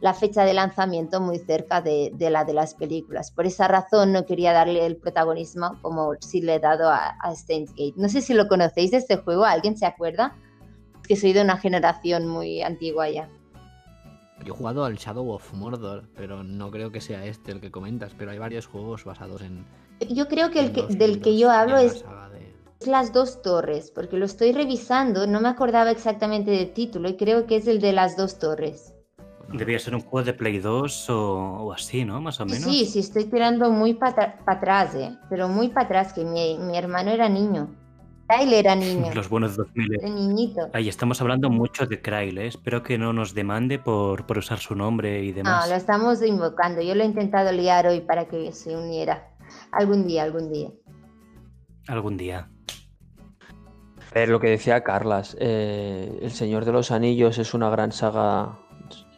la 0.00 0.14
fecha 0.14 0.44
de 0.44 0.54
lanzamiento 0.54 1.20
muy 1.20 1.38
cerca 1.38 1.80
de, 1.82 2.10
de 2.14 2.30
la 2.30 2.44
de 2.44 2.54
las 2.54 2.74
películas. 2.74 3.30
Por 3.30 3.46
esa 3.46 3.68
razón 3.68 4.12
no 4.12 4.24
quería 4.24 4.52
darle 4.52 4.86
el 4.86 4.96
protagonismo 4.96 5.78
como 5.82 6.14
si 6.20 6.40
le 6.40 6.54
he 6.54 6.58
dado 6.58 6.88
a, 6.88 7.16
a 7.20 7.34
Steins 7.34 7.70
Gate. 7.70 7.94
No 7.96 8.08
sé 8.08 8.22
si 8.22 8.32
lo 8.32 8.48
conocéis 8.48 8.92
de 8.92 8.96
este 8.96 9.16
juego, 9.16 9.44
¿alguien 9.44 9.76
se 9.76 9.84
acuerda? 9.86 10.36
Que 11.06 11.16
soy 11.16 11.32
de 11.32 11.42
una 11.42 11.58
generación 11.58 12.26
muy 12.26 12.62
antigua 12.62 13.10
ya. 13.10 13.28
Yo 14.42 14.54
he 14.54 14.56
jugado 14.56 14.86
al 14.86 14.96
Shadow 14.96 15.32
of 15.32 15.52
Mordor, 15.52 16.08
pero 16.16 16.42
no 16.42 16.70
creo 16.70 16.90
que 16.90 17.02
sea 17.02 17.26
este 17.26 17.52
el 17.52 17.60
que 17.60 17.70
comentas, 17.70 18.12
pero 18.16 18.30
hay 18.30 18.38
varios 18.38 18.66
juegos 18.66 19.04
basados 19.04 19.42
en... 19.42 19.66
Yo 20.08 20.28
creo 20.28 20.50
que 20.50 20.60
el 20.60 20.72
que, 20.72 20.86
del 20.86 21.20
que 21.20 21.36
yo 21.36 21.50
hablo 21.50 21.76
de- 21.76 21.86
es 21.86 22.04
las 22.86 23.12
dos 23.12 23.42
torres, 23.42 23.90
porque 23.90 24.16
lo 24.16 24.24
estoy 24.24 24.52
revisando, 24.52 25.26
no 25.26 25.42
me 25.42 25.48
acordaba 25.50 25.90
exactamente 25.90 26.52
del 26.52 26.72
título 26.72 27.10
y 27.10 27.18
creo 27.18 27.44
que 27.46 27.56
es 27.56 27.66
el 27.66 27.82
de 27.82 27.92
las 27.92 28.16
dos 28.16 28.38
torres. 28.38 28.94
Debía 29.52 29.78
ser 29.78 29.94
un 29.96 30.00
juego 30.02 30.24
de 30.24 30.32
Play 30.34 30.58
2 30.60 31.10
o, 31.10 31.32
o 31.64 31.72
así, 31.72 32.04
¿no? 32.04 32.20
Más 32.20 32.40
o 32.40 32.46
menos. 32.46 32.62
Sí, 32.62 32.86
sí, 32.86 33.00
estoy 33.00 33.24
tirando 33.24 33.70
muy 33.70 33.94
para 33.94 34.38
atrás, 34.46 34.94
¿eh? 34.94 35.16
pero 35.28 35.48
muy 35.48 35.68
para 35.68 35.86
atrás, 35.86 36.12
que 36.12 36.24
mi, 36.24 36.56
mi 36.58 36.76
hermano 36.78 37.10
era 37.10 37.28
niño. 37.28 37.68
Kyle 38.28 38.52
era 38.54 38.76
niño, 38.76 39.10
Los 39.14 39.28
buenos 39.28 39.56
2000. 39.56 39.94
era 40.00 40.08
niñito. 40.08 40.68
Ahí 40.72 40.88
estamos 40.88 41.20
hablando 41.20 41.50
mucho 41.50 41.84
de 41.86 42.00
Krail, 42.00 42.38
¿eh? 42.38 42.46
Espero 42.46 42.84
que 42.84 42.96
no 42.96 43.12
nos 43.12 43.34
demande 43.34 43.80
por, 43.80 44.24
por 44.24 44.38
usar 44.38 44.58
su 44.60 44.76
nombre 44.76 45.24
y 45.24 45.30
No, 45.30 45.34
demás. 45.38 45.68
lo 45.68 45.74
estamos 45.74 46.22
invocando. 46.22 46.80
Yo 46.80 46.94
lo 46.94 47.02
he 47.02 47.06
intentado 47.06 47.50
liar 47.50 47.88
hoy 47.88 48.02
para 48.02 48.26
que 48.28 48.52
se 48.52 48.76
uniera. 48.76 49.30
Algún 49.72 50.06
día, 50.06 50.22
algún 50.22 50.52
día. 50.52 50.68
Algún 51.88 52.16
día. 52.16 52.48
A 53.98 54.14
ver, 54.14 54.28
lo 54.28 54.38
que 54.38 54.48
decía 54.50 54.82
Carlas, 54.84 55.36
eh, 55.40 56.18
El 56.22 56.30
Señor 56.30 56.64
de 56.64 56.72
los 56.72 56.92
Anillos 56.92 57.38
es 57.38 57.52
una 57.54 57.68
gran 57.70 57.90
saga, 57.90 58.58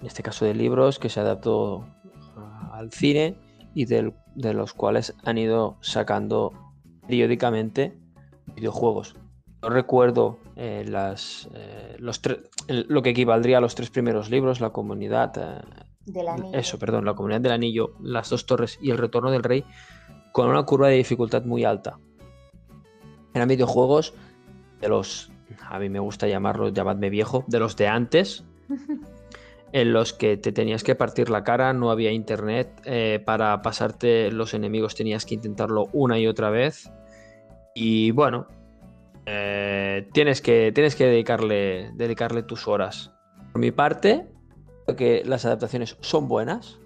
en 0.03 0.07
este 0.07 0.23
caso 0.23 0.45
de 0.45 0.53
libros, 0.55 0.99
que 0.99 1.09
se 1.09 1.21
adaptó 1.21 1.87
al 2.73 2.91
cine 2.93 3.37
y 3.75 3.87
del- 3.87 4.13
de 4.35 4.53
los 4.53 4.75
cuales 4.75 5.15
han 5.25 5.39
ido 5.39 5.79
sacando 5.81 6.53
periódicamente 7.07 7.97
videojuegos. 8.55 9.17
No 9.63 9.71
recuerdo 9.71 10.39
eh, 10.57 10.85
las, 10.87 11.49
eh, 11.55 11.97
los 11.99 12.21
lo 12.69 13.01
que 13.03 13.11
equivaldría 13.11 13.59
a 13.59 13.61
los 13.63 13.75
tres 13.75 13.89
primeros 13.91 14.29
libros, 14.29 14.61
La 14.61 14.71
Comunidad, 14.71 15.33
eh, 15.39 15.63
Del 16.05 16.29
anillo. 16.29 16.59
eso, 16.59 16.79
perdón, 16.79 17.05
La 17.07 17.15
Comunidad 17.15 17.41
del 17.41 17.53
Anillo, 17.53 17.95
Las 18.03 18.29
Dos 18.29 18.45
Torres 18.45 18.79
y 18.83 18.91
El 18.91 18.99
Retorno 18.99 19.31
del 19.31 19.43
Rey, 19.45 19.65
con 20.33 20.49
una 20.51 20.65
curva 20.65 20.89
de 20.89 20.97
dificultad 20.97 21.45
muy 21.45 21.65
alta. 21.65 21.99
Eran 23.35 23.49
videojuegos 23.49 24.13
de 24.81 24.89
los, 24.89 25.31
a 25.71 25.79
mí 25.79 25.89
me 25.89 26.01
gusta 26.01 26.27
llamarlos, 26.29 26.73
llamadme 26.75 27.09
viejo, 27.09 27.45
de 27.47 27.59
los 27.61 27.77
de 27.77 27.89
antes, 27.89 28.45
en 29.73 29.93
los 29.93 30.13
que 30.13 30.37
te 30.37 30.53
tenías 30.53 30.85
que 30.85 30.95
partir 30.95 31.31
la 31.31 31.45
cara, 31.45 31.73
no 31.73 31.91
había 31.91 32.13
internet, 32.13 32.69
eh, 32.85 33.23
para 33.25 33.63
pasarte 33.63 34.31
los 34.31 34.55
enemigos 34.55 34.95
tenías 34.95 35.25
que 35.25 35.35
intentarlo 35.35 35.89
una 35.93 36.19
y 36.19 36.27
otra 36.27 36.51
vez. 36.51 36.91
Y 37.75 38.11
bueno, 38.11 38.47
eh, 39.25 40.09
tienes, 40.13 40.43
que, 40.43 40.73
tienes 40.73 40.95
que 40.95 41.07
dedicarle, 41.07 41.91
dedicarle 41.95 42.43
tus 42.43 42.69
horas. 42.69 43.13
Por 43.53 43.61
mi 43.61 43.71
parte, 43.71 44.27
creo 44.85 44.97
que 44.97 45.23
las 45.25 45.47
adaptaciones 45.47 45.97
son 46.01 46.29
buenas. 46.29 46.79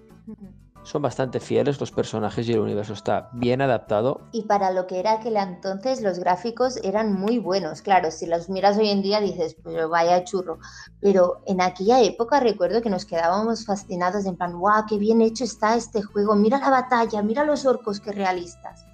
Son 0.86 1.02
bastante 1.02 1.40
fieles, 1.40 1.80
los 1.80 1.90
personajes 1.90 2.48
y 2.48 2.52
el 2.52 2.60
universo 2.60 2.92
está 2.92 3.28
bien 3.32 3.60
adaptado. 3.60 4.20
Y 4.30 4.42
para 4.42 4.70
lo 4.70 4.86
que 4.86 5.00
era 5.00 5.14
aquel 5.14 5.36
entonces, 5.36 6.00
los 6.00 6.20
gráficos 6.20 6.76
eran 6.84 7.12
muy 7.12 7.40
buenos. 7.40 7.82
Claro, 7.82 8.12
si 8.12 8.24
los 8.24 8.48
miras 8.48 8.78
hoy 8.78 8.90
en 8.90 9.02
día 9.02 9.20
dices, 9.20 9.56
pero 9.64 9.88
vaya 9.88 10.22
churro. 10.22 10.58
Pero 11.00 11.42
en 11.46 11.60
aquella 11.60 12.00
época 12.02 12.38
recuerdo 12.38 12.82
que 12.82 12.88
nos 12.88 13.04
quedábamos 13.04 13.66
fascinados 13.66 14.26
en 14.26 14.36
plan, 14.36 14.56
guau, 14.56 14.84
qué 14.88 14.96
bien 14.96 15.20
hecho 15.22 15.42
está 15.42 15.74
este 15.74 16.02
juego. 16.02 16.36
Mira 16.36 16.60
la 16.60 16.70
batalla, 16.70 17.20
mira 17.20 17.44
los 17.44 17.66
orcos, 17.66 17.98
qué 17.98 18.12
realistas. 18.12 18.86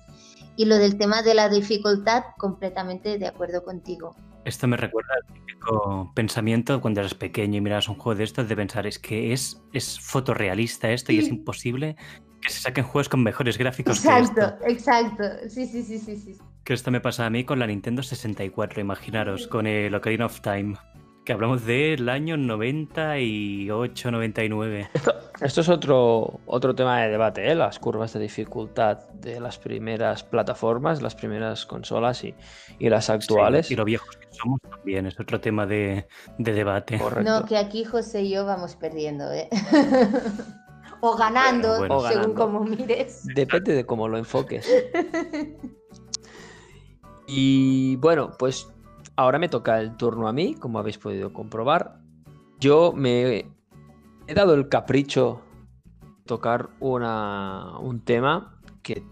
Y 0.56 0.64
lo 0.64 0.76
del 0.76 0.96
tema 0.96 1.20
de 1.20 1.34
la 1.34 1.50
dificultad, 1.50 2.24
completamente 2.38 3.18
de 3.18 3.26
acuerdo 3.26 3.64
contigo. 3.64 4.16
Esto 4.44 4.66
me 4.66 4.76
recuerda 4.76 5.14
al 5.14 5.34
típico 5.34 6.12
pensamiento 6.14 6.80
cuando 6.80 7.00
eras 7.00 7.14
pequeño 7.14 7.58
y 7.58 7.60
mirabas 7.60 7.88
un 7.88 7.94
juego 7.96 8.16
de 8.16 8.24
estos 8.24 8.48
de 8.48 8.56
pensar, 8.56 8.86
es 8.86 8.98
que 8.98 9.32
es, 9.32 9.62
es 9.72 10.00
fotorrealista 10.00 10.90
esto 10.90 11.12
y 11.12 11.18
es 11.18 11.28
imposible 11.28 11.96
que 12.40 12.50
se 12.50 12.60
saquen 12.60 12.84
juegos 12.84 13.08
con 13.08 13.22
mejores 13.22 13.56
gráficos 13.56 14.00
que 14.00 14.08
Exacto, 14.08 14.42
esto. 14.42 14.66
exacto. 14.66 15.24
Sí, 15.48 15.66
sí, 15.66 15.82
sí, 15.82 15.98
sí, 15.98 16.16
sí. 16.16 16.38
Que 16.64 16.74
esto 16.74 16.90
me 16.90 17.00
pasa 17.00 17.26
a 17.26 17.30
mí 17.30 17.44
con 17.44 17.58
la 17.58 17.66
Nintendo 17.66 18.02
64, 18.02 18.80
imaginaros, 18.80 19.46
con 19.46 19.66
el 19.66 19.94
Ocarina 19.94 20.26
of 20.26 20.40
Time. 20.40 20.76
Que 21.24 21.32
hablamos 21.32 21.64
del 21.64 22.08
año 22.08 22.36
98, 22.36 24.10
99. 24.10 24.90
Esto 25.40 25.60
es 25.60 25.68
otro, 25.68 26.40
otro 26.46 26.74
tema 26.74 27.00
de 27.00 27.10
debate, 27.10 27.48
¿eh? 27.48 27.54
las 27.54 27.78
curvas 27.78 28.12
de 28.12 28.20
dificultad 28.20 28.98
de 29.14 29.38
las 29.40 29.58
primeras 29.58 30.24
plataformas, 30.24 31.00
las 31.00 31.14
primeras 31.14 31.64
consolas 31.66 32.24
y, 32.24 32.34
y 32.78 32.88
las 32.88 33.08
actuales. 33.08 33.66
Sí, 33.68 33.74
y 33.74 33.76
lo 33.76 33.84
viejos 33.84 34.16
que 34.16 34.26
somos 34.30 34.60
también 34.68 35.06
es 35.06 35.18
otro 35.18 35.40
tema 35.40 35.64
de, 35.66 36.06
de 36.38 36.52
debate. 36.52 36.98
Correcto. 36.98 37.30
No, 37.30 37.46
que 37.46 37.56
aquí 37.56 37.84
José 37.84 38.22
y 38.22 38.30
yo 38.30 38.44
vamos 38.44 38.74
perdiendo, 38.74 39.32
¿eh? 39.32 39.48
o 41.00 41.16
ganando, 41.16 41.78
Bueno, 41.78 41.94
bueno. 41.94 41.96
O 41.96 42.00
según 42.08 42.34
ganando. 42.34 42.34
como 42.34 42.64
mires. 42.64 43.24
Depende 43.34 43.74
de 43.74 43.86
cómo 43.86 44.08
lo 44.08 44.18
enfoques. 44.18 44.68
Y 47.34 47.96
bueno, 47.96 48.32
pues 48.38 48.68
ahora 49.16 49.38
me 49.38 49.48
toca 49.48 49.80
el 49.80 49.96
turno 49.96 50.28
a 50.28 50.32
mí, 50.32 50.54
como 50.54 50.78
habéis 50.78 50.98
podido 50.98 51.32
comprobar. 51.32 51.98
Yo 52.58 52.92
me 52.92 53.46
he 54.26 54.34
dado 54.34 54.54
el 54.54 54.68
capricho 54.68 55.42
de 56.02 56.24
tocar 56.26 56.70
una, 56.80 57.78
un 57.78 58.04
tema 58.04 58.60
que 58.82 59.04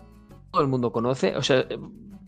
todo 0.51 0.63
el 0.63 0.69
mundo 0.69 0.93
conoce. 0.93 1.37
O 1.37 1.43
sea, 1.43 1.67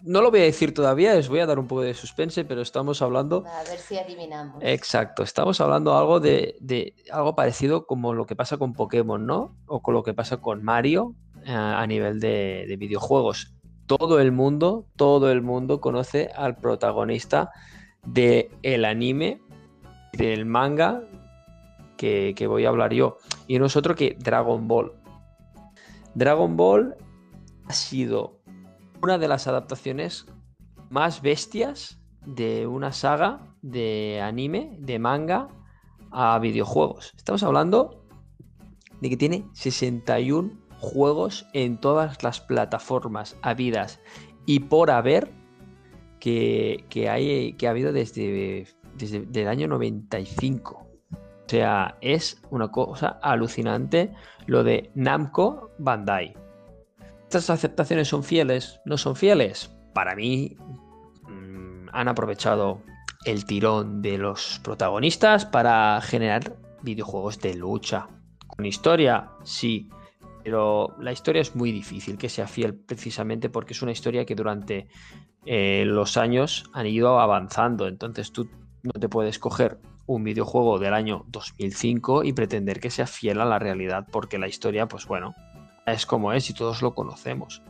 no 0.03 0.20
lo 0.20 0.31
voy 0.31 0.41
a 0.41 0.45
decir 0.45 0.75
todavía, 0.75 1.16
os 1.16 1.29
voy 1.29 1.41
a 1.41 1.47
dar 1.47 1.59
un 1.59 1.68
poco 1.68 1.83
de 1.83 1.95
suspense, 1.95 2.45
pero 2.45 2.61
estamos 2.61 3.03
hablando 3.03 3.45
A 3.47 3.62
ver 3.68 3.79
si 3.79 3.97
adivinamos. 3.97 4.57
Exacto, 4.61 5.23
estamos 5.23 5.61
hablando 5.61 5.97
algo 5.97 6.18
de, 6.18 6.57
de 6.61 6.95
algo 7.11 7.37
parecido 7.37 7.87
como 7.87 8.12
lo 8.12 8.27
que 8.27 8.37
pasa 8.37 8.57
con 8.57 8.73
Pokémon, 8.73 9.25
¿no? 9.25 9.57
O 9.66 9.81
con 9.81 9.95
lo 9.95 10.03
que 10.03 10.14
pasa 10.14 10.39
con 10.39 10.62
Mario 10.64 11.14
eh, 11.45 11.53
a 11.53 11.87
nivel 11.87 12.20
de, 12.20 12.64
de 12.68 12.77
videojuegos. 12.77 13.55
Todo 13.87 14.20
el 14.20 14.33
mundo, 14.33 14.87
todo 14.97 15.30
el 15.30 15.43
mundo 15.43 15.80
conoce 15.80 16.30
al 16.35 16.57
protagonista 16.57 17.51
del 18.05 18.51
el 18.62 18.85
anime, 18.85 19.41
del 20.12 20.47
manga 20.47 21.03
que, 21.97 22.35
que 22.37 22.47
voy 22.47 22.64
a 22.64 22.68
hablar 22.70 22.93
yo. 22.93 23.18
Y 23.47 23.59
no 23.59 23.66
es 23.66 23.76
otro 23.76 23.95
que 23.95 24.16
Dragon 24.18 24.66
Ball. 24.68 24.93
Dragon 26.14 26.57
Ball 26.57 26.95
ha 27.66 27.72
sido 27.72 28.41
una 29.03 29.18
de 29.18 29.28
las 29.28 29.47
adaptaciones 29.47 30.26
más 30.91 31.22
bestias 31.22 31.99
de 32.26 32.66
una 32.66 32.93
saga 32.93 33.41
de 33.62 34.20
anime, 34.22 34.76
de 34.78 34.99
manga 34.99 35.49
a 36.11 36.39
videojuegos. 36.39 37.12
Estamos 37.16 37.43
hablando 37.43 38.05
de 39.01 39.09
que 39.09 39.16
tiene 39.16 39.49
61 39.55 40.61
juegos 40.83 41.47
en 41.55 41.78
todas 41.78 42.22
las 42.22 42.41
plataformas 42.41 43.37
habidas 43.41 44.01
y 44.45 44.61
por 44.61 44.91
haber 44.91 45.30
que, 46.18 46.85
hay, 47.09 47.55
que 47.55 47.66
ha 47.66 47.70
habido 47.70 47.93
desde, 47.93 48.66
desde 48.97 49.43
el 49.43 49.49
año 49.49 49.68
95. 49.68 50.74
O 50.74 51.49
sea, 51.49 51.97
es 52.01 52.43
una 52.51 52.68
cosa 52.68 53.18
alucinante 53.22 54.12
lo 54.47 54.64
de 54.64 54.91
Namco 54.95 55.70
Bandai. 55.78 56.35
¿Estas 57.22 57.49
aceptaciones 57.51 58.09
son 58.09 58.24
fieles? 58.24 58.80
¿No 58.85 58.99
son 58.99 59.16
fieles? 59.16 59.70
Para 59.95 60.14
mí 60.14 60.57
mm, 61.28 61.89
han 61.93 62.09
aprovechado 62.09 62.83
el 63.24 63.45
tirón 63.45 64.03
de 64.03 64.18
los 64.18 64.61
protagonistas 64.64 65.47
para 65.47 66.01
generar 66.01 66.57
videojuegos 66.83 67.41
de 67.41 67.55
lucha. 67.55 68.09
Con 68.47 68.66
historia, 68.66 69.30
sí, 69.45 69.89
pero 70.43 70.95
la 70.99 71.12
historia 71.12 71.43
es 71.43 71.55
muy 71.55 71.72
difícil 71.72 72.18
que 72.18 72.28
sea 72.28 72.47
fiel 72.47 72.74
precisamente 72.74 73.49
porque 73.49 73.72
es 73.72 73.82
una 73.82 73.93
historia 73.93 74.24
que 74.24 74.34
durante 74.34 74.88
eh, 75.47 75.84
los 75.86 76.16
años 76.16 76.64
han 76.72 76.86
ido 76.86 77.20
avanzando. 77.20 77.86
Entonces 77.86 78.32
tú 78.32 78.49
no 78.82 78.93
te 78.93 79.09
puedes 79.09 79.38
coger 79.38 79.78
un 80.07 80.24
videojuego 80.24 80.78
del 80.78 80.95
año 80.95 81.24
2005 81.28 82.24
y 82.24 82.32
pretender 82.32 82.80
que 82.80 82.90
sea 82.90 83.07
fiel 83.07 83.40
a 83.40 83.45
la 83.45 83.59
realidad 83.59 84.07
porque 84.11 84.38
la 84.38 84.49
historia, 84.49 84.88
pues 84.88 85.07
bueno, 85.07 85.34
es 85.86 86.07
como 86.07 86.32
es 86.32 86.51
y 86.51 86.55
todos 86.55 86.82
lo 86.82 86.95
conocemos. 86.95 87.62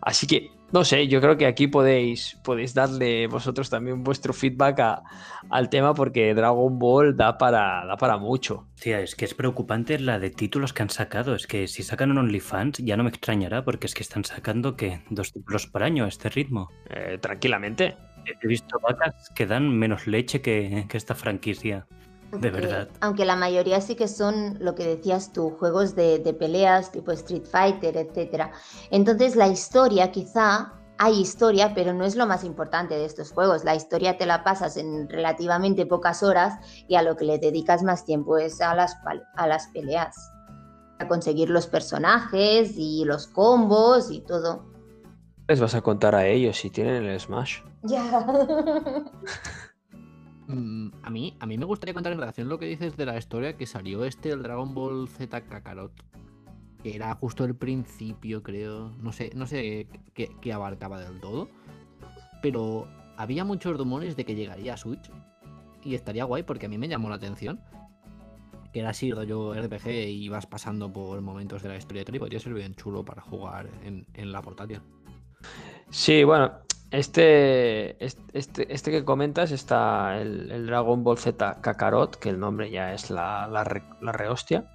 Así 0.00 0.26
que 0.26 0.50
No 0.72 0.84
sé, 0.84 1.06
yo 1.06 1.20
creo 1.20 1.36
que 1.36 1.46
aquí 1.46 1.68
podéis, 1.68 2.38
podéis 2.42 2.74
darle 2.74 3.28
vosotros 3.28 3.70
también 3.70 4.02
vuestro 4.02 4.32
feedback 4.32 4.80
a- 4.80 5.02
al 5.48 5.70
tema 5.70 5.94
porque 5.94 6.34
Dragon 6.34 6.78
Ball 6.78 7.16
da 7.16 7.38
para, 7.38 7.86
da 7.86 7.96
para 7.96 8.18
mucho. 8.18 8.66
Tía, 8.80 9.00
es 9.00 9.14
que 9.14 9.24
es 9.24 9.34
preocupante 9.34 9.98
la 10.00 10.18
de 10.18 10.30
títulos 10.30 10.72
que 10.72 10.82
han 10.82 10.90
sacado. 10.90 11.34
Es 11.36 11.46
que 11.46 11.68
si 11.68 11.84
sacan 11.84 12.10
un 12.10 12.18
OnlyFans 12.18 12.78
ya 12.78 12.96
no 12.96 13.04
me 13.04 13.10
extrañará 13.10 13.64
porque 13.64 13.86
es 13.86 13.94
que 13.94 14.02
están 14.02 14.24
sacando 14.24 14.76
que 14.76 15.02
dos 15.08 15.32
títulos 15.32 15.68
por 15.68 15.84
año 15.84 16.04
a 16.04 16.08
este 16.08 16.28
ritmo. 16.30 16.68
Eh, 16.90 17.18
tranquilamente. 17.20 17.96
He 18.42 18.48
visto 18.48 18.76
vacas 18.82 19.30
que 19.36 19.46
dan 19.46 19.68
menos 19.78 20.08
leche 20.08 20.40
que, 20.40 20.86
que 20.88 20.96
esta 20.96 21.14
franquicia. 21.14 21.86
De 22.32 22.48
Eh, 22.48 22.50
verdad. 22.50 22.88
aunque 23.00 23.24
la 23.24 23.36
mayoría 23.36 23.80
sí 23.80 23.94
que 23.94 24.08
son 24.08 24.56
lo 24.60 24.74
que 24.74 24.84
decías 24.86 25.32
tú, 25.32 25.50
juegos 25.50 25.94
de, 25.94 26.18
de 26.18 26.34
peleas 26.34 26.90
tipo 26.92 27.12
Street 27.12 27.44
Fighter, 27.44 27.96
etc. 27.96 28.50
Entonces 28.90 29.36
la 29.36 29.48
historia 29.48 30.10
quizá, 30.10 30.72
hay 30.98 31.20
historia, 31.20 31.72
pero 31.74 31.92
no 31.92 32.04
es 32.04 32.16
lo 32.16 32.26
más 32.26 32.42
importante 32.42 32.94
de 32.94 33.04
estos 33.04 33.30
juegos. 33.32 33.64
La 33.64 33.74
historia 33.74 34.16
te 34.16 34.24
la 34.26 34.42
pasas 34.44 34.76
en 34.78 35.08
relativamente 35.08 35.84
pocas 35.86 36.22
horas 36.22 36.54
y 36.88 36.94
a 36.96 37.02
lo 37.02 37.16
que 37.16 37.24
le 37.26 37.38
dedicas 37.38 37.82
más 37.82 38.04
tiempo 38.04 38.38
es 38.38 38.60
a 38.62 38.74
las, 38.74 38.96
a 39.36 39.46
las 39.46 39.66
peleas. 39.68 40.16
A 40.98 41.06
conseguir 41.06 41.50
los 41.50 41.66
personajes 41.66 42.72
y 42.76 43.04
los 43.04 43.26
combos 43.26 44.10
y 44.10 44.20
todo. 44.22 44.64
Les 45.48 45.60
vas 45.60 45.74
a 45.74 45.82
contar 45.82 46.14
a 46.14 46.26
ellos 46.26 46.56
si 46.56 46.70
tienen 46.70 47.04
el 47.04 47.20
Smash. 47.20 47.60
Ya. 47.82 48.26
Mm, 50.48 50.90
a 51.02 51.10
mí, 51.10 51.36
a 51.40 51.46
mí 51.46 51.58
me 51.58 51.64
gustaría 51.64 51.94
contar 51.94 52.12
en 52.12 52.18
relación 52.18 52.48
lo 52.48 52.58
que 52.58 52.66
dices 52.66 52.96
de 52.96 53.06
la 53.06 53.16
historia 53.18 53.56
que 53.56 53.66
salió 53.66 54.04
este, 54.04 54.30
el 54.30 54.42
Dragon 54.42 54.74
Ball 54.74 55.08
Z 55.08 55.40
Kakarot. 55.42 55.92
Que 56.82 56.94
era 56.94 57.14
justo 57.14 57.44
el 57.44 57.56
principio, 57.56 58.42
creo. 58.42 58.90
No 59.00 59.12
sé, 59.12 59.32
no 59.34 59.46
sé 59.46 59.88
qué, 60.14 60.52
abarcaba 60.52 61.00
del 61.00 61.20
todo. 61.20 61.48
Pero 62.42 62.86
había 63.16 63.44
muchos 63.44 63.76
rumores 63.76 64.14
de 64.16 64.24
que 64.24 64.34
llegaría 64.34 64.74
a 64.74 64.76
Switch. 64.76 65.10
Y 65.82 65.94
estaría 65.94 66.24
guay 66.24 66.42
porque 66.42 66.66
a 66.66 66.68
mí 66.68 66.78
me 66.78 66.88
llamó 66.88 67.08
la 67.08 67.16
atención. 67.16 67.60
Que 68.72 68.80
era 68.80 68.90
así, 68.90 69.10
rollo 69.10 69.54
RPG 69.54 69.88
y 69.88 70.28
vas 70.28 70.46
pasando 70.46 70.92
por 70.92 71.20
momentos 71.22 71.62
de 71.62 71.70
la 71.70 71.76
historia 71.76 72.04
tal, 72.04 72.16
y 72.16 72.18
podría 72.18 72.38
ser 72.38 72.52
bien 72.52 72.74
chulo 72.74 73.04
para 73.04 73.22
jugar 73.22 73.68
en, 73.82 74.06
en 74.14 74.32
la 74.32 74.42
portátil. 74.42 74.80
Sí, 75.88 76.24
bueno, 76.24 76.52
este, 76.90 78.04
este, 78.04 78.72
este, 78.72 78.90
que 78.90 79.04
comentas 79.04 79.50
está 79.52 80.20
el, 80.20 80.50
el 80.50 80.66
Dragon 80.66 81.02
Ball 81.02 81.18
Z 81.18 81.60
Kakarot, 81.60 82.16
que 82.16 82.28
el 82.30 82.38
nombre 82.38 82.70
ya 82.70 82.92
es 82.92 83.10
la, 83.10 83.48
la, 83.48 83.64
re- 83.64 83.82
la 84.00 84.12
rehostia. 84.12 84.70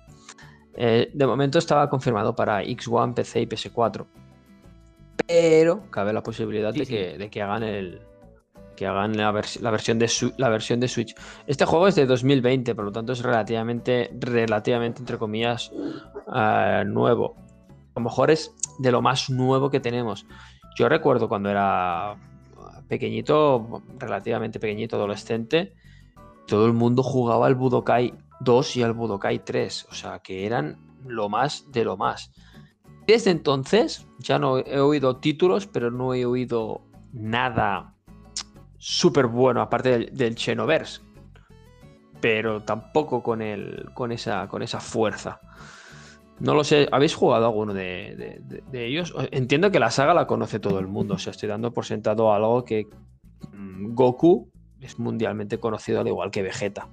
Eh, 0.76 1.09
de 1.14 1.28
momento 1.28 1.57
estaba 1.59 1.89
confirmado 1.89 2.36
para 2.36 2.64
X1, 2.64 3.14
PC 3.14 3.41
y 3.41 3.45
PS4. 3.45 4.05
Pero 5.28 5.89
cabe 5.89 6.14
la 6.14 6.24
posibilidad 6.24 6.72
Sí, 6.74 6.80
de, 6.80 6.86
sí. 6.86 6.93
Que, 6.93 7.18
de 7.18 7.30
que 7.30 7.41
hagan 7.41 7.64
el 7.64 8.01
que 8.76 8.88
hagan 8.88 9.16
la, 9.16 9.32
vers- 9.32 9.59
la 9.59 9.70
versión 9.70 9.99
de 9.99 10.09
la 10.38 10.49
versión 10.49 10.80
de 10.80 10.88
Switch. 10.88 11.14
Este 11.45 11.66
juego 11.66 11.88
es 11.88 11.95
de 11.95 12.05
2020, 12.07 12.74
por 12.74 12.86
lo 12.86 12.91
tanto 12.91 13.12
es 13.14 13.22
relativamente, 13.22 14.09
relativamente 14.20 14.99
entre 15.01 15.18
comillas, 15.20 15.72
eh, 16.36 16.84
nuevo. 16.88 17.36
A 17.93 17.99
lo 17.99 18.03
mejor 18.05 18.32
es 18.32 18.51
de 18.80 18.91
lo 18.91 19.01
más 19.01 19.30
nuevo 19.30 19.70
que 19.70 19.80
tenemos. 19.80 20.26
Yo 20.76 20.90
recuerdo 20.90 21.28
cuando 21.28 21.50
era 21.50 22.16
pequeñito, 22.88 23.82
relativamente 23.98 24.60
pequeñito, 24.60 24.96
adolescente, 24.96 25.74
todo 26.48 26.66
el 26.66 26.74
mundo 26.74 27.04
jugaba 27.04 27.48
al 27.48 27.56
Budokai 27.56 28.14
2 28.42 28.76
y 28.78 28.84
al 28.84 28.94
Budokai 28.94 29.40
3, 29.40 29.88
o 29.90 29.94
sea, 29.94 30.20
que 30.20 30.46
eran 30.46 30.78
lo 31.06 31.30
más 31.30 31.72
de 31.72 31.86
lo 31.86 31.98
más. 31.98 32.32
Desde 33.08 33.32
entonces 33.32 34.06
ya 34.20 34.40
no 34.40 34.60
he 34.60 34.80
oído 34.80 35.18
títulos, 35.18 35.68
pero 35.68 35.92
no 35.92 36.14
he 36.14 36.26
oído 36.26 36.82
nada 37.14 37.96
súper 38.78 39.28
bueno, 39.28 39.62
aparte 39.62 39.90
del, 39.90 40.18
del. 40.18 40.36
Pero 42.20 42.64
tampoco 42.64 43.24
con, 43.24 43.42
el, 43.42 43.90
con, 43.94 44.12
esa, 44.12 44.48
con 44.48 44.62
esa 44.62 44.80
fuerza. 44.80 45.40
No 46.42 46.56
lo 46.56 46.64
sé, 46.64 46.88
¿habéis 46.92 47.14
jugado 47.14 47.46
alguno 47.46 47.72
de, 47.72 48.42
ellos? 48.74 49.14
Entiendo 49.32 49.70
que 49.70 49.80
la 49.80 49.92
saga 49.92 50.16
la 50.16 50.26
conoce 50.26 50.60
todo 50.60 50.80
el 50.80 50.88
mundo, 50.88 51.14
o 51.14 51.18
sea, 51.20 51.32
estoy 51.32 51.48
dando 51.48 51.72
por 51.72 51.86
sentado 51.86 52.34
algo 52.34 52.66
que 52.66 52.88
mm, 53.54 53.94
Goku 53.94 54.50
es 54.80 54.98
mundialmente 54.98 55.60
conocido 55.60 56.02
al 56.02 56.08
igual 56.08 56.32
que 56.32 56.42
Vegeta. 56.42 56.89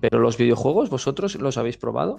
Pero 0.00 0.18
los 0.18 0.36
videojuegos, 0.36 0.90
¿vosotros 0.90 1.36
los 1.36 1.58
habéis 1.58 1.76
probado? 1.76 2.18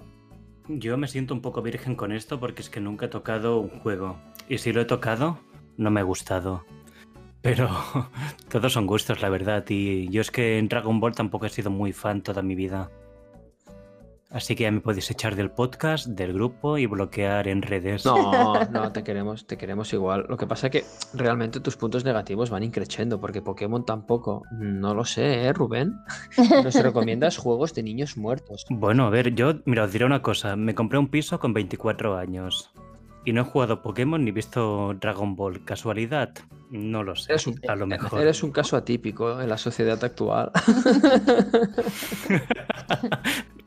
Yo 0.69 0.97
me 0.97 1.09
siento 1.09 1.33
un 1.33 1.41
poco 1.41 1.61
virgen 1.61 1.95
con 1.95 2.13
esto 2.13 2.39
porque 2.39 2.61
es 2.61 2.69
que 2.69 2.79
nunca 2.79 3.07
he 3.07 3.09
tocado 3.09 3.59
un 3.59 3.81
juego. 3.81 4.17
Y 4.47 4.59
si 4.59 4.71
lo 4.71 4.79
he 4.79 4.85
tocado, 4.85 5.37
no 5.75 5.91
me 5.91 5.99
ha 5.99 6.03
gustado. 6.03 6.63
Pero 7.41 7.69
todos 8.49 8.71
son 8.71 8.87
gustos, 8.87 9.21
la 9.21 9.27
verdad. 9.27 9.65
Y 9.67 10.07
yo 10.07 10.21
es 10.21 10.31
que 10.31 10.59
en 10.59 10.69
Dragon 10.69 11.01
Ball 11.01 11.13
tampoco 11.13 11.45
he 11.45 11.49
sido 11.49 11.71
muy 11.71 11.91
fan 11.91 12.21
toda 12.21 12.41
mi 12.41 12.55
vida. 12.55 12.89
Así 14.31 14.55
que 14.55 14.63
ya 14.63 14.71
me 14.71 14.79
podéis 14.79 15.11
echar 15.11 15.35
del 15.35 15.51
podcast, 15.51 16.07
del 16.07 16.33
grupo 16.33 16.77
y 16.77 16.85
bloquear 16.85 17.49
en 17.49 17.61
redes. 17.61 18.05
No, 18.05 18.53
no, 18.71 18.91
te 18.93 19.03
queremos, 19.03 19.45
te 19.45 19.57
queremos 19.57 19.91
igual. 19.91 20.25
Lo 20.29 20.37
que 20.37 20.47
pasa 20.47 20.67
es 20.67 20.71
que 20.71 20.85
realmente 21.13 21.59
tus 21.59 21.75
puntos 21.75 22.05
negativos 22.05 22.49
van 22.49 22.63
increciendo, 22.63 23.19
porque 23.19 23.41
Pokémon 23.41 23.85
tampoco. 23.85 24.43
No 24.51 24.93
lo 24.93 25.03
sé, 25.03 25.43
¿eh, 25.43 25.53
Rubén? 25.53 25.97
Nos 26.63 26.75
recomiendas 26.75 27.37
juegos 27.37 27.73
de 27.73 27.83
niños 27.83 28.15
muertos. 28.15 28.65
Bueno, 28.69 29.05
a 29.05 29.09
ver, 29.09 29.35
yo, 29.35 29.55
mira, 29.65 29.83
os 29.83 29.91
diré 29.91 30.05
una 30.05 30.21
cosa. 30.21 30.55
Me 30.55 30.75
compré 30.75 30.97
un 30.97 31.09
piso 31.09 31.39
con 31.39 31.53
24 31.53 32.17
años. 32.17 32.71
Y 33.25 33.33
no 33.33 33.41
he 33.41 33.43
jugado 33.43 33.81
Pokémon 33.81 34.23
ni 34.23 34.31
visto 34.31 34.95
Dragon 34.99 35.35
Ball. 35.35 35.65
¿Casualidad? 35.65 36.31
No 36.71 37.03
lo 37.03 37.17
sé. 37.17 37.33
Eres 37.33 37.47
un, 37.47 37.59
a 37.67 37.75
lo 37.75 37.85
mejor. 37.85 38.21
eres 38.21 38.43
un 38.43 38.51
caso 38.51 38.77
atípico 38.77 39.41
en 39.41 39.49
la 39.49 39.57
sociedad 39.57 40.01
actual. 40.03 40.51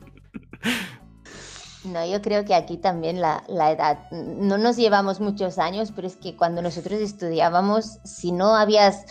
No, 1.85 2.05
yo 2.05 2.21
creo 2.21 2.45
que 2.45 2.55
aquí 2.55 2.77
también 2.77 3.21
la, 3.21 3.43
la 3.47 3.71
edad, 3.71 4.09
no 4.11 4.57
nos 4.57 4.75
llevamos 4.75 5.19
muchos 5.19 5.59
años, 5.59 5.91
pero 5.95 6.07
es 6.07 6.15
que 6.15 6.35
cuando 6.35 6.61
nosotros 6.61 6.99
estudiábamos, 6.99 7.99
si 8.03 8.31
no 8.31 8.55
habías 8.55 9.05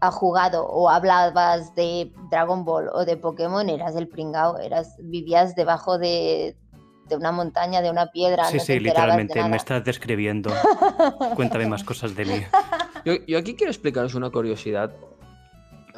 ah, 0.00 0.10
jugado 0.10 0.66
o 0.66 0.90
hablabas 0.90 1.74
de 1.74 2.12
Dragon 2.30 2.64
Ball 2.64 2.88
o 2.92 3.04
de 3.04 3.16
Pokémon, 3.16 3.68
eras 3.68 3.94
el 3.94 4.08
pringao, 4.08 4.58
eras, 4.58 4.96
vivías 4.98 5.54
debajo 5.54 5.98
de, 5.98 6.56
de 7.08 7.16
una 7.16 7.30
montaña, 7.30 7.80
de 7.80 7.90
una 7.90 8.06
piedra, 8.06 8.46
Sí, 8.46 8.56
no 8.56 8.64
sí, 8.64 8.80
literalmente. 8.80 9.42
Me 9.48 9.56
estás 9.56 9.84
describiendo. 9.84 10.50
Cuéntame 11.36 11.66
más 11.66 11.84
cosas 11.84 12.16
de 12.16 12.24
mí. 12.24 12.42
Yo, 13.04 13.14
yo 13.26 13.38
aquí 13.38 13.54
quiero 13.54 13.70
explicaros 13.70 14.14
una 14.14 14.30
curiosidad 14.30 14.92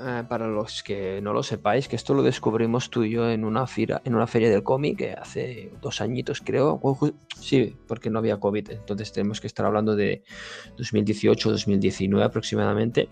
eh, 0.01 0.25
para 0.29 0.47
los 0.47 0.83
que 0.83 1.21
no 1.21 1.33
lo 1.33 1.43
sepáis, 1.43 1.89
que 1.89 1.97
esto 1.97 2.15
lo 2.15 2.23
descubrimos 2.23 2.91
tú 2.91 3.03
y 3.05 3.11
yo 3.11 3.29
en 3.31 3.45
una, 3.45 3.67
fira, 3.67 4.01
en 4.05 4.15
una 4.15 4.27
feria 4.27 4.51
del 4.51 4.63
cómic 4.63 5.01
eh, 5.01 5.15
hace 5.21 5.73
dos 5.81 6.01
añitos, 6.01 6.41
creo. 6.45 6.81
Sí, 7.41 7.77
porque 7.87 8.11
no 8.11 8.19
había 8.19 8.39
COVID, 8.41 8.71
entonces 8.71 9.13
tenemos 9.13 9.41
que 9.41 9.47
estar 9.47 9.67
hablando 9.67 9.95
de 9.97 10.23
2018-2019 10.77 12.23
aproximadamente, 12.25 13.09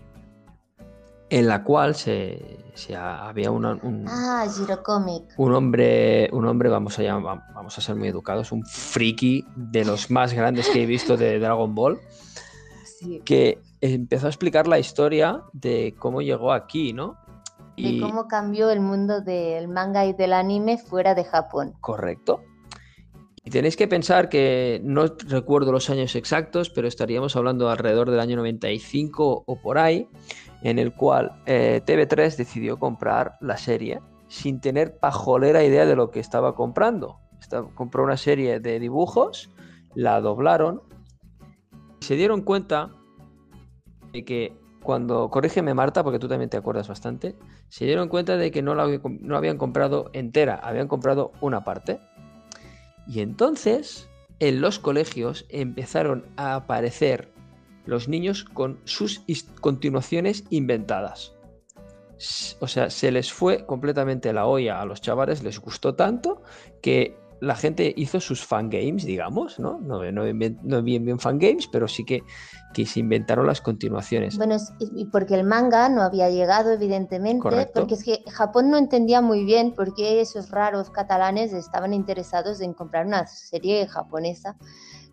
en 1.29 1.47
la 1.47 1.63
cual 1.63 1.93
se, 1.95 2.57
se 2.73 2.95
ha- 2.95 3.27
había 3.27 3.51
una, 3.51 3.73
un, 3.83 4.05
Ah, 4.07 4.45
Girocomic. 4.55 5.23
un 5.37 5.53
hombre, 5.53 6.29
un 6.31 6.45
hombre, 6.47 6.69
vamos 6.69 6.97
a 6.99 7.03
llamar, 7.03 7.41
vamos 7.53 7.77
a 7.77 7.81
ser 7.81 7.95
muy 7.95 8.07
educados, 8.07 8.51
un 8.51 8.65
friki 8.65 9.45
de 9.55 9.83
los 9.83 10.09
más 10.09 10.33
grandes 10.33 10.69
que 10.69 10.83
he 10.83 10.85
visto 10.85 11.17
de 11.17 11.39
Dragon 11.39 11.75
Ball 11.75 11.99
Sí. 12.99 13.21
que 13.25 13.59
empezó 13.81 14.27
a 14.27 14.29
explicar 14.29 14.67
la 14.67 14.79
historia 14.79 15.43
de 15.53 15.95
cómo 15.97 16.21
llegó 16.21 16.51
aquí, 16.51 16.93
¿no? 16.93 17.17
De 17.75 17.99
cómo 18.01 18.27
cambió 18.27 18.71
el 18.71 18.79
mundo 18.79 19.21
del 19.21 19.67
manga 19.67 20.05
y 20.05 20.13
del 20.13 20.33
anime 20.33 20.79
fuera 20.79 21.13
de 21.13 21.23
Japón. 21.23 21.73
Correcto. 21.79 22.41
Y 23.43 23.49
tenéis 23.49 23.77
que 23.77 23.87
pensar 23.87 24.27
que 24.27 24.81
no 24.83 25.05
recuerdo 25.27 25.71
los 25.71 25.89
años 25.89 26.15
exactos, 26.15 26.69
pero 26.69 26.87
estaríamos 26.87 27.35
hablando 27.35 27.69
alrededor 27.69 28.09
del 28.09 28.19
año 28.19 28.35
95 28.35 29.43
o 29.45 29.61
por 29.61 29.77
ahí, 29.77 30.09
en 30.63 30.79
el 30.79 30.93
cual 30.93 31.31
eh, 31.45 31.81
TV3 31.85 32.35
decidió 32.35 32.77
comprar 32.77 33.37
la 33.39 33.57
serie 33.57 34.01
sin 34.27 34.59
tener 34.59 34.97
pajolera 34.97 35.63
idea 35.63 35.85
de 35.85 35.95
lo 35.95 36.11
que 36.11 36.19
estaba 36.19 36.55
comprando. 36.55 37.19
Compró 37.75 38.03
una 38.03 38.17
serie 38.17 38.59
de 38.59 38.79
dibujos, 38.79 39.49
la 39.95 40.19
doblaron 40.19 40.81
y 42.01 42.05
se 42.05 42.15
dieron 42.15 42.41
cuenta 42.41 42.91
de 44.13 44.25
que 44.25 44.53
cuando, 44.81 45.29
corrígeme 45.29 45.73
Marta, 45.73 46.03
porque 46.03 46.19
tú 46.19 46.27
también 46.27 46.49
te 46.49 46.57
acuerdas 46.57 46.87
bastante, 46.87 47.35
se 47.67 47.85
dieron 47.85 48.07
cuenta 48.09 48.37
de 48.37 48.51
que 48.51 48.61
no 48.61 48.73
la, 48.73 48.87
no 49.03 49.37
habían 49.37 49.57
comprado 49.57 50.09
entera, 50.13 50.55
habían 50.55 50.87
comprado 50.87 51.33
una 51.41 51.63
parte. 51.63 51.99
Y 53.05 53.19
entonces, 53.19 54.09
en 54.39 54.61
los 54.61 54.79
colegios 54.79 55.45
empezaron 55.49 56.25
a 56.37 56.55
aparecer 56.55 57.31
los 57.85 58.07
niños 58.07 58.43
con 58.43 58.79
sus 58.83 59.23
continuaciones 59.61 60.43
inventadas. 60.49 61.33
O 62.59 62.67
sea, 62.67 62.89
se 62.89 63.11
les 63.11 63.31
fue 63.31 63.65
completamente 63.65 64.33
la 64.33 64.45
olla 64.45 64.81
a 64.81 64.85
los 64.85 65.01
chavales, 65.01 65.43
les 65.43 65.59
gustó 65.59 65.95
tanto 65.95 66.41
que 66.81 67.15
la 67.39 67.55
gente 67.55 67.93
hizo 67.97 68.19
sus 68.19 68.45
fangames, 68.45 69.05
digamos, 69.05 69.59
¿no? 69.59 69.79
No, 69.79 70.03
no, 70.11 70.23
bien, 70.23 70.59
no 70.63 70.81
bien, 70.81 71.05
bien 71.05 71.19
fangames, 71.19 71.67
pero 71.71 71.87
sí 71.87 72.03
que, 72.03 72.23
que 72.73 72.85
se 72.85 72.99
inventaron 72.99 73.45
las 73.47 73.61
continuaciones. 73.61 74.37
Bueno, 74.37 74.57
y 74.79 75.05
porque 75.05 75.35
el 75.35 75.43
manga 75.43 75.89
no 75.89 76.01
había 76.01 76.29
llegado, 76.29 76.71
evidentemente, 76.71 77.41
Correcto. 77.41 77.79
porque 77.81 77.93
es 77.95 78.03
que 78.03 78.23
Japón 78.31 78.69
no 78.71 78.77
entendía 78.77 79.21
muy 79.21 79.43
bien 79.45 79.73
por 79.73 79.93
qué 79.93 80.21
esos 80.21 80.49
raros 80.49 80.89
catalanes 80.89 81.53
estaban 81.53 81.93
interesados 81.93 82.61
en 82.61 82.73
comprar 82.73 83.05
una 83.05 83.27
serie 83.27 83.87
japonesa. 83.87 84.55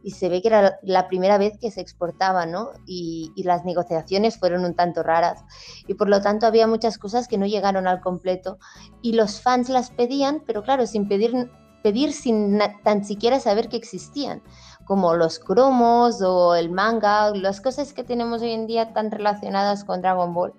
Y 0.07 0.11
se 0.11 0.29
ve 0.29 0.43
que 0.43 0.49
era 0.49 0.61
la- 0.61 0.79
la 0.83 1.09
primera 1.09 1.39
vez 1.39 1.57
que 1.59 1.71
se 1.71 1.81
exportaba, 1.81 2.45
¿no? 2.45 2.73
Y, 2.85 3.33
y 3.37 3.45
las 3.45 3.65
negociaciones 3.65 4.39
fueron 4.39 4.65
un 4.67 4.75
tanto 4.75 5.03
raras. 5.03 5.43
Y 5.87 5.95
por 5.95 6.11
lo 6.11 6.21
tanto 6.21 6.47
había 6.47 6.67
muchas 6.67 6.99
cosas 6.99 7.27
que 7.27 7.39
no 7.39 7.47
llegaron 7.47 7.87
al 7.87 8.03
completo. 8.03 8.59
Y 9.01 9.15
los 9.15 9.41
fans 9.41 9.71
las 9.71 9.91
pedían, 9.91 10.43
pero 10.47 10.63
claro, 10.63 10.87
sin 10.87 11.09
pedir, 11.09 11.51
pedir 11.85 12.15
sin 12.15 12.59
tan 12.83 13.05
siquiera 13.05 13.39
saber 13.39 13.69
que 13.69 13.77
existían 13.77 14.43
como 14.87 15.15
los 15.15 15.39
cromos 15.39 16.23
o 16.23 16.55
el 16.55 16.71
manga, 16.71 17.31
las 17.35 17.61
cosas 17.61 17.93
que 17.93 18.03
tenemos 18.03 18.41
hoy 18.41 18.53
en 18.53 18.67
día 18.67 18.95
tan 18.95 19.11
relacionadas 19.11 19.85
con 19.85 20.01
Dragon 20.01 20.33
Ball. 20.33 20.55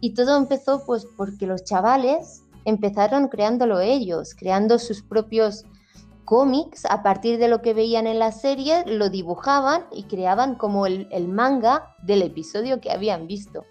Y 0.00 0.12
todo 0.12 0.36
empezó 0.36 0.84
pues 0.84 1.06
porque 1.16 1.46
los 1.46 1.64
chavales 1.64 2.42
empezaron 2.66 3.28
creándolo 3.28 3.80
ellos, 3.80 4.34
creando 4.34 4.78
sus 4.78 5.02
propios 5.02 5.64
cómics 6.26 6.84
a 6.84 7.02
partir 7.02 7.38
de 7.38 7.48
lo 7.48 7.62
que 7.62 7.72
veían 7.72 8.06
en 8.06 8.18
la 8.18 8.30
serie, 8.32 8.84
lo 8.84 9.08
dibujaban 9.08 9.86
y 9.90 10.02
creaban 10.04 10.56
como 10.56 10.84
el, 10.84 11.08
el 11.10 11.26
manga 11.26 11.94
del 12.02 12.20
episodio 12.20 12.82
que 12.82 12.92
habían 12.92 13.26
visto. 13.26 13.64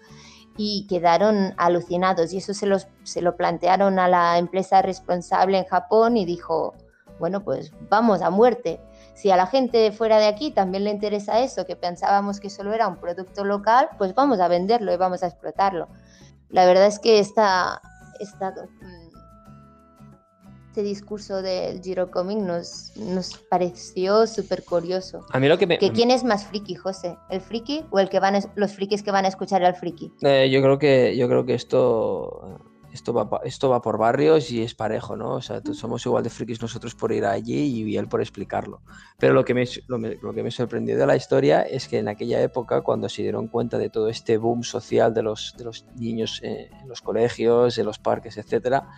Y 0.56 0.88
quedaron 0.88 1.54
alucinados 1.56 2.32
y 2.32 2.38
eso 2.38 2.52
se, 2.52 2.66
los, 2.66 2.88
se 3.04 3.22
lo 3.22 3.36
plantearon 3.36 4.00
a 4.00 4.08
la 4.08 4.38
empresa 4.38 4.82
responsable 4.82 5.58
en 5.58 5.66
Japón 5.66 6.16
y 6.16 6.24
dijo, 6.24 6.74
bueno, 7.18 7.42
pues 7.42 7.72
vamos 7.88 8.22
a 8.22 8.30
muerte 8.30 8.80
si 9.14 9.30
a 9.30 9.36
la 9.36 9.46
gente 9.46 9.90
fuera 9.92 10.18
de 10.18 10.26
aquí 10.26 10.50
también 10.50 10.84
le 10.84 10.90
interesa 10.90 11.40
eso, 11.40 11.64
que 11.64 11.74
pensábamos 11.74 12.38
que 12.38 12.50
solo 12.50 12.74
era 12.74 12.86
un 12.86 12.96
producto 12.96 13.44
local, 13.44 13.88
pues 13.96 14.14
vamos 14.14 14.40
a 14.40 14.48
venderlo 14.48 14.92
y 14.92 14.96
vamos 14.98 15.22
a 15.22 15.28
explotarlo. 15.28 15.88
La 16.50 16.66
verdad 16.66 16.86
es 16.86 16.98
que 16.98 17.18
esta, 17.18 17.80
esta, 18.20 18.50
mm, 18.50 19.06
este 20.68 20.82
discurso 20.82 21.40
del 21.40 21.80
Giro 21.80 22.10
Comic 22.10 22.36
nos, 22.36 22.92
nos 22.96 23.38
pareció 23.48 24.26
súper 24.26 24.62
curioso. 24.64 25.24
A 25.32 25.40
mí 25.40 25.48
lo 25.48 25.56
que 25.56 25.66
me... 25.66 25.78
¿Que 25.78 25.90
¿Quién 25.92 26.10
es 26.10 26.22
más 26.22 26.44
friki, 26.44 26.74
José? 26.74 27.16
¿El 27.30 27.40
friki 27.40 27.86
o 27.90 27.98
el 27.98 28.10
que 28.10 28.20
van 28.20 28.36
a- 28.36 28.52
los 28.54 28.74
frikis 28.74 29.02
que 29.02 29.10
van 29.10 29.24
a 29.24 29.28
escuchar 29.28 29.64
al 29.64 29.74
friki? 29.74 30.12
Eh, 30.20 30.50
yo 30.50 30.60
creo 30.60 30.78
que 30.78 31.16
yo 31.16 31.26
creo 31.28 31.46
que 31.46 31.54
esto 31.54 32.60
esto 32.96 33.12
va 33.12 33.40
esto 33.44 33.68
va 33.70 33.80
por 33.80 33.98
barrios 33.98 34.50
y 34.50 34.62
es 34.62 34.74
parejo, 34.74 35.16
¿no? 35.16 35.34
O 35.34 35.40
sea, 35.42 35.60
somos 35.72 36.04
igual 36.06 36.24
de 36.24 36.30
frikis 36.30 36.60
nosotros 36.60 36.94
por 36.94 37.12
ir 37.12 37.24
allí 37.24 37.60
y 37.84 37.96
él 37.96 38.08
por 38.08 38.20
explicarlo. 38.20 38.80
Pero 39.18 39.32
lo 39.34 39.44
que 39.44 39.54
me 39.54 39.64
lo, 39.86 39.98
lo 39.98 40.32
que 40.34 40.42
me 40.42 40.50
sorprendió 40.50 40.96
de 40.98 41.06
la 41.06 41.14
historia 41.16 41.62
es 41.62 41.86
que 41.88 41.98
en 41.98 42.08
aquella 42.08 42.40
época 42.42 42.80
cuando 42.82 43.08
se 43.08 43.22
dieron 43.22 43.48
cuenta 43.48 43.78
de 43.78 43.90
todo 43.90 44.08
este 44.08 44.36
boom 44.38 44.62
social 44.64 45.14
de 45.14 45.22
los 45.22 45.54
de 45.56 45.64
los 45.64 45.84
niños 45.96 46.40
eh, 46.42 46.70
en 46.82 46.88
los 46.88 47.00
colegios, 47.02 47.78
en 47.78 47.86
los 47.86 47.98
parques, 47.98 48.36
etcétera, 48.38 48.88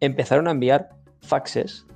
empezaron 0.00 0.48
a 0.48 0.52
enviar 0.52 0.88
faxes 1.20 1.86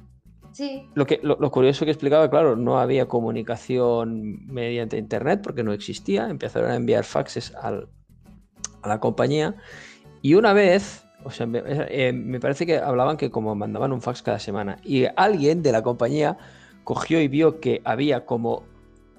Sí. 0.52 0.88
lo, 0.94 1.04
que, 1.04 1.20
lo, 1.22 1.36
lo 1.38 1.50
curioso 1.50 1.84
que 1.84 1.90
explicaba, 1.90 2.30
claro, 2.30 2.56
no 2.56 2.78
había 2.80 3.06
comunicación 3.08 4.46
mediante 4.46 4.96
internet 4.96 5.40
porque 5.42 5.62
no 5.62 5.72
existía. 5.74 6.30
Empezaron 6.30 6.70
a 6.70 6.76
enviar 6.76 7.04
faxes 7.04 7.54
al- 7.60 7.88
a 8.80 8.88
la 8.88 8.98
compañía 8.98 9.56
y 10.22 10.34
una 10.34 10.54
vez, 10.54 11.05
o 11.26 11.30
sea, 11.30 11.46
me, 11.46 11.62
eh, 11.66 12.12
me 12.12 12.40
parece 12.40 12.64
que 12.66 12.78
hablaban 12.78 13.16
que 13.16 13.30
como 13.30 13.54
mandaban 13.54 13.92
un 13.92 14.00
fax 14.00 14.22
cada 14.22 14.38
semana 14.38 14.78
y 14.84 15.04
alguien 15.16 15.62
de 15.62 15.72
la 15.72 15.82
compañía 15.82 16.38
cogió 16.84 17.20
y 17.20 17.28
vio 17.28 17.60
que 17.60 17.82
había 17.84 18.24
como 18.24 18.62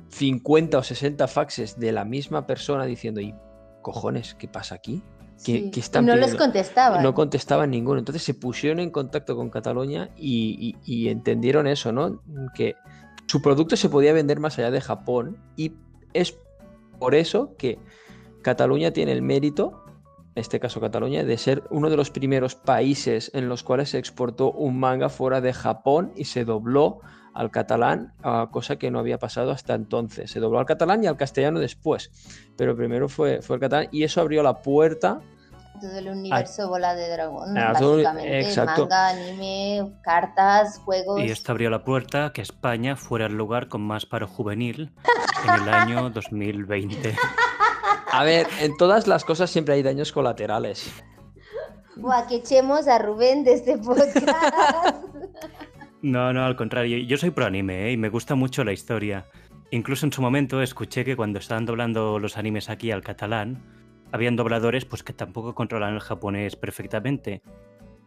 50 0.09 0.77
o 0.77 0.84
60 0.84 1.27
faxes 1.27 1.79
de 1.79 1.91
la 1.91 2.05
misma 2.05 2.47
persona 2.47 2.85
diciendo, 2.85 3.19
y 3.21 3.35
cojones, 3.81 4.35
¿qué 4.35 4.47
pasa 4.47 4.75
aquí? 4.75 5.03
¿Qué- 5.43 5.69
sí. 5.73 5.79
están 5.79 6.05
no 6.05 6.13
pidiendo? 6.13 6.38
contestaban. 6.38 7.03
No 7.03 7.13
contestaban 7.13 7.69
ninguno. 7.69 7.99
Entonces 7.99 8.23
se 8.23 8.34
pusieron 8.34 8.79
en 8.79 8.89
contacto 8.89 9.35
con 9.35 9.49
Cataluña 9.49 10.09
y, 10.15 10.75
y- 10.85 11.03
y 11.05 11.09
entendieron 11.09 11.67
eso, 11.67 11.91
¿no? 11.91 12.21
Que 12.55 12.75
su 13.27 13.41
producto 13.41 13.75
se 13.75 13.89
podía 13.89 14.13
vender 14.13 14.39
más 14.39 14.57
allá 14.57 14.71
de 14.71 14.81
Japón 14.81 15.38
y 15.55 15.73
es 16.13 16.38
por 16.99 17.13
eso 17.13 17.53
que 17.57 17.77
Cataluña 18.41 18.91
tiene 18.91 19.11
el 19.11 19.21
mérito, 19.21 19.84
en 20.38 20.41
este 20.41 20.59
caso 20.59 20.80
Cataluña, 20.80 21.23
de 21.23 21.35
ser 21.35 21.64
uno 21.72 21.89
de 21.89 21.97
los 21.97 22.11
primeros 22.11 22.53
países 22.53 23.31
en 23.34 23.49
los 23.49 23.64
cuales 23.64 23.89
se 23.89 23.97
exportó 23.97 24.51
un 24.51 24.80
manga 24.80 25.09
fuera 25.09 25.41
de 25.41 25.51
Japón 25.51 26.11
y 26.15 26.26
se 26.26 26.45
dobló 26.45 26.99
al 27.34 27.49
catalán, 27.49 28.14
ah, 28.22 28.47
cosa 28.51 28.76
que 28.76 28.91
no 28.91 28.99
había 28.99 29.18
pasado 29.18 29.49
hasta 29.49 29.73
entonces. 29.73 30.30
Se 30.30 30.39
dobló 30.39 30.59
al 30.59 30.68
catalán 30.68 31.03
y 31.03 31.07
al 31.07 31.18
castellano 31.18 31.59
después, 31.59 32.11
pero 32.55 32.76
primero 32.76 33.09
fue, 33.09 33.41
fue 33.41 33.55
el 33.55 33.61
catalán 33.61 33.88
y 33.91 34.03
eso 34.03 34.22
abrió 34.22 34.43
la 34.43 34.61
puerta 34.61 35.22
todo 35.81 35.97
el 35.97 36.07
universo 36.09 36.68
bola 36.69 36.93
de 36.95 37.09
dragón, 37.09 37.57
Ah, 37.57 37.73
básicamente. 37.73 38.39
exacto. 38.39 38.81
Manga, 38.84 39.09
anime, 39.09 39.91
cartas, 40.03 40.80
juegos. 40.85 41.19
Y 41.19 41.31
esto 41.31 41.51
abrió 41.51 41.69
la 41.72 41.84
puerta 41.84 42.26
a 42.27 42.34
que 42.34 42.41
España 42.41 42.95
fuera 42.95 43.26
el 43.26 43.34
lugar 43.38 43.68
con 43.69 43.81
más 43.81 44.05
paro 44.05 44.27
juvenil 44.27 44.91
en 45.47 45.64
el 45.64 45.69
año 45.69 46.09
2020. 46.11 47.15
A 48.18 48.23
ver, 48.23 48.48
en 48.61 48.76
todas 48.77 49.06
las 49.06 49.23
cosas 49.23 49.52
siempre 49.52 49.76
hay 49.76 49.84
daños 49.84 50.11
colaterales. 50.11 50.91
Buah, 51.98 52.26
que 52.26 52.38
echemos 52.38 52.88
a 52.88 52.98
Rubén 52.98 53.44
de 53.44 53.53
este 53.53 53.77
podcast. 53.77 54.18
No, 55.99 56.31
no, 56.31 56.45
al 56.45 56.56
contrario. 56.56 56.99
Yo 56.99 57.18
soy 57.18 57.31
pro 57.31 57.48
anime 57.48 57.88
¿eh? 57.88 57.91
y 57.91 57.98
me 57.98 58.10
gusta 58.10 58.35
mucho 58.35 58.64
la 58.64 58.72
historia. 58.72 59.26
Incluso 59.72 60.06
en 60.06 60.14
su 60.14 60.22
momento 60.22 60.61
escuché 60.61 61.03
que 61.03 61.15
cuando 61.15 61.39
estaban 61.39 61.65
doblando 61.65 62.19
los 62.19 62.38
animes 62.38 62.69
aquí 62.69 62.91
al 62.91 63.02
catalán, 63.02 63.64
habían 64.11 64.35
dobladores 64.35 64.85
pues 64.85 65.02
que 65.02 65.14
tampoco 65.14 65.56
controlan 65.56 65.95
el 65.95 65.99
japonés 65.99 66.56
perfectamente 66.56 67.41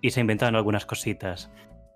y 0.01 0.13
se 0.13 0.21
inventaban 0.21 0.55
algunas 0.55 0.87
cositas. 0.87 1.51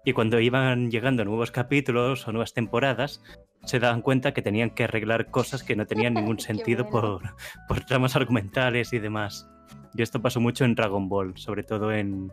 Y 0.05 0.13
cuando 0.13 0.39
iban 0.41 0.91
llegando 0.91 1.25
nuevos 1.25 1.51
capítulos 1.51 2.29
o 2.29 2.33
nuevas 2.33 2.53
temporadas, 2.53 3.23
se 3.65 3.79
daban 3.79 4.03
cuenta 4.03 4.35
que 4.35 4.43
tenían 4.43 4.71
que 4.71 4.85
arreglar 4.85 5.31
cosas 5.31 5.63
que 5.63 5.77
no 5.77 5.87
tenían 5.87 6.15
ningún 6.15 6.39
sentido 6.41 6.85
bueno. 6.85 7.21
por, 7.21 7.37
por 7.69 7.85
tramas 7.85 8.17
argumentales 8.17 8.93
y 8.93 8.99
demás. 8.99 9.49
Y 9.95 10.03
esto 10.03 10.21
pasó 10.21 10.41
mucho 10.41 10.65
en 10.65 10.75
Dragon 10.75 11.09
Ball, 11.09 11.37
sobre 11.37 11.63
todo 11.63 11.93
en, 11.93 12.33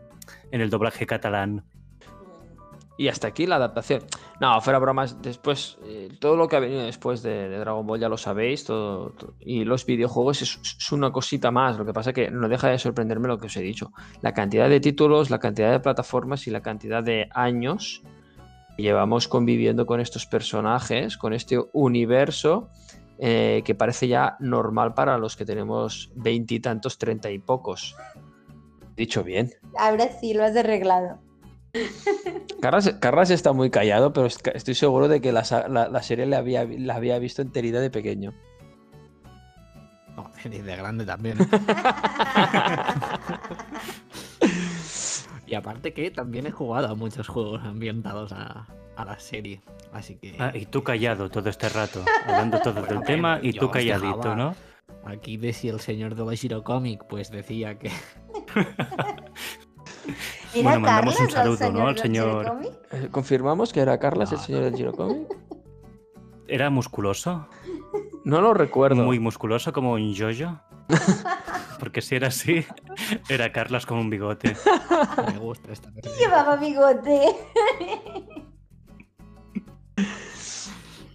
en 0.51 0.61
el 0.61 0.69
doblaje 0.69 1.05
catalán. 1.05 1.63
Y 2.97 3.07
hasta 3.07 3.27
aquí 3.27 3.47
la 3.47 3.55
adaptación. 3.55 4.03
No, 4.39 4.59
fuera 4.61 4.77
bromas. 4.77 5.21
Después, 5.21 5.77
eh, 5.85 6.09
todo 6.19 6.35
lo 6.35 6.47
que 6.47 6.55
ha 6.55 6.59
venido 6.59 6.83
después 6.83 7.23
de, 7.23 7.49
Dragon 7.57 7.85
Ball 7.87 7.99
ya 7.99 8.09
lo 8.09 8.17
sabéis. 8.17 8.67
Y 9.39 9.63
los 9.63 9.85
videojuegos 9.85 10.41
es, 10.41 10.59
es 10.61 10.91
una 10.91 11.11
cosita 11.11 11.51
más. 11.51 11.77
Lo 11.77 11.85
que 11.85 11.93
pasa 11.93 12.13
que 12.13 12.29
no 12.29 12.47
deja 12.47 12.69
de 12.69 12.77
sorprenderme 12.77 13.27
lo 13.27 13.37
que 13.37 13.47
os 13.47 13.57
he 13.57 13.61
dicho. 13.61 13.91
La 14.21 14.33
cantidad 14.33 14.69
de 14.69 14.79
títulos, 14.79 15.29
la 15.29 15.39
cantidad 15.39 15.71
de 15.71 15.79
plataformas 15.79 16.45
y 16.47 16.51
la 16.51 16.61
cantidad 16.61 17.03
de 17.03 17.27
años 17.33 18.03
que 18.77 18.83
llevamos 18.83 19.27
conviviendo 19.27 19.85
con 19.85 19.99
estos 19.99 20.25
personajes, 20.25 21.17
con 21.17 21.33
este 21.33 21.59
universo 21.73 22.69
eh, 23.23 23.61
que 23.65 23.75
parece 23.75 24.07
ya 24.07 24.35
normal 24.39 24.95
para 24.95 25.19
los 25.19 25.35
que 25.35 25.45
tenemos 25.45 26.11
veintitantos, 26.15 26.97
treinta 26.97 27.29
y 27.29 27.37
pocos. 27.37 27.95
Dicho 28.95 29.23
bien. 29.23 29.51
Ahora 29.77 30.07
sí, 30.19 30.33
lo 30.33 30.43
has 30.43 30.55
arreglado. 30.55 31.19
Carras, 32.61 32.93
Carras 32.99 33.29
está 33.31 33.53
muy 33.53 33.69
callado, 33.69 34.13
pero 34.13 34.27
est- 34.27 34.45
estoy 34.53 34.75
seguro 34.75 35.07
de 35.07 35.21
que 35.21 35.31
la, 35.31 35.43
sa- 35.43 35.67
la- 35.67 35.87
la 35.89 36.03
serie 36.03 36.25
la 36.25 36.37
había, 36.39 36.65
la 36.65 36.95
había 36.95 37.17
visto 37.19 37.41
enterita 37.41 37.79
de 37.79 37.89
pequeño. 37.89 38.33
No, 40.15 40.29
y 40.45 40.49
de 40.49 40.75
grande 40.75 41.05
también. 41.05 41.37
y 45.47 45.55
aparte 45.55 45.93
que 45.93 46.11
también 46.11 46.45
he 46.47 46.51
jugado 46.51 46.87
a 46.89 46.95
muchos 46.95 47.27
juegos 47.27 47.61
ambientados 47.63 48.31
a, 48.31 48.67
a 48.95 49.05
la 49.05 49.19
serie. 49.19 49.61
Así 49.93 50.15
que 50.15 50.35
Ah, 50.39 50.51
y 50.53 50.65
tú 50.65 50.83
callado 50.83 51.29
todo 51.29 51.49
este 51.49 51.67
rato, 51.69 52.03
hablando 52.25 52.59
todo 52.59 52.75
Bueno, 52.81 52.87
del 52.87 53.03
tema 53.03 53.39
y 53.41 53.53
tú 53.53 53.69
calladito. 53.69 54.35
¿no? 54.35 54.55
aquí 55.05 55.37
de 55.37 55.51
si 55.53 55.67
el 55.69 55.79
señor 55.79 56.13
de 56.15 56.23
la 56.25 56.35
Shiro 56.35 56.63
Comic 56.63 57.05
pues 57.07 57.31
decía 57.31 57.79
que 57.79 57.89
¿Era 58.55 59.25
Bueno, 60.53 60.81
mandamos 60.81 61.19
un 61.19 61.27
Carlos, 61.27 61.59
saludo, 61.59 61.79
¿no? 61.79 61.87
al 61.87 61.97
señor-? 61.97 62.59
Eh, 62.91 63.07
¿Confirmamos 63.11 63.71
que 63.71 63.79
era 63.79 63.97
Carlas 63.99 64.31
el 64.33 64.39
señor 64.39 64.63
del 64.63 64.75
Girocomic? 64.75 65.27
Era 66.47 66.69
musculoso, 66.69 67.47
No 68.25 68.41
lo 68.41 68.53
recuerdo. 68.53 69.03
muy 69.03 69.19
musculoso 69.19 69.71
como 69.71 69.93
un 69.93 70.13
yoyo. 70.13 70.59
Porque 71.79 72.01
si 72.01 72.15
era 72.15 72.27
así, 72.27 72.65
era 73.29 73.51
Carlas 73.53 73.85
con 73.85 73.97
un 73.99 74.09
bigote. 74.09 74.55
me 75.31 75.39
gusta 75.39 75.71
esta 75.71 75.89
versión. 75.91 76.13
Llevaba 76.19 76.57
bigote. 76.57 77.21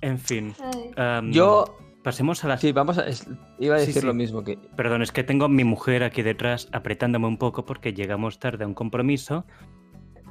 En 0.01 0.19
fin. 0.19 0.55
Am, 0.97 1.31
Yo. 1.33 1.77
Pasemos 2.07 2.45
a 2.45 2.49
las... 2.49 2.61
Sí, 2.61 2.71
vamos 2.71 2.99
a. 2.99 3.09
es- 3.09 3.27
iba 3.59 3.75
a 3.75 3.81
decir 3.81 3.95
sí. 4.01 4.07
lo 4.07 4.15
mismo 4.15 4.45
que. 4.45 4.57
Perdón, 4.77 5.03
es 5.03 5.11
que 5.11 5.25
tengo 5.25 5.47
a 5.47 5.49
mi 5.49 5.65
mujer 5.65 6.05
aquí 6.05 6.23
detrás 6.23 6.69
apretándome 6.71 7.27
un 7.27 7.37
poco 7.37 7.65
porque 7.65 7.93
llegamos 7.95 8.39
tarde 8.39 8.63
a 8.63 8.69
un 8.69 8.75
compromiso 8.75 9.45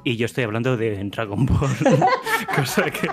Y 0.02 0.16
yo 0.16 0.24
estoy 0.24 0.44
hablando 0.44 0.78
de 0.78 0.96
Dragon 1.10 1.44
Ball. 1.44 1.68
cosa 2.56 2.84
que, 2.90 3.10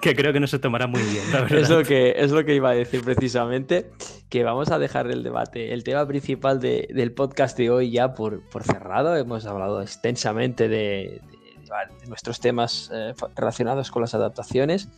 que 0.00 0.16
creo 0.16 0.32
que 0.32 0.40
no 0.40 0.48
se 0.48 0.58
tomará 0.58 0.88
muy 0.88 1.00
bien, 1.02 1.22
la 1.32 1.42
verdad. 1.42 1.58
Es 1.60 1.70
lo, 1.70 1.84
que, 1.84 2.14
es 2.16 2.32
lo 2.32 2.44
que 2.44 2.56
iba 2.56 2.70
a 2.70 2.74
decir 2.74 3.04
precisamente, 3.04 3.92
que 4.28 4.42
vamos 4.42 4.72
a 4.72 4.80
dejar 4.80 5.08
el 5.08 5.22
debate, 5.22 5.72
el 5.72 5.84
tema 5.84 6.04
principal 6.08 6.58
de- 6.58 6.88
del 6.92 7.12
podcast 7.12 7.56
de 7.56 7.70
hoy 7.70 7.92
ya 7.92 8.14
por, 8.14 8.42
por 8.50 8.64
cerrado. 8.64 9.14
Hemos 9.16 9.46
hablado 9.46 9.80
extensamente 9.80 10.66
de, 10.68 11.20
de- 11.30 12.00
de 12.00 12.06
nuestros 12.08 12.40
temas 12.40 12.90
eh, 12.92 13.14
relacionados 13.36 13.92
con 13.92 14.02
las 14.02 14.14
adaptaciones. 14.14 14.88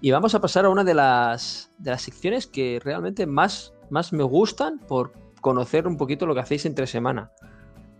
Y 0.00 0.10
vamos 0.12 0.34
a 0.34 0.40
pasar 0.40 0.64
a 0.64 0.68
una 0.68 0.84
de 0.84 0.94
las, 0.94 1.72
de 1.78 1.90
las 1.90 2.02
secciones 2.02 2.46
que 2.46 2.80
realmente 2.82 3.26
más, 3.26 3.74
más 3.90 4.12
me 4.12 4.22
gustan 4.22 4.78
por 4.78 5.12
conocer 5.40 5.88
un 5.88 5.96
poquito 5.96 6.26
lo 6.26 6.34
que 6.34 6.40
hacéis 6.40 6.66
entre 6.66 6.86
semana. 6.86 7.32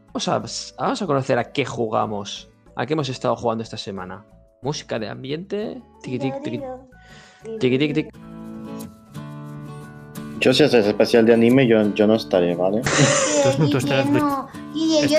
Vamos 0.09 0.29
a, 0.29 0.39
vamos 0.79 1.03
a 1.03 1.07
conocer 1.07 1.39
a 1.39 1.53
qué 1.53 1.65
jugamos, 1.65 2.51
a 2.77 2.87
qué 2.87 2.93
hemos 2.93 3.09
estado 3.09 3.35
jugando 3.37 3.63
esta 3.63 3.77
semana. 3.77 4.25
Música 4.63 4.99
de 4.99 5.09
ambiente. 5.09 5.83
Tiqui, 6.03 6.19
tiqui, 6.19 6.41
tiqui, 6.41 6.63
tiqui, 7.59 7.79
tiqui, 7.79 7.95
tiqui. 7.95 8.28
Yo 10.41 10.53
si 10.55 10.63
haces 10.63 10.87
especial 10.87 11.27
de 11.27 11.35
anime, 11.35 11.67
yo, 11.67 11.83
yo 11.95 12.07
no 12.07 12.15
estaré, 12.15 12.55
¿vale? 12.55 12.83
Tú- 13.59 13.69
tú 13.71 13.79
no. 14.13 14.49
Guille, 14.73 15.09
yo 15.09 15.19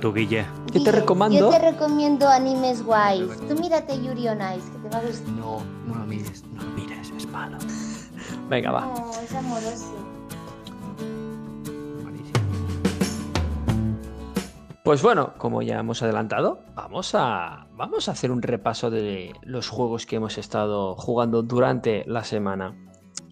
tú, 0.00 0.12
Guille. 0.12 0.44
¿Qué 0.72 0.80
te 0.80 0.92
recomiendo? 0.92 1.50
Yo 1.50 1.58
te 1.58 1.70
recomiendo 1.70 2.28
animes 2.28 2.82
guays. 2.84 3.24
Tú 3.48 3.54
mírate 3.58 4.02
Yuri 4.02 4.28
on 4.28 4.38
Ice, 4.56 4.70
que 4.72 4.78
te 4.78 4.88
va 4.88 4.98
a 4.98 5.06
gustar. 5.06 5.32
No, 5.34 5.62
no 5.86 5.94
lo 5.94 6.06
mires, 6.06 6.44
no 6.52 6.62
lo 6.62 6.70
mires, 6.70 7.10
es 7.16 7.26
malo. 7.28 7.56
Venga, 8.50 8.72
va. 8.72 8.80
No, 8.82 9.10
es 9.22 9.34
amoroso. 9.34 9.94
Pues 14.82 15.02
bueno, 15.02 15.32
como 15.38 15.62
ya 15.62 15.80
hemos 15.80 16.00
adelantado, 16.04 16.60
vamos 16.76 17.12
a, 17.16 17.66
vamos 17.72 18.08
a 18.08 18.12
hacer 18.12 18.30
un 18.30 18.40
repaso 18.40 18.88
de 18.88 19.32
los 19.42 19.68
juegos 19.68 20.06
que 20.06 20.14
hemos 20.14 20.38
estado 20.38 20.94
jugando 20.94 21.42
durante 21.42 22.04
la 22.06 22.22
semana. 22.22 22.76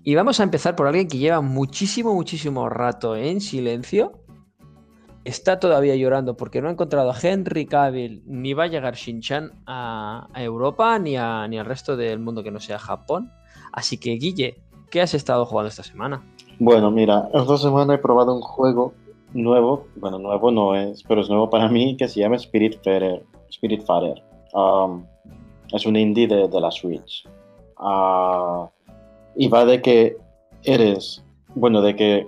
Y 0.03 0.15
vamos 0.15 0.41
a 0.41 0.43
empezar 0.43 0.77
por 0.77 0.87
alguien 0.87 1.09
que 1.09 1.19
lleva 1.19 1.41
muchísimo, 1.41 2.15
muchísimo 2.15 2.69
rato 2.69 3.17
en 3.17 3.41
silencio. 3.41 4.13
Está 5.25 5.59
todavía 5.59 5.97
llorando 5.97 6.37
porque 6.37 6.61
no 6.61 6.69
ha 6.69 6.73
encontrado 6.73 7.11
a 7.11 7.17
Henry 7.21 7.65
Cavill, 7.65 8.23
ni 8.27 8.53
va 8.53 8.65
a 8.65 8.67
llegar 8.67 8.95
Shin-Chan 8.95 9.63
a, 9.67 10.29
a 10.33 10.43
Europa, 10.43 10.99
ni, 10.99 11.17
al 11.17 11.65
resto 11.65 11.97
del 11.97 12.19
mundo 12.19 12.43
que 12.43 12.51
no 12.51 12.61
sea 12.61 12.79
Japón. 12.79 13.33
Así 13.73 13.97
que, 13.97 14.11
Guille, 14.17 14.63
¿qué 14.91 15.01
has 15.01 15.15
estado 15.15 15.47
jugando 15.47 15.71
esta 15.71 15.83
semana? 15.83 16.23
Bueno, 16.59 16.91
mira, 16.91 17.31
esta 17.33 17.57
semana 17.57 17.95
he 17.95 17.99
probado 17.99 18.35
un 18.35 18.43
juego 18.43 18.93
nuevo, 19.33 19.87
bueno, 19.97 20.19
nuevo 20.19 20.51
no 20.51 20.75
es, 20.75 21.03
pero 21.03 21.23
es 21.23 21.29
nuevo 21.29 21.49
para 21.49 21.69
mí, 21.69 21.97
que 21.97 22.07
se 22.07 22.21
llama 22.21 22.37
Spirit 22.37 22.83
Farer. 22.85 23.25
Spirit. 23.51 23.83
Um, 24.53 25.07
es 25.73 25.87
un 25.87 25.97
indie 25.97 26.27
de, 26.27 26.49
de 26.49 26.61
la 26.61 26.71
Switch. 26.71 27.27
Ah, 27.79 28.69
y 29.37 29.49
va 29.49 29.65
de 29.65 29.83
que 29.83 30.17
eres, 30.63 31.25
bueno, 31.55 31.83
de 31.83 31.97
que 31.97 32.27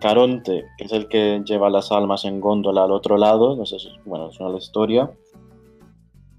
Caronte, 0.00 0.64
que 0.78 0.84
es 0.84 0.92
el 0.92 1.08
que 1.08 1.42
lleva 1.44 1.70
las 1.70 1.90
almas 1.92 2.24
en 2.24 2.40
góndola 2.40 2.84
al 2.84 2.92
otro 2.92 3.16
lado, 3.16 3.56
no 3.56 3.64
sé, 3.66 3.78
si- 3.78 3.88
bueno, 4.04 4.28
es 4.28 4.38
una 4.40 4.56
historia, 4.56 5.10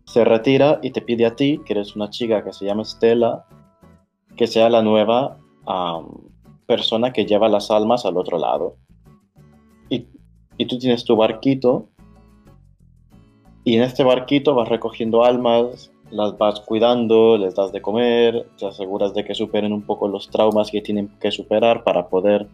se 0.06 0.24
retira 0.24 0.80
y 0.82 0.92
te 0.92 1.02
pide 1.02 1.26
a 1.26 1.36
ti, 1.36 1.60
que 1.66 1.74
eres 1.74 1.96
una 1.96 2.10
chica 2.10 2.44
que 2.44 2.54
se 2.54 2.66
llama 2.66 2.86
Stella, 2.86 3.46
que 4.36 4.48
sea 4.48 4.70
la 4.70 4.82
nueva 4.82 5.38
am, 5.66 6.08
persona 6.66 7.12
que 7.12 7.26
lleva 7.26 7.50
las 7.50 7.72
almas 7.72 8.06
al 8.06 8.18
otro 8.18 8.38
lado. 8.38 8.76
Y, 9.90 10.08
y 10.58 10.66
tú 10.66 10.78
tienes 10.78 11.04
tu 11.04 11.16
barquito, 11.16 11.90
y 13.64 13.76
en 13.76 13.84
este 13.84 14.04
barquito 14.04 14.56
vas 14.56 14.70
recogiendo 14.70 15.26
almas, 15.26 15.92
las 16.12 16.38
vas 16.38 16.60
cuidando, 16.62 17.38
les 17.38 17.56
das 17.56 17.72
de 17.72 17.82
comer, 17.82 18.48
te 18.58 18.66
aseguras 18.68 19.14
de 19.14 19.26
que 19.26 19.36
superen 19.36 19.74
un 19.74 19.84
poco 19.84 20.08
los 20.08 20.30
traumas 20.30 20.72
que 20.72 20.82
tienen 20.82 21.10
que 21.20 21.32
superar 21.32 21.84
para 21.84 22.08
poder 22.08 22.48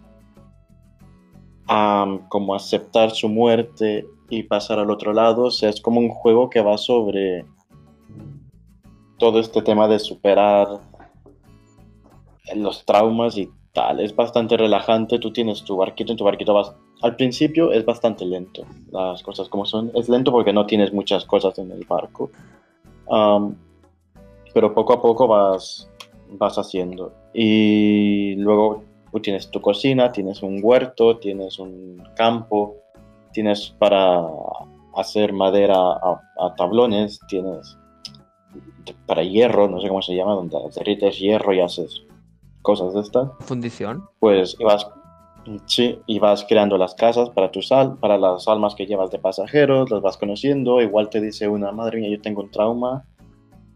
como 2.30 2.54
aceptar 2.56 3.12
su 3.12 3.30
muerte 3.30 4.06
y 4.30 4.44
pasar 4.44 4.80
al 4.80 4.92
otro 4.92 5.14
lado. 5.14 5.46
O 5.46 5.52
sea, 5.52 5.70
es 5.70 5.82
como 5.82 6.00
un 6.00 6.10
juego 6.10 6.50
que 6.50 6.62
va 6.62 6.78
sobre 6.78 7.46
todo 9.18 9.40
este 9.40 9.62
tema 9.62 9.88
de 9.88 10.00
superar 10.00 10.80
los 12.56 12.86
traumas 12.86 13.38
y 13.38 13.50
tal. 13.74 14.00
Es 14.00 14.16
bastante 14.16 14.58
relajante. 14.58 15.20
Tú 15.20 15.32
tienes 15.32 15.64
tu 15.64 15.78
barquito, 15.78 16.12
en 16.12 16.18
tu 16.18 16.24
barquito 16.24 16.54
vas. 16.54 16.74
Al 17.02 17.16
principio 17.16 17.72
es 17.72 17.86
bastante 17.86 18.26
lento, 18.26 18.66
las 18.92 19.24
cosas 19.24 19.50
como 19.50 19.66
son. 19.66 19.92
Es 19.94 20.10
lento 20.10 20.32
porque 20.32 20.54
no 20.54 20.66
tienes 20.66 20.94
muchas 20.94 21.26
cosas 21.26 21.58
en 21.60 21.72
el 21.72 21.86
barco. 21.86 22.32
Pero 24.54 24.74
poco 24.74 24.94
a 24.94 25.02
poco 25.02 25.28
vas, 25.28 25.90
vas 26.30 26.58
haciendo. 26.58 27.14
Y 27.34 28.36
luego 28.36 28.84
tú 29.12 29.20
tienes 29.20 29.50
tu 29.50 29.62
cocina, 29.62 30.12
tienes 30.12 30.44
un 30.44 30.60
huerto, 30.62 31.18
tienes 31.18 31.60
un 31.60 32.04
campo, 32.16 32.76
tienes 33.32 33.76
para 33.80 34.22
hacer 34.96 35.34
madera 35.34 35.76
a, 35.76 36.22
a 36.40 36.56
tablones, 36.56 37.20
tienes 37.28 37.78
para 39.06 39.24
hierro, 39.24 39.68
no 39.68 39.80
sé 39.82 39.88
cómo 39.88 40.02
se 40.02 40.16
llama, 40.16 40.34
donde 40.34 40.58
derrites 40.76 41.20
hierro 41.20 41.54
y 41.54 41.62
haces 41.62 42.04
cosas 42.62 42.94
de 42.94 43.02
estas. 43.02 43.30
Fundición. 43.40 44.08
Pues 44.20 44.56
ibas, 44.60 44.88
sí, 45.66 46.00
y 46.08 46.20
vas 46.20 46.46
creando 46.48 46.78
las 46.78 46.96
casas 46.96 47.30
para 47.32 47.52
tus 47.52 47.72
al, 47.72 47.98
para 47.98 48.18
las 48.18 48.48
almas 48.48 48.76
que 48.76 48.86
llevas 48.86 49.12
de 49.12 49.20
pasajeros, 49.20 49.92
las 49.92 50.02
vas 50.02 50.18
conociendo. 50.18 50.82
Igual 50.82 51.10
te 51.10 51.20
dice 51.22 51.48
una 51.48 51.72
madre 51.72 52.00
mía, 52.00 52.10
yo 52.10 52.22
tengo 52.22 52.42
un 52.42 52.52
trauma 52.52 53.04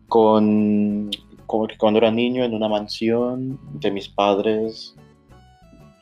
con, 0.07 1.09
con- 1.45 1.67
cuando 1.77 1.97
era 1.99 2.11
niño 2.11 2.43
en 2.43 2.53
una 2.53 2.69
mansión 2.69 3.59
de 3.73 3.91
mis 3.91 4.07
padres. 4.09 4.95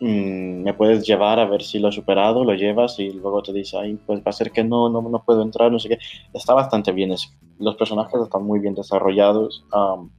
mm, 0.02 0.64
me 0.64 0.74
puedes 0.74 1.06
llevar 1.08 1.40
a 1.40 1.46
ver 1.46 1.64
si 1.64 1.80
lo 1.80 1.88
he 1.88 1.92
superado, 1.92 2.44
lo 2.44 2.54
llevas 2.54 3.00
y 3.00 3.12
luego 3.14 3.42
te 3.42 3.54
dice, 3.54 3.78
ay, 3.78 3.98
pues 4.06 4.20
va 4.20 4.24
a 4.30 4.34
ser 4.34 4.52
que 4.52 4.64
no, 4.64 4.90
no, 4.90 5.02
no 5.02 5.24
puedo 5.24 5.42
entrar, 5.42 5.72
no 5.72 5.80
sé 5.80 5.90
qué. 5.90 5.98
Está 6.34 6.54
bastante 6.54 6.92
bien, 6.92 7.12
es- 7.14 7.34
los 7.60 7.76
personajes 7.78 8.22
están 8.22 8.44
muy 8.44 8.60
bien 8.60 8.76
desarrollados. 8.76 9.64
am, 9.72 10.10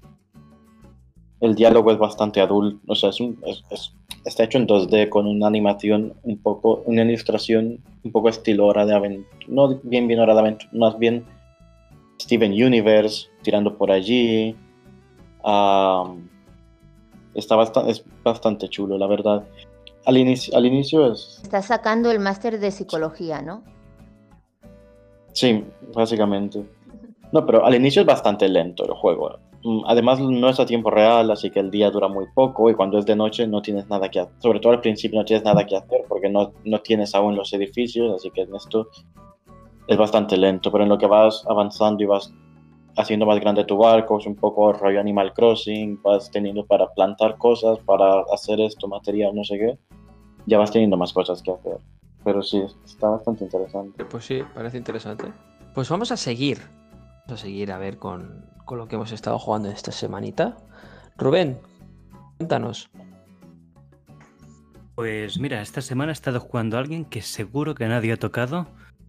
el 1.47 1.55
diálogo 1.55 1.91
es 1.93 1.99
bastante 1.99 2.41
adulto, 2.41 2.79
o 2.87 2.95
sea, 2.95 3.11
es 3.11 3.21
un- 3.21 3.39
es- 3.47 3.65
es- 3.71 3.93
está 4.25 4.45
hecho 4.45 4.59
en 4.59 4.67
2D 4.67 5.09
con 5.09 5.27
una 5.27 5.47
animación 5.47 6.15
un 6.25 6.37
poco, 6.39 6.83
una 6.87 7.03
ilustración 7.03 7.81
un 8.05 8.13
poco 8.13 8.29
estilo 8.29 8.67
hora 8.67 8.85
de 8.85 8.95
aventura, 8.95 9.29
no 9.49 9.81
bien 9.83 10.07
bien 10.09 10.21
hora 10.21 10.35
de 10.35 10.41
aventura, 10.41 10.71
más 10.75 10.99
bien 10.99 11.25
Steven 12.21 12.53
Universe 12.53 13.29
tirando 13.43 13.77
por 13.77 13.91
allí. 13.91 14.55
Está 17.35 17.55
bastante, 17.57 17.91
es 17.93 18.05
bastante 18.25 18.69
chulo, 18.69 18.97
la 18.99 19.07
verdad. 19.07 19.45
Al 20.07 20.17
inicio, 20.17 20.57
al 20.57 20.67
inicio 20.67 21.13
es, 21.13 21.41
Estás 21.43 21.67
sacando 21.67 22.11
el 22.11 22.19
máster 22.21 22.59
de 22.59 22.71
psicología, 22.71 23.43
¿no? 23.43 23.63
Sí, 25.33 25.65
básicamente. 25.95 26.65
No, 27.33 27.45
pero 27.45 27.67
al 27.67 27.75
inicio 27.75 28.01
es 28.03 28.07
bastante 28.07 28.49
lento 28.49 28.85
el 28.85 28.93
juego. 28.93 29.39
Mm, 29.65 29.81
Además 29.87 30.21
no 30.21 30.49
es 30.49 30.61
a 30.61 30.67
tiempo 30.67 30.91
real, 30.91 31.31
así 31.31 31.51
que 31.51 31.61
el 31.61 31.71
día 31.71 31.91
dura 31.91 32.09
muy 32.09 32.27
poco 32.35 32.71
y 32.71 32.75
cuando 32.75 32.99
es 32.99 33.07
de 33.07 33.17
noche 33.17 33.47
no 33.47 33.63
tienes 33.63 33.89
nada 33.89 34.09
que 34.11 34.21
hacer. 34.21 34.35
Sobre 34.39 34.61
todo 34.61 34.73
al 34.73 34.81
principio 34.81 35.19
no 35.19 35.25
tienes 35.25 35.45
nada 35.45 35.65
que 35.67 35.77
hacer 35.77 36.03
porque 36.09 36.29
no, 36.29 36.53
no 36.65 36.81
tienes 36.81 37.15
aún 37.15 37.37
los 37.37 37.53
edificios, 37.53 38.15
así 38.15 38.31
que 38.31 38.43
en 38.43 38.55
esto 38.55 38.89
es 39.87 39.97
bastante 39.97 40.37
lento. 40.37 40.71
Pero 40.71 40.85
en 40.85 40.91
lo 40.91 40.99
que 40.99 41.07
vas 41.07 41.45
avanzando 41.49 42.03
y 42.03 42.07
vas 42.07 42.33
haciendo 42.97 43.27
más 43.27 43.41
grande 43.41 43.65
tu 43.65 43.77
barco, 43.77 44.19
es 44.19 44.27
un 44.27 44.37
poco 44.37 44.73
rollo 44.73 45.01
Animal 45.01 45.33
Crossing, 45.35 46.01
vas 46.03 46.31
teniendo 46.31 46.65
para 46.65 46.93
plantar 46.95 47.37
cosas, 47.37 47.79
para 47.81 48.23
hacer 48.33 48.61
esto, 48.61 48.89
material, 48.89 49.35
no 49.35 49.45
sé 49.45 49.59
qué, 49.59 49.79
ya 50.47 50.59
vas 50.59 50.71
teniendo 50.71 50.97
más 50.97 51.13
cosas 51.13 51.43
que 51.43 51.51
hacer. 51.51 51.79
Pero 52.25 52.43
sí, 52.43 52.63
está 52.85 53.11
bastante 53.11 53.45
interesante. 53.45 54.05
Pues 54.05 54.25
sí, 54.25 54.41
parece 54.55 54.79
interesante. 54.79 55.27
Pues 55.75 55.89
vamos 55.91 56.11
a 56.11 56.17
seguir. 56.17 56.59
Vamos 57.27 57.41
a 57.41 57.45
seguir 57.45 57.71
a 57.71 57.79
ver 57.79 57.99
con, 57.99 58.47
con 58.67 58.77
lo 58.77 58.89
que 58.89 58.97
hemos 58.97 59.13
estado 59.13 59.39
jugando 59.39 59.71
esta 59.71 59.93
semanita. 59.93 60.59
Rubén, 61.17 61.59
cuéntanos. 62.37 62.91
Pues 64.95 65.39
mira, 65.39 65.63
esta 65.63 65.81
semana 65.81 66.13
he 66.13 66.13
estado 66.13 66.41
jugando 66.41 66.77
a 66.77 66.81
alguien 66.81 67.07
que 67.07 67.23
seguro 67.23 67.75
que 67.75 67.87
nadie 67.87 68.13
ha 68.13 68.19
tocado 68.19 68.67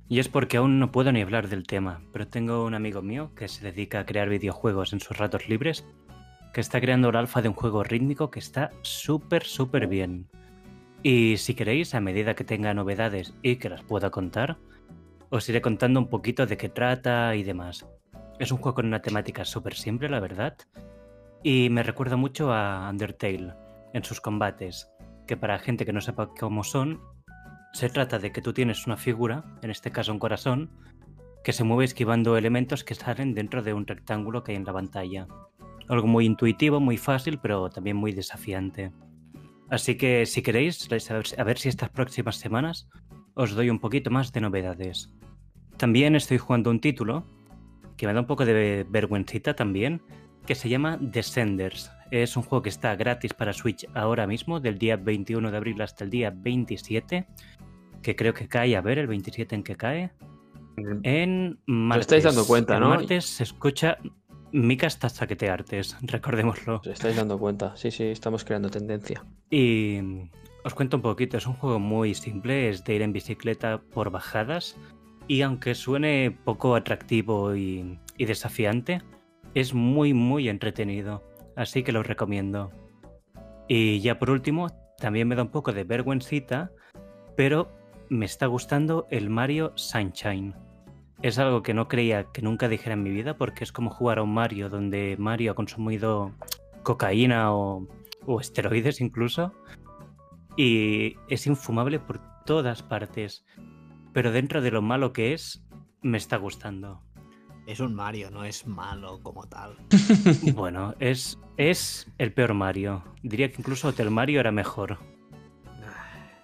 y 0.08 0.20
es 0.20 0.30
porque 0.30 0.58
aún 0.58 0.80
no 0.80 0.92
puedo 0.92 1.12
ni 1.12 1.22
hablar 1.22 1.50
del 1.50 1.68
tema, 1.68 2.02
pero 2.14 2.28
tengo 2.28 2.64
un 2.64 2.76
amigo 2.76 3.02
mío 3.02 3.32
que 3.36 3.50
se 3.50 3.66
dedica 3.66 4.00
a 4.00 4.06
crear 4.06 4.30
videojuegos 4.30 4.94
en 4.94 5.02
sus 5.02 5.18
ratos 5.18 5.50
libres, 5.50 5.86
que 6.54 6.62
está 6.62 6.80
creando 6.80 7.10
el 7.10 7.16
alfa 7.18 7.42
de 7.42 7.50
un 7.50 7.56
juego 7.56 7.84
rítmico 7.84 8.32
que 8.32 8.40
está 8.40 8.70
súper, 8.84 9.44
súper 9.44 9.88
bien. 9.88 10.30
Y 11.04 11.38
si 11.38 11.56
queréis, 11.56 11.94
a 11.94 12.00
medida 12.00 12.36
que 12.36 12.44
tenga 12.44 12.74
novedades 12.74 13.34
y 13.42 13.58
que 13.58 13.70
las 13.70 13.84
pueda 13.84 14.10
contar, 14.10 14.58
os 15.30 15.48
iré 15.50 15.62
contando 15.62 16.00
un 16.00 16.08
poquito 16.08 16.46
de 16.46 16.58
qué 16.58 16.70
trata 16.70 17.36
y 17.36 17.44
demás. 17.44 17.86
Es 18.40 18.52
un 18.52 18.60
juego 18.60 18.76
con 18.76 18.86
una 18.86 19.02
temática 19.02 19.46
súper 19.46 19.74
simple, 19.74 20.10
la 20.10 20.20
verdad, 20.20 20.56
y 21.44 21.70
me 21.70 21.84
recuerda 21.84 22.18
mucho 22.18 22.54
a 22.54 22.88
Undertale 22.90 23.54
en 23.94 24.04
sus 24.04 24.22
combates, 24.22 24.92
que 25.26 25.38
para 25.38 25.60
gente 25.60 25.86
que 25.86 25.94
no 25.94 26.02
sepa 26.02 26.30
cómo 26.40 26.64
son, 26.64 27.02
se 27.74 27.90
trata 27.90 28.20
de 28.20 28.32
que 28.32 28.42
tú 28.42 28.54
tienes 28.54 28.86
una 28.86 28.98
figura, 28.98 29.44
en 29.62 29.72
este 29.72 29.92
caso 29.92 30.12
un 30.12 30.20
corazón, 30.20 30.70
que 31.44 31.54
se 31.54 31.64
mueve 31.64 31.86
esquivando 31.86 32.38
elementos 32.38 32.84
que 32.84 32.96
salen 32.96 33.34
dentro 33.34 33.64
de 33.64 33.74
un 33.74 33.88
rectángulo 33.88 34.44
que 34.44 34.52
hay 34.52 34.58
en 34.58 34.66
la 34.66 34.74
pantalla. 34.74 35.28
Algo 35.88 36.08
muy 36.08 36.26
intuitivo, 36.26 36.80
muy 36.80 36.98
fácil, 36.98 37.40
pero 37.40 37.70
también 37.70 37.98
muy 37.98 38.12
desafiante. 38.12 38.92
Así 39.70 39.96
que 39.96 40.26
si 40.26 40.42
queréis, 40.42 40.88
a 41.38 41.44
ver 41.44 41.58
si 41.58 41.70
estas 41.70 41.90
próximas 41.90 42.36
semanas 42.38 42.88
os 43.34 43.56
doy 43.56 43.70
un 43.70 43.80
poquito 43.80 44.12
más 44.12 44.32
de 44.32 44.42
novedades. 44.42 45.12
También 45.78 46.16
estoy 46.16 46.38
jugando 46.38 46.70
un 46.70 46.82
título 46.82 47.26
que 47.98 48.08
me 48.08 48.14
da 48.14 48.22
un 48.22 48.28
poco 48.28 48.46
de 48.46 48.86
vergüencita 48.90 49.56
también, 49.56 50.02
que 50.46 50.56
se 50.56 50.70
llama 50.70 50.98
Descenders. 51.02 51.92
Es 52.12 52.38
un 52.38 52.44
juego 52.44 52.62
que 52.62 52.70
está 52.70 52.96
gratis 52.96 53.34
para 53.34 53.52
Switch 53.52 53.86
ahora 53.94 54.28
mismo, 54.28 54.60
del 54.60 54.78
día 54.78 54.96
21 54.96 55.52
de 55.52 55.58
abril 55.58 55.82
hasta 55.82 56.06
el 56.06 56.10
día 56.10 56.32
27, 56.34 57.28
que 58.02 58.16
creo 58.16 58.34
que 58.34 58.48
cae, 58.48 58.78
a 58.78 58.82
ver, 58.82 59.00
el 59.00 59.08
27 59.08 59.56
en 59.56 59.64
que 59.64 59.76
cae. 59.76 60.12
Mm. 60.78 61.00
En 61.04 61.60
martes. 61.66 61.98
Os 61.98 62.02
estáis 62.02 62.24
dando 62.24 62.48
cuenta, 62.48 62.76
En 62.76 62.82
¿no? 62.82 62.90
martes 62.90 63.26
se 63.26 63.44
escucha 63.44 63.98
Mika 64.54 64.88
hasta 64.88 65.10
saquete 65.10 65.50
artes, 65.50 65.98
recordémoslo. 66.02 66.78
Os 66.78 66.88
estáis 66.88 67.16
dando 67.16 67.38
cuenta. 67.38 67.76
Sí, 67.76 67.92
sí, 67.92 68.04
estamos 68.04 68.46
creando 68.46 68.70
tendencia. 68.70 69.26
Y 69.50 70.00
os 70.64 70.74
cuento 70.74 70.98
un 70.98 71.04
poquito, 71.04 71.38
es 71.38 71.48
un 71.48 71.54
juego 71.54 71.80
muy 71.80 72.14
simple, 72.14 72.70
es 72.70 72.84
de 72.84 72.96
ir 72.96 73.02
en 73.02 73.12
bicicleta 73.12 73.82
por 73.82 74.12
bajadas 74.12 74.78
y 75.28 75.42
aunque 75.42 75.76
suene 75.76 76.38
poco 76.44 76.76
atractivo 76.76 77.56
y, 77.56 78.00
desafiante, 78.18 79.02
es 79.54 79.74
muy 79.74 80.14
muy 80.14 80.50
entretenido, 80.50 81.24
así 81.56 81.84
que 81.84 81.92
lo 81.92 82.04
recomiendo. 82.04 82.72
Y 83.68 84.00
ya 84.00 84.18
por 84.20 84.30
último, 84.30 84.68
también 84.98 85.28
me 85.28 85.36
da 85.36 85.44
un 85.44 85.52
poco 85.52 85.74
de 85.74 85.84
vergüencita, 85.84 86.72
pero 87.36 87.70
me 88.10 88.26
está 88.26 88.46
gustando 88.46 89.08
el 89.12 89.30
Mario 89.30 89.74
Sunshine. 89.76 90.56
Es 91.22 91.40
algo 91.40 91.64
que 91.64 91.74
no 91.74 91.88
creía 91.88 92.26
que 92.32 92.42
nunca 92.42 92.70
dijera 92.70 92.94
en 92.94 93.04
mi 93.04 93.10
vida 93.10 93.38
porque 93.38 93.64
es 93.64 93.72
como 93.72 93.90
jugar 93.90 94.20
a 94.20 94.24
un 94.24 94.34
Mario 94.34 94.70
donde 94.70 95.16
Mario 95.18 95.52
ha 95.52 95.56
consumido 95.56 96.32
cocaína 96.84 97.54
o, 97.54 97.88
o 98.26 98.40
esteroides 98.40 99.02
incluso. 99.02 99.52
Y 100.56 101.16
es 101.28 101.48
infumable 101.48 102.00
por 102.00 102.20
todas 102.46 102.82
partes. 102.82 103.46
Pero 104.18 104.32
dentro 104.32 104.62
de 104.64 104.72
lo 104.72 104.82
malo 104.82 105.14
que 105.14 105.34
es, 105.34 105.64
me 106.02 106.18
está 106.18 106.38
gustando. 106.38 107.04
Es 107.68 107.80
un 107.80 107.94
Mario, 107.94 108.32
no 108.32 108.46
es 108.46 108.66
malo 108.66 109.20
como 109.22 109.44
tal. 109.48 109.78
Bueno, 110.56 110.96
es, 111.00 111.38
es 111.58 112.12
el 112.18 112.34
peor 112.34 112.56
Mario. 112.56 113.04
Diría 113.22 113.48
que 113.52 113.58
incluso 113.60 113.90
Hotel 113.90 114.10
Mario 114.10 114.40
era 114.40 114.52
mejor. 114.52 114.98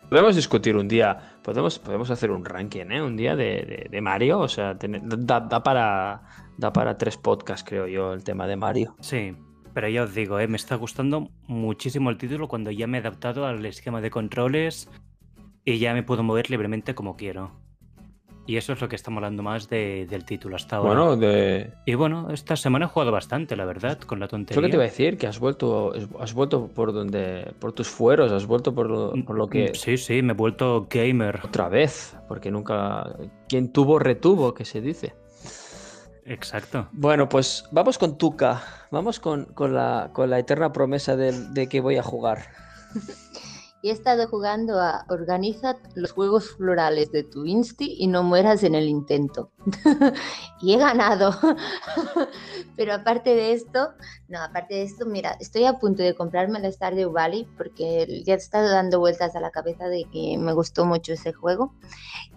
Podemos 0.07 0.35
discutir 0.35 0.75
un 0.75 0.87
día, 0.87 1.39
podemos, 1.43 1.79
podemos 1.79 2.11
hacer 2.11 2.29
un 2.29 2.45
ranking, 2.45 2.85
¿eh? 2.91 3.01
Un 3.01 3.17
día 3.17 3.35
de, 3.35 3.45
de- 3.65 3.87
de 3.89 4.01
Mario, 4.01 4.37
o 4.41 4.47
sea, 4.47 4.75
da 4.75 5.63
para, 5.63 6.21
da 6.59 6.71
para 6.71 6.95
tres 6.99 7.17
podcasts, 7.17 7.67
creo 7.67 7.87
yo, 7.87 8.13
el 8.13 8.23
tema 8.23 8.45
de 8.45 8.55
Mario. 8.55 8.95
Sí, 8.99 9.35
pero 9.73 9.89
ya 9.89 10.03
os 10.03 10.13
digo, 10.13 10.37
eh, 10.39 10.47
me 10.47 10.57
está 10.57 10.75
gustando 10.75 11.31
muchísimo 11.47 12.11
el 12.11 12.19
título 12.19 12.47
cuando 12.47 12.69
ya 12.69 12.85
me 12.85 12.99
he 12.99 13.01
adaptado 13.01 13.47
al 13.47 13.65
esquema 13.65 13.99
de 13.99 14.11
controles 14.11 14.91
y 15.65 15.79
ya 15.79 15.95
me 15.95 16.03
puedo 16.03 16.21
mover 16.21 16.51
libremente 16.51 16.93
como 16.93 17.15
quiero. 17.15 17.62
Y 18.45 18.57
eso 18.57 18.73
es 18.73 18.81
lo 18.81 18.89
que 18.89 18.97
está 18.97 19.09
molando 19.09 19.41
más 19.41 19.69
de- 19.69 20.05
del 20.09 20.25
título 20.25 20.57
hasta 20.57 20.75
ahora. 20.75 20.89
Bueno, 20.89 21.15
de... 21.15 21.73
Y 21.85 21.93
bueno, 21.95 22.29
esta 22.29 22.57
semana 22.57 22.85
he 22.85 22.89
jugado 22.89 23.11
bastante, 23.11 23.55
la 23.55 23.63
verdad, 23.63 23.97
con 23.99 24.19
la 24.19 24.27
tontería. 24.27 24.61
que 24.61 24.67
te 24.69 24.75
iba 24.75 24.83
a 24.83 24.87
decir, 24.87 25.17
que 25.17 25.27
has 25.27 25.39
vuelto, 25.39 25.93
has 26.19 26.33
vuelto 26.33 26.67
por 26.67 26.91
donde, 26.91 27.53
por 27.59 27.71
tus 27.71 27.87
fueros, 27.87 28.33
has 28.33 28.45
vuelto 28.45 28.75
por 28.75 28.89
lo, 28.89 29.13
por 29.25 29.37
lo 29.37 29.47
que... 29.47 29.69
Mm, 29.71 29.75
Sí, 29.75 29.95
sí, 29.97 30.21
me 30.21 30.33
he 30.33 30.35
vuelto 30.35 30.87
gamer. 30.89 31.39
Otra 31.45 31.69
vez, 31.69 32.17
porque 32.27 32.51
nunca... 32.51 33.15
Quien 33.47 33.71
tuvo, 33.71 33.97
retuvo, 33.97 34.53
que 34.53 34.65
se 34.65 34.81
dice. 34.81 35.15
Exacto. 36.25 36.87
Bueno, 36.91 37.29
pues 37.29 37.65
vamos 37.71 37.97
con 37.97 38.17
Tuca. 38.17 38.61
Vamos 38.91 39.19
con, 39.21 39.45
con 39.45 39.73
la, 39.73 40.09
con 40.13 40.29
la 40.29 40.39
eterna 40.39 40.71
promesa 40.73 41.15
del- 41.15 41.53
de, 41.53 41.67
que 41.69 41.79
voy 41.79 41.95
a 41.97 42.03
jugar. 42.03 42.39
He 43.85 43.91
estado 43.91 44.29
jugando 44.29 44.79
a 44.79 45.03
Organiza 45.09 45.75
los 45.93 46.13
juegos 46.13 46.51
florales 46.51 47.11
de 47.11 47.25
tu 47.25 47.45
Insti 47.45 47.97
y 47.99 48.07
no 48.07 48.23
mueras 48.23 48.63
en 48.63 48.75
el 48.75 48.87
intento. 48.87 49.51
y 50.61 50.73
he 50.73 50.77
ganado. 50.77 51.35
Pero 52.77 52.93
aparte 52.93 53.35
de 53.35 53.51
esto, 53.51 53.89
no, 54.29 54.41
aparte 54.41 54.75
de 54.75 54.83
esto, 54.83 55.05
mira, 55.05 55.35
estoy 55.41 55.65
a 55.65 55.79
punto 55.79 56.01
de 56.01 56.15
comprarme 56.15 56.59
el 56.59 56.71
Stardew 56.71 57.11
Valley 57.11 57.45
porque 57.57 58.23
ya 58.25 58.35
he 58.35 58.37
estado 58.37 58.69
dando 58.69 59.01
vueltas 59.01 59.35
a 59.35 59.41
la 59.41 59.51
cabeza 59.51 59.89
de 59.89 60.05
que 60.05 60.37
me 60.37 60.53
gustó 60.53 60.85
mucho 60.85 61.11
ese 61.11 61.33
juego. 61.33 61.75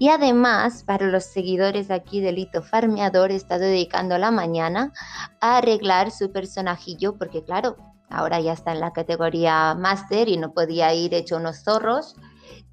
Y 0.00 0.08
además, 0.08 0.82
para 0.82 1.06
los 1.06 1.26
seguidores 1.26 1.92
aquí 1.92 2.20
del 2.20 2.38
Hito 2.38 2.60
Farmeador, 2.60 3.30
he 3.30 3.36
estado 3.36 3.60
dedicando 3.60 4.18
la 4.18 4.32
mañana 4.32 4.92
a 5.40 5.58
arreglar 5.58 6.10
su 6.10 6.32
personajillo 6.32 7.16
porque 7.16 7.44
claro, 7.44 7.76
ahora 8.10 8.40
ya 8.40 8.52
está 8.52 8.72
en 8.72 8.80
la 8.80 8.92
categoría 8.92 9.74
Master 9.74 10.28
y 10.28 10.36
no 10.36 10.52
podía 10.52 10.92
ir 10.94 11.14
hecho 11.14 11.36
unos 11.36 11.62
zorros. 11.64 12.16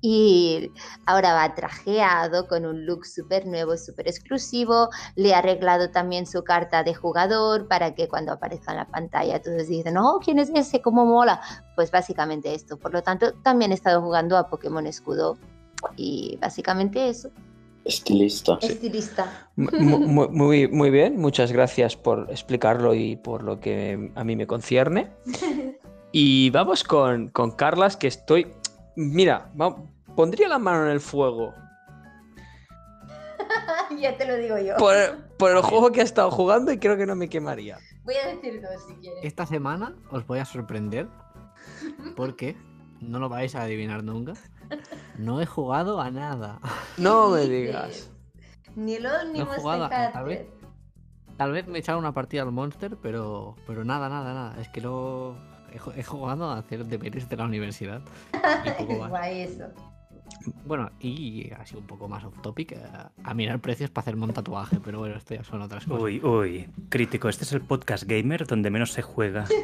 Y 0.06 0.70
ahora 1.06 1.34
va 1.34 1.56
trajeado 1.56 2.48
con 2.50 2.66
un 2.66 2.86
look 2.86 3.06
súper 3.06 3.46
nuevo, 3.46 3.78
súper 3.78 4.10
exclusivo. 4.10 4.90
Le 5.16 5.30
he 5.30 5.34
arreglado 5.34 5.92
también 5.92 6.28
su 6.28 6.44
carta 6.44 6.84
de 6.84 6.94
jugador 6.94 7.70
para 7.70 7.96
que 7.96 8.10
cuando 8.10 8.34
aparezca 8.34 8.72
en 8.72 8.80
la 8.80 8.88
pantalla 8.88 9.42
todos 9.42 9.68
dicen, 9.68 9.98
oh, 9.98 10.20
¿quién 10.22 10.40
es 10.40 10.52
ese? 10.54 10.82
¿Cómo 10.82 11.06
mola? 11.06 11.40
Pues 11.78 11.90
básicamente 11.90 12.54
esto. 12.54 12.78
Por 12.78 12.92
lo 12.92 13.02
tanto, 13.02 13.32
también 13.44 13.72
he 13.72 13.76
estado 13.76 14.02
jugando 14.02 14.38
a 14.38 14.50
Pokémon 14.50 14.86
Escudo. 14.86 15.38
Y 15.96 16.38
básicamente 16.42 17.08
eso. 17.08 17.30
Estilista. 17.86 18.58
Estilista. 18.62 19.50
Mu- 19.56 20.00
mu- 20.00 20.30
Muy, 20.30 20.68
muy 20.68 20.90
bien, 20.90 21.18
muchas 21.18 21.52
gracias 21.52 21.96
por 21.98 22.28
explicarlo 22.32 22.94
y 22.94 23.16
por 23.18 23.44
lo 23.44 23.60
que 23.60 24.12
a 24.16 24.24
mí 24.24 24.36
me 24.36 24.48
concierne. 24.48 25.12
Y 26.16 26.52
vamos 26.52 26.84
con, 26.84 27.30
con 27.30 27.50
Carlas, 27.50 27.98
que 27.98 28.06
estoy... 28.06 28.54
Mira, 28.96 29.52
va- 29.60 29.76
pondría 30.16 30.48
la 30.48 30.60
mano 30.60 30.86
en 30.86 30.92
el 30.92 31.00
fuego 31.00 31.56
ya 34.00 34.16
te 34.16 34.26
lo 34.28 34.36
digo 34.38 34.58
yo. 34.60 34.78
por, 34.78 34.94
por 35.38 35.50
el 35.52 35.62
juego 35.64 35.92
que 35.92 36.02
ha 36.02 36.04
estado 36.04 36.30
jugando 36.30 36.72
y 36.72 36.78
creo 36.78 36.98
que 36.98 37.08
no 37.08 37.16
me 37.16 37.30
quemaría. 37.30 37.80
Voy 38.04 38.14
a 38.16 38.28
decir 38.28 38.62
dos 38.62 38.84
si 38.88 38.94
quieres. 39.02 39.24
Esta 39.24 39.46
semana 39.48 39.96
os 40.12 40.26
voy 40.28 40.38
a 40.38 40.46
sorprender 40.46 41.08
porque 42.16 42.56
no 43.10 43.20
lo 43.20 43.30
vais 43.30 43.54
a 43.56 43.62
adivinar 43.64 44.04
nunca. 44.04 44.34
No 45.18 45.42
he 45.42 45.46
jugado 45.46 46.00
a 46.02 46.10
nada. 46.12 46.60
No 46.98 47.30
me 47.30 47.48
digas. 47.48 48.10
Ni 48.76 48.98
LOL 49.00 49.32
ni 49.34 49.40
No 49.40 49.54
he 49.54 49.58
jugado, 49.60 49.84
Hunter. 49.86 50.12
tal 50.14 50.26
vez. 50.26 50.48
Tal 51.38 51.52
vez 51.52 51.68
me 51.68 51.78
he 51.78 51.80
echado 51.80 51.98
una 52.00 52.14
partida 52.14 52.44
al 52.44 52.52
Monster, 52.52 52.96
pero, 53.02 53.56
pero 53.68 53.84
nada, 53.84 54.08
nada, 54.10 54.34
nada. 54.34 54.62
Es 54.62 54.70
que 54.70 54.82
no 54.82 55.36
he, 55.72 55.80
ju- 55.80 55.94
he 55.96 56.04
jugado 56.04 56.50
a 56.52 56.58
hacer 56.60 56.86
deberes 56.86 57.28
de 57.30 57.38
la 57.38 57.46
universidad. 57.46 58.02
Y 58.66 58.70
poco 58.86 59.00
más. 59.00 59.10
Guay 59.10 59.42
eso. 59.42 59.66
Bueno, 60.66 60.92
y 61.00 61.52
así 61.54 61.76
un 61.76 61.86
poco 61.86 62.08
más 62.08 62.24
off 62.24 62.42
topic, 62.42 62.74
eh, 62.74 62.82
a 63.24 63.34
mirar 63.34 63.60
precios 63.60 63.90
para 63.90 64.04
hacerme 64.04 64.26
un 64.26 64.34
tatuaje, 64.34 64.80
pero 64.84 65.00
bueno, 65.00 65.16
esto 65.16 65.36
ya 65.36 65.44
son 65.44 65.62
otras 65.62 65.86
cosas. 65.86 66.02
Uy, 66.04 66.20
uy, 66.24 66.70
crítico, 66.90 67.30
este 67.30 67.44
es 67.46 67.54
el 67.54 67.62
podcast 67.62 68.04
gamer 68.06 68.46
donde 68.46 68.70
menos 68.70 68.92
se 68.92 69.02
juega. 69.02 69.46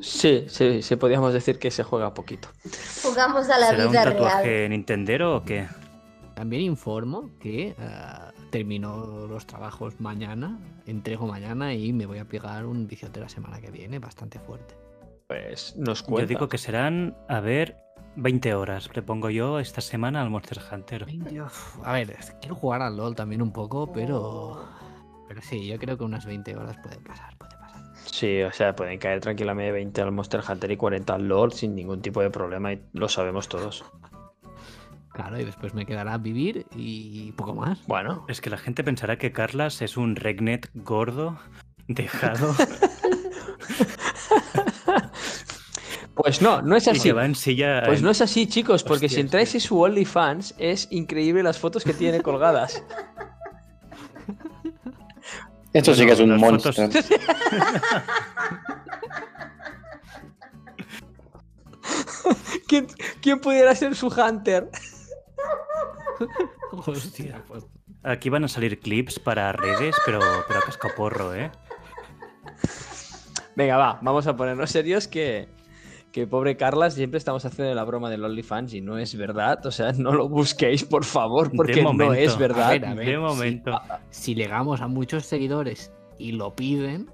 Sí, 0.00 0.44
sí, 0.48 0.82
sí, 0.82 0.96
podríamos 0.96 1.32
decir 1.32 1.58
que 1.58 1.70
se 1.70 1.82
juega 1.82 2.12
poquito. 2.12 2.48
Jugamos 3.02 3.48
a 3.48 3.58
la 3.58 3.68
¿Será 3.68 3.86
un 3.86 3.90
vida 3.90 4.04
tatuaje 4.04 4.42
real. 4.44 4.70
Nintendero 4.70 5.36
o 5.36 5.44
qué? 5.44 5.66
También 6.34 6.60
informo 6.60 7.30
que 7.40 7.68
eh, 7.68 7.74
termino 8.50 9.26
los 9.26 9.46
trabajos 9.46 9.98
mañana, 10.00 10.58
entrego 10.86 11.26
mañana 11.26 11.72
y 11.72 11.94
me 11.94 12.04
voy 12.04 12.18
a 12.18 12.26
pegar 12.26 12.66
un 12.66 12.86
viciote 12.86 13.18
la 13.18 13.30
semana 13.30 13.62
que 13.62 13.70
viene, 13.70 13.98
bastante 13.98 14.38
fuerte. 14.38 14.74
Pues 15.26 15.74
nos 15.76 16.00
Yo 16.02 16.06
cuenta. 16.08 16.28
digo 16.28 16.48
que 16.50 16.58
serán, 16.58 17.16
a 17.28 17.40
ver, 17.40 17.78
20 18.16 18.54
horas. 18.54 18.90
Le 18.94 19.02
pongo 19.02 19.30
yo 19.30 19.58
esta 19.58 19.80
semana 19.80 20.22
al 20.22 20.30
Monster 20.30 20.58
Hunter. 20.70 21.06
A 21.82 21.92
ver, 21.92 22.16
quiero 22.40 22.54
jugar 22.54 22.82
al 22.82 22.96
LOL 22.96 23.14
también 23.14 23.42
un 23.42 23.52
poco, 23.52 23.92
pero... 23.92 24.64
Pero 25.26 25.40
sí, 25.40 25.66
yo 25.66 25.78
creo 25.78 25.96
que 25.96 26.04
unas 26.04 26.26
20 26.26 26.56
horas 26.56 26.76
puede 26.82 26.98
pasar, 26.98 27.36
puede 27.38 27.56
pasar. 27.56 27.82
Sí, 28.04 28.42
o 28.42 28.52
sea, 28.52 28.76
pueden 28.76 28.98
caer 28.98 29.20
tranquilamente 29.20 29.72
20 29.72 30.02
al 30.02 30.12
Monster 30.12 30.42
Hunter 30.46 30.70
y 30.70 30.76
40 30.76 31.14
al 31.14 31.26
LoL 31.26 31.52
sin 31.52 31.74
ningún 31.74 32.02
tipo 32.02 32.20
de 32.20 32.30
problema 32.30 32.72
y 32.72 32.82
lo 32.92 33.08
sabemos 33.08 33.48
todos. 33.48 33.84
Claro, 35.12 35.40
y 35.40 35.44
después 35.44 35.74
me 35.74 35.86
quedará 35.86 36.18
vivir 36.18 36.66
y 36.74 37.32
poco 37.32 37.54
más. 37.54 37.86
Bueno, 37.86 38.26
Es 38.28 38.40
que 38.40 38.50
la 38.50 38.58
gente 38.58 38.82
pensará 38.84 39.16
que 39.16 39.32
Carlas 39.32 39.80
es 39.80 39.96
un 39.96 40.16
regnet 40.16 40.70
gordo, 40.74 41.38
dejado, 41.86 42.54
pues 46.14 46.40
no, 46.42 46.62
no 46.62 46.76
es 46.76 46.86
y 46.86 46.90
así. 46.90 47.00
que 47.02 47.12
va 47.12 47.24
en 47.26 47.34
silla. 47.34 47.82
Pues 47.84 47.98
en- 47.98 48.04
no 48.04 48.10
es 48.10 48.20
así, 48.20 48.46
chicos, 48.46 48.82
porque 48.84 49.08
si 49.08 49.20
entráis 49.20 49.50
tío. 49.50 49.58
en 49.58 49.60
su 49.62 49.80
OnlyFans 49.80 50.54
es 50.58 50.88
increíble 50.90 51.42
las 51.42 51.58
fotos 51.58 51.84
que 51.84 51.92
tiene 51.94 52.20
colgadas. 52.20 52.82
Esto 55.72 55.94
sí 55.94 56.06
que 56.06 56.12
es 56.12 56.20
un 56.20 56.38
fotos- 56.38 56.76
¿Quién, 62.66 62.86
quién 63.20 63.38
pudiera 63.40 63.74
ser 63.74 63.94
su 63.94 64.08
Hunter? 64.08 64.68
Hostia, 66.72 67.42
pues 67.46 67.64
Aquí 68.02 68.28
van 68.28 68.44
a 68.44 68.48
salir 68.48 68.80
clips 68.80 69.18
para 69.18 69.50
redes, 69.52 69.96
pero, 70.04 70.20
pero 70.46 70.60
a 70.60 70.62
cascoporro, 70.62 71.34
¿eh? 71.34 71.50
Venga, 73.56 73.78
va, 73.78 73.98
vamos 74.02 74.26
a 74.26 74.36
ponernos 74.36 74.70
serios 74.70 75.08
que, 75.08 75.48
que 76.14 76.28
pobre 76.28 76.56
Carla 76.56 76.90
siempre 76.92 77.18
estamos 77.18 77.44
haciendo 77.44 77.74
la 77.74 77.82
broma 77.82 78.08
del 78.08 78.24
OnlyFans 78.24 78.72
y 78.72 78.80
no 78.80 78.98
es 78.98 79.16
verdad. 79.16 79.66
O 79.66 79.72
sea, 79.72 79.90
no 79.92 80.12
lo 80.12 80.28
busquéis, 80.28 80.84
por 80.84 81.04
favor, 81.04 81.50
porque 81.56 81.82
momento. 81.82 82.04
no 82.04 82.14
es 82.14 82.34
A 82.34 82.38
verdad. 82.38 82.70
ver, 82.70 82.84
a 82.86 82.94
ver, 82.94 83.06
De 83.06 83.12
si- 83.14 83.18
momento. 83.18 83.80
Si 84.10 84.34
llegamos 84.36 84.80
a 84.80 84.86
muchos 84.86 85.26
seguidores 85.26 85.92
y 86.16 86.30
lo 86.30 86.54
piden, 86.54 87.10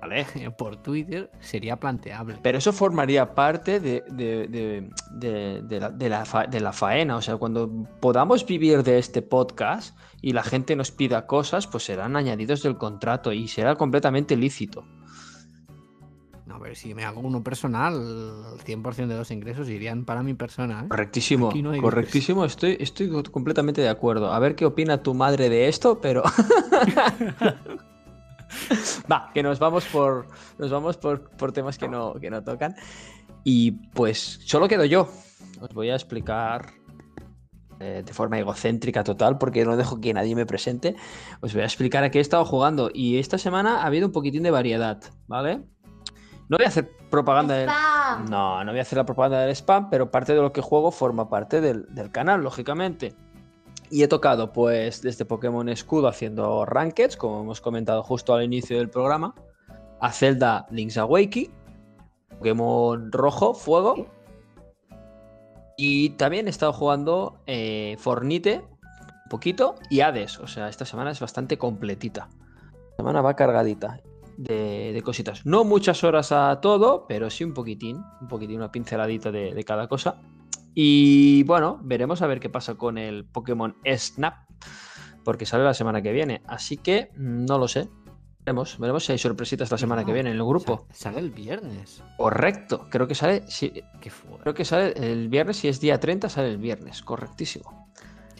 ¿vale? 0.00 0.26
Por 0.58 0.76
Twitter, 0.82 1.30
sería 1.38 1.76
planteable. 1.76 2.36
Pero 2.42 2.58
eso 2.58 2.72
formaría 2.72 3.32
parte 3.36 3.78
de, 3.78 4.02
de- 4.10 4.48
de- 4.48 4.90
de- 5.12 5.62
de 5.62 5.78
la, 5.80 5.90
de 5.90 6.08
la 6.08 6.24
fa- 6.24 6.46
de 6.48 6.58
la 6.58 6.72
faena. 6.72 7.16
O 7.18 7.22
sea, 7.22 7.36
cuando 7.36 7.70
podamos 8.00 8.44
vivir 8.44 8.82
de 8.82 8.98
este 8.98 9.22
podcast 9.22 9.96
y 10.20 10.32
la 10.32 10.42
gente 10.42 10.74
nos 10.74 10.90
pida 10.90 11.28
cosas, 11.28 11.68
pues 11.68 11.84
serán 11.84 12.16
añadidos 12.16 12.64
del 12.64 12.76
contrato 12.76 13.32
y 13.32 13.46
será 13.46 13.76
completamente 13.76 14.36
lícito. 14.36 14.84
A 16.52 16.58
ver, 16.58 16.76
si 16.76 16.94
me 16.94 17.04
hago 17.04 17.20
uno 17.20 17.42
personal, 17.42 17.94
el 17.94 18.60
100% 18.62 19.06
de 19.06 19.16
los 19.16 19.30
ingresos 19.30 19.70
irían 19.70 20.04
para 20.04 20.22
mi 20.22 20.34
persona. 20.34 20.82
¿eh? 20.84 20.88
Correctísimo, 20.88 21.50
no 21.54 21.80
correctísimo. 21.80 22.44
Estoy, 22.44 22.76
estoy 22.78 23.10
completamente 23.24 23.80
de 23.80 23.88
acuerdo. 23.88 24.30
A 24.32 24.38
ver 24.38 24.54
qué 24.54 24.66
opina 24.66 25.02
tu 25.02 25.14
madre 25.14 25.48
de 25.48 25.68
esto, 25.68 26.00
pero. 26.00 26.22
Va, 29.10 29.30
que 29.32 29.42
nos 29.42 29.58
vamos 29.58 29.86
por. 29.86 30.26
Nos 30.58 30.70
vamos 30.70 30.98
por, 30.98 31.30
por 31.30 31.52
temas 31.52 31.78
que 31.78 31.88
no, 31.88 32.12
que 32.14 32.28
no 32.28 32.44
tocan. 32.44 32.74
Y 33.44 33.70
pues 33.94 34.40
solo 34.44 34.68
quedo 34.68 34.84
yo. 34.84 35.08
Os 35.60 35.72
voy 35.72 35.88
a 35.88 35.94
explicar 35.94 36.74
eh, 37.80 38.02
de 38.04 38.12
forma 38.12 38.38
egocéntrica 38.38 39.02
total, 39.02 39.38
porque 39.38 39.64
no 39.64 39.76
dejo 39.76 40.00
que 40.00 40.12
nadie 40.12 40.34
me 40.36 40.44
presente. 40.44 40.96
Os 41.40 41.54
voy 41.54 41.62
a 41.62 41.64
explicar 41.66 42.04
a 42.04 42.10
qué 42.10 42.18
he 42.18 42.20
estado 42.20 42.44
jugando. 42.44 42.90
Y 42.92 43.18
esta 43.18 43.38
semana 43.38 43.82
ha 43.82 43.86
habido 43.86 44.06
un 44.06 44.12
poquitín 44.12 44.42
de 44.42 44.50
variedad, 44.50 45.02
¿vale? 45.26 45.62
No 46.52 46.58
voy 46.58 46.66
a 46.66 46.68
hacer 46.68 46.94
propaganda 47.08 47.54
del. 47.54 47.70
Spam. 47.70 48.28
No, 48.28 48.62
no 48.62 48.72
voy 48.72 48.78
a 48.78 48.82
hacer 48.82 48.98
la 48.98 49.06
propaganda 49.06 49.40
del 49.40 49.56
spam, 49.56 49.88
pero 49.88 50.10
parte 50.10 50.34
de 50.34 50.42
lo 50.42 50.52
que 50.52 50.60
juego 50.60 50.90
forma 50.90 51.30
parte 51.30 51.62
del, 51.62 51.86
del 51.94 52.12
canal, 52.12 52.42
lógicamente. 52.42 53.14
Y 53.88 54.02
he 54.02 54.08
tocado, 54.08 54.52
pues, 54.52 55.00
desde 55.00 55.24
Pokémon 55.24 55.66
Escudo 55.70 56.08
haciendo 56.08 56.66
rankeds, 56.66 57.16
como 57.16 57.40
hemos 57.40 57.62
comentado 57.62 58.02
justo 58.02 58.34
al 58.34 58.44
inicio 58.44 58.76
del 58.76 58.90
programa, 58.90 59.34
a 59.98 60.12
Zelda 60.12 60.66
Link's 60.70 60.98
Awakening, 60.98 61.50
Pokémon 62.36 63.10
Rojo, 63.10 63.54
Fuego. 63.54 64.06
Y 65.78 66.10
también 66.10 66.48
he 66.48 66.50
estado 66.50 66.74
jugando 66.74 67.38
eh, 67.46 67.96
Fornite 67.98 68.58
un 68.58 69.28
poquito 69.30 69.76
y 69.88 70.00
Hades. 70.00 70.38
O 70.38 70.46
sea, 70.46 70.68
esta 70.68 70.84
semana 70.84 71.12
es 71.12 71.20
bastante 71.20 71.56
completita. 71.56 72.28
La 72.90 72.96
semana 72.98 73.22
va 73.22 73.36
cargadita 73.36 74.02
de, 74.36 74.92
de 74.92 75.02
cositas. 75.02 75.44
No 75.46 75.64
muchas 75.64 76.04
horas 76.04 76.32
a 76.32 76.60
todo, 76.60 77.06
pero 77.08 77.30
sí 77.30 77.44
un 77.44 77.54
poquitín, 77.54 78.02
un 78.20 78.28
poquitín, 78.28 78.56
una 78.56 78.70
pinceladita 78.72 79.30
de, 79.30 79.54
de 79.54 79.64
cada 79.64 79.88
cosa. 79.88 80.16
Y 80.74 81.42
bueno, 81.44 81.78
veremos 81.82 82.22
a 82.22 82.26
ver 82.26 82.40
qué 82.40 82.48
pasa 82.48 82.74
con 82.74 82.96
el 82.98 83.24
Pokémon 83.26 83.76
Snap, 83.86 84.34
porque 85.24 85.44
sale 85.46 85.64
la 85.64 85.74
semana 85.74 86.00
que 86.02 86.12
viene. 86.12 86.42
Así 86.46 86.76
que 86.78 87.10
mm, 87.16 87.44
no 87.44 87.58
lo 87.58 87.68
sé. 87.68 87.88
Veremos, 88.44 88.76
veremos 88.78 89.04
si 89.04 89.12
hay 89.12 89.18
sorpresitas 89.18 89.70
la 89.70 89.78
semana 89.78 90.04
que 90.04 90.12
viene 90.12 90.30
en 90.30 90.36
el 90.36 90.42
grupo. 90.44 90.86
sa- 90.90 91.10
Sale 91.10 91.20
el 91.20 91.30
viernes. 91.30 92.02
Correcto, 92.16 92.86
creo 92.90 93.06
que 93.06 93.14
sale, 93.14 93.44
sí, 93.46 93.72
Qué 94.00 94.10
fuerte. 94.10 94.42
creo 94.42 94.54
que 94.54 94.64
sale 94.64 94.92
el 94.96 95.28
viernes, 95.28 95.58
si 95.58 95.68
es 95.68 95.78
día 95.80 96.00
30, 96.00 96.28
sale 96.28 96.48
el 96.48 96.58
viernes, 96.58 97.02
correctísimo. 97.02 97.81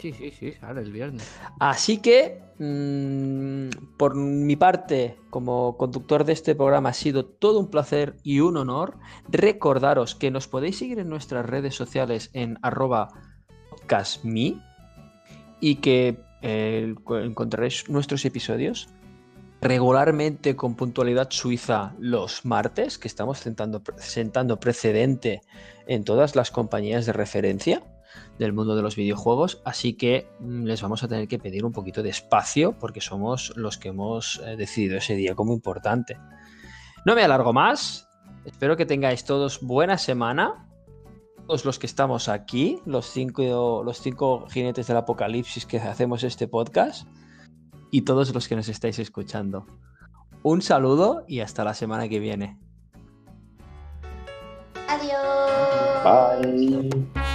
Sí, 0.03 0.11
sí, 0.11 0.31
sí, 0.37 0.51
sale 0.59 0.81
el 0.81 0.91
viernes. 0.91 1.25
Así 1.61 1.99
que, 1.99 2.41
mm, 2.59 3.95
por 3.95 4.15
mi 4.15 4.57
parte, 4.57 5.15
como 5.29 5.77
conductor 5.77 6.25
de 6.25 6.33
este 6.33 6.55
programa, 6.55 6.89
ha 6.89 6.93
sido 6.93 7.23
todo 7.23 7.57
un 7.57 7.69
placer 7.69 8.17
y 8.21 8.41
un 8.41 8.57
honor. 8.57 8.97
Recordaros 9.29 10.13
que 10.13 10.29
nos 10.29 10.49
podéis 10.49 10.77
seguir 10.77 10.99
en 10.99 11.07
nuestras 11.07 11.45
redes 11.45 11.75
sociales 11.75 12.31
en 12.33 12.59
arroba 12.61 13.13
podcastme 13.69 14.61
y 15.61 15.75
que 15.75 16.19
eh, 16.41 16.93
encontraréis 17.23 17.87
nuestros 17.87 18.25
episodios 18.25 18.89
regularmente 19.61 20.57
con 20.57 20.75
puntualidad 20.75 21.29
suiza 21.31 21.93
los 21.97 22.43
martes, 22.43 22.97
que 22.97 23.07
estamos 23.07 23.39
sentando 23.39 24.59
precedente 24.59 25.43
en 25.87 26.03
todas 26.03 26.35
las 26.35 26.51
compañías 26.51 27.05
de 27.05 27.13
referencia 27.13 27.81
del 28.39 28.53
mundo 28.53 28.75
de 28.75 28.81
los 28.81 28.95
videojuegos, 28.95 29.61
así 29.65 29.93
que 29.93 30.27
mm, 30.39 30.63
les 30.63 30.81
vamos 30.81 31.03
a 31.03 31.07
tener 31.07 31.27
que 31.27 31.39
pedir 31.39 31.65
un 31.65 31.71
poquito 31.71 32.01
de 32.03 32.09
espacio 32.09 32.77
porque 32.79 33.01
somos 33.01 33.53
los 33.55 33.77
que 33.77 33.89
hemos 33.89 34.41
eh, 34.45 34.55
decidido 34.55 34.97
ese 34.97 35.15
día 35.15 35.35
como 35.35 35.53
importante. 35.53 36.17
No 37.05 37.15
me 37.15 37.23
alargo 37.23 37.53
más, 37.53 38.07
espero 38.45 38.77
que 38.77 38.85
tengáis 38.85 39.25
todos 39.25 39.61
buena 39.61 39.97
semana. 39.97 40.67
Todos 41.45 41.65
los 41.65 41.77
que 41.77 41.87
estamos 41.87 42.29
aquí, 42.29 42.79
los 42.85 43.05
cinco, 43.07 43.83
los 43.83 43.99
cinco 43.99 44.47
jinetes 44.47 44.87
del 44.87 44.95
apocalipsis 44.95 45.65
que 45.65 45.77
hacemos 45.77 46.23
este 46.23 46.47
podcast, 46.47 47.05
y 47.93 48.01
todos 48.01 48.33
los 48.33 48.47
que 48.47 48.55
nos 48.55 48.69
estáis 48.69 48.97
escuchando. 48.97 49.67
Un 50.41 50.63
saludo 50.63 51.25
y 51.27 51.41
hasta 51.41 51.63
la 51.63 51.75
semana 51.75 52.09
que 52.09 52.17
viene. 52.17 52.57
Adiós. 54.89 56.03
Bye. 56.03 57.32